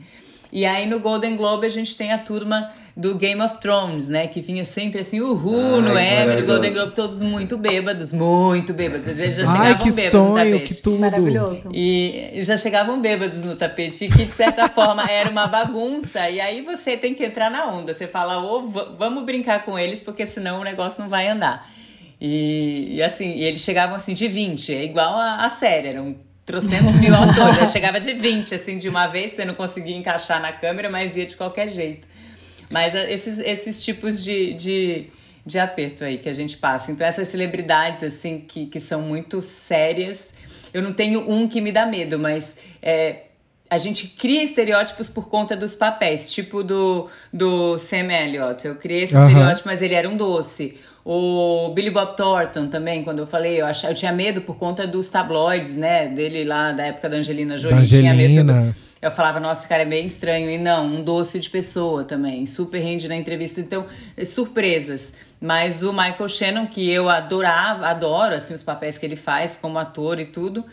E 0.53 0.66
aí 0.66 0.85
no 0.85 1.01
Golden 1.01 1.35
Globe 1.35 1.66
a 1.66 1.70
gente 1.70 1.97
tem 1.97 2.12
a 2.12 2.18
turma 2.18 2.70
do 2.97 3.14
Game 3.16 3.40
of 3.40 3.59
Thrones, 3.59 4.09
né? 4.09 4.26
Que 4.26 4.40
vinha 4.40 4.64
sempre 4.64 5.01
assim, 5.01 5.20
uhul, 5.20 5.76
Ai, 5.76 5.80
no 5.80 5.99
Emmy, 6.32 6.40
no. 6.43 6.47
Golden 6.47 6.72
Globe, 6.72 6.95
todos 6.95 7.22
muito 7.22 7.57
bêbados, 7.57 8.12
muito 8.12 8.74
bêbados. 8.74 9.18
Eles 9.18 9.36
já 9.36 9.45
Ai, 9.45 9.51
chegavam 9.51 9.78
que 9.78 9.93
bêbados 9.93 10.12
no 10.12 10.20
sonho, 10.32 10.53
tapete. 10.53 10.74
que 10.74 10.82
tudo. 10.82 10.99
Maravilhoso. 10.99 11.70
E 11.72 12.30
já 12.43 12.57
chegavam 12.57 13.01
bêbados 13.01 13.43
no 13.45 13.57
tapete, 13.57 14.09
que 14.09 14.24
de 14.26 14.32
certa 14.32 14.68
forma 14.68 15.05
era 15.11 15.30
uma 15.30 15.47
bagunça. 15.47 16.28
E 16.28 16.40
aí 16.40 16.61
você 16.62 16.97
tem 16.97 17.14
que 17.14 17.24
entrar 17.24 17.51
na 17.51 17.66
onda. 17.66 17.95
Você 17.95 18.07
fala, 18.07 18.38
ô, 18.38 18.62
v- 18.68 18.88
vamos 18.99 19.24
brincar 19.24 19.64
com 19.64 19.78
eles, 19.78 20.01
porque 20.01 20.26
senão 20.26 20.61
o 20.61 20.64
negócio 20.64 21.01
não 21.03 21.09
vai 21.09 21.26
andar. 21.28 21.70
E, 22.20 22.97
e 22.97 23.03
assim, 23.03 23.32
e 23.36 23.45
eles 23.45 23.62
chegavam 23.62 23.97
assim 23.97 24.14
de 24.14 24.28
20, 24.28 24.72
é 24.74 24.84
igual 24.84 25.14
a, 25.16 25.45
a 25.47 25.51
série, 25.51 25.88
eram 25.88 26.14
trocentos 26.47 26.95
mil 26.97 27.12
autores. 27.16 27.57
Já 27.57 27.66
chegava 27.66 27.99
de 27.99 28.12
20, 28.12 28.55
assim, 28.55 28.76
de 28.76 28.88
uma 28.88 29.07
vez, 29.09 29.32
você 29.32 29.45
não 29.45 29.55
conseguia 29.55 29.97
encaixar 29.97 30.40
na 30.40 30.53
câmera, 30.53 30.88
mas 30.90 31.16
ia 31.16 31.24
de 31.24 31.36
qualquer 31.36 31.68
jeito. 31.68 32.07
Mas 32.73 32.97
ah, 32.97 33.09
esses, 33.09 33.39
esses 33.39 33.85
tipos 33.85 34.25
de, 34.25 34.55
de, 34.55 35.07
de 35.45 35.59
aperto 35.59 36.05
aí 36.05 36.18
que 36.18 36.29
a 36.29 36.33
gente 36.33 36.57
passa. 36.57 36.91
Então, 36.91 37.07
essas 37.07 37.29
celebridades, 37.29 38.03
assim, 38.03 38.41
que, 38.41 38.66
que 38.66 38.81
são 38.81 39.03
muito 39.03 39.43
sérias. 39.43 40.33
Eu 40.73 40.83
não 40.83 40.93
tenho 40.93 41.31
um 41.31 41.47
que 41.47 41.61
me 41.61 41.70
dá 41.70 41.85
medo, 41.85 42.18
mas 42.18 42.57
é, 42.81 43.25
a 43.68 43.77
gente 43.77 44.09
cria 44.09 44.43
estereótipos 44.43 45.11
por 45.11 45.29
conta 45.29 45.55
dos 45.55 45.75
papéis. 45.75 46.33
Tipo 46.33 46.64
do, 46.64 47.09
do 47.31 47.77
Sam 47.77 48.11
Elliott. 48.11 48.66
Eu 48.66 48.75
criei 48.77 49.03
esse 49.03 49.14
Aham. 49.14 49.29
estereótipo, 49.29 49.68
mas 49.68 49.83
ele 49.83 49.95
era 49.95 50.09
um 50.09 50.16
doce. 50.16 50.79
O 51.05 51.73
Billy 51.75 51.91
Bob 51.91 52.16
Thornton 52.16 52.68
também, 52.68 53.03
quando 53.03 53.18
eu 53.18 53.27
falei, 53.27 53.61
eu, 53.61 53.66
ach, 53.66 53.85
eu 53.85 53.93
tinha 53.93 54.12
medo 54.12 54.41
por 54.41 54.57
conta 54.57 54.87
dos 54.87 55.11
tabloides, 55.11 55.77
né? 55.77 56.07
Dele 56.07 56.45
lá 56.45 56.73
da 56.73 56.85
época 56.85 57.09
da 57.09 57.16
Angelina 57.16 57.57
Jolie. 57.57 57.77
Da 57.77 57.85
Tinha 57.85 58.14
medo 58.14 58.41
Angelina. 58.41 58.75
Eu 59.03 59.11
falava, 59.11 59.40
nossa, 59.40 59.66
cara 59.66 59.82
é 59.82 59.84
meio 59.84 60.07
estranho. 60.07 60.48
E 60.48 60.57
não, 60.57 60.86
um 60.86 61.03
doce 61.03 61.40
de 61.40 61.50
pessoa 61.50 62.05
também. 62.05 62.46
Super 62.46 62.78
rende 62.78 63.09
na 63.09 63.16
entrevista. 63.16 63.61
Então, 63.61 63.84
eh, 64.16 64.24
surpresas. 64.24 65.14
Mas 65.40 65.82
o 65.82 65.92
Michael 65.92 66.28
Shannon, 66.28 66.66
que 66.66 66.88
eu 66.88 67.09
adorava, 67.09 67.88
adoro 67.88 68.36
assim, 68.36 68.55
os 68.55 68.62
papéis 68.62 68.96
que 68.96 69.05
ele 69.05 69.16
faz 69.16 69.55
como 69.61 69.76
ator 69.76 70.20
e 70.20 70.26
tudo, 70.26 70.64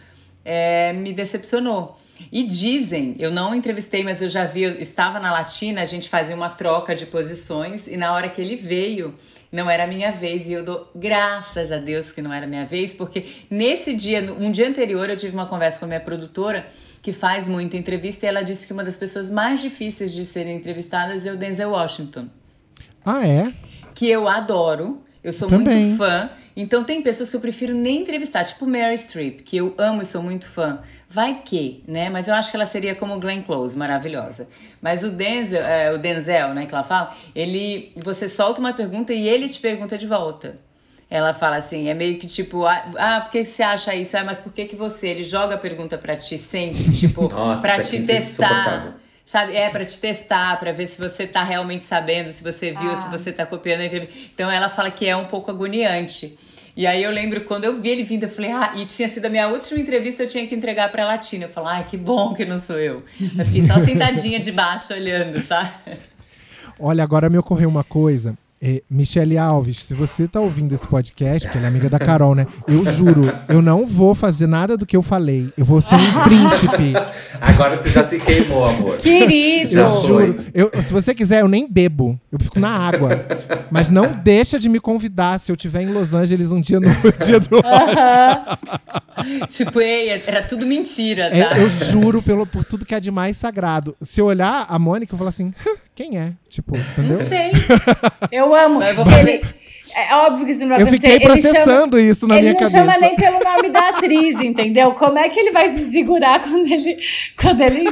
eh, 0.46 0.94
me 0.94 1.12
decepcionou. 1.12 1.98
E 2.32 2.44
dizem, 2.44 3.16
eu 3.18 3.32
não 3.32 3.56
entrevistei, 3.56 4.04
mas 4.04 4.22
eu 4.22 4.30
já 4.30 4.46
vi, 4.46 4.64
eu 4.64 4.80
estava 4.80 5.20
na 5.20 5.32
Latina, 5.32 5.82
a 5.82 5.86
gente 5.86 6.08
fazia 6.08 6.36
uma 6.36 6.50
troca 6.50 6.94
de 6.94 7.06
posições, 7.06 7.88
e 7.88 7.98
na 7.98 8.14
hora 8.14 8.30
que 8.30 8.42
ele 8.42 8.56
veio, 8.56 9.14
não 9.52 9.70
era 9.70 9.86
a 9.86 9.88
minha 9.88 10.12
vez, 10.12 10.48
e 10.48 10.54
eu 10.54 10.64
dou 10.64 10.92
graças 10.94 11.72
a 11.72 11.78
Deus 11.78 12.12
que 12.12 12.22
não 12.22 12.32
era 12.34 12.46
a 12.46 12.50
minha 12.50 12.66
vez, 12.66 12.92
porque 12.94 13.26
nesse 13.50 13.96
dia, 13.96 14.22
um 14.34 14.52
dia 14.52 14.68
anterior, 14.68 15.10
eu 15.10 15.16
tive 15.16 15.34
uma 15.34 15.48
conversa 15.48 15.80
com 15.80 15.86
a 15.86 15.88
minha 15.88 16.00
produtora, 16.00 16.68
que 17.02 17.12
faz 17.14 17.48
muita 17.48 17.78
entrevista, 17.78 18.26
e 18.26 18.30
ela 18.30 18.42
disse 18.44 18.68
que 18.68 18.74
uma 18.74 18.84
das 18.84 18.98
pessoas 18.98 19.30
mais 19.30 19.62
difíceis 19.62 20.12
de 20.12 20.26
serem 20.26 20.56
entrevistadas 20.56 21.26
é 21.26 21.32
o 21.32 21.38
Denzel 21.38 21.72
Washington 21.72 22.28
Ah, 23.06 23.26
é? 23.28 23.54
que 23.96 24.08
eu 24.08 24.28
adoro. 24.28 25.02
Eu 25.22 25.34
sou 25.34 25.50
Também. 25.50 25.76
muito 25.76 25.98
fã. 25.98 26.30
Então 26.56 26.84
tem 26.84 27.02
pessoas 27.02 27.30
que 27.30 27.36
eu 27.36 27.42
prefiro 27.42 27.74
nem 27.74 28.02
entrevistar, 28.02 28.44
tipo 28.46 28.66
Mary 28.66 28.98
Streep, 28.98 29.42
que 29.42 29.58
eu 29.58 29.74
amo 29.78 30.02
e 30.02 30.06
sou 30.06 30.24
muito 30.24 30.48
fã. 30.48 30.80
Vai 31.10 31.42
que, 31.44 31.84
né? 31.88 32.10
Mas 32.10 32.28
eu 32.28 32.34
acho 32.34 32.50
que 32.52 32.56
ela 32.58 32.66
seria 32.66 32.96
como 32.96 33.20
Glenn 33.20 33.42
Close, 33.42 33.78
maravilhosa. 33.78 34.48
Mas 34.82 35.04
o 35.04 35.10
Denzel, 35.10 35.62
é, 35.64 35.92
o 35.94 35.98
Denzel, 35.98 36.54
né, 36.54 36.66
que 36.66 36.74
ela 36.74 36.84
fala, 36.84 37.16
ele, 37.36 37.92
você 37.98 38.30
solta 38.30 38.60
uma 38.62 38.72
pergunta 38.74 39.14
e 39.14 39.28
ele 39.28 39.48
te 39.50 39.60
pergunta 39.60 39.98
de 39.98 40.08
volta. 40.08 40.58
Ela 41.10 41.34
fala 41.34 41.56
assim, 41.56 41.88
é 41.88 41.94
meio 41.94 42.20
que 42.20 42.28
tipo, 42.28 42.66
ah, 42.66 42.86
ah, 42.98 43.22
por 43.22 43.32
que 43.32 43.44
você 43.44 43.64
acha 43.64 43.96
isso? 43.96 44.16
Ah, 44.16 44.24
mas 44.24 44.40
por 44.40 44.54
que 44.54 44.66
que 44.66 44.76
você? 44.76 45.08
Ele 45.08 45.24
joga 45.24 45.56
a 45.56 45.58
pergunta 45.58 45.98
pra 45.98 46.16
ti 46.16 46.38
sempre, 46.38 46.84
tipo, 46.94 47.28
Nossa, 47.34 47.62
pra 47.62 47.78
que 47.78 47.84
te 47.84 48.02
testar. 48.06 48.96
Sabe, 49.26 49.56
é 49.56 49.70
pra 49.70 49.86
te 49.86 50.00
testar, 50.00 50.60
pra 50.60 50.72
ver 50.72 50.88
se 50.88 51.00
você 51.00 51.26
tá 51.28 51.44
realmente 51.44 51.84
sabendo, 51.84 52.30
se 52.32 52.44
você 52.44 52.72
viu, 52.72 52.92
Ah. 52.92 52.96
se 52.96 53.10
você 53.10 53.32
tá 53.32 53.46
copiando 53.46 53.82
a 53.82 53.86
entrevista. 53.86 54.14
Então 54.34 54.50
ela 54.52 54.70
fala 54.70 54.90
que 54.92 55.08
é 55.08 55.16
um 55.16 55.26
pouco 55.26 55.50
agoniante. 55.52 56.36
E 56.76 56.88
aí 56.88 57.04
eu 57.04 57.12
lembro 57.12 57.42
quando 57.42 57.66
eu 57.66 57.80
vi 57.80 57.90
ele 57.90 58.04
vindo, 58.04 58.24
eu 58.24 58.30
falei, 58.30 58.52
ah, 58.52 58.74
e 58.76 58.86
tinha 58.86 59.10
sido 59.10 59.26
a 59.26 59.30
minha 59.30 59.48
última 59.48 59.80
entrevista, 59.80 60.24
eu 60.24 60.28
tinha 60.28 60.48
que 60.48 60.56
entregar 60.56 60.92
pra 60.92 61.06
Latina. 61.06 61.46
Eu 61.46 61.50
falei, 61.50 61.70
ai, 61.72 61.84
que 61.84 61.98
bom 61.98 62.34
que 62.34 62.46
não 62.46 62.58
sou 62.58 62.80
eu. 62.80 63.04
Eu 63.38 63.46
fiquei 63.46 63.64
só 63.64 63.80
sentadinha 63.80 64.40
de 64.40 64.52
baixo 64.52 64.94
olhando, 64.94 65.42
sabe? 65.42 65.70
Olha, 66.80 67.04
agora 67.04 67.30
me 67.30 67.38
ocorreu 67.38 67.68
uma 67.68 67.84
coisa. 67.84 68.36
É, 68.62 68.84
Michele 68.90 69.38
Alves, 69.38 69.86
se 69.86 69.94
você 69.94 70.28
tá 70.28 70.42
ouvindo 70.42 70.74
esse 70.76 70.86
podcast, 70.86 71.48
porque 71.48 71.58
ela 71.58 71.68
é 71.68 71.70
amiga 71.70 71.90
da 71.90 71.98
Carol, 71.98 72.36
né? 72.36 72.46
Eu 72.68 72.84
juro, 72.84 73.32
eu 73.48 73.62
não 73.62 73.88
vou 73.88 74.14
fazer 74.14 74.48
nada 74.48 74.76
do 74.76 74.86
que 74.86 74.98
eu 74.98 75.02
falei. 75.02 75.48
Eu 75.58 75.64
vou 75.64 75.80
ser 75.80 75.96
um 75.96 76.00
príncipe. 76.24 76.94
Agora 77.40 77.78
você 77.82 77.88
já 77.88 78.04
se 78.04 78.20
queimou, 78.20 78.66
amor. 78.66 78.98
Querido! 78.98 79.72
Já 79.72 79.82
Eu 79.84 79.88
foi. 79.88 80.26
juro. 80.28 80.46
Eu, 80.54 80.72
se 80.82 80.92
você 80.92 81.16
quiser, 81.16 81.40
eu 81.40 81.48
nem 81.48 81.72
bebo. 81.72 82.20
Eu 82.30 82.38
fico 82.38 82.60
na 82.60 82.70
água. 82.70 83.12
Mas 83.72 83.88
não 83.88 84.12
deixa 84.12 84.60
de 84.60 84.68
me 84.68 84.80
convidar 84.82 85.40
se 85.40 85.50
eu 85.50 85.56
estiver 85.56 85.82
em 85.84 85.94
Los 85.94 86.14
Angeles 86.14 86.52
um 86.52 86.60
dia 86.60 86.82
no 86.82 86.90
dia 87.26 87.40
do 87.40 87.62
tipo, 89.48 89.80
ei, 89.82 90.10
era 90.26 90.42
tudo 90.42 90.66
mentira, 90.66 91.30
tá? 91.30 91.36
É, 91.58 91.64
eu 91.64 91.70
juro 91.70 92.22
pelo, 92.22 92.46
por 92.46 92.64
tudo 92.64 92.86
que 92.86 92.96
é 92.96 93.00
de 93.00 93.12
mais 93.12 93.38
sagrado. 93.38 93.96
Se 94.02 94.20
eu 94.22 94.26
olhar 94.26 94.66
a 94.68 94.80
Mônica, 94.80 95.14
eu 95.14 95.18
vou 95.18 95.20
falar 95.20 95.30
assim, 95.30 95.54
"Hã, 95.66 95.72
quem 96.00 96.18
é? 96.18 96.32
Tipo, 96.48 96.78
entendeu? 96.78 97.18
Não 97.18 97.26
sei. 97.26 97.52
Eu 98.32 98.56
amo. 98.56 98.82
Eu 98.82 98.96
Ele- 99.20 99.42
É 99.94 100.16
óbvio 100.16 100.46
que 100.46 100.52
isso 100.52 100.62
não 100.62 100.70
vai 100.70 100.78
Eu 100.82 100.88
acontecer. 100.88 101.12
fiquei 101.12 101.28
Ele 101.28 101.42
chama- 101.42 101.54
processando 101.66 102.00
isso 102.00 102.26
na 102.26 102.36
ele 102.36 102.42
minha 102.42 102.54
não 102.54 102.60
cabeça. 102.60 102.78
chama 102.78 102.98
nem 103.00 103.16
pelo 103.18 103.40
nome 103.44 103.70
da 103.70 103.90
atriz, 103.90 104.40
entendeu? 104.42 104.94
Como 104.94 105.20
é 105.20 105.28
que 105.28 105.38
ele 105.38 105.52
vai 105.52 105.78
se 105.78 105.92
segurar 105.92 106.42
quando 106.42 106.66
ele. 106.72 106.98
Quando 107.38 107.62
ele. 107.62 107.84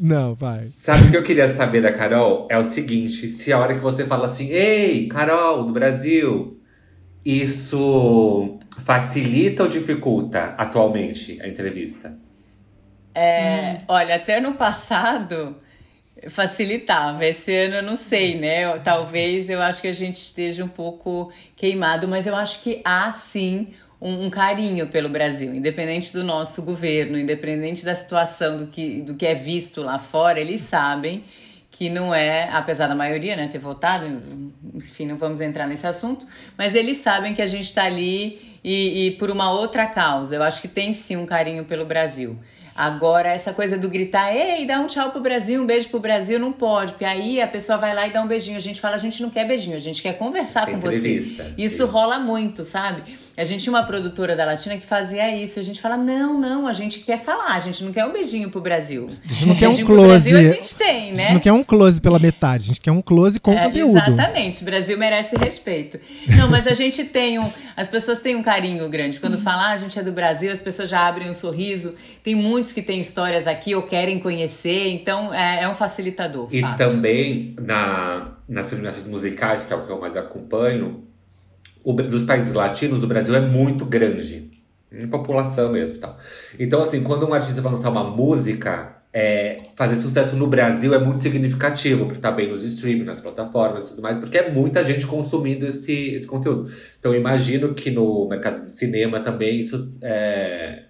Não, 0.00 0.34
vai. 0.34 0.60
Sabe 0.60 1.08
o 1.08 1.10
que 1.10 1.16
eu 1.18 1.22
queria 1.24 1.48
saber 1.48 1.82
da 1.82 1.92
Carol? 1.92 2.46
É 2.50 2.56
o 2.56 2.64
seguinte: 2.64 3.28
se 3.28 3.52
a 3.52 3.58
hora 3.58 3.74
que 3.74 3.80
você 3.80 4.06
fala 4.06 4.26
assim, 4.26 4.48
ei, 4.48 5.08
Carol, 5.08 5.64
do 5.64 5.72
Brasil, 5.72 6.58
isso 7.24 8.58
facilita 8.84 9.64
ou 9.64 9.68
dificulta 9.68 10.54
atualmente 10.56 11.38
a 11.42 11.48
entrevista? 11.48 12.16
É, 13.14 13.80
Olha, 13.88 14.14
até 14.14 14.38
no 14.40 14.54
passado 14.54 15.56
facilitava. 16.28 17.24
Esse 17.24 17.54
ano 17.54 17.76
eu 17.76 17.82
não 17.82 17.96
sei, 17.96 18.38
né? 18.38 18.78
Talvez 18.78 19.48
eu 19.48 19.62
acho 19.62 19.80
que 19.80 19.88
a 19.88 19.92
gente 19.92 20.16
esteja 20.16 20.64
um 20.64 20.68
pouco 20.68 21.32
queimado, 21.56 22.08
mas 22.08 22.26
eu 22.26 22.34
acho 22.34 22.60
que 22.60 22.80
há 22.84 23.12
sim 23.12 23.68
um, 24.00 24.26
um 24.26 24.30
carinho 24.30 24.88
pelo 24.88 25.08
Brasil, 25.08 25.54
independente 25.54 26.12
do 26.12 26.24
nosso 26.24 26.62
governo, 26.62 27.18
independente 27.18 27.84
da 27.84 27.94
situação 27.94 28.56
do 28.56 28.66
que, 28.66 29.02
do 29.02 29.14
que 29.14 29.26
é 29.26 29.34
visto 29.34 29.82
lá 29.82 29.98
fora, 29.98 30.40
eles 30.40 30.60
sabem 30.60 31.24
que 31.70 31.88
não 31.88 32.12
é, 32.12 32.48
apesar 32.50 32.88
da 32.88 32.94
maioria 32.94 33.36
né, 33.36 33.46
ter 33.46 33.58
votado, 33.58 34.04
enfim, 34.74 35.06
não 35.06 35.16
vamos 35.16 35.40
entrar 35.40 35.66
nesse 35.66 35.86
assunto, 35.86 36.26
mas 36.56 36.74
eles 36.74 36.96
sabem 36.96 37.32
que 37.32 37.40
a 37.40 37.46
gente 37.46 37.66
está 37.66 37.84
ali 37.84 38.58
e, 38.64 39.06
e 39.06 39.10
por 39.12 39.30
uma 39.30 39.52
outra 39.52 39.86
causa. 39.86 40.34
Eu 40.34 40.42
acho 40.42 40.60
que 40.60 40.66
tem 40.66 40.92
sim 40.92 41.16
um 41.16 41.24
carinho 41.24 41.64
pelo 41.64 41.84
Brasil. 41.84 42.34
Agora, 42.80 43.30
essa 43.30 43.52
coisa 43.52 43.76
do 43.76 43.88
gritar, 43.88 44.32
ei, 44.32 44.64
dá 44.64 44.78
um 44.78 44.86
tchau 44.86 45.10
pro 45.10 45.20
Brasil, 45.20 45.60
um 45.60 45.66
beijo 45.66 45.88
pro 45.88 45.98
Brasil, 45.98 46.38
não 46.38 46.52
pode, 46.52 46.92
porque 46.92 47.04
aí 47.04 47.40
a 47.40 47.48
pessoa 47.48 47.76
vai 47.76 47.92
lá 47.92 48.06
e 48.06 48.12
dá 48.12 48.22
um 48.22 48.28
beijinho. 48.28 48.56
A 48.56 48.60
gente 48.60 48.80
fala, 48.80 48.94
a 48.94 49.00
gente 49.00 49.20
não 49.20 49.30
quer 49.30 49.44
beijinho, 49.44 49.74
a 49.76 49.80
gente 49.80 50.00
quer 50.00 50.16
conversar 50.16 50.66
com 50.70 50.78
você. 50.78 51.16
Isso 51.16 51.56
Isso. 51.58 51.86
rola 51.86 52.20
muito, 52.20 52.62
sabe? 52.62 53.02
A 53.36 53.42
gente 53.42 53.64
tinha 53.64 53.72
uma 53.72 53.82
produtora 53.82 54.36
da 54.36 54.44
Latina 54.44 54.76
que 54.76 54.86
fazia 54.86 55.36
isso. 55.36 55.58
A 55.58 55.62
gente 55.62 55.80
fala, 55.80 55.96
não, 55.96 56.38
não, 56.40 56.66
a 56.68 56.72
gente 56.72 57.00
quer 57.00 57.20
falar, 57.20 57.54
a 57.54 57.60
gente 57.60 57.82
não 57.82 57.92
quer 57.92 58.04
um 58.04 58.12
beijinho 58.12 58.48
pro 58.50 58.60
Brasil. 58.60 59.10
A 59.28 59.32
gente 59.32 59.46
não 59.46 59.56
quer 59.56 59.68
um 59.68 59.84
close. 59.84 60.30
Brasil 60.30 60.38
a 60.38 60.42
gente 60.42 60.74
tem, 60.76 61.10
A 61.10 61.14
né? 61.14 61.22
gente 61.22 61.32
não 61.34 61.40
quer 61.40 61.52
um 61.52 61.62
close 61.64 62.00
pela 62.00 62.18
metade, 62.20 62.64
a 62.64 62.66
gente 62.68 62.80
quer 62.80 62.92
um 62.92 63.02
close 63.02 63.40
com 63.40 63.52
É, 63.52 63.64
conteúdo. 63.64 63.96
Exatamente, 63.96 64.62
o 64.62 64.64
Brasil 64.64 64.96
merece 64.96 65.36
respeito. 65.36 65.98
Não, 66.36 66.48
mas 66.48 66.66
a 66.68 66.74
gente 66.74 67.04
tem 67.04 67.38
um. 67.40 67.50
As 67.76 67.88
pessoas 67.88 68.20
têm 68.20 68.34
um 68.36 68.42
carinho 68.42 68.88
grande. 68.88 69.18
Quando 69.20 69.38
falam, 69.38 69.60
ah, 69.66 69.70
a 69.70 69.76
gente 69.76 69.98
é 69.98 70.02
do 70.02 70.10
Brasil, 70.12 70.50
as 70.50 70.60
pessoas 70.62 70.88
já 70.88 71.06
abrem 71.06 71.28
um 71.28 71.34
sorriso. 71.34 71.94
Tem 72.24 72.34
muitos 72.34 72.67
que 72.72 72.82
têm 72.82 73.00
histórias 73.00 73.46
aqui 73.46 73.74
ou 73.74 73.82
querem 73.82 74.18
conhecer, 74.18 74.88
então 74.88 75.32
é, 75.32 75.62
é 75.62 75.68
um 75.68 75.74
facilitador. 75.74 76.48
E 76.50 76.60
fato. 76.60 76.78
também 76.78 77.54
na, 77.60 78.36
nas 78.48 78.66
premiações 78.66 79.06
musicais, 79.06 79.64
que 79.66 79.72
é 79.72 79.76
o 79.76 79.84
que 79.84 79.90
eu 79.90 80.00
mais 80.00 80.16
acompanho, 80.16 81.04
o, 81.84 81.92
dos 81.92 82.24
países 82.24 82.52
latinos, 82.52 83.02
o 83.02 83.06
Brasil 83.06 83.34
é 83.34 83.40
muito 83.40 83.84
grande. 83.84 84.50
Em 84.90 85.06
população 85.06 85.70
mesmo 85.70 85.98
tal. 85.98 86.18
Então, 86.58 86.80
assim, 86.80 87.02
quando 87.02 87.28
um 87.28 87.34
artista 87.34 87.60
vai 87.60 87.70
lançar 87.70 87.90
uma 87.90 88.04
música, 88.04 89.02
é, 89.12 89.64
fazer 89.74 89.96
sucesso 89.96 90.36
no 90.36 90.46
Brasil 90.46 90.94
é 90.94 90.98
muito 90.98 91.20
significativo, 91.20 92.06
porque 92.06 92.20
tá 92.20 92.30
bem 92.30 92.48
nos 92.48 92.62
streaming, 92.62 93.04
nas 93.04 93.20
plataformas 93.20 93.86
e 93.86 93.90
tudo 93.90 94.02
mais, 94.02 94.16
porque 94.16 94.38
é 94.38 94.50
muita 94.50 94.82
gente 94.84 95.06
consumindo 95.06 95.66
esse, 95.66 96.14
esse 96.14 96.26
conteúdo. 96.26 96.70
Então, 96.98 97.12
eu 97.12 97.20
imagino 97.20 97.74
que 97.74 97.90
no 97.90 98.26
mercado 98.28 98.64
de 98.64 98.72
cinema 98.72 99.20
também 99.20 99.58
isso 99.58 99.92
é, 100.02 100.84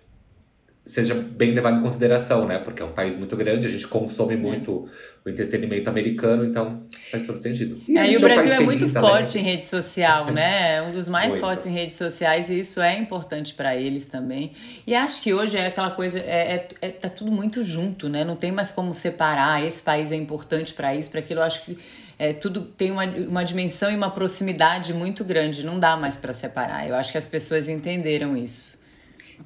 seja 0.89 1.15
bem 1.15 1.53
levado 1.53 1.79
em 1.79 1.83
consideração, 1.83 2.47
né? 2.47 2.59
Porque 2.59 2.81
é 2.81 2.85
um 2.85 2.93
país 2.93 3.15
muito 3.15 3.37
grande, 3.37 3.67
a 3.67 3.71
gente 3.71 3.87
consome 3.87 4.37
muito 4.37 4.89
o 5.23 5.29
entretenimento 5.29 5.91
americano, 5.91 6.47
então 6.47 6.83
faz 7.11 7.27
todo 7.27 7.39
sentido. 7.39 7.79
E, 7.87 7.99
é, 7.99 8.11
e 8.11 8.17
o 8.17 8.21
Brasil 8.21 8.51
é 8.51 8.61
muito 8.61 8.91
também. 8.91 9.11
forte 9.11 9.39
em 9.39 9.43
rede 9.43 9.67
social, 9.67 10.33
né? 10.33 10.77
É 10.77 10.83
um 10.83 10.91
dos 10.91 11.07
mais 11.07 11.35
muito. 11.35 11.45
fortes 11.45 11.67
em 11.67 11.73
redes 11.73 11.95
sociais 11.95 12.49
e 12.49 12.59
isso 12.59 12.81
é 12.81 12.97
importante 12.97 13.53
para 13.53 13.77
eles 13.77 14.07
também. 14.07 14.53
E 14.87 14.95
acho 14.95 15.21
que 15.21 15.35
hoje 15.35 15.59
é 15.59 15.67
aquela 15.67 15.91
coisa, 15.91 16.21
é, 16.21 16.55
é, 16.55 16.69
é, 16.81 16.89
tá 16.89 17.11
tudo 17.11 17.31
muito 17.31 17.63
junto, 17.63 18.09
né? 18.09 18.25
Não 18.25 18.35
tem 18.35 18.51
mais 18.51 18.71
como 18.71 18.95
separar, 18.95 19.63
esse 19.63 19.83
país 19.83 20.11
é 20.11 20.17
importante 20.17 20.73
para 20.73 20.95
isso, 20.95 21.11
para 21.11 21.21
aquilo. 21.21 21.41
Eu 21.41 21.45
acho 21.45 21.67
que 21.67 21.79
é, 22.19 22.33
tudo 22.33 22.63
tem 22.63 22.91
uma, 22.91 23.05
uma 23.05 23.45
dimensão 23.45 23.93
e 23.93 23.95
uma 23.95 24.11
proximidade 24.11 24.95
muito 24.95 25.23
grande, 25.23 25.67
não 25.67 25.79
dá 25.79 25.99
mais 25.99 26.17
para 26.17 26.33
separar. 26.33 26.89
Eu 26.89 26.95
acho 26.95 27.13
que 27.13 27.19
as 27.19 27.27
pessoas 27.27 27.69
entenderam 27.69 28.35
isso. 28.35 28.78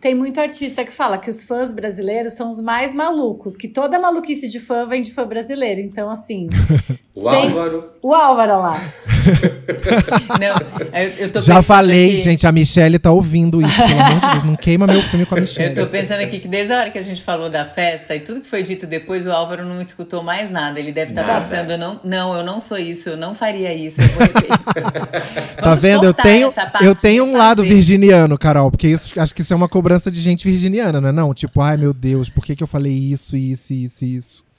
Tem 0.00 0.14
muito 0.14 0.40
artista 0.40 0.84
que 0.84 0.92
fala 0.92 1.18
que 1.18 1.30
os 1.30 1.44
fãs 1.44 1.72
brasileiros 1.72 2.34
são 2.34 2.50
os 2.50 2.60
mais 2.60 2.94
malucos, 2.94 3.56
que 3.56 3.68
toda 3.68 3.98
maluquice 3.98 4.48
de 4.48 4.58
fã 4.58 4.86
vem 4.86 5.02
de 5.02 5.12
fã 5.12 5.26
brasileiro. 5.26 5.80
Então, 5.80 6.10
assim. 6.10 6.48
o 7.14 7.28
sem... 7.28 7.42
Álvaro. 7.42 7.84
O 8.00 8.14
Álvaro 8.14 8.58
lá. 8.58 8.80
não, 10.40 10.98
eu, 10.98 11.30
eu 11.34 11.42
Já 11.42 11.60
falei, 11.60 12.14
aqui... 12.14 12.22
gente, 12.22 12.46
a 12.46 12.52
Michelle 12.52 12.98
tá 12.98 13.12
ouvindo 13.12 13.60
isso, 13.60 13.76
pelo 13.76 14.00
amor 14.00 14.20
de 14.20 14.30
Deus, 14.30 14.44
não 14.44 14.56
queima 14.56 14.86
meu 14.86 15.02
filme 15.02 15.26
com 15.26 15.34
a 15.34 15.40
Michelle. 15.40 15.76
Eu 15.76 15.84
tô 15.84 15.90
pensando 15.90 16.20
aqui 16.20 16.40
que 16.40 16.48
desde 16.48 16.72
a 16.72 16.80
hora 16.80 16.90
que 16.90 16.96
a 16.96 17.02
gente 17.02 17.22
falou 17.22 17.50
da 17.50 17.66
festa 17.66 18.16
e 18.16 18.20
tudo 18.20 18.40
que 18.40 18.46
foi 18.46 18.62
dito 18.62 18.86
depois, 18.86 19.26
o 19.26 19.30
Álvaro 19.30 19.64
não 19.64 19.80
escutou 19.80 20.22
mais 20.22 20.50
nada. 20.50 20.80
Ele 20.80 20.90
deve 20.90 21.12
estar 21.12 21.24
tá 21.24 21.38
pensando, 21.38 21.76
não, 21.76 22.00
não, 22.02 22.34
eu 22.34 22.42
não 22.42 22.58
sou 22.58 22.78
isso, 22.78 23.10
eu 23.10 23.16
não 23.16 23.34
faria 23.34 23.74
isso. 23.74 24.00
Eu 24.00 24.08
vou... 24.08 24.28
tá 25.62 25.74
vendo? 25.74 26.04
Eu 26.04 26.14
tenho, 26.14 26.52
eu 26.80 26.94
tenho 26.94 27.24
um 27.24 27.36
lado 27.36 27.62
virginiano, 27.62 28.38
Carol, 28.38 28.70
porque 28.70 28.88
isso, 28.88 29.20
acho 29.20 29.34
que 29.34 29.42
isso 29.42 29.52
é 29.52 29.56
uma 29.56 29.68
cobrança 29.68 30.10
de 30.10 30.20
gente 30.20 30.48
virginiana, 30.48 30.98
né? 30.98 31.12
Não, 31.12 31.34
tipo, 31.34 31.60
ai 31.60 31.76
meu 31.76 31.92
Deus, 31.92 32.30
por 32.30 32.42
que, 32.42 32.56
que 32.56 32.62
eu 32.62 32.66
falei 32.66 32.92
isso, 32.92 33.36
isso, 33.36 33.74
isso, 33.74 34.04
isso? 34.04 34.51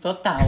Total, 0.00 0.38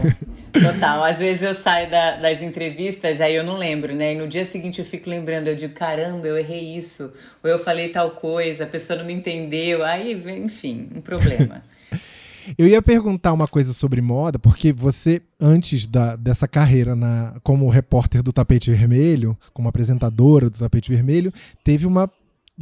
total. 0.52 1.04
Às 1.04 1.18
vezes 1.18 1.42
eu 1.42 1.52
saio 1.52 1.90
da, 1.90 2.16
das 2.16 2.42
entrevistas, 2.42 3.20
aí 3.20 3.34
eu 3.34 3.42
não 3.42 3.56
lembro, 3.56 3.94
né? 3.94 4.14
E 4.14 4.16
no 4.16 4.28
dia 4.28 4.44
seguinte 4.44 4.78
eu 4.78 4.84
fico 4.84 5.10
lembrando, 5.10 5.48
eu 5.48 5.56
digo, 5.56 5.74
caramba, 5.74 6.26
eu 6.26 6.38
errei 6.38 6.76
isso, 6.76 7.12
ou 7.42 7.50
eu 7.50 7.58
falei 7.58 7.88
tal 7.88 8.12
coisa, 8.12 8.64
a 8.64 8.66
pessoa 8.66 8.98
não 8.98 9.04
me 9.04 9.12
entendeu, 9.12 9.84
aí, 9.84 10.12
enfim, 10.38 10.88
um 10.94 11.00
problema. 11.00 11.62
eu 12.56 12.66
ia 12.66 12.80
perguntar 12.80 13.32
uma 13.32 13.48
coisa 13.48 13.72
sobre 13.72 14.00
moda, 14.00 14.38
porque 14.38 14.72
você, 14.72 15.20
antes 15.40 15.86
da, 15.86 16.16
dessa 16.16 16.46
carreira 16.46 16.94
na, 16.94 17.36
como 17.42 17.68
repórter 17.68 18.22
do 18.22 18.32
Tapete 18.32 18.70
Vermelho, 18.70 19.36
como 19.52 19.68
apresentadora 19.68 20.48
do 20.48 20.58
Tapete 20.58 20.90
Vermelho, 20.90 21.32
teve 21.64 21.86
uma 21.86 22.10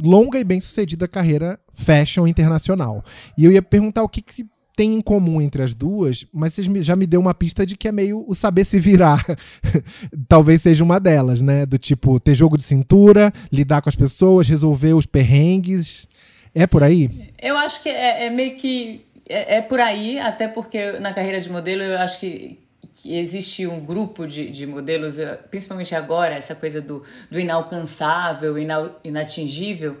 longa 0.01 0.39
e 0.39 0.43
bem 0.43 0.59
sucedida 0.61 1.07
carreira 1.07 1.59
fashion 1.73 2.25
internacional. 2.25 3.03
E 3.37 3.45
eu 3.45 3.51
ia 3.51 3.61
perguntar 3.61 4.01
o 4.01 4.09
que, 4.09 4.21
que 4.21 4.45
tem 4.79 4.95
em 4.95 5.01
comum 5.01 5.41
entre 5.41 5.61
as 5.61 5.75
duas, 5.75 6.25
mas 6.31 6.53
você 6.53 6.63
já 6.81 6.95
me 6.95 7.05
deu 7.05 7.19
uma 7.19 7.33
pista 7.33 7.65
de 7.65 7.75
que 7.75 7.89
é 7.89 7.91
meio 7.91 8.23
o 8.25 8.33
saber 8.33 8.63
se 8.63 8.79
virar. 8.79 9.25
Talvez 10.25 10.61
seja 10.61 10.85
uma 10.85 11.01
delas, 11.01 11.41
né? 11.41 11.65
Do 11.65 11.77
tipo, 11.77 12.17
ter 12.17 12.33
jogo 12.33 12.55
de 12.55 12.63
cintura, 12.63 13.33
lidar 13.51 13.81
com 13.81 13.89
as 13.89 13.95
pessoas, 13.97 14.47
resolver 14.47 14.93
os 14.93 15.05
perrengues. 15.05 16.07
É 16.55 16.65
por 16.65 16.81
aí? 16.81 17.29
Eu 17.41 17.57
acho 17.57 17.83
que 17.83 17.89
é, 17.89 18.27
é 18.27 18.29
meio 18.29 18.55
que. 18.55 19.05
É, 19.27 19.57
é, 19.57 19.61
por 19.61 19.81
aí, 19.81 20.17
até 20.17 20.47
porque 20.47 20.93
na 20.93 21.11
carreira 21.11 21.41
de 21.41 21.51
modelo 21.51 21.83
eu 21.83 21.97
acho 21.97 22.17
que, 22.17 22.57
que 22.93 23.17
existe 23.17 23.67
um 23.67 23.81
grupo 23.81 24.25
de, 24.25 24.49
de 24.49 24.65
modelos, 24.65 25.19
eh, 25.19 25.37
principalmente 25.51 25.93
agora, 25.93 26.35
essa 26.35 26.55
coisa 26.55 26.79
do, 26.79 27.03
do 27.29 27.37
inalcançável, 27.37 28.55
inatingível, 29.03 29.97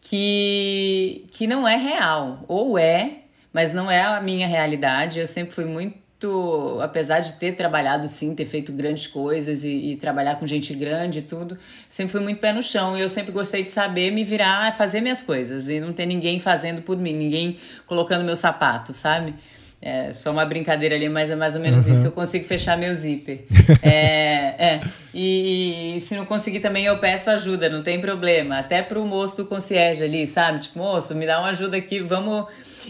que, 0.00 1.26
que 1.32 1.48
não 1.48 1.66
é 1.66 1.76
real. 1.76 2.44
Ou 2.46 2.78
é, 2.78 3.24
mas 3.52 3.72
não 3.72 3.90
é 3.90 4.02
a 4.02 4.20
minha 4.20 4.46
realidade. 4.46 5.18
Eu 5.18 5.26
sempre 5.26 5.54
fui 5.54 5.64
muito, 5.64 6.78
apesar 6.82 7.20
de 7.20 7.34
ter 7.34 7.54
trabalhado 7.54 8.06
sim, 8.08 8.34
ter 8.34 8.46
feito 8.46 8.72
grandes 8.72 9.06
coisas 9.06 9.64
e, 9.64 9.92
e, 9.92 9.96
trabalhar 9.96 10.36
com 10.36 10.46
gente 10.46 10.74
grande 10.74 11.20
e 11.20 11.22
tudo, 11.22 11.58
sempre 11.88 12.12
fui 12.12 12.20
muito 12.20 12.40
pé 12.40 12.52
no 12.52 12.62
chão 12.62 12.96
e 12.96 13.00
eu 13.00 13.08
sempre 13.08 13.32
gostei 13.32 13.62
de 13.62 13.68
saber 13.68 14.10
me 14.10 14.24
virar, 14.24 14.76
fazer 14.76 15.00
minhas 15.00 15.22
coisas 15.22 15.68
e 15.68 15.80
não 15.80 15.92
ter 15.92 16.06
ninguém 16.06 16.38
fazendo 16.38 16.82
por 16.82 16.96
mim, 16.96 17.12
ninguém 17.12 17.56
colocando 17.86 18.24
meu 18.24 18.36
sapato, 18.36 18.92
sabe? 18.92 19.34
É 19.82 20.12
só 20.12 20.30
uma 20.30 20.44
brincadeira 20.44 20.94
ali, 20.94 21.08
mas 21.08 21.30
é 21.30 21.34
mais 21.34 21.54
ou 21.54 21.60
menos 21.60 21.86
uhum. 21.86 21.94
isso. 21.94 22.06
Eu 22.06 22.12
consigo 22.12 22.44
fechar 22.44 22.76
meu 22.76 22.94
zíper. 22.94 23.44
é, 23.82 24.54
é. 24.58 24.80
E, 25.14 25.96
e, 25.96 26.00
se 26.00 26.14
não 26.14 26.26
conseguir 26.26 26.60
também, 26.60 26.84
eu 26.84 26.98
peço 26.98 27.30
ajuda, 27.30 27.70
não 27.70 27.82
tem 27.82 27.98
problema. 27.98 28.58
Até 28.58 28.82
pro 28.82 29.04
moço 29.06 29.38
do 29.38 29.46
concierge 29.46 30.04
ali, 30.04 30.26
sabe? 30.26 30.58
Tipo, 30.58 30.80
moço, 30.80 31.14
me 31.14 31.26
dá 31.26 31.40
uma 31.40 31.48
ajuda 31.48 31.78
aqui, 31.78 31.98
vamos. 32.00 32.44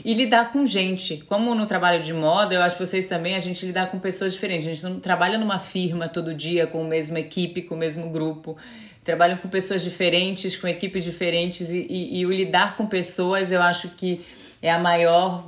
E 0.05 0.15
lidar 0.15 0.51
com 0.53 0.65
gente. 0.65 1.19
Como 1.29 1.55
no 1.55 1.67
trabalho 1.67 2.03
de 2.03 2.13
moda, 2.13 2.55
eu 2.55 2.63
acho 2.63 2.77
que 2.77 2.87
vocês 2.87 3.09
também, 3.09 3.35
a 3.35 3.41
gente 3.41 3.65
lidar 3.67 3.91
com 3.91 3.99
pessoas 3.99 4.33
diferentes. 4.33 4.67
A 4.67 4.75
gente 4.75 4.83
não 4.83 5.01
trabalha 5.01 5.39
numa 5.39 5.59
firma 5.59 6.09
todo 6.09 6.35
dia 6.35 6.67
com 6.67 6.83
a 6.83 6.89
mesma 6.89 7.21
equipe, 7.21 7.63
com 7.63 7.75
o 7.75 7.79
mesmo 7.79 8.11
grupo. 8.11 8.57
Trabalham 9.03 9.37
com 9.39 9.49
pessoas 9.49 9.83
diferentes, 9.83 10.57
com 10.57 10.69
equipes 10.69 11.05
diferentes. 11.05 11.71
E, 11.71 11.87
e, 11.89 12.21
e 12.21 12.27
o 12.27 12.31
lidar 12.33 12.77
com 12.77 12.87
pessoas, 12.87 13.51
eu 13.53 13.63
acho 13.63 13.91
que 13.91 14.21
é 14.63 14.71
a 14.71 14.79
maior 14.79 15.47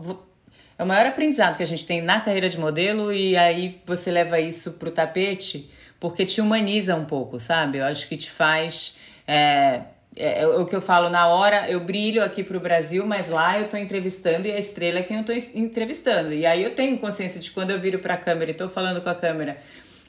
é 0.79 0.83
o 0.83 0.87
maior 0.87 1.07
aprendizado 1.07 1.57
que 1.57 1.63
a 1.63 1.67
gente 1.67 1.85
tem 1.85 2.03
na 2.03 2.21
carreira 2.21 2.49
de 2.49 2.59
modelo 2.59 3.13
e 3.13 3.37
aí 3.37 3.81
você 3.87 4.11
leva 4.11 4.41
isso 4.41 4.73
pro 4.73 4.91
tapete 4.91 5.71
porque 6.03 6.27
te 6.27 6.41
humaniza 6.41 6.97
um 6.97 7.05
pouco, 7.05 7.39
sabe? 7.39 7.79
Eu 7.79 7.85
acho 7.85 8.09
que 8.09 8.17
te 8.17 8.29
faz. 8.29 8.97
É, 9.25 9.83
é, 10.17 10.43
é 10.43 10.47
o 10.47 10.67
que 10.67 10.75
eu 10.75 10.81
falo 10.81 11.09
na 11.09 11.27
hora, 11.29 11.69
eu 11.71 11.81
brilho 11.81 12.23
aqui 12.23 12.43
pro 12.43 12.61
Brasil, 12.61 13.07
mas 13.07 13.29
lá 13.29 13.59
eu 13.59 13.69
tô 13.69 13.77
entrevistando 13.77 14.47
e 14.47 14.53
a 14.53 14.59
estrela 14.59 14.99
é 14.99 15.03
quem 15.03 15.19
eu 15.19 15.25
tô 15.25 15.33
entrevistando. 15.55 16.33
E 16.33 16.45
aí 16.47 16.63
eu 16.63 16.75
tenho 16.75 16.99
consciência 16.99 17.41
de 17.41 17.51
quando 17.51 17.71
eu 17.71 17.81
viro 17.81 17.99
pra 17.99 18.17
câmera 18.17 18.51
e 18.51 18.55
tô 18.55 18.69
falando 18.69 19.01
com 19.01 19.11
a 19.11 19.15
câmera 19.15 19.57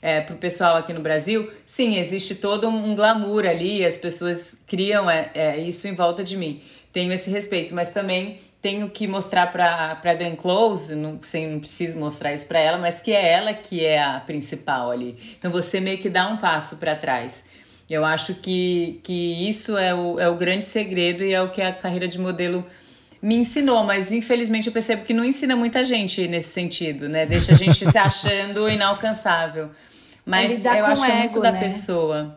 é, 0.02 0.22
pro 0.22 0.36
pessoal 0.36 0.78
aqui 0.78 0.92
no 0.92 1.00
Brasil, 1.00 1.50
sim, 1.66 1.98
existe 1.98 2.36
todo 2.36 2.68
um 2.68 2.96
glamour 2.96 3.46
ali, 3.46 3.86
as 3.86 3.96
pessoas 3.96 4.58
criam 4.68 5.10
é, 5.10 5.32
é, 5.34 5.58
isso 5.58 5.88
em 5.88 5.94
volta 5.94 6.24
de 6.24 6.36
mim 6.36 6.62
tenho 6.94 7.12
esse 7.12 7.32
respeito, 7.32 7.74
mas 7.74 7.92
também 7.92 8.38
tenho 8.62 8.88
que 8.88 9.08
mostrar 9.08 9.52
para 9.52 10.00
a 10.02 10.14
Glenn 10.14 10.36
Close, 10.36 10.96
não, 10.96 11.20
sem, 11.24 11.48
não 11.48 11.60
preciso 11.60 11.98
mostrar 11.98 12.32
isso 12.34 12.46
para 12.46 12.60
ela, 12.60 12.78
mas 12.78 13.00
que 13.00 13.12
é 13.12 13.34
ela 13.34 13.52
que 13.52 13.84
é 13.84 14.02
a 14.02 14.20
principal 14.20 14.92
ali. 14.92 15.16
Então 15.38 15.52
você 15.52 15.80
meio 15.80 15.98
que 15.98 16.08
dá 16.08 16.28
um 16.28 16.38
passo 16.38 16.78
para 16.78 16.96
trás. 16.96 17.46
Eu 17.90 18.06
acho 18.06 18.36
que, 18.36 19.00
que 19.04 19.48
isso 19.48 19.78
é 19.78 19.94
o, 19.94 20.20
é 20.20 20.28
o 20.28 20.36
grande 20.36 20.66
segredo 20.66 21.24
e 21.24 21.34
é 21.34 21.42
o 21.42 21.50
que 21.50 21.62
a 21.62 21.72
carreira 21.72 22.08
de 22.08 22.20
modelo 22.20 22.66
me 23.22 23.36
ensinou, 23.36 23.84
mas 23.84 24.12
infelizmente 24.12 24.68
eu 24.68 24.74
percebo 24.74 25.04
que 25.04 25.14
não 25.14 25.24
ensina 25.24 25.56
muita 25.56 25.84
gente 25.84 26.28
nesse 26.28 26.50
sentido, 26.50 27.08
né? 27.08 27.26
Deixa 27.26 27.54
a 27.54 27.56
gente 27.56 27.86
se 27.86 27.98
achando 28.00 28.70
inalcançável. 28.70 29.70
Mas 30.26 30.66
eu 30.66 30.86
acho 30.86 31.06
que 31.06 31.12
é 31.12 31.20
muito 31.20 31.40
da 31.42 31.52
né? 31.52 31.60
pessoa. 31.60 32.36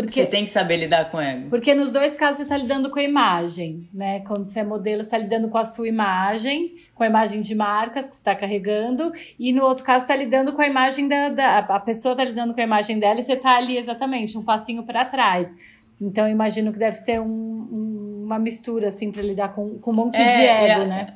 Porque, 0.00 0.22
você 0.22 0.26
tem 0.26 0.44
que 0.44 0.50
saber 0.50 0.76
lidar 0.76 1.10
com 1.10 1.20
ego. 1.20 1.48
Porque 1.50 1.74
nos 1.74 1.90
dois 1.92 2.16
casos 2.16 2.36
você 2.36 2.42
está 2.44 2.56
lidando 2.56 2.90
com 2.90 2.98
a 2.98 3.02
imagem, 3.02 3.88
né? 3.92 4.20
Quando 4.20 4.46
você 4.46 4.60
é 4.60 4.64
modelo, 4.64 5.02
você 5.02 5.08
está 5.08 5.18
lidando 5.18 5.48
com 5.48 5.58
a 5.58 5.64
sua 5.64 5.88
imagem, 5.88 6.76
com 6.94 7.02
a 7.02 7.06
imagem 7.06 7.40
de 7.40 7.54
marcas 7.54 8.08
que 8.08 8.14
você 8.14 8.20
está 8.20 8.34
carregando, 8.34 9.12
e 9.38 9.52
no 9.52 9.64
outro 9.64 9.84
caso, 9.84 10.06
você 10.06 10.12
está 10.12 10.24
lidando 10.24 10.52
com 10.52 10.62
a 10.62 10.66
imagem 10.66 11.08
da, 11.08 11.28
da. 11.28 11.58
A 11.58 11.80
pessoa 11.80 12.12
está 12.12 12.24
lidando 12.24 12.54
com 12.54 12.60
a 12.60 12.64
imagem 12.64 12.98
dela 12.98 13.20
e 13.20 13.22
você 13.22 13.32
está 13.32 13.56
ali 13.56 13.76
exatamente, 13.76 14.38
um 14.38 14.44
passinho 14.44 14.82
para 14.84 15.04
trás. 15.04 15.52
Então, 16.00 16.26
eu 16.26 16.32
imagino 16.32 16.72
que 16.72 16.78
deve 16.78 16.96
ser 16.96 17.20
um, 17.20 17.26
um, 17.26 18.22
uma 18.24 18.38
mistura, 18.38 18.88
assim, 18.88 19.10
para 19.10 19.22
lidar 19.22 19.54
com, 19.54 19.78
com 19.78 19.90
um 19.90 19.94
monte 19.94 20.20
é, 20.20 20.28
de 20.28 20.42
ego, 20.42 20.82
é, 20.82 20.86
né? 20.86 21.14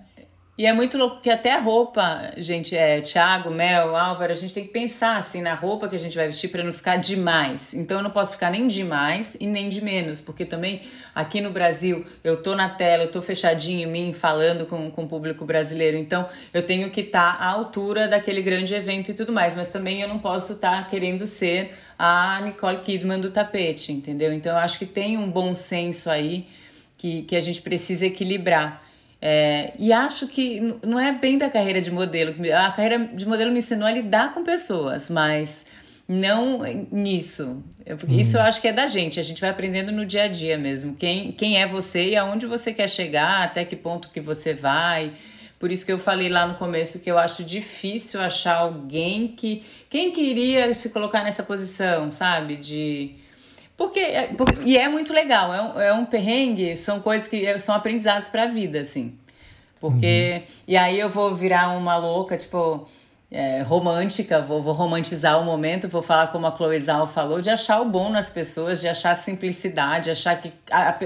E 0.57 0.67
é 0.67 0.73
muito 0.75 0.99
louco 0.99 1.23
que 1.23 1.31
até 1.31 1.55
a 1.55 1.59
roupa, 1.59 2.31
gente, 2.37 2.77
é 2.77 3.01
Thiago, 3.01 3.51
Mel, 3.51 3.97
Álvaro, 3.97 4.33
a 4.33 4.35
gente 4.35 4.53
tem 4.53 4.65
que 4.65 4.71
pensar 4.71 5.17
assim 5.17 5.41
na 5.41 5.55
roupa 5.55 5.89
que 5.89 5.97
a 5.97 5.99
gente 5.99 6.15
vai 6.15 6.27
vestir 6.27 6.49
para 6.51 6.63
não 6.63 6.75
ficar 6.75 6.99
demais. 6.99 7.73
Então 7.73 7.97
eu 7.97 8.03
não 8.03 8.11
posso 8.11 8.33
ficar 8.33 8.51
nem 8.51 8.67
demais 8.67 9.35
e 9.41 9.47
nem 9.47 9.71
de 9.71 9.83
menos, 9.83 10.21
porque 10.21 10.45
também 10.45 10.83
aqui 11.15 11.41
no 11.41 11.51
Brasil 11.51 12.05
eu 12.23 12.43
tô 12.43 12.55
na 12.55 12.69
tela, 12.69 13.05
eu 13.05 13.11
tô 13.11 13.23
fechadinho 13.23 13.89
em 13.89 13.91
mim 13.91 14.13
falando 14.13 14.67
com, 14.67 14.91
com 14.91 15.05
o 15.05 15.09
público 15.09 15.43
brasileiro. 15.47 15.97
Então 15.97 16.29
eu 16.53 16.63
tenho 16.63 16.91
que 16.91 17.01
estar 17.01 17.39
tá 17.39 17.45
à 17.45 17.49
altura 17.49 18.07
daquele 18.07 18.43
grande 18.43 18.75
evento 18.75 19.11
e 19.11 19.15
tudo 19.15 19.33
mais, 19.33 19.55
mas 19.55 19.69
também 19.69 20.03
eu 20.03 20.09
não 20.09 20.19
posso 20.19 20.53
estar 20.53 20.85
tá 20.85 20.89
querendo 20.89 21.27
ser 21.27 21.73
a 21.99 22.43
Nicole 22.43 22.81
Kidman 22.81 23.19
do 23.19 23.31
tapete, 23.31 23.91
entendeu? 23.91 24.31
Então 24.35 24.53
eu 24.53 24.59
acho 24.59 24.79
que 24.79 24.85
tem 24.85 25.17
um 25.17 25.31
bom 25.31 25.55
senso 25.55 26.11
aí 26.11 26.47
que, 26.99 27.23
que 27.23 27.37
a 27.37 27.41
gente 27.41 27.63
precisa 27.63 28.05
equilibrar. 28.05 28.92
É, 29.25 29.73
e 29.79 29.93
acho 29.93 30.27
que 30.27 30.61
não 30.85 30.99
é 30.99 31.13
bem 31.13 31.39
da 31.39 31.49
carreira 31.49 31.81
de 31.81 31.93
modelo. 31.93 32.35
A 32.53 32.73
carreira 32.73 32.99
de 32.99 33.25
modelo 33.27 33.53
me 33.53 33.59
ensinou 33.59 33.87
a 33.87 33.93
lidar 33.93 34.35
com 34.35 34.43
pessoas, 34.43 35.09
mas 35.09 35.65
não 36.09 36.59
nisso. 36.91 37.63
Porque 37.99 38.17
Isso 38.17 38.37
eu 38.37 38.43
acho 38.43 38.61
que 38.61 38.67
é 38.67 38.73
da 38.73 38.89
gente. 38.89 39.21
A 39.21 39.23
gente 39.23 39.41
vai 39.41 39.51
aprendendo 39.51 39.93
no 39.93 40.05
dia 40.05 40.25
a 40.25 40.29
dia 40.29 40.59
mesmo. 40.59 40.97
Quem, 40.97 41.31
quem 41.31 41.63
é 41.63 41.67
você 41.69 42.11
e 42.11 42.17
aonde 42.17 42.47
você 42.47 42.73
quer 42.73 42.89
chegar, 42.89 43.45
até 43.45 43.65
que 43.65 43.77
ponto 43.77 44.09
que 44.09 44.21
você 44.21 44.53
vai. 44.53 45.13
Por 45.57 45.71
isso 45.71 45.87
que 45.87 45.93
eu 45.93 45.99
falei 46.01 46.29
lá 46.29 46.45
no 46.45 46.57
começo 46.57 47.01
que 47.01 47.09
eu 47.09 47.17
acho 47.17 47.45
difícil 47.45 48.21
achar 48.21 48.57
alguém 48.57 49.29
que. 49.29 49.63
Quem 49.89 50.11
queria 50.11 50.75
se 50.75 50.89
colocar 50.89 51.23
nessa 51.23 51.45
posição, 51.45 52.11
sabe? 52.11 52.57
De. 52.57 53.22
Porque, 53.77 54.01
é, 54.01 54.27
porque 54.29 54.61
e 54.65 54.77
é 54.77 54.89
muito 54.89 55.13
legal, 55.13 55.53
é 55.53 55.63
um, 55.63 55.81
é 55.81 55.93
um 55.93 56.05
perrengue, 56.05 56.77
são 56.77 57.01
coisas 57.01 57.27
que 57.27 57.47
é, 57.47 57.59
são 57.59 57.75
aprendizados 57.75 58.29
para 58.29 58.45
a 58.45 58.47
vida, 58.47 58.81
assim. 58.81 59.19
Porque. 59.81 60.43
Uhum. 60.45 60.53
E 60.69 60.77
aí 60.77 60.99
eu 60.99 61.11
vou 61.11 61.35
virar 61.35 61.77
uma 61.77 61.97
louca, 61.97 62.37
tipo. 62.37 62.87
É, 63.35 63.63
romântica, 63.63 64.43
vou, 64.43 64.61
vou 64.61 64.75
romantizar 64.75 65.41
o 65.41 65.45
momento, 65.47 65.89
vou 65.89 66.03
falar 66.03 66.27
como 66.27 66.47
a 66.47 66.55
Chloe 66.55 66.79
falou, 67.11 67.41
de 67.41 67.49
achar 67.49 67.81
o 67.81 67.87
bom 67.87 68.11
nas 68.11 68.29
pessoas, 68.29 68.79
de 68.79 68.87
achar 68.87 69.15
simplicidade, 69.15 70.11
achar 70.11 70.39
que 70.39 70.53
a, 70.71 70.91
a, 70.91 70.99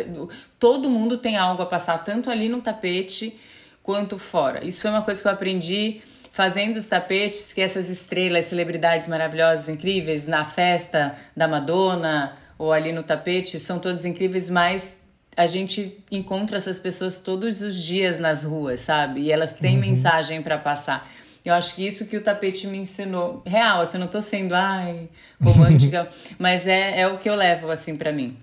todo 0.59 0.91
mundo 0.91 1.19
tem 1.19 1.37
algo 1.37 1.63
a 1.63 1.67
passar, 1.67 2.03
tanto 2.03 2.29
ali 2.29 2.49
no 2.49 2.61
tapete 2.61 3.39
quanto 3.81 4.19
fora. 4.19 4.65
Isso 4.65 4.83
foi 4.83 4.91
uma 4.91 5.03
coisa 5.03 5.23
que 5.23 5.29
eu 5.29 5.31
aprendi 5.31 6.01
fazendo 6.33 6.77
os 6.77 6.89
tapetes, 6.89 7.53
que 7.53 7.61
essas 7.61 7.89
estrelas, 7.89 8.47
celebridades 8.47 9.07
maravilhosas, 9.07 9.69
incríveis, 9.69 10.27
na 10.27 10.45
festa 10.45 11.15
da 11.37 11.47
Madonna 11.47 12.37
ou 12.59 12.73
ali 12.73 12.93
no 12.93 13.03
tapete, 13.03 13.59
são 13.61 13.79
todos 13.79 14.05
incríveis, 14.05 14.51
mas 14.51 15.03
a 15.37 15.47
gente 15.47 15.99
encontra 16.11 16.57
essas 16.57 16.79
pessoas 16.79 17.19
todos 17.19 17.61
os 17.61 17.83
dias 17.83 18.19
nas 18.19 18.43
ruas, 18.43 18.81
sabe? 18.81 19.23
E 19.23 19.33
elas 19.33 19.53
têm 19.53 19.75
uhum. 19.75 19.83
mensagem 19.83 20.41
para 20.41 20.57
passar. 20.57 21.11
Eu 21.45 21.55
acho 21.55 21.75
que 21.77 21.87
isso 21.87 22.07
que 22.07 22.17
o 22.17 22.23
tapete 22.23 22.67
me 22.67 22.79
ensinou. 22.79 23.43
Real, 23.47 23.81
assim, 23.81 23.99
eu 23.99 24.01
não 24.01 24.09
tô 24.09 24.21
sendo, 24.21 24.55
ai, 24.55 25.09
romântica, 25.41 26.09
mas 26.39 26.67
é, 26.67 27.01
é 27.01 27.07
o 27.07 27.19
que 27.19 27.29
eu 27.29 27.37
levo, 27.37 27.71
assim, 27.71 27.97
para 27.97 28.13
mim. 28.13 28.37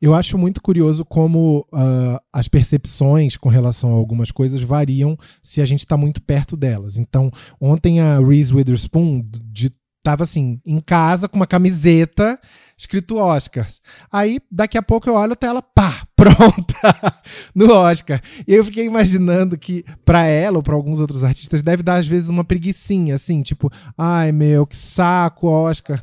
Eu 0.00 0.14
acho 0.14 0.36
muito 0.36 0.60
curioso 0.60 1.04
como 1.04 1.66
uh, 1.72 2.18
as 2.32 2.48
percepções 2.48 3.36
com 3.36 3.48
relação 3.48 3.90
a 3.90 3.96
algumas 3.96 4.32
coisas 4.32 4.60
variam 4.60 5.16
se 5.40 5.60
a 5.60 5.64
gente 5.64 5.80
está 5.80 5.96
muito 5.96 6.20
perto 6.20 6.56
delas. 6.56 6.98
Então, 6.98 7.30
ontem 7.60 8.00
a 8.00 8.18
Reese 8.18 8.52
Witherspoon 8.52 9.24
de, 9.30 9.72
tava 10.02 10.24
assim, 10.24 10.60
em 10.66 10.80
casa 10.80 11.28
com 11.28 11.36
uma 11.36 11.46
camiseta 11.46 12.38
escrito 12.76 13.16
Oscars. 13.16 13.80
Aí, 14.10 14.40
daqui 14.50 14.76
a 14.76 14.82
pouco 14.82 15.08
eu 15.08 15.14
olho 15.14 15.34
até 15.34 15.46
ela, 15.46 15.62
pá, 15.62 16.04
pronta 16.16 17.22
no 17.54 17.72
Oscar. 17.72 18.20
E 18.46 18.54
eu 18.54 18.64
fiquei 18.64 18.84
imaginando 18.84 19.56
que 19.56 19.84
para 20.04 20.26
ela 20.26 20.56
ou 20.56 20.62
para 20.62 20.74
alguns 20.74 20.98
outros 20.98 21.22
artistas 21.22 21.62
deve 21.62 21.82
dar 21.82 21.96
às 21.96 22.06
vezes 22.06 22.28
uma 22.28 22.44
preguiçinha, 22.44 23.14
assim, 23.14 23.42
tipo, 23.42 23.70
ai 23.96 24.32
meu, 24.32 24.66
que 24.66 24.76
saco, 24.76 25.46
Oscar 25.48 26.02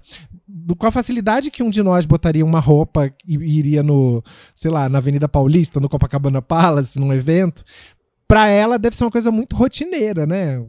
do, 0.51 0.76
com 0.76 0.88
a 0.88 0.91
facilidade 0.91 1.51
que 1.51 1.61
um 1.61 1.69
de 1.69 1.84
nós 1.84 2.05
botaria 2.05 2.43
uma 2.43 2.59
roupa 2.59 3.13
e 3.26 3.35
iria 3.35 3.84
no, 3.84 4.23
sei 4.55 4.71
lá, 4.71 4.89
na 4.89 4.97
Avenida 4.97 5.30
Paulista, 5.30 5.80
no 5.80 5.88
Copacabana 5.88 6.41
Palace, 6.41 6.99
num 6.99 7.13
evento, 7.13 7.63
para 8.27 8.47
ela 8.47 8.80
deve 8.80 8.95
ser 8.95 9.03
uma 9.03 9.11
coisa 9.11 9.31
muito 9.31 9.55
rotineira, 9.55 10.26
né? 10.26 10.63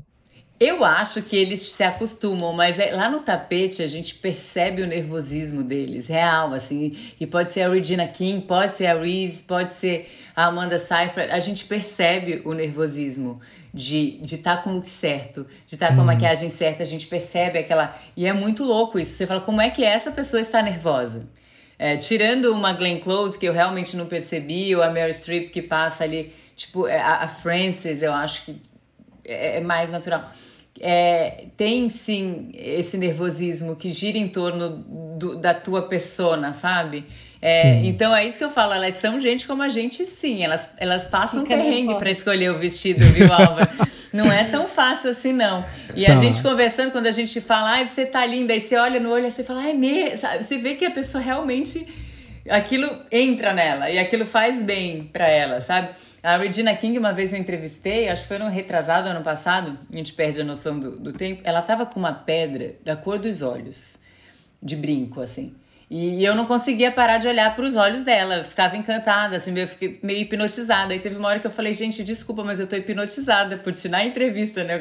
Eu 0.60 0.84
acho 0.84 1.22
que 1.22 1.34
eles 1.34 1.60
se 1.60 1.82
acostumam, 1.82 2.52
mas 2.52 2.78
é, 2.78 2.92
lá 2.92 3.08
no 3.08 3.20
tapete 3.20 3.82
a 3.82 3.86
gente 3.86 4.16
percebe 4.16 4.82
o 4.82 4.86
nervosismo 4.86 5.62
deles, 5.62 6.06
real, 6.06 6.52
assim. 6.52 6.94
E 7.18 7.26
pode 7.26 7.50
ser 7.50 7.62
a 7.62 7.70
Regina 7.70 8.06
King, 8.06 8.46
pode 8.46 8.74
ser 8.74 8.88
a 8.88 9.00
Reese, 9.00 9.42
pode 9.42 9.70
ser 9.70 10.10
a 10.36 10.44
Amanda 10.44 10.76
Seyfried. 10.78 11.30
A 11.30 11.40
gente 11.40 11.64
percebe 11.64 12.42
o 12.44 12.52
nervosismo 12.52 13.40
de 13.72 14.20
estar 14.22 14.26
de 14.26 14.36
tá 14.36 14.56
com 14.58 14.68
o 14.68 14.74
look 14.74 14.90
certo, 14.90 15.46
de 15.64 15.76
estar 15.76 15.88
tá 15.88 15.94
com 15.94 16.00
a 16.00 16.02
uhum. 16.02 16.06
maquiagem 16.08 16.50
certa, 16.50 16.82
a 16.82 16.86
gente 16.86 17.06
percebe 17.06 17.58
aquela. 17.58 17.98
E 18.14 18.26
é 18.26 18.32
muito 18.34 18.62
louco 18.62 18.98
isso. 18.98 19.12
Você 19.12 19.26
fala, 19.26 19.40
como 19.40 19.62
é 19.62 19.70
que 19.70 19.82
essa 19.82 20.12
pessoa 20.12 20.42
está 20.42 20.60
nervosa? 20.60 21.26
É, 21.78 21.96
tirando 21.96 22.52
uma 22.52 22.74
Glenn 22.74 23.00
Close, 23.00 23.38
que 23.38 23.46
eu 23.46 23.54
realmente 23.54 23.96
não 23.96 24.04
percebi, 24.04 24.76
ou 24.76 24.82
a 24.82 24.90
Mary 24.90 25.14
Streep 25.14 25.48
que 25.48 25.62
passa 25.62 26.04
ali, 26.04 26.34
tipo, 26.54 26.86
é, 26.86 27.00
a, 27.00 27.22
a 27.22 27.28
Frances, 27.28 28.02
eu 28.02 28.12
acho 28.12 28.44
que 28.44 28.60
é, 29.24 29.56
é 29.56 29.60
mais 29.62 29.90
natural. 29.90 30.30
É, 30.80 31.44
tem 31.56 31.90
sim 31.90 32.50
esse 32.54 32.96
nervosismo 32.96 33.76
que 33.76 33.90
gira 33.90 34.16
em 34.16 34.28
torno 34.28 34.78
do, 35.18 35.36
da 35.36 35.52
tua 35.52 35.82
persona, 35.82 36.54
sabe? 36.54 37.04
É, 37.42 37.80
então 37.86 38.14
é 38.14 38.26
isso 38.26 38.36
que 38.36 38.44
eu 38.44 38.50
falo, 38.50 38.74
elas 38.74 38.96
são 38.96 39.18
gente 39.18 39.46
como 39.46 39.62
a 39.62 39.68
gente, 39.68 40.04
sim. 40.04 40.42
Elas, 40.42 40.70
elas 40.76 41.06
passam 41.06 41.42
Fica 41.42 41.56
perrengue 41.56 41.94
para 41.94 42.10
escolher 42.10 42.50
o 42.50 42.58
vestido, 42.58 43.04
viu, 43.06 43.28
Álvaro? 43.32 43.68
não 44.12 44.30
é 44.30 44.44
tão 44.44 44.68
fácil 44.68 45.10
assim, 45.10 45.32
não. 45.32 45.64
E 45.96 46.04
tá. 46.04 46.12
a 46.12 46.16
gente 46.16 46.42
conversando, 46.42 46.90
quando 46.90 47.06
a 47.06 47.10
gente 47.10 47.40
fala, 47.40 47.70
ai, 47.70 47.88
você 47.88 48.04
tá 48.04 48.26
linda, 48.26 48.52
aí 48.52 48.60
você 48.60 48.76
olha 48.76 49.00
no 49.00 49.10
olho 49.10 49.26
e 49.26 49.30
você 49.30 49.42
fala, 49.42 49.60
ai, 49.60 49.72
me... 49.72 50.16
Sabe? 50.16 50.44
você 50.44 50.58
vê 50.58 50.74
que 50.74 50.84
a 50.84 50.90
pessoa 50.90 51.22
realmente. 51.22 51.86
Aquilo 52.48 52.90
entra 53.12 53.52
nela 53.52 53.90
e 53.90 53.98
aquilo 53.98 54.24
faz 54.24 54.62
bem 54.62 55.04
para 55.12 55.28
ela, 55.28 55.60
sabe? 55.60 55.90
A 56.22 56.36
Regina 56.36 56.74
King, 56.74 56.98
uma 56.98 57.12
vez 57.12 57.32
eu 57.32 57.38
entrevistei, 57.38 58.08
acho 58.08 58.22
que 58.22 58.28
foi 58.28 58.38
no 58.38 58.48
retrasado 58.48 59.08
ano 59.08 59.22
passado, 59.22 59.74
a 59.90 59.96
gente 59.96 60.12
perde 60.12 60.40
a 60.40 60.44
noção 60.44 60.78
do, 60.78 60.98
do 60.98 61.12
tempo. 61.12 61.40
Ela 61.44 61.62
tava 61.62 61.86
com 61.86 61.98
uma 61.98 62.12
pedra 62.12 62.74
da 62.84 62.94
cor 62.94 63.18
dos 63.18 63.40
olhos, 63.40 63.98
de 64.62 64.76
brinco, 64.76 65.20
assim. 65.20 65.54
E 65.90 66.24
eu 66.24 66.36
não 66.36 66.46
conseguia 66.46 66.92
parar 66.92 67.18
de 67.18 67.26
olhar 67.26 67.52
para 67.56 67.64
os 67.64 67.74
olhos 67.74 68.04
dela, 68.04 68.36
eu 68.36 68.44
ficava 68.44 68.76
encantada, 68.76 69.34
assim, 69.34 69.58
eu 69.58 69.66
fiquei 69.66 69.98
meio 70.02 70.20
hipnotizada. 70.20 70.92
Aí 70.92 71.00
teve 71.00 71.16
uma 71.16 71.26
hora 71.26 71.40
que 71.40 71.48
eu 71.48 71.50
falei, 71.50 71.74
gente, 71.74 72.04
desculpa, 72.04 72.44
mas 72.44 72.60
eu 72.60 72.66
tô 72.68 72.76
hipnotizada 72.76 73.56
por 73.56 73.72
te 73.72 73.88
dar 73.88 74.04
entrevista, 74.04 74.62
né? 74.62 74.78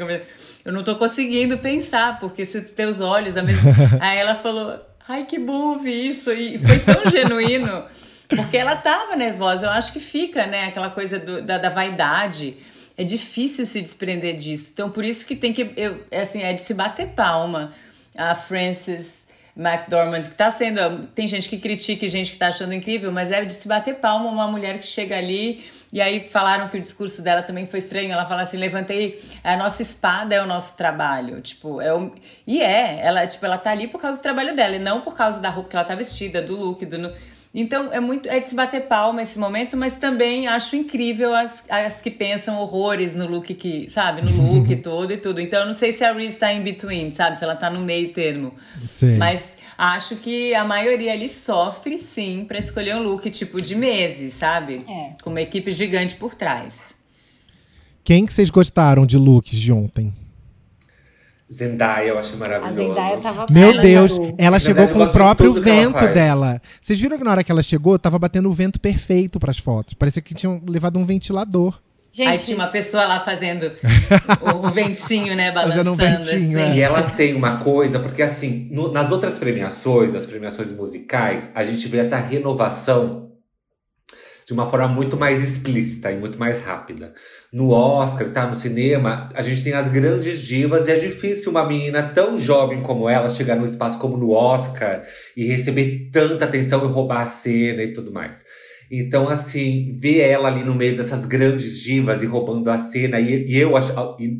Eu 0.63 0.71
não 0.71 0.83
tô 0.83 0.95
conseguindo 0.97 1.57
pensar, 1.57 2.19
porque 2.19 2.45
se 2.45 2.61
teus 2.61 3.01
olhos. 3.01 3.37
A 3.37 3.41
mesma... 3.41 3.71
Aí 3.99 4.19
ela 4.19 4.35
falou, 4.35 4.79
ai, 5.07 5.25
que 5.25 5.39
bom 5.39 5.73
ouvir 5.73 6.09
isso. 6.09 6.31
E 6.31 6.59
foi 6.59 6.77
tão 6.77 7.09
genuíno, 7.09 7.85
porque 8.29 8.57
ela 8.57 8.75
tava 8.75 9.15
nervosa. 9.15 9.65
Eu 9.65 9.71
acho 9.71 9.91
que 9.91 9.99
fica, 9.99 10.45
né, 10.45 10.65
aquela 10.65 10.89
coisa 10.89 11.17
do, 11.19 11.41
da, 11.41 11.57
da 11.57 11.69
vaidade. 11.69 12.57
É 12.97 13.03
difícil 13.03 13.65
se 13.65 13.81
desprender 13.81 14.37
disso. 14.37 14.71
Então, 14.73 14.89
por 14.89 15.03
isso 15.03 15.25
que 15.25 15.35
tem 15.35 15.51
que. 15.51 15.73
Eu, 15.75 16.03
é 16.11 16.21
assim, 16.21 16.43
é 16.43 16.53
de 16.53 16.61
se 16.61 16.73
bater 16.73 17.09
palma. 17.09 17.73
A 18.17 18.35
Frances 18.35 19.27
McDormand, 19.55 20.21
que 20.21 20.27
está 20.29 20.51
sendo. 20.51 21.07
Tem 21.07 21.27
gente 21.27 21.49
que 21.49 21.57
critica 21.57 22.05
e 22.05 22.07
gente 22.07 22.29
que 22.29 22.35
está 22.35 22.47
achando 22.47 22.73
incrível, 22.73 23.11
mas 23.11 23.31
é 23.31 23.43
de 23.43 23.53
se 23.53 23.67
bater 23.67 23.95
palma 23.95 24.29
uma 24.29 24.47
mulher 24.47 24.77
que 24.77 24.85
chega 24.85 25.17
ali. 25.17 25.63
E 25.91 26.01
aí 26.01 26.19
falaram 26.19 26.67
que 26.69 26.77
o 26.77 26.79
discurso 26.79 27.21
dela 27.21 27.41
também 27.41 27.65
foi 27.65 27.79
estranho. 27.79 28.11
Ela 28.11 28.25
fala 28.25 28.43
assim: 28.43 28.57
levantei, 28.57 29.19
a 29.43 29.57
nossa 29.57 29.81
espada 29.81 30.35
é 30.35 30.41
o 30.41 30.45
nosso 30.45 30.77
trabalho. 30.77 31.41
Tipo, 31.41 31.81
é 31.81 31.93
o... 31.93 32.13
E 32.45 32.61
é, 32.61 32.99
ela, 33.01 33.25
tipo, 33.25 33.45
ela 33.45 33.57
tá 33.57 33.71
ali 33.71 33.87
por 33.87 33.99
causa 33.99 34.19
do 34.19 34.21
trabalho 34.21 34.55
dela, 34.55 34.75
e 34.75 34.79
não 34.79 35.01
por 35.01 35.15
causa 35.15 35.41
da 35.41 35.49
roupa 35.49 35.69
que 35.69 35.75
ela 35.75 35.85
tá 35.85 35.95
vestida, 35.95 36.41
do 36.41 36.55
look, 36.55 36.85
do. 36.85 37.11
Então 37.53 37.91
é 37.91 37.99
muito 37.99 38.29
é 38.29 38.39
de 38.39 38.47
se 38.47 38.55
bater 38.55 38.81
palma 38.81 39.23
esse 39.23 39.39
momento, 39.39 39.75
mas 39.75 39.97
também 39.97 40.47
acho 40.47 40.75
incrível 40.75 41.33
as, 41.33 41.63
as 41.67 41.99
que 41.99 42.11
pensam 42.11 42.59
horrores 42.59 43.15
no 43.15 43.27
look 43.27 43.53
que, 43.55 43.89
sabe, 43.89 44.21
no 44.21 44.53
look 44.53 44.75
todo 44.77 45.11
e 45.11 45.17
tudo. 45.17 45.41
Então 45.41 45.61
eu 45.61 45.65
não 45.65 45.73
sei 45.73 45.91
se 45.91 46.03
a 46.03 46.13
Reese 46.13 46.37
tá 46.37 46.53
in 46.53 46.61
between, 46.61 47.11
sabe, 47.11 47.37
se 47.37 47.43
ela 47.43 47.55
tá 47.55 47.69
no 47.69 47.81
meio 47.81 48.13
termo. 48.13 48.51
Sim. 48.87 49.17
Mas 49.17 49.57
acho 49.75 50.17
que 50.17 50.53
a 50.53 50.63
maioria 50.63 51.11
ali 51.11 51.27
sofre 51.27 51.97
sim 51.97 52.45
para 52.47 52.59
escolher 52.59 52.95
um 52.95 53.01
look 53.01 53.27
tipo 53.31 53.59
de 53.59 53.75
meses, 53.75 54.33
sabe? 54.33 54.85
É. 54.87 55.15
Com 55.23 55.31
uma 55.31 55.41
equipe 55.41 55.71
gigante 55.71 56.15
por 56.15 56.35
trás. 56.35 56.99
Quem 58.03 58.27
que 58.27 58.33
vocês 58.33 58.51
gostaram 58.51 59.07
de 59.07 59.17
looks 59.17 59.57
de 59.57 59.71
ontem? 59.71 60.13
Zendaya, 61.51 62.09
eu 62.09 62.19
achei 62.19 62.37
maravilhoso. 62.37 62.95
Meu 63.49 63.71
ela 63.71 63.81
Deus, 63.81 64.19
ela 64.37 64.59
chegou 64.59 64.87
com 64.87 65.03
o 65.03 65.09
próprio 65.09 65.53
vento 65.53 66.05
dela. 66.13 66.61
Vocês 66.79 66.99
viram 66.99 67.17
que 67.17 67.23
na 67.23 67.31
hora 67.31 67.43
que 67.43 67.51
ela 67.51 67.63
chegou, 67.63 67.97
tava 67.97 68.19
batendo 68.19 68.49
o 68.49 68.53
vento 68.53 68.79
perfeito 68.79 69.39
para 69.39 69.49
as 69.49 69.57
fotos. 69.57 69.95
Parecia 69.95 70.21
que 70.21 70.35
tinham 70.35 70.61
levado 70.67 70.99
um 70.99 71.05
ventilador. 71.05 71.79
Gente. 72.11 72.27
Aí 72.27 72.37
tinha 72.39 72.57
uma 72.57 72.67
pessoa 72.67 73.05
lá 73.05 73.19
fazendo 73.19 73.71
o, 74.41 74.67
o 74.67 74.71
ventinho, 74.71 75.35
né? 75.35 75.51
Balançando. 75.51 75.95
Fazendo 75.95 76.15
um 76.15 76.17
ventinho, 76.17 76.59
assim. 76.59 76.71
é. 76.71 76.75
E 76.75 76.81
ela 76.81 77.03
tem 77.03 77.35
uma 77.35 77.57
coisa, 77.57 77.99
porque 77.99 78.21
assim, 78.21 78.67
no, 78.71 78.91
nas 78.91 79.11
outras 79.11 79.37
premiações, 79.37 80.15
as 80.15 80.25
premiações 80.25 80.71
musicais, 80.71 81.51
a 81.53 81.63
gente 81.63 81.87
vê 81.87 81.99
essa 81.99 82.17
renovação 82.17 83.28
de 84.49 84.53
uma 84.53 84.65
forma 84.65 84.87
muito 84.87 85.15
mais 85.15 85.43
explícita 85.43 86.11
e 86.11 86.17
muito 86.17 86.39
mais 86.39 86.59
rápida. 86.59 87.13
No 87.53 87.69
Oscar, 87.69 88.29
tá? 88.29 88.47
No 88.47 88.55
cinema, 88.55 89.29
a 89.35 89.43
gente 89.43 89.63
tem 89.63 89.73
as 89.73 89.89
grandes 89.89 90.41
divas 90.41 90.87
e 90.87 90.91
é 90.91 90.95
difícil 90.95 91.51
uma 91.51 91.67
menina 91.67 92.01
tão 92.01 92.39
jovem 92.39 92.81
como 92.81 93.07
ela 93.07 93.29
chegar 93.29 93.55
num 93.55 93.63
espaço 93.63 93.99
como 93.99 94.17
no 94.17 94.31
Oscar 94.31 95.03
e 95.37 95.45
receber 95.45 96.09
tanta 96.11 96.45
atenção 96.45 96.83
e 96.83 96.91
roubar 96.91 97.21
a 97.21 97.25
cena 97.27 97.83
e 97.83 97.93
tudo 97.93 98.11
mais. 98.11 98.43
Então, 98.89 99.29
assim, 99.29 99.95
ver 100.01 100.21
ela 100.21 100.47
ali 100.47 100.63
no 100.63 100.73
meio 100.73 100.97
dessas 100.97 101.27
grandes 101.27 101.79
divas 101.79 102.23
e 102.23 102.25
roubando 102.25 102.71
a 102.71 102.79
cena 102.79 103.19
e, 103.19 103.47
e 103.47 103.55
eu, 103.55 103.73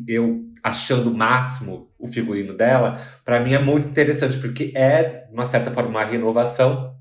eu 0.08 0.40
achando 0.60 1.12
o 1.12 1.16
máximo 1.16 1.88
o 1.96 2.08
figurino 2.08 2.56
dela, 2.56 3.00
para 3.24 3.38
mim 3.44 3.52
é 3.52 3.62
muito 3.62 3.86
interessante, 3.86 4.38
porque 4.38 4.72
é, 4.74 5.26
de 5.28 5.32
uma 5.32 5.46
certa 5.46 5.70
forma, 5.70 5.90
uma 5.90 6.04
renovação 6.04 6.98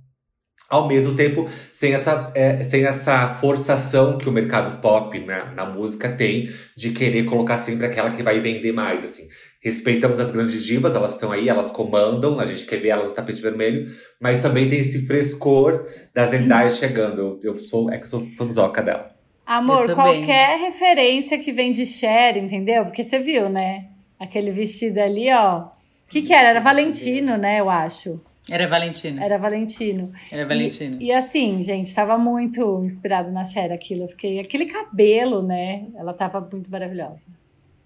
ao 0.69 0.87
mesmo 0.87 1.15
tempo 1.15 1.47
sem 1.73 1.93
essa, 1.93 2.31
é, 2.35 2.61
sem 2.61 2.85
essa 2.85 3.35
forçação 3.35 4.17
que 4.17 4.29
o 4.29 4.31
mercado 4.31 4.79
pop 4.81 5.19
na, 5.19 5.45
na 5.53 5.65
música 5.65 6.09
tem 6.09 6.49
de 6.77 6.91
querer 6.91 7.25
colocar 7.25 7.57
sempre 7.57 7.87
aquela 7.87 8.11
que 8.11 8.21
vai 8.21 8.39
vender 8.39 8.73
mais, 8.73 9.03
assim. 9.03 9.27
Respeitamos 9.61 10.19
as 10.19 10.31
grandes 10.31 10.63
divas, 10.63 10.95
elas 10.95 11.15
estão 11.15 11.31
aí, 11.33 11.49
elas 11.49 11.69
comandam, 11.69 12.39
a 12.39 12.45
gente 12.45 12.65
quer 12.65 12.77
ver 12.77 12.89
elas 12.89 13.09
no 13.09 13.15
tapete 13.15 13.41
vermelho, 13.41 13.91
mas 14.21 14.41
também 14.41 14.69
tem 14.69 14.79
esse 14.79 15.05
frescor 15.05 15.85
da 16.13 16.23
Zendaya 16.23 16.69
chegando. 16.69 17.19
Eu, 17.19 17.39
eu 17.43 17.59
sou, 17.59 17.91
é 17.91 17.97
que 17.97 18.07
sou 18.07 18.25
fanzoca 18.37 18.81
dela. 18.81 19.09
Amor, 19.45 19.93
qualquer 19.95 20.59
referência 20.59 21.39
que 21.39 21.51
vem 21.51 21.71
de 21.71 21.85
Cher, 21.85 22.37
entendeu? 22.37 22.85
Porque 22.85 23.03
você 23.03 23.17
viu, 23.17 23.49
né? 23.49 23.87
Aquele 24.19 24.51
vestido 24.51 24.99
ali, 24.99 25.29
ó. 25.33 25.61
O 25.61 25.71
que, 26.07 26.21
que 26.21 26.31
era? 26.31 26.49
Era 26.49 26.59
Valentino, 26.59 27.35
né? 27.35 27.59
Eu 27.59 27.69
acho. 27.69 28.21
Era 28.49 28.67
Valentino. 28.67 29.23
Era 29.23 29.37
Valentino. 29.37 30.11
Era 30.31 30.45
Valentino. 30.45 30.97
E, 30.99 31.05
e 31.05 31.11
assim, 31.11 31.61
gente, 31.61 31.93
tava 31.93 32.17
muito 32.17 32.83
inspirado 32.83 33.31
na 33.31 33.43
Cher 33.43 33.71
aquilo. 33.71 34.03
Eu 34.03 34.09
fiquei. 34.09 34.39
Aquele 34.39 34.65
cabelo, 34.65 35.41
né? 35.41 35.85
Ela 35.95 36.13
tava 36.13 36.41
muito 36.41 36.69
maravilhosa. 36.69 37.21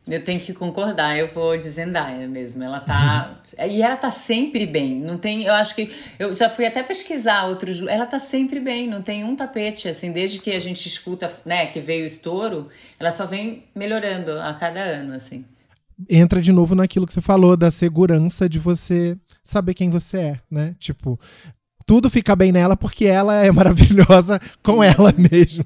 Eu 0.06 0.22
tenho 0.22 0.38
que 0.38 0.54
concordar, 0.54 1.18
eu 1.18 1.34
vou 1.34 1.56
de 1.56 1.70
Zendaya 1.70 2.28
mesmo. 2.28 2.62
Ela 2.62 2.82
tá. 2.82 3.38
e 3.70 3.82
ela 3.82 3.96
tá 3.96 4.12
sempre 4.12 4.66
bem. 4.66 5.00
Não 5.00 5.18
tem. 5.18 5.44
Eu 5.44 5.54
acho 5.54 5.74
que. 5.76 5.90
Eu 6.20 6.36
já 6.36 6.50
fui 6.50 6.66
até 6.66 6.84
pesquisar 6.84 7.46
outros. 7.46 7.82
Ela 7.88 8.06
tá 8.06 8.20
sempre 8.20 8.60
bem, 8.60 8.88
não 8.88 9.02
tem 9.02 9.24
um 9.24 9.36
tapete, 9.36 9.88
assim, 9.88 10.12
desde 10.12 10.40
que 10.40 10.52
a 10.52 10.60
gente 10.60 10.88
escuta, 10.88 11.32
né, 11.46 11.68
que 11.68 11.80
veio 11.80 12.04
o 12.04 12.08
estouro, 12.08 12.68
ela 13.00 13.12
só 13.12 13.26
vem 13.26 13.64
melhorando 13.74 14.40
a 14.40 14.54
cada 14.54 14.82
ano, 14.82 15.14
assim. 15.14 15.46
Entra 16.10 16.42
de 16.42 16.52
novo 16.52 16.76
naquilo 16.76 17.06
que 17.06 17.14
você 17.14 17.22
falou, 17.22 17.56
da 17.56 17.72
segurança 17.72 18.50
de 18.50 18.60
você 18.60 19.18
saber 19.44 19.74
quem 19.74 19.90
você 19.90 20.18
é, 20.18 20.40
né? 20.50 20.76
Tipo, 20.80 21.20
tudo 21.86 22.10
fica 22.10 22.36
bem 22.36 22.52
nela 22.52 22.78
porque 22.78 23.06
ela 23.06 23.44
é 23.44 23.50
maravilhosa 23.54 24.40
com 24.64 24.84
ela 24.84 25.12
mesma. 25.12 25.66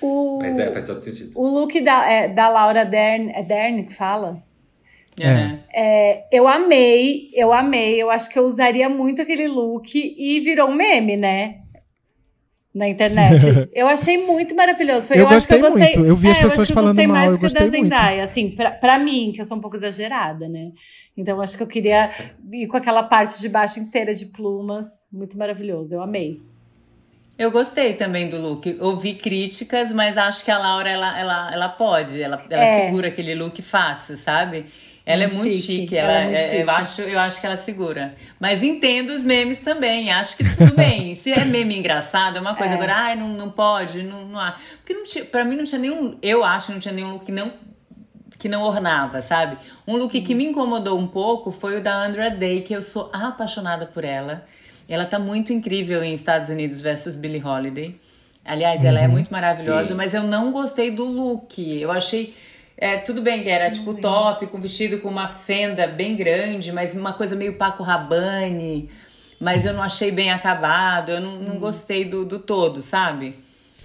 O, 0.00 0.38
Mas 0.40 0.58
é, 0.58 0.72
faz 0.72 0.86
todo 0.86 1.02
sentido. 1.02 1.32
O 1.34 1.46
look 1.46 1.80
da, 1.80 2.08
é, 2.08 2.28
da 2.28 2.48
Laura 2.48 2.84
Dern, 2.84 3.30
é 3.32 3.42
Dern 3.42 3.84
que 3.84 3.94
fala? 3.94 4.42
É. 5.18 5.58
É, 5.72 6.26
eu 6.32 6.48
amei, 6.48 7.30
eu 7.34 7.52
amei. 7.52 8.00
Eu 8.00 8.10
acho 8.10 8.30
que 8.30 8.38
eu 8.38 8.44
usaria 8.44 8.88
muito 8.88 9.20
aquele 9.20 9.46
look 9.48 9.94
e 9.94 10.40
virou 10.40 10.68
um 10.68 10.74
meme, 10.74 11.16
né? 11.16 11.60
Na 12.72 12.88
internet. 12.88 13.68
eu 13.74 13.88
achei 13.88 14.24
muito 14.24 14.54
maravilhoso. 14.54 15.08
Foi, 15.08 15.16
eu, 15.16 15.22
eu 15.22 15.28
gostei 15.28 15.36
acho 15.36 15.48
que 15.48 15.54
eu 15.54 15.60
gostei 15.60 15.96
muito. 15.96 16.08
Eu 16.08 16.16
vi 16.16 16.30
as 16.30 16.38
é, 16.38 16.42
pessoas 16.42 16.70
falando 16.70 17.00
eu 17.00 17.08
mal, 17.08 17.16
mais 17.16 17.32
eu 17.32 17.38
gostei 17.38 17.66
da 17.66 17.76
muito. 17.76 17.82
Zendaya, 17.82 18.24
assim, 18.24 18.50
pra, 18.50 18.70
pra 18.70 18.98
mim, 18.98 19.32
que 19.34 19.40
eu 19.40 19.44
sou 19.44 19.56
um 19.56 19.60
pouco 19.60 19.76
exagerada, 19.76 20.48
né? 20.48 20.70
Então 21.16 21.36
eu 21.36 21.42
acho 21.42 21.56
que 21.56 21.62
eu 21.62 21.66
queria 21.66 22.10
ir 22.52 22.66
com 22.68 22.76
aquela 22.76 23.02
parte 23.02 23.40
de 23.40 23.48
baixo 23.48 23.80
inteira 23.80 24.14
de 24.14 24.26
plumas. 24.26 24.86
Muito 25.12 25.36
maravilhoso, 25.36 25.94
eu 25.94 26.02
amei. 26.02 26.40
Eu 27.36 27.50
gostei 27.50 27.94
também 27.94 28.28
do 28.28 28.40
look. 28.40 28.76
Ouvi 28.80 29.14
críticas, 29.14 29.92
mas 29.92 30.16
acho 30.18 30.44
que 30.44 30.50
a 30.50 30.58
Laura, 30.58 30.90
ela, 30.90 31.18
ela, 31.18 31.50
ela 31.52 31.68
pode. 31.70 32.20
Ela, 32.20 32.44
ela 32.50 32.62
É. 32.62 32.84
segura 32.84 33.08
aquele 33.08 33.34
look 33.34 33.62
fácil, 33.62 34.14
sabe? 34.16 34.66
Ela 35.10 35.22
Muito 35.24 35.34
é 35.34 35.38
muito 35.38 35.54
chique, 35.56 35.62
chique. 35.82 35.96
ela 35.96 36.12
Ela, 36.12 36.20
é 36.20 36.24
muito 36.24 36.36
é- 36.36 36.40
chique. 36.42 36.56
Eu, 36.62 36.70
acho, 36.70 37.00
eu 37.02 37.18
acho 37.18 37.40
que 37.40 37.46
ela 37.46 37.56
segura. 37.56 38.14
Mas 38.38 38.62
entendo 38.62 39.10
os 39.10 39.24
memes 39.24 39.60
também. 39.60 40.10
Acho 40.10 40.36
que 40.36 40.44
tudo 40.56 40.74
bem. 40.74 41.14
Se 41.16 41.32
é 41.32 41.44
meme 41.44 41.78
engraçado, 41.78 42.38
é 42.38 42.40
uma 42.40 42.54
coisa. 42.54 42.74
É. 42.74 42.76
Agora, 42.76 42.94
ai, 42.94 43.16
não, 43.16 43.28
não 43.28 43.50
pode, 43.50 44.02
não, 44.02 44.24
não 44.24 44.38
há. 44.40 44.54
Porque 44.78 44.94
não 44.94 45.04
tinha, 45.04 45.24
pra 45.24 45.44
mim 45.44 45.56
não 45.56 45.64
tinha 45.64 45.78
nenhum. 45.80 46.16
Eu 46.22 46.44
acho 46.44 46.66
que 46.66 46.72
não 46.72 46.78
tinha 46.80 46.94
nenhum 46.94 47.12
look 47.12 47.24
que 47.24 47.32
não 47.32 47.52
que 48.38 48.48
não 48.48 48.62
ornava, 48.62 49.20
sabe? 49.20 49.58
Um 49.86 49.96
look 49.96 50.18
que 50.18 50.34
me 50.34 50.46
incomodou 50.46 50.98
um 50.98 51.06
pouco 51.06 51.50
foi 51.50 51.78
o 51.78 51.82
da 51.82 51.94
Andra 51.94 52.30
Day, 52.30 52.62
que 52.62 52.72
eu 52.72 52.80
sou 52.80 53.10
apaixonada 53.12 53.84
por 53.84 54.02
ela. 54.02 54.46
Ela 54.88 55.04
tá 55.04 55.18
muito 55.18 55.52
incrível 55.52 56.02
em 56.02 56.14
Estados 56.14 56.48
Unidos 56.48 56.80
versus 56.80 57.16
Billie 57.16 57.44
Holiday. 57.44 58.00
Aliás, 58.42 58.82
ela 58.82 58.98
é 58.98 59.06
muito 59.06 59.30
maravilhosa, 59.30 59.88
Sim. 59.88 59.94
mas 59.94 60.14
eu 60.14 60.22
não 60.22 60.50
gostei 60.52 60.90
do 60.90 61.04
look. 61.04 61.58
Eu 61.80 61.92
achei. 61.92 62.34
É, 62.80 62.96
tudo 62.96 63.20
bem 63.20 63.42
que 63.42 63.48
era 63.50 63.70
tipo 63.70 63.92
top, 63.92 64.46
com 64.46 64.58
vestido 64.58 64.98
com 64.98 65.08
uma 65.08 65.28
fenda 65.28 65.86
bem 65.86 66.16
grande, 66.16 66.72
mas 66.72 66.94
uma 66.94 67.12
coisa 67.12 67.36
meio 67.36 67.54
Paco 67.54 67.82
Rabanne. 67.82 68.88
Mas 69.38 69.66
eu 69.66 69.74
não 69.74 69.82
achei 69.82 70.10
bem 70.10 70.30
acabado, 70.30 71.12
eu 71.12 71.20
não, 71.20 71.36
não 71.36 71.58
gostei 71.58 72.04
do, 72.04 72.24
do 72.24 72.38
todo, 72.38 72.80
sabe? 72.80 73.34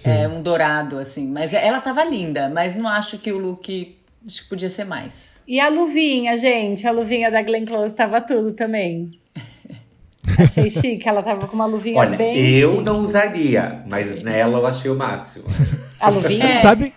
É 0.04 0.28
um 0.28 0.42
dourado, 0.42 0.98
assim. 0.98 1.28
Mas 1.30 1.54
ela 1.54 1.80
tava 1.80 2.04
linda, 2.04 2.48
mas 2.48 2.76
não 2.76 2.88
acho 2.88 3.18
que 3.18 3.32
o 3.32 3.38
look. 3.38 3.96
Acho 4.26 4.42
que 4.42 4.48
podia 4.48 4.68
ser 4.68 4.84
mais. 4.84 5.40
E 5.46 5.60
a 5.60 5.68
luvinha, 5.68 6.36
gente? 6.36 6.86
A 6.86 6.90
luvinha 6.90 7.30
da 7.30 7.42
Glenn 7.42 7.64
Close 7.64 7.94
tava 7.94 8.20
tudo 8.20 8.52
também. 8.52 9.12
Achei 10.38 10.68
chique, 10.68 11.08
ela 11.08 11.22
tava 11.22 11.46
com 11.46 11.54
uma 11.54 11.66
luvinha 11.66 11.98
Olha, 11.98 12.16
bem. 12.16 12.36
eu 12.58 12.72
chique. 12.72 12.84
não 12.84 13.00
usaria, 13.00 13.82
mas 13.88 14.22
nela 14.22 14.58
eu 14.58 14.66
achei 14.66 14.90
o 14.90 14.94
máximo. 14.94 15.44
A 15.98 16.10
luvinha? 16.10 16.44
É. 16.44 16.60
Sabe, 16.60 16.92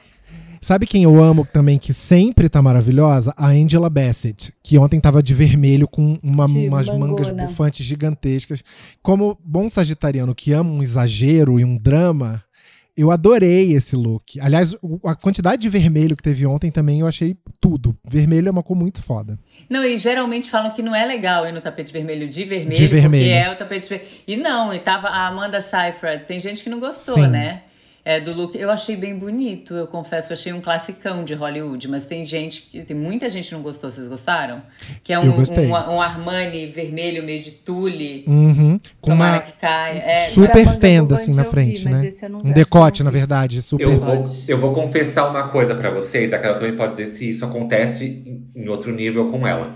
sabe 0.61 0.85
quem 0.85 1.03
eu 1.03 1.21
amo 1.21 1.47
também, 1.51 1.77
que 1.77 1.93
sempre 1.93 2.49
tá 2.49 2.61
maravilhosa? 2.61 3.33
A 3.37 3.47
Angela 3.47 3.89
Bassett, 3.89 4.53
que 4.63 4.77
ontem 4.77 4.99
tava 4.99 5.21
de 5.23 5.33
vermelho 5.33 5.87
com 5.87 6.17
uma- 6.23 6.45
De 6.47 6.67
umas 6.67 6.87
mangas 6.87 7.29
bufantes 7.31 7.85
gigantescas. 7.85 8.63
Como 9.01 9.37
bom 9.43 9.69
sagitariano 9.69 10.33
que 10.35 10.51
ama 10.51 10.69
um 10.71 10.83
exagero 10.83 11.59
e 11.59 11.65
um 11.65 11.77
drama, 11.77 12.43
eu 12.97 13.11
adorei 13.11 13.71
esse 13.73 13.95
look. 13.95 14.37
Aliás, 14.41 14.75
a 15.05 15.15
quantidade 15.15 15.61
de 15.61 15.69
vermelho 15.69 16.17
que 16.17 16.23
teve 16.23 16.45
ontem 16.45 16.69
também 16.69 16.99
eu 16.99 17.07
achei 17.07 17.33
tudo. 17.61 17.95
Vermelho 18.05 18.49
é 18.49 18.51
uma 18.51 18.61
cor 18.61 18.75
muito 18.75 19.01
foda. 19.01 19.39
Não, 19.69 19.85
e 19.85 19.97
geralmente 19.97 20.49
falam 20.49 20.71
que 20.71 20.81
não 20.81 20.93
é 20.93 21.05
legal 21.05 21.47
ir 21.47 21.53
no 21.53 21.61
tapete 21.61 21.93
vermelho 21.93 22.27
de 22.27 22.43
vermelho, 22.43 22.75
De 22.75 22.87
vermelho. 22.87 23.23
porque 23.23 23.33
é 23.47 23.51
o 23.51 23.55
tapete 23.55 23.87
vermelho. 23.87 24.09
E 24.27 24.35
não, 24.35 24.73
e 24.73 24.79
tava 24.79 25.07
a 25.07 25.27
Amanda 25.27 25.61
Seyfried, 25.61 26.25
tem 26.25 26.39
gente 26.41 26.61
que 26.61 26.69
não 26.69 26.79
gostou, 26.79 27.15
Sim. 27.15 27.27
né? 27.27 27.61
É, 28.05 28.19
do 28.19 28.33
look. 28.33 28.57
Eu 28.57 28.71
achei 28.71 28.95
bem 28.95 29.13
bonito, 29.17 29.73
eu 29.73 29.85
confesso 29.85 30.27
que 30.27 30.33
achei 30.33 30.53
um 30.53 30.61
classicão 30.61 31.23
de 31.23 31.33
Hollywood, 31.33 31.87
mas 31.87 32.05
tem 32.05 32.23
gente 32.25 32.61
que. 32.63 32.81
Tem 32.81 32.95
muita 32.95 33.29
gente 33.29 33.49
que 33.49 33.53
não 33.55 33.61
gostou, 33.61 33.91
vocês 33.91 34.07
gostaram? 34.07 34.61
Que 35.03 35.11
é 35.13 35.19
um, 35.19 35.29
um, 35.31 35.71
um 35.95 36.01
Armani 36.01 36.65
vermelho, 36.67 37.21
meio 37.23 37.41
de 37.43 37.51
tule. 37.51 38.23
Uhum. 38.25 38.77
Com 39.01 39.11
Tomara 39.11 39.37
uma 39.37 39.41
que 39.41 39.51
caia. 39.53 39.99
É, 39.99 40.15
super 40.29 40.67
fenda 40.79 41.15
assim 41.15 41.33
na 41.33 41.43
vi, 41.43 41.49
frente, 41.49 41.87
mas 41.89 42.01
né? 42.21 42.29
Um 42.43 42.51
decote, 42.53 43.03
na 43.03 43.11
vi. 43.11 43.17
verdade, 43.17 43.61
super. 43.61 43.83
Eu 43.85 43.99
vou, 43.99 44.23
eu 44.47 44.59
vou 44.59 44.73
confessar 44.73 45.29
uma 45.29 45.49
coisa 45.49 45.75
pra 45.75 45.91
vocês, 45.91 46.31
a 46.33 46.39
Carol 46.39 46.57
também 46.57 46.75
pode 46.75 46.95
dizer 46.95 47.11
se 47.15 47.29
isso 47.29 47.43
acontece 47.45 48.05
em- 48.05 48.63
em 48.63 48.69
outro 48.69 48.91
nível 48.93 49.29
com 49.29 49.45
ela. 49.45 49.75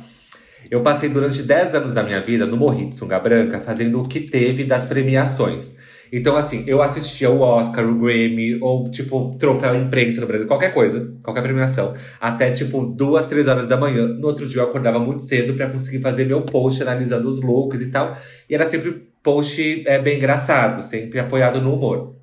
Eu 0.72 0.82
passei 0.82 1.10
durante 1.10 1.44
10 1.44 1.76
anos 1.76 1.94
da 1.94 2.02
minha 2.02 2.22
vida 2.22 2.46
no 2.46 2.56
Morri 2.58 2.88
de 2.88 2.96
Sunga 2.96 3.20
Branca 3.20 3.60
fazendo 3.60 4.02
o 4.02 4.08
que 4.08 4.22
teve 4.22 4.64
das 4.64 4.86
premiações. 4.86 5.72
Então, 6.16 6.38
assim, 6.38 6.64
eu 6.68 6.80
assistia 6.80 7.30
o 7.32 7.40
Oscar, 7.42 7.84
o 7.90 7.96
Grammy, 7.96 8.60
ou, 8.62 8.92
tipo, 8.92 9.36
troféu 9.40 9.76
imprensa 9.76 10.22
no 10.22 10.28
Brasil, 10.28 10.46
qualquer 10.46 10.72
coisa, 10.72 11.12
qualquer 11.24 11.42
premiação, 11.42 11.96
até, 12.22 12.52
tipo, 12.52 12.86
duas, 12.86 13.26
três 13.28 13.48
horas 13.48 13.68
da 13.68 13.76
manhã. 13.76 14.06
No 14.08 14.28
outro 14.28 14.48
dia 14.48 14.62
eu 14.62 14.66
acordava 14.66 15.00
muito 15.00 15.24
cedo 15.24 15.56
pra 15.56 15.70
conseguir 15.72 16.00
fazer 16.02 16.26
meu 16.26 16.44
post 16.44 16.80
analisando 16.84 17.28
os 17.28 17.42
looks 17.42 17.82
e 17.82 17.90
tal. 17.90 18.16
E 18.48 18.54
era 18.54 18.64
sempre 18.70 19.08
post 19.24 19.84
é, 19.88 19.98
bem 19.98 20.18
engraçado, 20.18 20.84
sempre 20.84 21.20
apoiado 21.20 21.60
no 21.60 21.74
humor. 21.74 22.16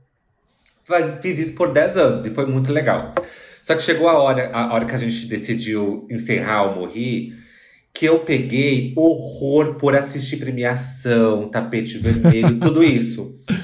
Faz- 0.84 1.18
Fiz 1.20 1.38
isso 1.40 1.54
por 1.54 1.72
10 1.72 1.96
anos 1.96 2.24
e 2.24 2.30
foi 2.30 2.46
muito 2.46 2.72
legal. 2.72 3.12
Só 3.60 3.74
que 3.74 3.82
chegou 3.82 4.08
a 4.08 4.18
hora, 4.18 4.50
a 4.52 4.72
hora 4.72 4.84
que 4.84 4.94
a 4.94 4.98
gente 4.98 5.26
decidiu 5.26 6.06
encerrar 6.10 6.62
o 6.64 6.76
Morri, 6.80 7.32
que 7.92 8.06
eu 8.06 8.20
peguei 8.20 8.94
horror 8.96 9.74
por 9.74 9.96
assistir 9.96 10.36
premiação, 10.38 11.48
tapete 11.48 11.98
vermelho, 11.98 12.58
tudo 12.60 12.82
isso. 12.84 13.36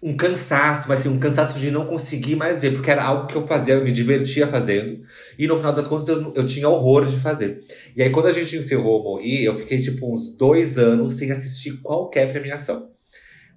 Um 0.00 0.16
cansaço, 0.16 0.88
mas 0.88 1.00
assim, 1.00 1.08
um 1.08 1.18
cansaço 1.18 1.58
de 1.58 1.72
não 1.72 1.86
conseguir 1.86 2.36
mais 2.36 2.60
ver, 2.62 2.72
porque 2.72 2.90
era 2.90 3.02
algo 3.02 3.26
que 3.26 3.34
eu 3.34 3.46
fazia, 3.48 3.74
eu 3.74 3.84
me 3.84 3.90
divertia 3.90 4.46
fazendo. 4.46 5.00
E 5.36 5.46
no 5.48 5.56
final 5.56 5.72
das 5.72 5.88
contas 5.88 6.06
eu, 6.06 6.32
eu 6.34 6.46
tinha 6.46 6.68
horror 6.68 7.04
de 7.04 7.16
fazer. 7.18 7.64
E 7.96 8.02
aí 8.02 8.10
quando 8.10 8.26
a 8.26 8.32
gente 8.32 8.54
encerrou 8.56 9.02
Morri, 9.02 9.44
eu 9.44 9.56
fiquei 9.56 9.80
tipo 9.80 10.14
uns 10.14 10.36
dois 10.36 10.78
anos 10.78 11.14
sem 11.14 11.32
assistir 11.32 11.80
qualquer 11.82 12.30
premiação. 12.30 12.90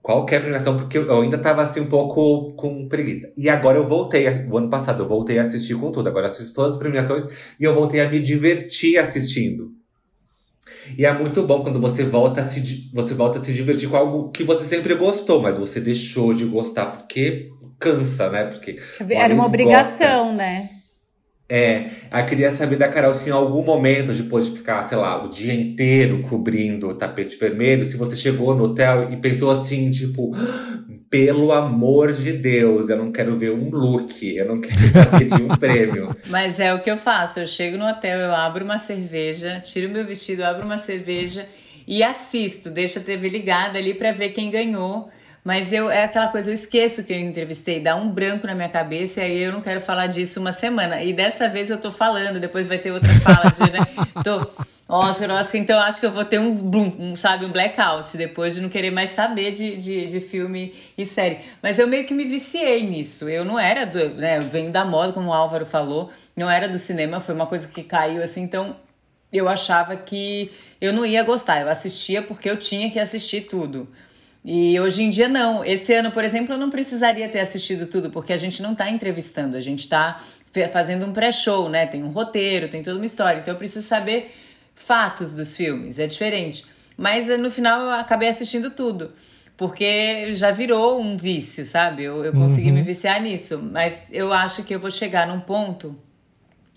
Qualquer 0.01 0.41
premiação, 0.41 0.77
porque 0.77 0.97
eu 0.97 1.21
ainda 1.21 1.37
tava 1.37 1.61
assim 1.61 1.81
um 1.81 1.85
pouco 1.85 2.53
com 2.53 2.87
preguiça. 2.87 3.31
E 3.37 3.47
agora 3.47 3.77
eu 3.77 3.87
voltei, 3.87 4.27
o 4.49 4.57
ano 4.57 4.69
passado 4.69 5.03
eu 5.03 5.07
voltei 5.07 5.37
a 5.37 5.43
assistir 5.43 5.75
com 5.75 5.91
tudo. 5.91 6.09
Agora 6.09 6.25
assisto 6.25 6.55
todas 6.55 6.71
as 6.73 6.79
premiações 6.79 7.23
e 7.59 7.63
eu 7.63 7.75
voltei 7.75 8.01
a 8.01 8.09
me 8.09 8.19
divertir 8.19 8.97
assistindo. 8.97 9.80
E 10.97 11.05
é 11.05 11.13
muito 11.13 11.43
bom 11.43 11.61
quando 11.61 11.79
você 11.79 12.03
volta 12.03 12.41
a 12.41 12.43
se, 12.43 12.89
você 12.93 13.13
volta 13.13 13.37
a 13.37 13.41
se 13.41 13.53
divertir 13.53 13.89
com 13.89 13.97
algo 13.97 14.31
que 14.31 14.43
você 14.43 14.63
sempre 14.63 14.93
gostou, 14.95 15.41
mas 15.41 15.57
você 15.57 15.79
deixou 15.79 16.33
de 16.33 16.45
gostar 16.45 16.87
porque 16.87 17.49
cansa, 17.79 18.29
né? 18.29 18.45
Porque 18.45 18.77
Era 19.09 19.33
uma 19.33 19.45
obrigação, 19.45 20.35
né? 20.35 20.69
É, 21.53 21.89
eu 22.13 22.25
queria 22.27 22.49
saber 22.49 22.77
da 22.77 22.87
Carol 22.87 23.13
se 23.13 23.27
em 23.27 23.33
algum 23.33 23.61
momento, 23.61 24.13
depois 24.13 24.45
de 24.45 24.57
ficar, 24.57 24.81
sei 24.83 24.97
lá, 24.97 25.21
o 25.21 25.27
dia 25.27 25.53
inteiro 25.53 26.23
cobrindo 26.23 26.87
o 26.87 26.93
tapete 26.93 27.35
vermelho, 27.35 27.83
se 27.83 27.97
você 27.97 28.15
chegou 28.15 28.55
no 28.55 28.63
hotel 28.63 29.11
e 29.11 29.17
pensou 29.17 29.51
assim, 29.51 29.91
tipo, 29.91 30.31
pelo 31.11 31.51
amor 31.51 32.13
de 32.13 32.31
Deus, 32.31 32.89
eu 32.89 32.95
não 32.95 33.11
quero 33.11 33.37
ver 33.37 33.51
um 33.51 33.69
look, 33.69 34.25
eu 34.33 34.45
não 34.45 34.61
quero 34.61 34.87
saber 34.93 35.25
de 35.25 35.43
um 35.43 35.49
prêmio. 35.59 36.15
Mas 36.27 36.57
é 36.57 36.73
o 36.73 36.79
que 36.79 36.89
eu 36.89 36.97
faço. 36.97 37.41
Eu 37.41 37.45
chego 37.45 37.77
no 37.77 37.85
hotel, 37.85 38.17
eu 38.17 38.33
abro 38.33 38.63
uma 38.63 38.79
cerveja, 38.79 39.59
tiro 39.59 39.89
meu 39.89 40.05
vestido, 40.05 40.41
abro 40.41 40.65
uma 40.65 40.77
cerveja 40.77 41.45
e 41.85 42.01
assisto, 42.01 42.69
deixo 42.69 42.99
a 42.99 43.01
TV 43.01 43.27
ligada 43.27 43.77
ali 43.77 43.93
para 43.93 44.13
ver 44.13 44.29
quem 44.29 44.49
ganhou. 44.49 45.09
Mas 45.43 45.73
eu 45.73 45.91
é 45.91 46.03
aquela 46.03 46.29
coisa, 46.29 46.49
eu 46.49 46.53
esqueço 46.53 47.03
que 47.03 47.11
eu 47.11 47.19
entrevistei, 47.19 47.81
dá 47.81 47.95
um 47.95 48.09
branco 48.09 48.47
na 48.47 48.55
minha 48.55 48.69
cabeça 48.69 49.19
e 49.19 49.23
aí 49.23 49.37
eu 49.39 49.51
não 49.51 49.59
quero 49.59 49.81
falar 49.81 50.07
disso 50.07 50.39
uma 50.39 50.53
semana. 50.53 51.03
E 51.03 51.11
dessa 51.11 51.49
vez 51.49 51.69
eu 51.69 51.77
tô 51.77 51.91
falando, 51.91 52.39
depois 52.39 52.67
vai 52.67 52.77
ter 52.77 52.91
outra 52.91 53.11
fala 53.19 53.51
de, 53.51 53.69
né? 53.69 53.79
Tô, 54.23 54.39
Oscar, 54.93 55.31
Oscar, 55.31 55.61
então 55.61 55.79
acho 55.79 56.01
que 56.01 56.05
eu 56.05 56.11
vou 56.11 56.25
ter 56.25 56.37
uns 56.37 56.61
um, 56.61 57.15
sabe, 57.15 57.45
um 57.45 57.49
blackout 57.49 58.17
depois 58.17 58.55
de 58.55 58.61
não 58.61 58.67
querer 58.67 58.91
mais 58.91 59.11
saber 59.11 59.51
de, 59.51 59.77
de, 59.77 60.07
de, 60.07 60.19
filme 60.19 60.73
e 60.97 61.05
série. 61.05 61.39
Mas 61.63 61.79
eu 61.79 61.87
meio 61.87 62.05
que 62.05 62.13
me 62.13 62.25
viciei 62.25 62.83
nisso. 62.83 63.29
Eu 63.29 63.45
não 63.45 63.57
era 63.57 63.85
do, 63.85 64.09
né, 64.15 64.37
eu 64.37 64.41
venho 64.41 64.69
da 64.69 64.83
moda, 64.83 65.13
como 65.13 65.29
o 65.29 65.33
Álvaro 65.33 65.65
falou, 65.65 66.11
não 66.35 66.49
era 66.49 66.67
do 66.67 66.77
cinema, 66.77 67.21
foi 67.21 67.33
uma 67.33 67.47
coisa 67.47 67.69
que 67.69 67.83
caiu 67.83 68.21
assim, 68.21 68.41
então 68.41 68.75
eu 69.31 69.47
achava 69.47 69.95
que 69.95 70.51
eu 70.81 70.91
não 70.91 71.05
ia 71.05 71.23
gostar. 71.23 71.61
Eu 71.61 71.69
assistia 71.69 72.21
porque 72.21 72.49
eu 72.49 72.57
tinha 72.57 72.91
que 72.91 72.99
assistir 72.99 73.47
tudo. 73.49 73.87
E 74.43 74.77
hoje 74.77 75.03
em 75.03 75.09
dia 75.09 75.29
não. 75.29 75.63
Esse 75.63 75.93
ano, 75.93 76.11
por 76.11 76.25
exemplo, 76.25 76.53
eu 76.53 76.57
não 76.57 76.69
precisaria 76.69 77.29
ter 77.29 77.39
assistido 77.39 77.85
tudo, 77.85 78.09
porque 78.09 78.33
a 78.33 78.37
gente 78.37 78.61
não 78.61 78.73
está 78.73 78.89
entrevistando, 78.89 79.55
a 79.55 79.61
gente 79.61 79.81
está 79.81 80.19
fazendo 80.73 81.05
um 81.05 81.13
pré-show, 81.13 81.69
né? 81.69 81.85
Tem 81.85 82.03
um 82.03 82.09
roteiro, 82.09 82.67
tem 82.67 82.83
toda 82.83 82.97
uma 82.97 83.05
história. 83.05 83.39
Então 83.39 83.53
eu 83.53 83.57
preciso 83.57 83.87
saber 83.87 84.33
fatos 84.81 85.33
dos 85.33 85.55
filmes, 85.55 85.99
é 85.99 86.07
diferente. 86.07 86.65
Mas 86.97 87.29
eh, 87.29 87.37
no 87.37 87.49
final 87.49 87.81
eu 87.81 87.91
acabei 87.91 88.29
assistindo 88.29 88.69
tudo. 88.71 89.13
Porque 89.57 90.33
já 90.33 90.51
virou 90.51 90.99
um 90.99 91.15
vício, 91.15 91.65
sabe? 91.65 92.03
Eu, 92.03 92.25
eu 92.25 92.33
consegui 92.33 92.69
uhum. 92.69 92.75
me 92.75 92.81
viciar 92.81 93.21
nisso. 93.21 93.59
Mas 93.71 94.07
eu 94.11 94.33
acho 94.33 94.63
que 94.63 94.73
eu 94.73 94.79
vou 94.79 94.89
chegar 94.89 95.27
num 95.27 95.39
ponto 95.39 95.95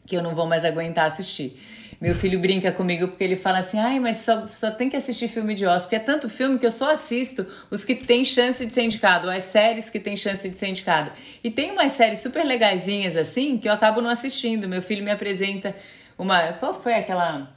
que 0.06 0.16
eu 0.16 0.22
não 0.22 0.34
vou 0.34 0.46
mais 0.46 0.64
aguentar 0.64 1.06
assistir. 1.06 1.58
Meu 2.00 2.14
filho 2.14 2.38
brinca 2.38 2.70
comigo 2.70 3.08
porque 3.08 3.24
ele 3.24 3.36
fala 3.36 3.60
assim: 3.60 3.78
ai, 3.78 3.98
mas 3.98 4.18
só, 4.18 4.46
só 4.46 4.70
tem 4.70 4.90
que 4.90 4.96
assistir 4.96 5.28
filme 5.28 5.54
de 5.54 5.64
Oscar. 5.64 5.82
Porque 5.82 5.96
é 5.96 5.98
tanto 5.98 6.28
filme 6.28 6.58
que 6.58 6.66
eu 6.66 6.70
só 6.70 6.92
assisto 6.92 7.46
os 7.70 7.84
que 7.84 7.94
têm 7.94 8.24
chance 8.24 8.64
de 8.66 8.72
ser 8.72 8.82
indicado, 8.82 9.30
as 9.30 9.44
séries 9.44 9.88
que 9.88 9.98
têm 9.98 10.16
chance 10.16 10.46
de 10.46 10.56
ser 10.56 10.68
indicado. 10.68 11.12
E 11.42 11.50
tem 11.50 11.70
umas 11.70 11.92
séries 11.92 12.18
super 12.18 12.44
legaisinhas 12.44 13.16
assim 13.16 13.56
que 13.56 13.68
eu 13.68 13.72
acabo 13.72 14.02
não 14.02 14.10
assistindo. 14.10 14.68
Meu 14.68 14.82
filho 14.82 15.02
me 15.02 15.10
apresenta 15.10 15.74
uma. 16.18 16.52
Qual 16.54 16.74
foi 16.78 16.94
aquela. 16.94 17.50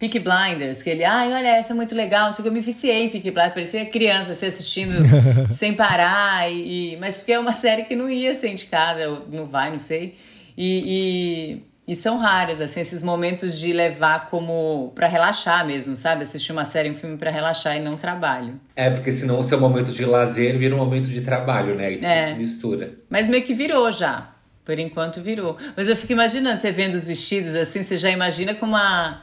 Peak 0.00 0.18
Blinders, 0.18 0.82
que 0.82 0.90
ele, 0.90 1.04
ai, 1.04 1.32
olha, 1.32 1.58
essa 1.58 1.72
é 1.72 1.76
muito 1.76 1.94
legal. 1.94 2.32
Eu 2.44 2.52
me 2.52 2.60
viciei 2.60 3.04
em 3.04 3.08
Peak 3.10 3.30
Blinders, 3.30 3.54
parecia 3.54 3.86
criança, 3.86 4.32
assim, 4.32 4.46
assistindo 4.46 4.94
sem 5.52 5.74
parar. 5.74 6.50
E, 6.50 6.94
e, 6.94 6.96
mas 6.96 7.18
porque 7.18 7.32
é 7.32 7.38
uma 7.38 7.52
série 7.52 7.84
que 7.84 7.94
não 7.94 8.10
ia 8.10 8.34
ser 8.34 8.48
indicada, 8.48 9.22
não 9.30 9.46
vai, 9.46 9.70
não 9.70 9.78
sei. 9.78 10.14
E, 10.56 11.58
e 11.58 11.70
e 11.90 11.96
são 11.96 12.18
raras, 12.18 12.60
assim, 12.60 12.80
esses 12.80 13.02
momentos 13.02 13.58
de 13.58 13.72
levar 13.72 14.30
como 14.30 14.92
para 14.94 15.08
relaxar 15.08 15.66
mesmo, 15.66 15.96
sabe? 15.96 16.22
Assistir 16.22 16.52
uma 16.52 16.64
série, 16.64 16.88
um 16.88 16.94
filme 16.94 17.16
para 17.16 17.32
relaxar 17.32 17.76
e 17.76 17.80
não 17.80 17.94
trabalho. 17.94 18.60
É, 18.76 18.88
porque 18.88 19.10
senão 19.10 19.40
o 19.40 19.42
seu 19.42 19.58
momento 19.58 19.90
de 19.90 20.04
lazer 20.04 20.56
vira 20.56 20.72
um 20.72 20.78
momento 20.78 21.08
de 21.08 21.20
trabalho, 21.20 21.74
né? 21.74 21.90
E 21.90 21.94
tudo 21.96 22.06
é. 22.06 22.28
se 22.28 22.34
mistura. 22.34 22.94
Mas 23.08 23.26
meio 23.26 23.42
que 23.42 23.52
virou 23.52 23.90
já. 23.90 24.30
Por 24.64 24.78
enquanto 24.78 25.20
virou. 25.20 25.56
Mas 25.76 25.88
eu 25.88 25.96
fico 25.96 26.12
imaginando, 26.12 26.60
você 26.60 26.70
vendo 26.70 26.94
os 26.94 27.02
vestidos 27.02 27.56
assim, 27.56 27.82
você 27.82 27.96
já 27.96 28.08
imagina 28.08 28.54
com 28.54 28.66
uma. 28.66 29.22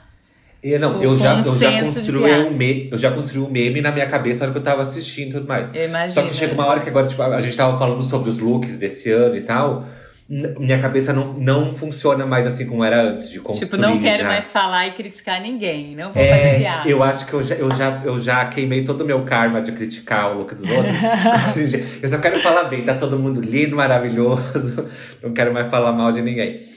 E, 0.64 0.78
não, 0.80 1.02
eu 1.02 1.18
já, 1.18 1.38
eu 1.38 1.56
já 1.56 1.82
construí 1.84 2.34
um 2.34 2.52
meme, 2.52 2.90
eu 2.92 2.98
já 2.98 3.12
construí 3.12 3.44
um 3.44 3.50
meme 3.50 3.80
na 3.80 3.92
minha 3.92 4.08
cabeça 4.08 4.40
na 4.40 4.46
hora 4.46 4.52
que 4.54 4.58
eu 4.60 4.64
tava 4.64 4.82
assistindo 4.82 5.30
e 5.30 5.34
tudo 5.34 5.48
mais. 5.48 5.70
Eu 5.74 5.86
imagino. 5.86 6.12
Só 6.12 6.24
que 6.24 6.36
chega 6.36 6.54
uma 6.54 6.66
hora 6.66 6.80
que 6.80 6.90
agora, 6.90 7.08
tipo, 7.08 7.22
a 7.22 7.40
gente 7.40 7.56
tava 7.56 7.78
falando 7.78 8.02
sobre 8.02 8.30
os 8.30 8.40
looks 8.40 8.78
desse 8.78 9.12
ano 9.12 9.36
e 9.36 9.42
tal 9.42 9.86
minha 10.30 10.82
cabeça 10.82 11.14
não, 11.14 11.34
não 11.34 11.74
funciona 11.74 12.26
mais 12.26 12.46
assim 12.46 12.66
como 12.66 12.84
era 12.84 13.02
antes 13.02 13.30
de 13.30 13.40
construir. 13.40 13.70
Tipo, 13.70 13.82
não 13.82 13.98
quero 13.98 14.24
já. 14.24 14.28
mais 14.28 14.52
falar 14.52 14.88
e 14.88 14.92
criticar 14.92 15.42
ninguém, 15.42 15.96
não 15.96 16.12
vou 16.12 16.22
é, 16.22 16.28
fazer 16.28 16.58
piada. 16.58 16.90
Eu 16.90 17.02
acho 17.02 17.26
que 17.26 17.34
eu 17.34 17.44
já, 17.44 17.56
eu, 17.56 17.72
já, 17.72 18.02
eu 18.04 18.20
já 18.20 18.46
queimei 18.46 18.84
todo 18.84 19.02
o 19.02 19.06
meu 19.06 19.24
karma 19.24 19.62
de 19.62 19.72
criticar 19.72 20.32
o 20.32 20.40
look 20.40 20.54
dos 20.54 20.70
outros. 20.70 20.96
eu 22.04 22.10
só 22.10 22.18
quero 22.18 22.42
falar 22.42 22.66
bem, 22.66 22.84
tá 22.84 22.96
todo 22.96 23.18
mundo 23.18 23.40
lindo, 23.40 23.78
maravilhoso. 23.78 24.86
Não 25.24 25.32
quero 25.32 25.54
mais 25.54 25.70
falar 25.72 25.94
mal 25.94 26.12
de 26.12 26.22
ninguém. 26.22 26.68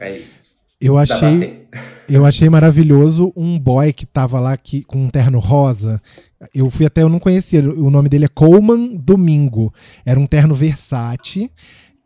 É 0.00 0.10
isso. 0.10 0.54
Eu 0.80 0.96
achei, 0.96 1.66
eu 2.08 2.24
achei 2.24 2.48
maravilhoso 2.48 3.32
um 3.36 3.58
boy 3.58 3.92
que 3.92 4.06
tava 4.06 4.40
lá 4.40 4.56
que, 4.56 4.82
com 4.84 5.04
um 5.04 5.08
terno 5.08 5.38
rosa. 5.38 6.00
Eu 6.54 6.70
fui 6.70 6.86
até, 6.86 7.02
eu 7.02 7.08
não 7.08 7.18
conhecia, 7.18 7.60
o 7.62 7.90
nome 7.90 8.08
dele 8.08 8.26
é 8.26 8.28
Coleman 8.28 8.96
Domingo. 8.96 9.72
Era 10.04 10.18
um 10.18 10.26
terno 10.26 10.54
Versace 10.54 11.50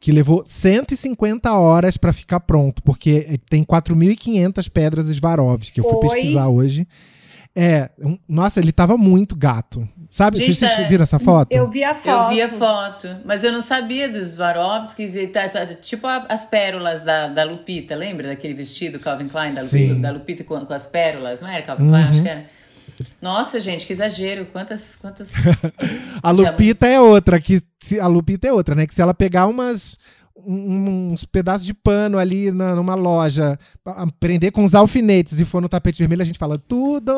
que 0.00 0.12
levou 0.12 0.44
150 0.46 1.52
horas 1.52 1.96
para 1.96 2.12
ficar 2.12 2.40
pronto, 2.40 2.82
porque 2.82 3.26
é, 3.28 3.36
tem 3.50 3.64
4.500 3.64 4.70
pedras 4.70 5.08
Swarovski, 5.08 5.74
que 5.74 5.80
eu 5.80 5.84
fui 5.84 5.94
Oi? 5.94 6.00
pesquisar 6.00 6.48
hoje. 6.48 6.86
É, 7.54 7.90
um, 8.00 8.16
nossa, 8.28 8.60
ele 8.60 8.70
tava 8.70 8.96
muito 8.96 9.34
gato. 9.34 9.88
Sabe, 10.08 10.40
Gente, 10.40 10.54
vocês 10.54 10.70
é, 10.72 10.84
viram 10.84 11.02
essa 11.02 11.18
foto? 11.18 11.54
Eu 11.54 11.68
vi 11.68 11.84
a 11.84 11.94
foto. 11.94 12.08
Eu 12.08 12.28
vi 12.30 12.40
a 12.40 12.48
foto, 12.48 13.16
mas 13.26 13.44
eu 13.44 13.52
não 13.52 13.60
sabia 13.60 14.08
dos 14.08 14.28
Swarovskis 14.28 15.14
e 15.14 15.26
tá, 15.26 15.46
tá, 15.48 15.66
tipo 15.66 16.06
as 16.06 16.46
pérolas 16.46 17.02
da, 17.02 17.28
da 17.28 17.44
Lupita, 17.44 17.94
lembra 17.94 18.28
daquele 18.28 18.54
vestido 18.54 18.98
Calvin 18.98 19.28
Klein 19.28 19.52
da, 19.52 19.62
Lupita, 19.62 19.94
da 19.96 20.10
Lupita 20.10 20.44
com, 20.44 20.64
com, 20.64 20.72
as 20.72 20.86
pérolas, 20.86 21.42
não 21.42 21.48
era 21.48 21.62
Calvin 21.62 21.84
uhum. 21.84 21.90
Klein? 21.90 22.04
Acho 22.04 22.22
que 22.22 22.28
era. 22.28 22.46
Nossa, 23.20 23.60
gente, 23.60 23.86
que 23.86 23.92
exagero. 23.92 24.46
Quantas. 24.46 24.96
quantas... 24.96 25.34
a 26.22 26.30
Lupita 26.30 26.86
é 26.86 26.98
outra, 26.98 27.38
que 27.38 27.62
a 28.00 28.06
Lupita 28.06 28.48
é 28.48 28.52
outra, 28.52 28.74
né? 28.74 28.86
Que 28.86 28.94
se 28.94 29.02
ela 29.02 29.12
pegar 29.12 29.46
umas 29.46 29.98
uns 30.46 31.24
pedaços 31.24 31.66
de 31.66 31.74
pano 31.74 32.16
ali 32.16 32.50
na, 32.52 32.74
numa 32.74 32.94
loja, 32.94 33.58
prender 34.20 34.52
com 34.52 34.64
os 34.64 34.74
alfinetes 34.74 35.38
e 35.38 35.44
for 35.44 35.60
no 35.60 35.68
tapete 35.68 35.98
vermelho, 35.98 36.22
a 36.22 36.24
gente 36.24 36.38
fala 36.38 36.56
tudo. 36.56 37.12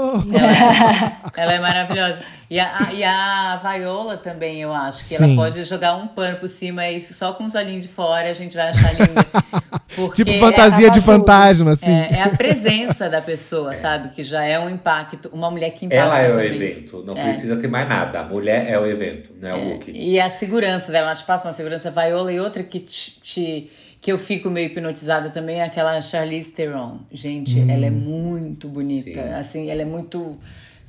É, 1.35 1.43
ela 1.43 1.53
é 1.53 1.61
maravilhosa. 1.61 2.23
E 2.51 2.59
a, 2.59 2.93
e 2.93 3.05
a 3.05 3.57
Viola 3.63 4.17
também, 4.17 4.61
eu 4.61 4.73
acho, 4.73 4.99
que 4.99 5.17
Sim. 5.17 5.25
ela 5.25 5.37
pode 5.37 5.65
jogar 5.65 5.95
um 5.95 6.09
pano 6.09 6.37
por 6.39 6.49
cima 6.49 6.89
e 6.91 7.01
só 7.01 7.33
com 7.33 7.45
os 7.45 7.55
olhinhos 7.55 7.87
de 7.87 7.93
fora 7.93 8.29
a 8.29 8.33
gente 8.33 8.57
vai 8.57 8.71
achar 8.71 8.93
linda. 8.93 9.25
tipo 10.13 10.33
fantasia 10.41 10.89
é 10.89 10.91
de 10.91 11.01
fantasma, 11.01 11.75
assim. 11.75 11.87
É, 11.87 12.15
é, 12.15 12.23
a 12.23 12.31
presença 12.31 13.09
da 13.09 13.23
pessoa, 13.23 13.73
sabe? 13.77 14.09
Que 14.09 14.25
já 14.25 14.45
é 14.45 14.59
um 14.59 14.69
impacto. 14.69 15.31
Uma 15.33 15.49
mulher 15.49 15.71
que 15.71 15.87
impacta. 15.87 16.05
Ela 16.05 16.19
é 16.19 16.29
também. 16.29 16.51
o 16.51 16.55
evento, 16.55 17.05
não 17.07 17.15
é. 17.15 17.23
precisa 17.23 17.57
ter 17.57 17.69
mais 17.69 17.89
nada. 17.89 18.19
A 18.19 18.25
mulher 18.25 18.69
é 18.69 18.77
o 18.77 18.85
evento, 18.85 19.31
não 19.41 19.49
é, 19.49 19.55
o 19.55 19.69
look. 19.75 19.93
E 19.95 20.19
a 20.19 20.29
segurança 20.29 20.91
dela, 20.91 21.07
ela 21.07 21.15
te 21.15 21.23
passa 21.23 21.47
uma 21.47 21.53
segurança 21.53 21.89
Viola 21.89 22.33
e 22.33 22.41
outra 22.41 22.65
que 22.65 22.81
te, 22.81 23.21
te 23.21 23.71
que 24.01 24.11
eu 24.11 24.19
fico 24.19 24.51
meio 24.51 24.67
hipnotizada 24.67 25.29
também 25.29 25.61
é 25.61 25.65
aquela 25.65 26.01
Charlize 26.03 26.51
Theron. 26.51 26.99
Gente, 27.13 27.61
hum, 27.61 27.71
ela 27.71 27.87
é 27.87 27.91
muito 27.91 28.67
bonita. 28.67 29.23
Sim. 29.23 29.35
Assim, 29.35 29.71
ela 29.71 29.83
é 29.83 29.85
muito 29.85 30.37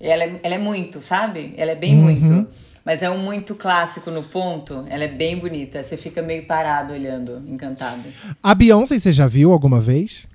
ela 0.02 0.24
é, 0.24 0.40
ela 0.44 0.56
é 0.56 0.58
muito, 0.58 1.02
sabe? 1.02 1.54
Ela 1.58 1.72
é 1.72 1.76
bem 1.76 1.96
uhum. 1.96 2.02
muito. 2.02 2.48
Mas 2.84 3.04
é 3.04 3.10
um 3.10 3.20
muito 3.20 3.54
clássico 3.54 4.10
no 4.10 4.24
ponto. 4.24 4.86
Ela 4.90 5.04
é 5.04 5.08
bem 5.08 5.38
bonita. 5.38 5.84
Você 5.84 5.96
fica 5.96 6.22
meio 6.22 6.46
parado 6.46 6.94
olhando, 6.94 7.44
encantado. 7.48 8.04
A 8.42 8.56
Beyoncé, 8.56 9.00
você 9.00 9.12
já 9.12 9.28
viu 9.28 9.52
alguma 9.52 9.80
vez? 9.80 10.28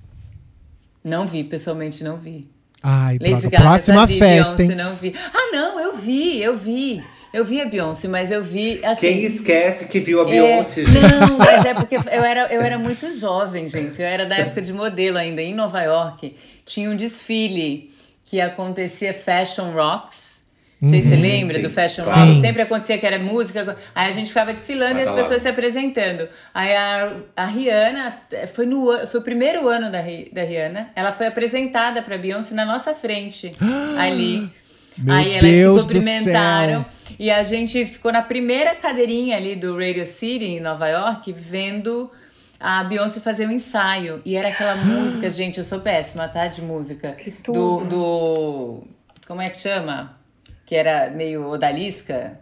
Não 1.03 1.27
vi, 1.27 1.43
pessoalmente 1.43 2.05
não 2.05 2.17
vi. 2.17 2.49
Ai, 2.83 3.19
Lady 3.21 3.49
Gaga, 3.49 3.57
próxima 3.57 4.07
vi, 4.07 4.19
festa, 4.19 4.55
Beyoncé, 4.55 4.75
não 4.77 4.95
vi. 4.95 5.13
Ah, 5.35 5.51
não, 5.53 5.81
eu 5.81 5.97
vi, 5.97 6.41
eu 6.41 6.57
vi. 6.57 7.03
Eu 7.33 7.45
vi 7.45 7.61
a 7.61 7.67
Beyoncé, 7.67 8.07
mas 8.07 8.31
eu 8.31 8.43
vi 8.43 8.81
assim. 8.85 9.01
Quem 9.01 9.25
esquece 9.25 9.87
que 9.87 9.99
viu 9.99 10.21
a 10.21 10.25
Beyoncé? 10.25 10.83
É, 10.83 11.27
não, 11.27 11.37
mas 11.39 11.65
é 11.65 11.75
porque 11.75 11.97
eu 11.97 12.25
era, 12.25 12.53
eu 12.53 12.63
era 12.63 12.79
muito 12.79 13.11
jovem, 13.11 13.67
gente. 13.67 14.01
Eu 14.01 14.07
era 14.07 14.25
da 14.25 14.37
época 14.37 14.63
de 14.63 14.73
modelo 14.73 15.19
ainda, 15.19 15.43
em 15.43 15.53
Nova 15.53 15.83
York. 15.83 16.35
Tinha 16.65 16.89
um 16.89 16.97
desfile 16.97 17.91
que 18.27 18.41
acontecia 18.41 19.15
Fashion 19.15 19.71
Rocks. 19.71 20.45
Não 20.79 20.91
sei 20.91 21.01
se 21.01 21.09
você 21.09 21.15
uhum. 21.15 21.23
lembra 21.23 21.57
sim, 21.57 21.63
do 21.63 21.71
Fashion 21.71 22.05
claro. 22.05 22.21
Rocks. 22.21 22.41
Sempre 22.41 22.63
acontecia 22.63 22.99
que 22.99 23.07
era 23.07 23.19
música. 23.19 23.77
Aí 23.95 24.09
a 24.09 24.11
gente 24.11 24.29
ficava 24.29 24.53
desfilando 24.53 24.95
Vai 24.95 25.05
e 25.05 25.09
as 25.09 25.11
pessoas 25.11 25.39
lá. 25.39 25.39
se 25.39 25.49
apresentando. 25.49 26.29
Aí 26.53 26.77
a, 26.77 27.17
a 27.35 27.47
Rihanna, 27.47 28.19
foi, 28.53 28.67
no, 28.67 29.07
foi 29.07 29.21
o 29.21 29.23
primeiro 29.23 29.67
ano 29.69 29.91
da, 29.91 30.01
da 30.33 30.43
Rihanna. 30.43 30.91
Ela 30.95 31.13
foi 31.13 31.27
apresentada 31.27 32.03
para 32.03 32.19
Beyoncé 32.19 32.55
na 32.55 32.67
nossa 32.67 32.93
frente, 32.93 33.57
ali. 33.99 34.51
Meu 34.99 35.15
Aí 35.15 35.33
elas 35.33 35.43
Deus 35.43 35.83
se 35.83 35.89
cumprimentaram. 35.89 36.85
E 37.19 37.31
a 37.31 37.43
gente 37.43 37.87
ficou 37.87 38.13
na 38.13 38.23
primeira 38.23 38.75
cadeirinha 38.75 39.37
ali 39.37 39.55
do 39.55 39.79
Radio 39.79 40.05
City, 40.05 40.45
em 40.45 40.61
Nova 40.61 40.89
York, 40.89 41.33
vendo 41.33 42.11
a 42.59 42.83
Beyoncé 42.85 43.21
fazer 43.21 43.47
um 43.47 43.53
ensaio. 43.53 44.21
E 44.25 44.37
era 44.37 44.49
aquela 44.49 44.75
música, 44.85 45.31
gente, 45.31 45.59
eu 45.59 45.65
sou 45.65 45.81
péssima, 45.81 46.29
tá? 46.29 46.47
De 46.47 46.63
música. 46.63 47.13
Que 47.13 47.31
tudo. 47.31 47.79
Do, 47.79 47.85
do. 47.85 48.85
Como 49.27 49.41
é 49.41 49.51
que 49.51 49.59
chama? 49.59 50.17
Que 50.65 50.75
era 50.75 51.11
meio 51.11 51.49
odalisca. 51.49 52.41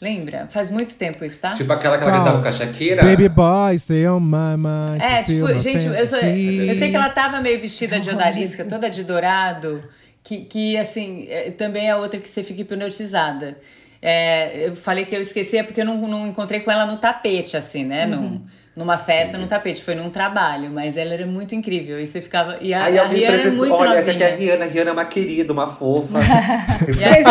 Lembra? 0.00 0.46
Faz 0.50 0.70
muito 0.70 0.94
tempo 0.96 1.24
isso, 1.24 1.40
tá? 1.40 1.54
Tipo 1.54 1.72
aquela 1.72 1.96
que 1.96 2.04
ela 2.04 2.12
cantava 2.12 2.42
com 2.42 2.48
a 2.48 2.52
Shakira. 2.52 3.02
Baby 3.02 3.30
boy, 3.30 3.78
stay 3.78 4.06
on 4.06 4.20
my 4.20 4.56
mind. 4.56 5.00
É, 5.00 5.22
tipo, 5.22 5.58
gente, 5.58 5.86
eu, 5.86 6.06
sou, 6.06 6.18
eu, 6.18 6.74
sei 6.74 6.90
que 6.90 6.96
ela 6.96 7.08
tava 7.08 7.40
meio 7.40 7.58
vestida 7.58 7.98
de 7.98 8.10
odalisca, 8.10 8.64
toda 8.64 8.90
de 8.90 9.02
dourado. 9.04 9.82
Que, 10.22 10.44
que 10.44 10.76
assim, 10.76 11.26
é, 11.30 11.50
também 11.50 11.88
é 11.88 11.96
outra 11.96 12.20
que 12.20 12.28
você 12.28 12.42
fica 12.42 12.60
hipnotizada. 12.60 13.56
É, 14.02 14.68
eu 14.68 14.76
falei 14.76 15.06
que 15.06 15.16
eu 15.16 15.20
esqueci 15.20 15.56
é 15.56 15.62
porque 15.62 15.80
eu 15.80 15.84
não, 15.86 15.96
não 16.06 16.28
encontrei 16.28 16.60
com 16.60 16.70
ela 16.70 16.84
no 16.84 16.98
tapete, 16.98 17.56
assim, 17.56 17.84
né? 17.84 18.06
Uhum. 18.06 18.42
Numa 18.76 18.98
festa, 18.98 19.38
num 19.38 19.46
tapete, 19.46 19.82
foi 19.82 19.94
num 19.94 20.10
trabalho, 20.10 20.70
mas 20.70 20.98
ela 20.98 21.14
era 21.14 21.24
muito 21.24 21.54
incrível. 21.54 21.98
E 21.98 22.06
você 22.06 22.20
ficava. 22.20 22.58
E 22.60 22.74
a, 22.74 22.84
Aí 22.84 22.98
a 22.98 23.04
Rihanna 23.04 23.42
é 23.42 23.50
muito 23.50 23.72
olha, 23.72 23.96
essa 23.96 24.10
aqui 24.10 24.22
é 24.22 24.26
a 24.26 24.30
novinha. 24.30 24.52
Rihanna. 24.52 24.64
A 24.64 24.68
Rihanna 24.68 24.90
é 24.90 24.92
uma 24.92 25.04
querida, 25.06 25.52
uma 25.52 25.66
fofa. 25.66 26.18
Vocês 26.86 27.24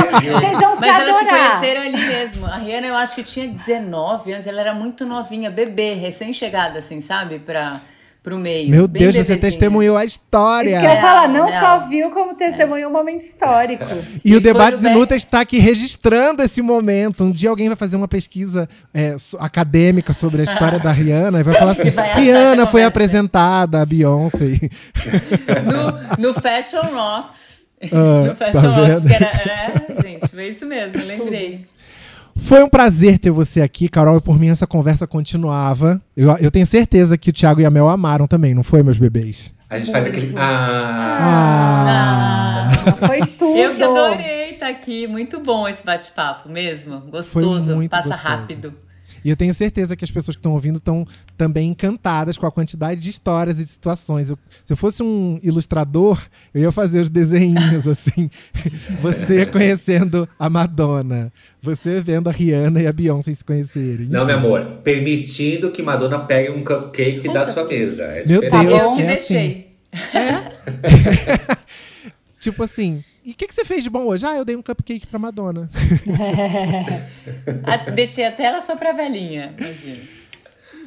vão, 0.60 0.74
se 0.76 0.82
Mas 0.82 1.02
elas 1.02 1.16
se 1.18 1.22
adorar. 1.28 1.50
conheceram 1.52 1.82
ali 1.84 1.98
mesmo. 2.08 2.46
A 2.48 2.58
Rihanna, 2.58 2.88
eu 2.88 2.96
acho 2.96 3.14
que 3.16 3.24
tinha 3.24 3.48
19 3.48 4.34
anos, 4.34 4.48
ela 4.48 4.60
era 4.60 4.74
muito 4.74 5.06
novinha, 5.06 5.52
bebê, 5.52 5.94
recém-chegada, 5.94 6.80
assim, 6.80 7.00
sabe? 7.00 7.38
Pra, 7.38 7.82
pro 8.26 8.38
meio. 8.38 8.70
Meu 8.70 8.88
Bem 8.88 9.04
Deus, 9.04 9.14
você 9.16 9.22
bebezinha. 9.22 9.52
testemunhou 9.52 9.96
a 9.96 10.04
história. 10.04 10.72
Isso 10.72 10.80
que 10.80 10.86
eu 10.86 10.90
ia 10.92 11.00
falar, 11.02 11.28
não 11.30 11.46
Real, 11.48 11.60
só 11.80 11.88
viu 11.88 12.10
como 12.10 12.34
testemunhou 12.36 12.90
um 12.90 12.94
momento 12.94 13.22
histórico. 13.22 13.86
E, 14.24 14.32
E 14.32 14.36
o 14.36 14.42
Debates 14.42 14.82
Be- 14.82 14.90
Inúteis 14.90 15.22
está 15.24 15.40
aqui 15.42 15.60
registrando 15.60 16.42
esse 16.44 16.62
momento. 16.62 17.24
Um 17.24 17.32
dia 17.32 17.50
alguém 17.52 17.68
vai 17.68 17.78
fazer 17.78 17.96
uma 17.96 18.08
pesquisa 18.08 18.68
é, 18.94 19.16
acadêmica 19.40 20.12
sobre 20.12 20.42
a 20.42 20.44
história 20.46 20.80
da 20.80 20.92
Rihanna 20.92 21.40
e 21.40 21.44
vai 21.44 21.58
falar 21.58 21.72
assim: 21.74 21.88
E 21.88 21.92
vai 21.92 22.16
Rihanna 22.20 22.66
foi 22.68 22.84
apresentada 22.84 23.82
a 23.82 23.86
Beyoncé. 23.86 24.60
No, 26.18 26.30
no 26.30 26.34
Fashion 26.34 26.82
Rocks. 26.94 27.66
Ah, 27.92 28.28
no 28.30 28.36
Fashion 28.36 28.62
tá 28.62 28.88
Rocks, 28.88 29.06
que 29.06 29.14
era. 29.14 29.26
É, 29.26 30.02
gente, 30.02 30.28
foi 30.28 30.48
isso 30.50 30.66
mesmo, 30.66 31.00
eu 31.02 31.06
lembrei. 31.08 31.66
Foi 32.38 32.64
um 32.64 32.70
prazer 32.70 33.18
ter 33.18 33.32
você 33.32 33.62
aqui, 33.62 33.88
Carol, 33.88 34.18
e 34.18 34.22
por 34.22 34.38
mim 34.40 34.50
essa 34.50 34.68
conversa 34.68 35.08
continuava. 35.08 36.02
Eu, 36.16 36.30
eu 36.38 36.52
tenho 36.52 36.66
certeza 36.66 37.18
que 37.18 37.30
o 37.30 37.34
Thiago 37.34 37.62
e 37.62 37.66
a 37.66 37.70
Mel 37.70 37.90
amaram 37.90 38.28
também, 38.28 38.54
não 38.54 38.64
foi, 38.64 38.84
meus 38.84 38.98
bebês? 38.98 39.54
A 39.70 39.80
gente 39.80 39.92
faz 39.92 40.06
aquele. 40.06 40.34
Ah! 40.38 41.18
Ah! 42.70 43.08
Foi 43.08 43.20
tudo. 43.38 43.58
Eu 43.58 43.76
que 43.76 43.84
adorei 43.84 44.52
estar 44.52 44.70
aqui. 44.70 45.08
Muito 45.08 45.40
bom 45.40 45.68
esse 45.68 45.84
bate-papo 45.84 46.50
mesmo. 46.50 47.00
Gostoso, 47.10 47.76
muito 47.76 47.90
passa 47.90 48.10
gostoso. 48.10 48.28
rápido. 48.28 48.74
E 49.26 49.30
eu 49.32 49.36
tenho 49.36 49.52
certeza 49.56 49.96
que 49.96 50.06
as 50.06 50.12
pessoas 50.12 50.36
que 50.36 50.40
estão 50.40 50.54
ouvindo 50.54 50.78
estão 50.78 51.04
também 51.36 51.72
encantadas 51.72 52.38
com 52.38 52.46
a 52.46 52.52
quantidade 52.52 53.02
de 53.02 53.10
histórias 53.10 53.60
e 53.60 53.64
de 53.64 53.70
situações. 53.72 54.30
Eu- 54.30 54.38
se 54.64 54.72
eu 54.72 54.78
fosse 54.78 55.02
um 55.02 55.40
ilustrador, 55.42 56.22
eu 56.54 56.62
ia 56.62 56.72
fazer 56.72 57.00
os 57.02 57.10
desenhinhos 57.10 57.88
assim. 57.90 58.30
Você 59.02 59.48
conhecendo 59.48 60.30
a 60.38 60.48
Madonna. 60.48 61.34
Você 61.60 62.00
vendo 62.02 62.30
a 62.30 62.32
Rihanna 62.32 62.84
e 62.84 62.86
a 62.88 62.94
Beyoncé 62.94 63.34
se 63.34 63.44
conhecerem. 63.44 64.06
Não, 64.08 64.24
meu 64.26 64.38
amor. 64.38 64.64
Permitindo 64.84 65.72
que 65.72 65.82
Madonna 65.82 66.20
pegue 66.20 66.52
um 66.52 66.64
cupcake 66.64 67.28
da 67.34 67.52
sua 67.52 67.64
mesa. 67.66 68.04
É 68.04 68.26
Meu 68.28 68.42
diferente. 68.42 68.68
Deus. 68.68 68.84
Eu 68.84 68.96
que 68.96 69.02
é 69.02 69.06
deixei. 69.08 69.68
Tipo 72.40 72.64
assim, 72.64 73.04
e 73.26 73.32
o 73.32 73.36
que, 73.36 73.48
que 73.48 73.54
você 73.56 73.66
fez 73.66 73.84
de 73.84 73.90
bom 73.90 74.06
hoje? 74.06 74.26
Ah, 74.26 74.36
eu 74.36 74.46
dei 74.46 74.56
um 74.56 74.62
cupcake 74.62 75.08
pra 75.08 75.20
Madonna. 75.20 75.70
Ah, 77.64 77.90
deixei 77.92 78.26
a 78.26 78.32
tela 78.32 78.62
só 78.62 78.76
pra 78.76 78.92
velhinha, 78.94 79.54
imagina. 79.58 80.04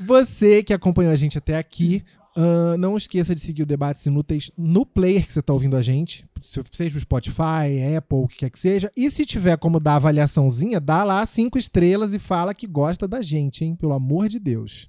Você 0.04 0.62
que 0.62 0.72
acompanhou 0.72 1.12
a 1.12 1.16
gente 1.16 1.36
até 1.36 1.56
aqui, 1.56 2.04
ahn, 2.36 2.76
não 2.78 2.96
esqueça 2.96 3.34
de 3.34 3.40
seguir 3.40 3.62
o 3.62 3.66
Debates 3.66 4.06
Inúteis 4.06 4.50
no 4.56 4.86
player 4.86 5.26
que 5.26 5.32
você 5.32 5.40
está 5.40 5.52
ouvindo 5.52 5.76
a 5.76 5.82
gente, 5.82 6.24
se- 6.40 6.62
seja 6.72 6.96
o 6.96 7.00
Spotify, 7.00 7.94
Apple, 7.96 8.18
o 8.18 8.28
que 8.28 8.36
quer 8.38 8.50
que 8.50 8.58
seja. 8.58 8.92
E 8.96 9.10
se 9.10 9.26
tiver 9.26 9.56
como 9.58 9.80
dar 9.80 9.96
avaliaçãozinha, 9.96 10.78
dá 10.80 11.02
lá 11.02 11.24
cinco 11.26 11.58
estrelas 11.58 12.14
e 12.14 12.18
fala 12.18 12.54
que 12.54 12.66
gosta 12.66 13.08
da 13.08 13.20
gente, 13.20 13.64
hein? 13.64 13.74
Pelo 13.74 13.92
amor 13.94 14.28
de 14.28 14.38
Deus. 14.38 14.88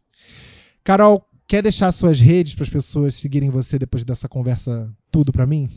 Carol, 0.84 1.26
quer 1.47 1.63
deixar 1.63 1.91
suas 1.91 2.19
redes 2.19 2.53
para 2.53 2.63
as 2.63 2.69
pessoas 2.69 3.15
seguirem 3.15 3.49
você 3.49 3.80
depois 3.80 4.05
dessa 4.05 4.30
conversa 4.30 4.91
tudo 5.11 5.31
para 5.31 5.45
mim? 5.47 5.69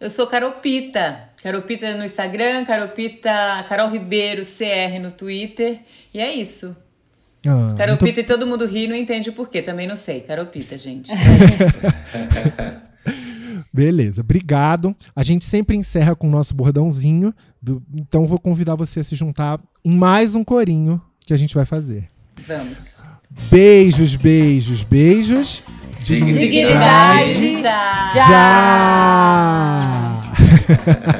Eu 0.00 0.08
sou 0.08 0.26
Caropita. 0.26 1.28
Caropita 1.42 1.94
no 1.96 2.04
Instagram, 2.04 2.64
Caropita, 2.64 3.30
Carol 3.68 3.90
Ribeiro, 3.90 4.42
CR 4.42 4.98
no 5.00 5.10
Twitter. 5.10 5.80
E 6.12 6.18
é 6.20 6.32
isso. 6.34 6.76
Ah, 7.46 7.50
muito 7.54 7.76
Caropita 7.78 8.20
e 8.20 8.24
todo 8.24 8.46
mundo 8.46 8.66
ri 8.66 8.86
não 8.88 8.94
entende 8.96 9.28
o 9.30 9.32
porquê. 9.32 9.60
Também 9.62 9.86
não 9.86 9.96
sei. 9.96 10.20
Caropita, 10.20 10.76
gente. 10.78 11.10
Beleza, 13.72 14.20
obrigado. 14.22 14.94
A 15.14 15.22
gente 15.22 15.44
sempre 15.44 15.76
encerra 15.76 16.14
com 16.16 16.26
o 16.26 16.30
nosso 16.30 16.54
bordãozinho, 16.54 17.32
do- 17.62 17.82
então 17.94 18.26
vou 18.26 18.38
convidar 18.38 18.74
você 18.74 19.00
a 19.00 19.04
se 19.04 19.14
juntar 19.14 19.60
em 19.84 19.96
mais 19.96 20.34
um 20.34 20.42
corinho 20.42 21.00
que 21.24 21.32
a 21.32 21.36
gente 21.36 21.54
vai 21.54 21.64
fazer. 21.64 22.08
Vamos. 22.46 23.02
Beijos, 23.50 24.16
beijos, 24.16 24.82
beijos. 24.82 25.62
Dignidade. 26.04 26.38
Dignidade. 26.38 27.62
Já. 27.62 28.26
Já! 28.28 29.80